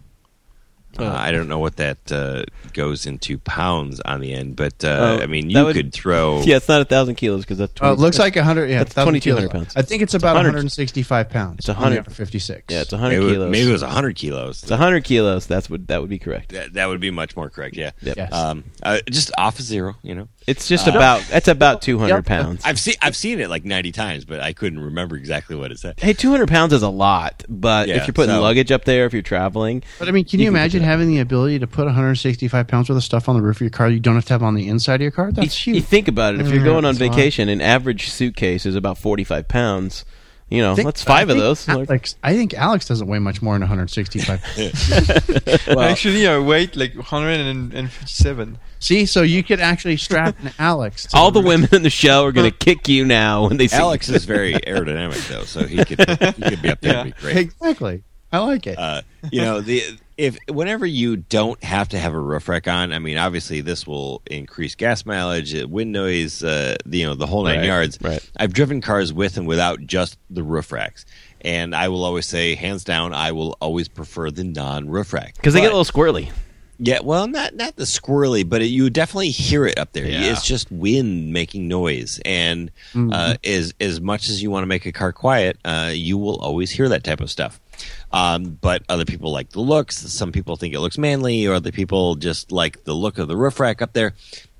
Uh, 0.99 1.07
I 1.07 1.30
don't 1.30 1.49
know 1.49 1.61
what 1.61 1.76
that 1.76 2.11
uh, 2.11 2.42
goes 2.72 3.07
into 3.07 3.38
pounds 3.38 4.01
on 4.01 4.20
the 4.20 4.32
end, 4.32 4.57
but 4.57 4.82
uh, 4.82 5.18
oh, 5.20 5.22
I 5.22 5.26
mean, 5.26 5.49
you 5.49 5.64
would, 5.64 5.76
could 5.76 5.92
throw. 5.92 6.42
Yeah, 6.44 6.57
it's 6.57 6.68
not 6.68 6.80
a 6.80 6.84
thousand 6.84 7.14
kilos 7.16 7.42
because 7.42 7.59
that's. 7.59 7.72
20, 7.74 7.90
uh, 7.90 7.92
it 7.94 8.01
looks 8.01 8.18
like 8.18 8.34
a 8.36 8.42
hundred. 8.42 8.70
Yeah, 8.70 8.82
twenty 8.84 9.20
two 9.20 9.34
hundred 9.34 9.51
pounds. 9.51 9.76
I 9.76 9.82
think 9.82 10.03
it's 10.03 10.14
about 10.14 10.34
one 10.34 10.44
hundred 10.46 10.61
and 10.61 10.72
sixty 10.72 11.03
five 11.03 11.28
pounds. 11.28 11.59
It's 11.61 11.68
one 11.68 11.76
hundred 11.76 12.11
fifty 12.12 12.38
six. 12.40 12.64
Yeah, 12.68 12.80
it's 12.80 12.90
one 12.90 13.01
hundred 13.01 13.20
kilos. 13.20 13.51
Maybe 13.51 13.68
it 13.68 13.72
was 13.72 13.82
hundred 13.82 14.16
kilos. 14.16 14.62
It's 14.62 14.72
hundred 14.72 15.05
kilos. 15.05 15.46
That's 15.46 15.70
what 15.70 15.86
that 15.86 16.01
would 16.01 16.11
be 16.11 16.18
correct. 16.18 16.51
That, 16.53 16.72
that 16.72 16.88
would 16.88 17.01
be 17.01 17.11
much 17.11 17.36
more 17.36 17.49
correct. 17.49 17.76
Yeah. 17.76 17.92
Yep. 18.01 18.16
Yes. 18.16 18.32
Um, 18.32 18.64
uh, 18.82 18.99
just 19.09 19.30
off 19.38 19.59
of 19.59 19.64
zero, 19.64 19.94
you 20.03 20.14
know. 20.16 20.28
It's 20.49 20.66
just 20.66 20.88
uh, 20.88 20.92
about 20.92 21.20
that's 21.24 21.46
about 21.46 21.82
two 21.82 21.99
hundred 21.99 22.14
yep. 22.14 22.24
pounds. 22.24 22.62
I've 22.64 22.80
seen 22.80 22.94
I've 23.03 23.14
seen 23.14 23.38
it 23.38 23.51
like 23.51 23.66
ninety 23.66 23.92
times, 23.92 24.24
but 24.24 24.40
I 24.40 24.55
couldn't 24.55 24.78
remember 24.78 25.14
exactly 25.14 25.55
what 25.55 25.70
it 25.70 25.78
said. 25.78 26.01
Hey, 26.01 26.14
two 26.14 26.30
hundred 26.30 26.49
pounds 26.49 26.72
is 26.72 26.82
a 26.82 26.88
lot, 26.88 27.44
but 27.51 27.86
yeah, 27.86 27.96
if 27.96 28.07
you're 28.07 28.14
putting 28.14 28.34
so, 28.34 28.40
luggage 28.40 28.72
up 28.72 28.86
there, 28.86 29.05
if 29.05 29.12
you're 29.12 29.20
traveling, 29.20 29.82
but 29.99 30.09
I 30.09 30.11
mean, 30.11 30.24
can 30.24 30.40
you, 30.40 30.44
you 30.44 30.51
imagine 30.51 30.82
having 30.82 31.09
the 31.09 31.18
ability 31.18 31.59
to 31.59 31.66
put 31.66 31.84
165 31.84 32.66
pounds 32.66 32.88
worth 32.88 32.96
of 32.96 33.05
stuff 33.05 33.28
on 33.28 33.36
the 33.36 33.42
roof 33.42 33.59
of 33.59 33.61
your 33.61 33.68
car 33.68 33.90
you 33.90 34.01
don't 34.01 34.14
have 34.14 34.24
to 34.24 34.32
have 34.32 34.42
on 34.42 34.55
the 34.55 34.68
inside 34.68 34.94
of 34.94 35.03
your 35.03 35.11
car? 35.11 35.30
That's 35.32 35.66
you, 35.66 35.74
huge. 35.74 35.82
You 35.82 35.86
think 35.86 36.09
about 36.09 36.34
it. 36.34 36.40
If 36.40 36.49
you're 36.49 36.64
going 36.64 36.86
on 36.86 36.94
vacation, 36.94 37.51
an 37.51 37.61
average 37.61 38.09
suitcase 38.09 38.64
is 38.64 38.74
about 38.74 38.96
45 38.96 39.49
pounds. 39.49 40.07
You 40.51 40.62
know, 40.62 40.74
think, 40.74 40.86
that's 40.86 41.03
five 41.03 41.28
of 41.28 41.36
those. 41.36 41.68
Alex, 41.68 42.16
I 42.22 42.34
think 42.34 42.55
Alex 42.55 42.86
doesn't 42.86 43.07
weigh 43.07 43.18
much 43.18 43.42
more 43.42 43.55
than 43.55 43.61
165. 43.62 44.42
well, 45.68 45.80
actually, 45.80 46.26
I 46.26 46.38
weigh 46.38 46.68
like 46.68 46.94
157. 46.94 48.59
See, 48.78 49.05
so 49.05 49.22
you 49.22 49.42
could 49.42 49.61
actually 49.61 49.99
strap 49.99 50.36
an 50.40 50.53
Alex. 50.59 51.07
All 51.12 51.30
the, 51.30 51.42
the 51.42 51.49
women 51.49 51.68
in 51.72 51.82
the 51.82 51.90
show 51.90 52.24
are 52.24 52.32
going 52.32 52.51
to 52.51 52.57
kick 52.57 52.88
you 52.88 53.05
now 53.05 53.49
when 53.49 53.59
they 53.59 53.68
see. 53.68 53.76
Alex 53.76 54.09
is 54.09 54.24
very 54.24 54.55
aerodynamic, 54.55 55.28
though, 55.28 55.44
so 55.44 55.66
he 55.66 55.84
could 55.84 56.01
he 56.36 56.42
could 56.51 56.62
be 56.62 56.70
up 56.70 56.80
there. 56.80 57.07
Yeah. 57.07 57.12
great. 57.20 57.36
Exactly. 57.36 58.03
I 58.32 58.38
like 58.38 58.66
it. 58.66 58.78
Uh, 58.78 59.03
you 59.30 59.42
know 59.42 59.61
the 59.61 59.82
if 60.18 60.36
whenever 60.48 60.84
you 60.84 61.16
don't 61.16 61.62
have 61.62 61.88
to 61.90 61.98
have 61.98 62.12
a 62.12 62.18
roof 62.18 62.48
rack 62.48 62.66
on, 62.66 62.92
I 62.92 62.98
mean, 62.98 63.16
obviously 63.16 63.60
this 63.60 63.86
will 63.86 64.20
increase 64.26 64.74
gas 64.74 65.06
mileage, 65.06 65.54
uh, 65.54 65.68
wind 65.68 65.92
noise, 65.92 66.42
uh, 66.42 66.76
you 66.84 67.06
know, 67.06 67.14
the 67.14 67.26
whole 67.26 67.44
nine 67.44 67.58
right, 67.58 67.66
yards. 67.66 67.98
Right. 68.02 68.30
I've 68.36 68.52
driven 68.52 68.80
cars 68.80 69.12
with 69.12 69.36
and 69.36 69.46
without 69.46 69.80
just 69.86 70.18
the 70.28 70.42
roof 70.42 70.72
racks, 70.72 71.06
and 71.40 71.74
I 71.74 71.88
will 71.88 72.04
always 72.04 72.26
say, 72.26 72.56
hands 72.56 72.82
down, 72.82 73.14
I 73.14 73.30
will 73.30 73.56
always 73.60 73.86
prefer 73.86 74.32
the 74.32 74.42
non-roof 74.42 75.12
rack 75.12 75.36
because 75.36 75.54
they 75.54 75.60
get 75.60 75.72
a 75.72 75.76
little 75.76 75.90
squirrely. 75.90 76.32
Yeah, 76.80 76.98
well, 77.02 77.26
not 77.26 77.54
not 77.54 77.76
the 77.76 77.84
squirrely, 77.84 78.48
but 78.48 78.62
it, 78.62 78.66
you 78.66 78.90
definitely 78.90 79.30
hear 79.30 79.66
it 79.66 79.78
up 79.78 79.92
there. 79.92 80.06
Yeah. 80.06 80.32
It's 80.32 80.44
just 80.44 80.70
wind 80.70 81.32
making 81.32 81.68
noise, 81.68 82.20
and 82.24 82.70
mm-hmm. 82.92 83.12
uh, 83.12 83.34
as 83.44 83.72
as 83.80 84.00
much 84.00 84.28
as 84.28 84.42
you 84.42 84.50
want 84.50 84.62
to 84.62 84.68
make 84.68 84.84
a 84.86 84.92
car 84.92 85.12
quiet, 85.12 85.58
uh, 85.64 85.90
you 85.92 86.18
will 86.18 86.36
always 86.38 86.70
hear 86.72 86.88
that 86.88 87.04
type 87.04 87.20
of 87.20 87.30
stuff. 87.30 87.60
Um, 88.12 88.59
but 88.61 88.83
other 88.89 89.05
people 89.05 89.31
like 89.33 89.51
the 89.51 89.61
looks. 89.61 89.97
Some 89.97 90.33
people 90.33 90.57
think 90.57 90.74
it 90.74 90.81
looks 90.81 90.99
manly, 90.99 91.47
or 91.47 91.55
other 91.55 91.72
people 91.72 92.14
just 92.14 92.53
like 92.53 92.85
the 92.85 92.95
look 92.95 93.18
of 93.18 93.29
the 93.29 93.37
roof 93.37 93.61
rack 93.61 93.83
up 93.83 93.93
there. 93.93 94.14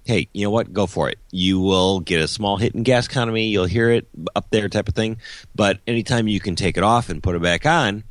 Hey, 0.05 0.29
you 0.33 0.45
know 0.45 0.51
what? 0.51 0.73
Go 0.73 0.87
for 0.87 1.11
it. 1.11 1.19
You 1.31 1.61
will 1.61 2.01
get 2.01 2.21
a 2.21 2.29
small 2.29 2.57
hit 2.57 2.75
in 2.75 2.83
gas 2.83 3.07
economy. 3.07 3.49
You'll 3.49 3.67
hear 3.67 3.91
it 3.91 4.09
up 4.35 4.49
there, 4.51 4.69
type 4.69 4.89
of 4.89 4.95
thing. 4.95 5.19
But 5.55 5.81
anytime 5.87 6.29
you 6.29 6.41
can 6.41 6.57
take 6.57 6.79
it 6.79 6.83
off 6.83 7.11
and 7.11 7.23
put 7.23 7.37
it 7.37 7.43
back 7.43 7.67
on, 7.67 8.05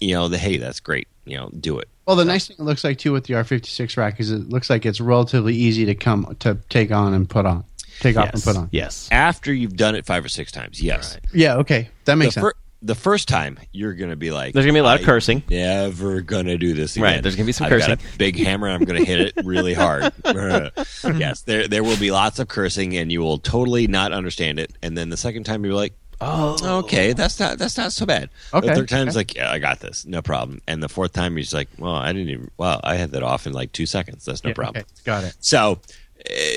you 0.00 0.14
know, 0.14 0.28
the 0.28 0.38
hey, 0.38 0.58
that's 0.58 0.80
great. 0.80 1.08
You 1.24 1.38
know, 1.38 1.50
do 1.58 1.78
it. 1.78 1.88
Well, 2.06 2.16
the 2.16 2.24
nice 2.24 2.48
thing 2.48 2.56
it 2.58 2.62
looks 2.62 2.84
like 2.84 2.98
too 2.98 3.12
with 3.12 3.24
the 3.24 3.34
R56 3.34 3.96
rack 3.96 4.20
is 4.20 4.30
it 4.30 4.48
looks 4.48 4.68
like 4.68 4.84
it's 4.84 5.00
relatively 5.00 5.54
easy 5.54 5.86
to 5.86 5.94
come 5.94 6.36
to 6.40 6.58
take 6.68 6.90
on 6.90 7.14
and 7.14 7.28
put 7.28 7.46
on, 7.46 7.64
take 8.00 8.16
yes. 8.16 8.26
off 8.28 8.34
and 8.34 8.42
put 8.42 8.56
on. 8.56 8.68
Yes, 8.72 9.08
after 9.10 9.52
you've 9.52 9.76
done 9.76 9.94
it 9.94 10.04
five 10.04 10.24
or 10.24 10.28
six 10.28 10.52
times. 10.52 10.82
Yes. 10.82 11.14
Right. 11.14 11.24
Yeah. 11.32 11.56
Okay, 11.56 11.88
that 12.04 12.16
makes 12.16 12.34
the 12.34 12.40
sense. 12.42 12.52
Fir- 12.52 12.63
the 12.84 12.94
first 12.94 13.28
time 13.28 13.58
you're 13.72 13.94
going 13.94 14.10
to 14.10 14.16
be 14.16 14.30
like, 14.30 14.52
there's 14.52 14.66
going 14.66 14.74
to 14.74 14.78
be 14.78 14.80
a 14.80 14.84
lot 14.84 15.00
of 15.00 15.06
cursing. 15.06 15.42
Never 15.48 16.20
going 16.20 16.46
to 16.46 16.58
do 16.58 16.74
this 16.74 16.96
again. 16.96 17.02
Right. 17.04 17.22
There's 17.22 17.34
going 17.34 17.44
to 17.44 17.48
be 17.48 17.52
some 17.52 17.64
I've 17.64 17.70
cursing. 17.70 17.96
Got 17.96 18.04
a 18.04 18.18
big 18.18 18.38
hammer. 18.38 18.68
I'm 18.68 18.84
going 18.84 19.02
to 19.02 19.06
hit 19.06 19.20
it 19.20 19.34
really 19.44 19.72
hard. 19.72 20.12
yes. 20.24 21.40
There 21.42 21.66
there 21.66 21.82
will 21.82 21.96
be 21.96 22.10
lots 22.10 22.38
of 22.38 22.48
cursing, 22.48 22.96
and 22.96 23.10
you 23.10 23.22
will 23.22 23.38
totally 23.38 23.86
not 23.86 24.12
understand 24.12 24.58
it. 24.58 24.72
And 24.82 24.96
then 24.98 25.08
the 25.08 25.16
second 25.16 25.44
time 25.44 25.64
you're 25.64 25.74
like, 25.74 25.94
oh. 26.20 26.58
oh, 26.62 26.78
okay. 26.80 27.14
That's 27.14 27.40
not 27.40 27.56
that's 27.56 27.78
not 27.78 27.92
so 27.92 28.04
bad. 28.04 28.28
Okay. 28.52 28.68
The 28.68 28.74
third 28.74 28.88
time's 28.90 29.16
okay. 29.16 29.18
like, 29.18 29.36
yeah, 29.36 29.50
I 29.50 29.58
got 29.58 29.80
this, 29.80 30.04
no 30.04 30.20
problem. 30.20 30.60
And 30.68 30.82
the 30.82 30.88
fourth 30.90 31.14
time, 31.14 31.36
he's 31.38 31.54
like, 31.54 31.68
well, 31.78 31.96
I 31.96 32.12
didn't 32.12 32.28
even. 32.28 32.50
Well, 32.58 32.80
I 32.84 32.96
had 32.96 33.12
that 33.12 33.22
off 33.22 33.46
in 33.46 33.54
like 33.54 33.72
two 33.72 33.86
seconds. 33.86 34.26
That's 34.26 34.44
no 34.44 34.50
yeah, 34.50 34.54
problem. 34.54 34.80
Okay. 34.82 35.02
Got 35.04 35.24
it. 35.24 35.36
So. 35.40 35.80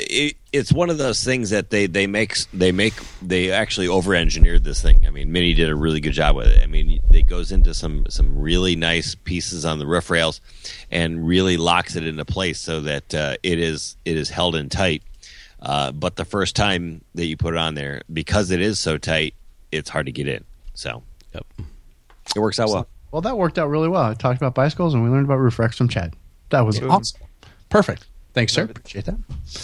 It, 0.09 0.37
it's 0.53 0.71
one 0.71 0.89
of 0.89 0.97
those 0.97 1.23
things 1.23 1.49
that 1.49 1.69
they, 1.69 1.85
they 1.85 2.07
make 2.07 2.37
they 2.53 2.71
make 2.71 2.93
they 3.21 3.51
actually 3.51 3.87
over 3.87 4.15
engineered 4.15 4.63
this 4.63 4.81
thing. 4.81 5.05
I 5.05 5.09
mean, 5.09 5.31
Mini 5.31 5.53
did 5.53 5.69
a 5.69 5.75
really 5.75 5.99
good 5.99 6.13
job 6.13 6.35
with 6.35 6.47
it. 6.47 6.63
I 6.63 6.65
mean, 6.65 6.99
it 7.11 7.27
goes 7.27 7.51
into 7.51 7.73
some 7.73 8.05
some 8.09 8.39
really 8.39 8.75
nice 8.75 9.15
pieces 9.15 9.65
on 9.65 9.79
the 9.79 9.85
roof 9.85 10.09
rails, 10.09 10.39
and 10.89 11.27
really 11.27 11.57
locks 11.57 11.95
it 11.95 12.05
into 12.05 12.25
place 12.25 12.59
so 12.59 12.81
that 12.81 13.13
uh, 13.13 13.35
it 13.43 13.59
is 13.59 13.97
it 14.05 14.17
is 14.17 14.29
held 14.29 14.55
in 14.55 14.69
tight. 14.69 15.03
Uh, 15.59 15.91
but 15.91 16.15
the 16.15 16.25
first 16.25 16.55
time 16.55 17.01
that 17.15 17.25
you 17.25 17.35
put 17.35 17.53
it 17.53 17.57
on 17.57 17.73
there, 17.73 18.01
because 18.11 18.51
it 18.51 18.61
is 18.61 18.79
so 18.79 18.97
tight, 18.97 19.33
it's 19.71 19.89
hard 19.89 20.05
to 20.05 20.11
get 20.11 20.27
in. 20.27 20.43
So, 20.75 21.03
yep. 21.33 21.45
it 22.35 22.39
works 22.39 22.59
out 22.59 22.69
well. 22.69 22.87
Well, 23.11 23.21
that 23.21 23.37
worked 23.37 23.57
out 23.57 23.69
really 23.69 23.87
well. 23.87 24.03
I 24.03 24.13
talked 24.13 24.37
about 24.37 24.53
bicycles 24.53 24.93
and 24.93 25.03
we 25.03 25.09
learned 25.09 25.25
about 25.25 25.39
roof 25.39 25.57
racks 25.57 25.77
from 25.77 25.87
Chad. 25.87 26.13
That 26.49 26.61
was 26.61 26.79
yeah. 26.79 26.87
awesome. 26.87 27.21
Perfect. 27.69 28.05
Thanks, 28.33 28.53
sir. 28.53 28.63
Appreciate 28.63 29.05
that. 29.05 29.17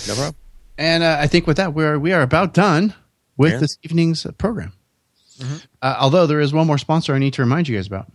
No 0.08 0.16
problem. 0.16 0.36
And 0.78 1.04
uh, 1.04 1.18
I 1.20 1.28
think 1.28 1.48
with 1.48 1.58
that, 1.58 1.74
we're 1.74 2.00
we 2.00 2.14
are 2.14 2.22
about 2.22 2.54
done 2.54 2.94
with 3.38 3.54
yeah. 3.54 3.60
this 3.60 3.78
evening's 3.84 4.26
program. 4.38 4.74
Mm-hmm. 5.38 5.58
Uh, 5.82 5.96
although 6.00 6.28
there 6.28 6.40
is 6.40 6.54
one 6.54 6.68
more 6.68 6.78
sponsor 6.78 7.14
I 7.14 7.20
need 7.20 7.34
to 7.34 7.42
remind 7.42 7.68
you 7.68 7.76
guys 7.76 7.88
about, 7.88 8.12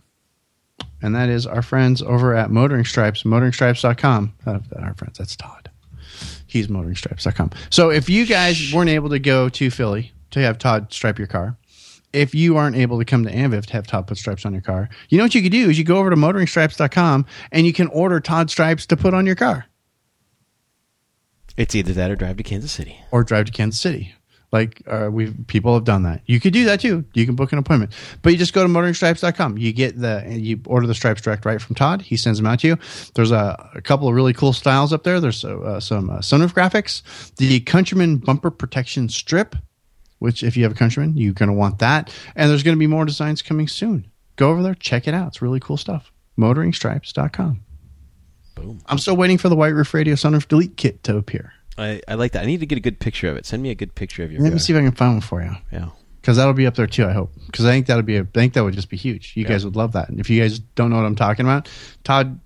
and 1.01 1.15
that 1.15 1.29
is 1.29 1.45
our 1.45 1.61
friends 1.61 2.01
over 2.01 2.35
at 2.35 2.49
Motoring 2.51 2.85
Stripes, 2.85 3.23
motoringstripes.com. 3.23 4.33
Uh, 4.45 4.59
our 4.77 4.93
friends, 4.95 5.17
that's 5.17 5.35
Todd. 5.35 5.69
He's 6.47 6.67
motoringstripes.com. 6.67 7.51
So 7.69 7.91
if 7.91 8.09
you 8.09 8.25
guys 8.25 8.73
weren't 8.73 8.89
able 8.89 9.09
to 9.09 9.19
go 9.19 9.49
to 9.49 9.69
Philly 9.69 10.11
to 10.31 10.39
have 10.39 10.57
Todd 10.57 10.91
stripe 10.91 11.17
your 11.17 11.27
car, 11.27 11.55
if 12.11 12.33
you 12.33 12.57
aren't 12.57 12.75
able 12.75 12.97
to 12.97 13.05
come 13.05 13.23
to 13.23 13.31
Anviv 13.31 13.67
to 13.67 13.73
have 13.73 13.85
Todd 13.85 14.07
put 14.07 14.17
stripes 14.17 14.45
on 14.45 14.53
your 14.53 14.63
car, 14.63 14.89
you 15.09 15.17
know 15.17 15.23
what 15.23 15.35
you 15.35 15.43
could 15.43 15.51
do 15.51 15.69
is 15.69 15.77
you 15.77 15.83
go 15.83 15.97
over 15.97 16.09
to 16.09 16.15
motoringstripes.com 16.15 17.25
and 17.51 17.67
you 17.67 17.73
can 17.73 17.87
order 17.87 18.19
Todd 18.19 18.49
stripes 18.49 18.85
to 18.87 18.97
put 18.97 19.13
on 19.13 19.25
your 19.25 19.35
car. 19.35 19.65
It's 21.59 21.75
either 21.75 21.91
that 21.91 22.09
or 22.09 22.15
drive 22.15 22.37
to 22.37 22.43
Kansas 22.43 22.71
City. 22.71 22.97
Or 23.11 23.21
drive 23.21 23.47
to 23.47 23.51
Kansas 23.51 23.81
City. 23.81 24.15
Like 24.53 24.81
uh, 24.87 25.09
we 25.11 25.31
people 25.47 25.73
have 25.73 25.83
done 25.83 26.03
that. 26.03 26.21
You 26.25 26.39
could 26.39 26.53
do 26.53 26.63
that 26.65 26.79
too. 26.79 27.03
You 27.13 27.25
can 27.25 27.35
book 27.35 27.51
an 27.51 27.59
appointment, 27.59 27.91
but 28.21 28.31
you 28.31 28.39
just 28.39 28.53
go 28.53 28.63
to 28.63 28.69
motoringstripes.com. 28.69 29.57
You 29.57 29.73
get 29.73 29.99
the 29.99 30.23
you 30.27 30.61
order 30.65 30.87
the 30.87 30.95
stripes 30.95 31.21
direct 31.21 31.45
right 31.45 31.61
from 31.61 31.75
Todd. 31.75 32.01
He 32.01 32.15
sends 32.15 32.39
them 32.39 32.47
out 32.47 32.61
to 32.61 32.67
you. 32.67 32.77
There's 33.13 33.31
a, 33.31 33.71
a 33.75 33.81
couple 33.81 34.07
of 34.07 34.15
really 34.15 34.31
cool 34.31 34.53
styles 34.53 34.93
up 34.93 35.03
there. 35.03 35.19
There's 35.19 35.43
uh, 35.43 35.81
some 35.81 36.09
uh, 36.09 36.19
sunroof 36.19 36.53
graphics, 36.53 37.03
the 37.35 37.59
Countryman 37.59 38.17
bumper 38.17 38.49
protection 38.49 39.09
strip, 39.09 39.55
which 40.19 40.41
if 40.41 40.55
you 40.55 40.63
have 40.63 40.71
a 40.71 40.75
Countryman, 40.75 41.17
you're 41.17 41.33
going 41.33 41.49
to 41.49 41.53
want 41.53 41.79
that. 41.79 42.15
And 42.35 42.49
there's 42.49 42.63
going 42.63 42.75
to 42.75 42.79
be 42.79 42.87
more 42.87 43.05
designs 43.05 43.41
coming 43.41 43.67
soon. 43.67 44.09
Go 44.37 44.49
over 44.49 44.63
there, 44.63 44.75
check 44.75 45.07
it 45.09 45.13
out. 45.13 45.27
It's 45.27 45.41
really 45.41 45.59
cool 45.59 45.77
stuff. 45.77 46.11
Motoringstripes.com. 46.39 47.65
Boom. 48.61 48.81
I'm 48.87 48.97
still 48.97 49.15
waiting 49.15 49.37
for 49.37 49.49
the 49.49 49.55
White 49.55 49.73
Roof 49.73 49.93
Radio 49.93 50.15
Sunroof 50.15 50.47
Delete 50.47 50.77
Kit 50.77 51.03
to 51.03 51.17
appear. 51.17 51.53
I, 51.77 52.01
I 52.07 52.15
like 52.15 52.33
that. 52.33 52.43
I 52.43 52.45
need 52.45 52.59
to 52.59 52.65
get 52.65 52.77
a 52.77 52.81
good 52.81 52.99
picture 52.99 53.29
of 53.29 53.37
it. 53.37 53.45
Send 53.45 53.63
me 53.63 53.69
a 53.69 53.75
good 53.75 53.95
picture 53.95 54.23
of 54.23 54.31
your. 54.31 54.41
Let 54.41 54.53
me 54.53 54.59
see 54.59 54.73
if 54.73 54.79
I 54.79 54.81
can 54.81 54.91
find 54.91 55.13
one 55.13 55.21
for 55.21 55.41
you. 55.41 55.55
Yeah, 55.71 55.89
because 56.21 56.37
that'll 56.37 56.53
be 56.53 56.67
up 56.67 56.75
there 56.75 56.87
too. 56.87 57.05
I 57.05 57.13
hope 57.13 57.31
because 57.45 57.65
I 57.65 57.71
think 57.71 57.87
that'll 57.87 58.03
be. 58.03 58.17
A, 58.17 58.21
I 58.21 58.25
think 58.33 58.53
that 58.53 58.63
would 58.63 58.73
just 58.73 58.89
be 58.89 58.97
huge. 58.97 59.33
You 59.35 59.43
yeah. 59.43 59.49
guys 59.49 59.65
would 59.65 59.75
love 59.75 59.93
that. 59.93 60.09
And 60.09 60.19
if 60.19 60.29
you 60.29 60.41
guys 60.41 60.59
don't 60.59 60.89
know 60.89 60.97
what 60.97 61.05
I'm 61.05 61.15
talking 61.15 61.45
about, 61.45 61.69
Todd 62.03 62.39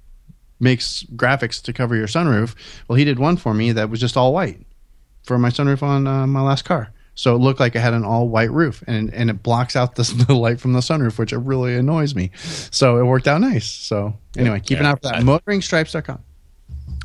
makes 0.60 1.04
graphics 1.16 1.62
to 1.64 1.74
cover 1.74 1.96
your 1.96 2.08
sunroof. 2.08 2.56
Well, 2.88 2.96
he 2.96 3.06
did 3.06 3.20
one 3.20 3.38
for 3.38 3.54
me 3.54 3.72
that 3.74 3.90
was 3.90 4.00
just 4.00 4.16
all 4.16 4.34
white 4.34 4.62
for 5.24 5.38
my 5.38 5.50
sunroof 5.50 5.82
on 5.82 6.08
uh, 6.08 6.28
my 6.28 6.42
last 6.42 6.64
car. 6.64 6.92
So 7.16 7.36
it 7.36 7.40
looked 7.40 7.60
like 7.60 7.76
it 7.76 7.80
had 7.80 7.94
an 7.94 8.04
all 8.04 8.28
white 8.28 8.52
roof, 8.52 8.84
and 8.88 9.14
and 9.14 9.30
it 9.30 9.44
blocks 9.44 9.76
out 9.76 9.96
the, 9.96 10.04
the 10.28 10.34
light 10.34 10.60
from 10.60 10.74
the 10.74 10.80
sunroof, 10.80 11.18
which 11.18 11.34
it 11.34 11.38
really 11.38 11.76
annoys 11.76 12.16
me. 12.16 12.32
So 12.36 12.98
it 12.98 13.04
worked 13.04 13.28
out 13.28 13.42
nice. 13.42 13.68
So 13.68 14.18
anyway, 14.38 14.60
keep 14.60 14.78
yeah, 14.78 14.80
an 14.80 14.86
eye 14.88 14.96
for 14.96 15.02
that. 15.02 15.16
Motoringstripes.com. 15.24 16.24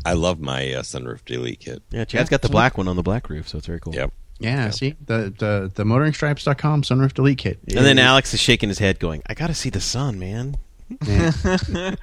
I 0.04 0.12
love 0.14 0.40
my 0.40 0.72
uh, 0.72 0.82
sunroof 0.82 1.24
delete 1.24 1.60
kit. 1.60 1.82
Yeah, 1.90 2.04
Chad's 2.04 2.30
got 2.30 2.42
the 2.42 2.48
black 2.48 2.78
one 2.78 2.88
on 2.88 2.96
the 2.96 3.02
black 3.02 3.28
roof, 3.28 3.48
so 3.48 3.58
it's 3.58 3.66
very 3.66 3.80
cool. 3.80 3.94
Yep. 3.94 4.12
Yeah, 4.40 4.64
yep. 4.66 4.74
see 4.74 4.94
the 5.04 5.34
the 5.36 5.72
the 5.74 5.84
motoringstripes.com 5.84 6.82
sunroof 6.82 7.12
delete 7.12 7.38
kit. 7.38 7.58
And 7.74 7.84
then 7.84 7.98
Alex 7.98 8.32
is 8.32 8.40
shaking 8.40 8.68
his 8.68 8.78
head, 8.78 9.00
going, 9.00 9.22
"I 9.26 9.34
got 9.34 9.48
to 9.48 9.54
see 9.54 9.70
the 9.70 9.80
sun, 9.80 10.18
man." 10.18 10.56
Yeah. 11.04 11.32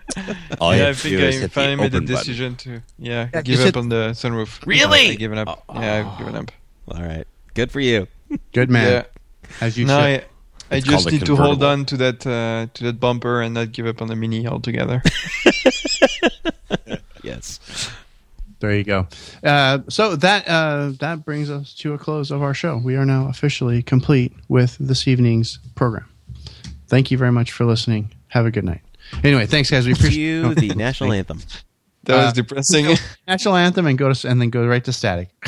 All 0.59 0.75
yeah, 0.75 0.89
I 0.89 0.93
think 0.93 1.21
I 1.21 1.47
finally 1.47 1.75
made 1.75 1.91
the 1.91 2.01
decision 2.01 2.53
button. 2.53 2.81
to 2.81 2.83
yeah, 2.99 3.29
yeah 3.33 3.41
give 3.41 3.59
up 3.59 3.65
hit... 3.65 3.77
on 3.77 3.89
the 3.89 4.09
sunroof. 4.11 4.65
Really? 4.65 5.11
I've 5.11 5.17
given 5.17 5.37
up. 5.37 5.63
Oh. 5.67 5.81
Yeah, 5.81 6.11
I've 6.11 6.17
given 6.19 6.35
up. 6.35 6.51
All 6.89 7.01
right, 7.01 7.25
good 7.55 7.71
for 7.71 7.79
you. 7.79 8.07
Good 8.53 8.69
man. 8.69 8.91
Yeah. 8.91 9.03
As 9.61 9.77
you 9.77 9.85
no, 9.85 9.99
should. 9.99 10.25
I, 10.71 10.75
I 10.77 10.79
just 10.79 11.11
need 11.11 11.25
to 11.25 11.35
hold 11.35 11.63
on 11.63 11.85
to 11.85 11.97
that 11.97 12.25
uh, 12.25 12.67
to 12.73 12.83
that 12.85 12.99
bumper 12.99 13.41
and 13.41 13.53
not 13.53 13.71
give 13.71 13.85
up 13.85 14.01
on 14.01 14.07
the 14.07 14.15
mini 14.15 14.47
altogether. 14.47 15.01
yes. 17.23 17.91
There 18.59 18.73
you 18.73 18.83
go. 18.83 19.07
Uh, 19.43 19.79
so 19.89 20.15
that 20.15 20.47
uh, 20.47 20.93
that 20.99 21.25
brings 21.25 21.49
us 21.49 21.73
to 21.75 21.93
a 21.93 21.97
close 21.97 22.31
of 22.31 22.41
our 22.41 22.53
show. 22.53 22.77
We 22.77 22.95
are 22.95 23.05
now 23.05 23.27
officially 23.29 23.83
complete 23.83 24.33
with 24.47 24.77
this 24.79 25.07
evening's 25.07 25.59
program. 25.75 26.09
Thank 26.87 27.11
you 27.11 27.17
very 27.17 27.31
much 27.31 27.51
for 27.51 27.65
listening. 27.65 28.11
Have 28.29 28.45
a 28.45 28.51
good 28.51 28.63
night. 28.63 28.81
Anyway, 29.23 29.45
thanks 29.45 29.69
guys. 29.69 29.85
We 29.85 29.93
appreciate 29.93 30.23
you. 30.23 30.55
The 30.55 30.69
national 30.69 31.13
anthem. 31.13 31.41
That 32.05 32.17
was 32.17 32.27
uh, 32.27 32.31
depressing. 32.31 32.95
national 33.27 33.55
anthem 33.55 33.85
and 33.87 33.97
go 33.97 34.13
to 34.13 34.27
and 34.27 34.39
then 34.41 34.49
go 34.49 34.65
right 34.65 34.83
to 34.83 34.93
static. 34.93 35.29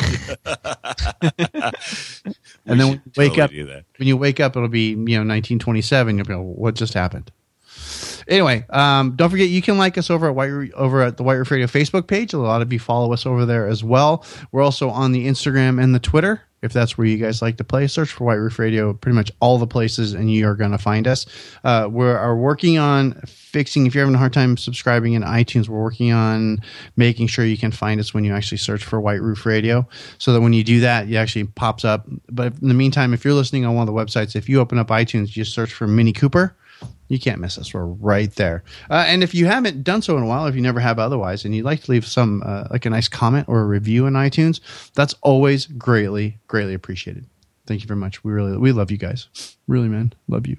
and 2.65 2.79
then 2.79 2.87
when 2.87 2.91
you 2.91 3.01
wake 3.15 3.35
totally 3.35 3.71
up, 3.71 3.85
when 3.97 4.07
you 4.07 4.17
wake 4.17 4.39
up, 4.39 4.55
it'll 4.55 4.67
be 4.67 4.89
you 4.89 4.95
know 4.95 5.25
1927. 5.25 6.17
You'll 6.17 6.25
be 6.25 6.33
like, 6.33 6.43
what 6.43 6.75
just 6.75 6.93
happened? 6.93 7.31
Anyway, 8.27 8.65
um, 8.69 9.15
don't 9.15 9.29
forget 9.29 9.47
you 9.47 9.61
can 9.61 9.77
like 9.77 9.97
us 9.97 10.09
over 10.09 10.27
at 10.27 10.35
White 10.35 10.71
over 10.73 11.01
at 11.01 11.17
the 11.17 11.23
White 11.23 11.35
Roof 11.35 11.51
Radio 11.51 11.67
Facebook 11.67 12.07
page. 12.07 12.33
A 12.33 12.37
lot 12.37 12.61
of 12.61 12.73
you 12.73 12.79
follow 12.79 13.13
us 13.13 13.25
over 13.25 13.45
there 13.45 13.67
as 13.67 13.83
well. 13.83 14.25
We're 14.51 14.63
also 14.63 14.89
on 14.89 15.13
the 15.13 15.27
Instagram 15.27 15.81
and 15.81 15.95
the 15.95 15.99
Twitter. 15.99 16.41
If 16.61 16.73
that's 16.73 16.97
where 16.97 17.05
you 17.05 17.17
guys 17.17 17.41
like 17.41 17.57
to 17.57 17.63
play, 17.63 17.85
search 17.85 18.11
for 18.11 18.23
White 18.23 18.35
Roof 18.35 18.57
Radio. 18.57 18.93
Pretty 18.93 19.15
much 19.15 19.31
all 19.39 19.59
the 19.59 19.67
places, 19.67 20.13
and 20.13 20.31
you 20.31 20.47
are 20.47 20.55
going 20.55 20.71
to 20.71 20.79
find 20.79 21.07
us. 21.07 21.25
Uh, 21.63 21.87
we 21.89 22.05
are 22.05 22.35
working 22.35 22.79
on 22.79 23.13
fixing. 23.27 23.85
If 23.85 23.93
you're 23.93 24.03
having 24.03 24.15
a 24.15 24.17
hard 24.19 24.33
time 24.33 24.57
subscribing 24.57 25.13
in 25.13 25.21
iTunes, 25.21 25.69
we're 25.69 25.81
working 25.81 26.11
on 26.11 26.59
making 26.95 27.27
sure 27.27 27.45
you 27.45 27.57
can 27.57 27.71
find 27.71 27.99
us 27.99 28.13
when 28.13 28.23
you 28.23 28.33
actually 28.33 28.57
search 28.57 28.83
for 28.83 28.99
White 28.99 29.21
Roof 29.21 29.45
Radio, 29.45 29.87
so 30.17 30.33
that 30.33 30.41
when 30.41 30.53
you 30.53 30.63
do 30.63 30.79
that, 30.79 31.07
it 31.07 31.15
actually 31.15 31.43
pops 31.43 31.85
up. 31.85 32.07
But 32.29 32.53
in 32.59 32.67
the 32.69 32.73
meantime, 32.73 33.13
if 33.13 33.23
you're 33.23 33.35
listening 33.35 33.65
on 33.65 33.75
one 33.75 33.87
of 33.87 33.93
the 33.93 33.99
websites, 33.99 34.35
if 34.35 34.49
you 34.49 34.59
open 34.59 34.79
up 34.79 34.87
iTunes, 34.87 35.27
you 35.27 35.43
just 35.43 35.53
search 35.53 35.71
for 35.71 35.85
Mini 35.85 36.11
Cooper 36.11 36.55
you 37.07 37.19
can't 37.19 37.39
miss 37.39 37.57
us. 37.57 37.73
We're 37.73 37.85
right 37.85 38.33
there. 38.35 38.63
Uh, 38.89 39.05
and 39.07 39.23
if 39.23 39.33
you 39.33 39.45
haven't 39.45 39.83
done 39.83 40.01
so 40.01 40.17
in 40.17 40.23
a 40.23 40.25
while, 40.25 40.47
if 40.47 40.55
you 40.55 40.61
never 40.61 40.79
have 40.79 40.99
otherwise, 40.99 41.45
and 41.45 41.55
you'd 41.55 41.65
like 41.65 41.83
to 41.83 41.91
leave 41.91 42.05
some 42.05 42.43
uh, 42.45 42.67
like 42.69 42.85
a 42.85 42.89
nice 42.89 43.07
comment 43.07 43.47
or 43.47 43.61
a 43.61 43.65
review 43.65 44.05
in 44.05 44.13
iTunes, 44.13 44.59
that's 44.93 45.15
always 45.21 45.65
greatly, 45.65 46.37
greatly 46.47 46.73
appreciated. 46.73 47.25
Thank 47.65 47.81
you 47.81 47.87
very 47.87 47.99
much. 47.99 48.23
We 48.23 48.31
really, 48.31 48.57
we 48.57 48.71
love 48.71 48.91
you 48.91 48.97
guys. 48.97 49.27
Really, 49.67 49.89
man, 49.89 50.13
love 50.27 50.47
you. 50.47 50.57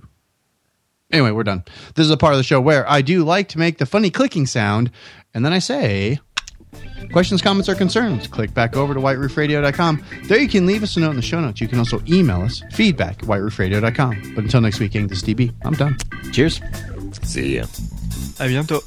Anyway, 1.11 1.31
we're 1.31 1.43
done. 1.43 1.65
This 1.95 2.05
is 2.05 2.11
a 2.11 2.19
part 2.19 2.35
of 2.35 2.39
the 2.39 2.45
show 2.45 2.61
where 2.61 2.89
I 2.89 3.01
do 3.01 3.25
like 3.25 3.49
to 3.49 3.59
make 3.59 3.79
the 3.79 3.87
funny 3.87 4.11
clicking 4.11 4.47
sound, 4.47 4.91
and 5.33 5.45
then 5.45 5.53
I 5.53 5.59
say. 5.59 6.21
Questions, 7.12 7.41
comments, 7.41 7.69
or 7.69 7.75
concerns, 7.75 8.27
click 8.27 8.53
back 8.53 8.77
over 8.77 8.95
to 8.95 9.01
whiteroofradio.com. 9.01 10.05
There 10.25 10.39
you 10.39 10.49
can 10.49 10.66
leave 10.66 10.83
us 10.83 10.97
a 10.97 11.01
note 11.01 11.11
in 11.11 11.16
the 11.16 11.23
show 11.23 11.41
notes. 11.41 11.61
You 11.61 11.69
can 11.69 11.79
also 11.79 12.03
email 12.09 12.43
us 12.43 12.62
feedback 12.73 13.23
at 13.23 13.29
whiteroofradio.com. 13.29 14.35
But 14.35 14.45
until 14.45 14.61
next 14.61 14.81
week, 14.81 14.93
King, 14.93 15.07
this 15.07 15.23
is 15.23 15.25
DB. 15.25 15.55
I'm 15.64 15.75
done. 15.75 15.97
Cheers. 16.33 16.61
See 17.23 17.57
ya. 17.57 17.64
À 18.39 18.47
bientôt. 18.47 18.83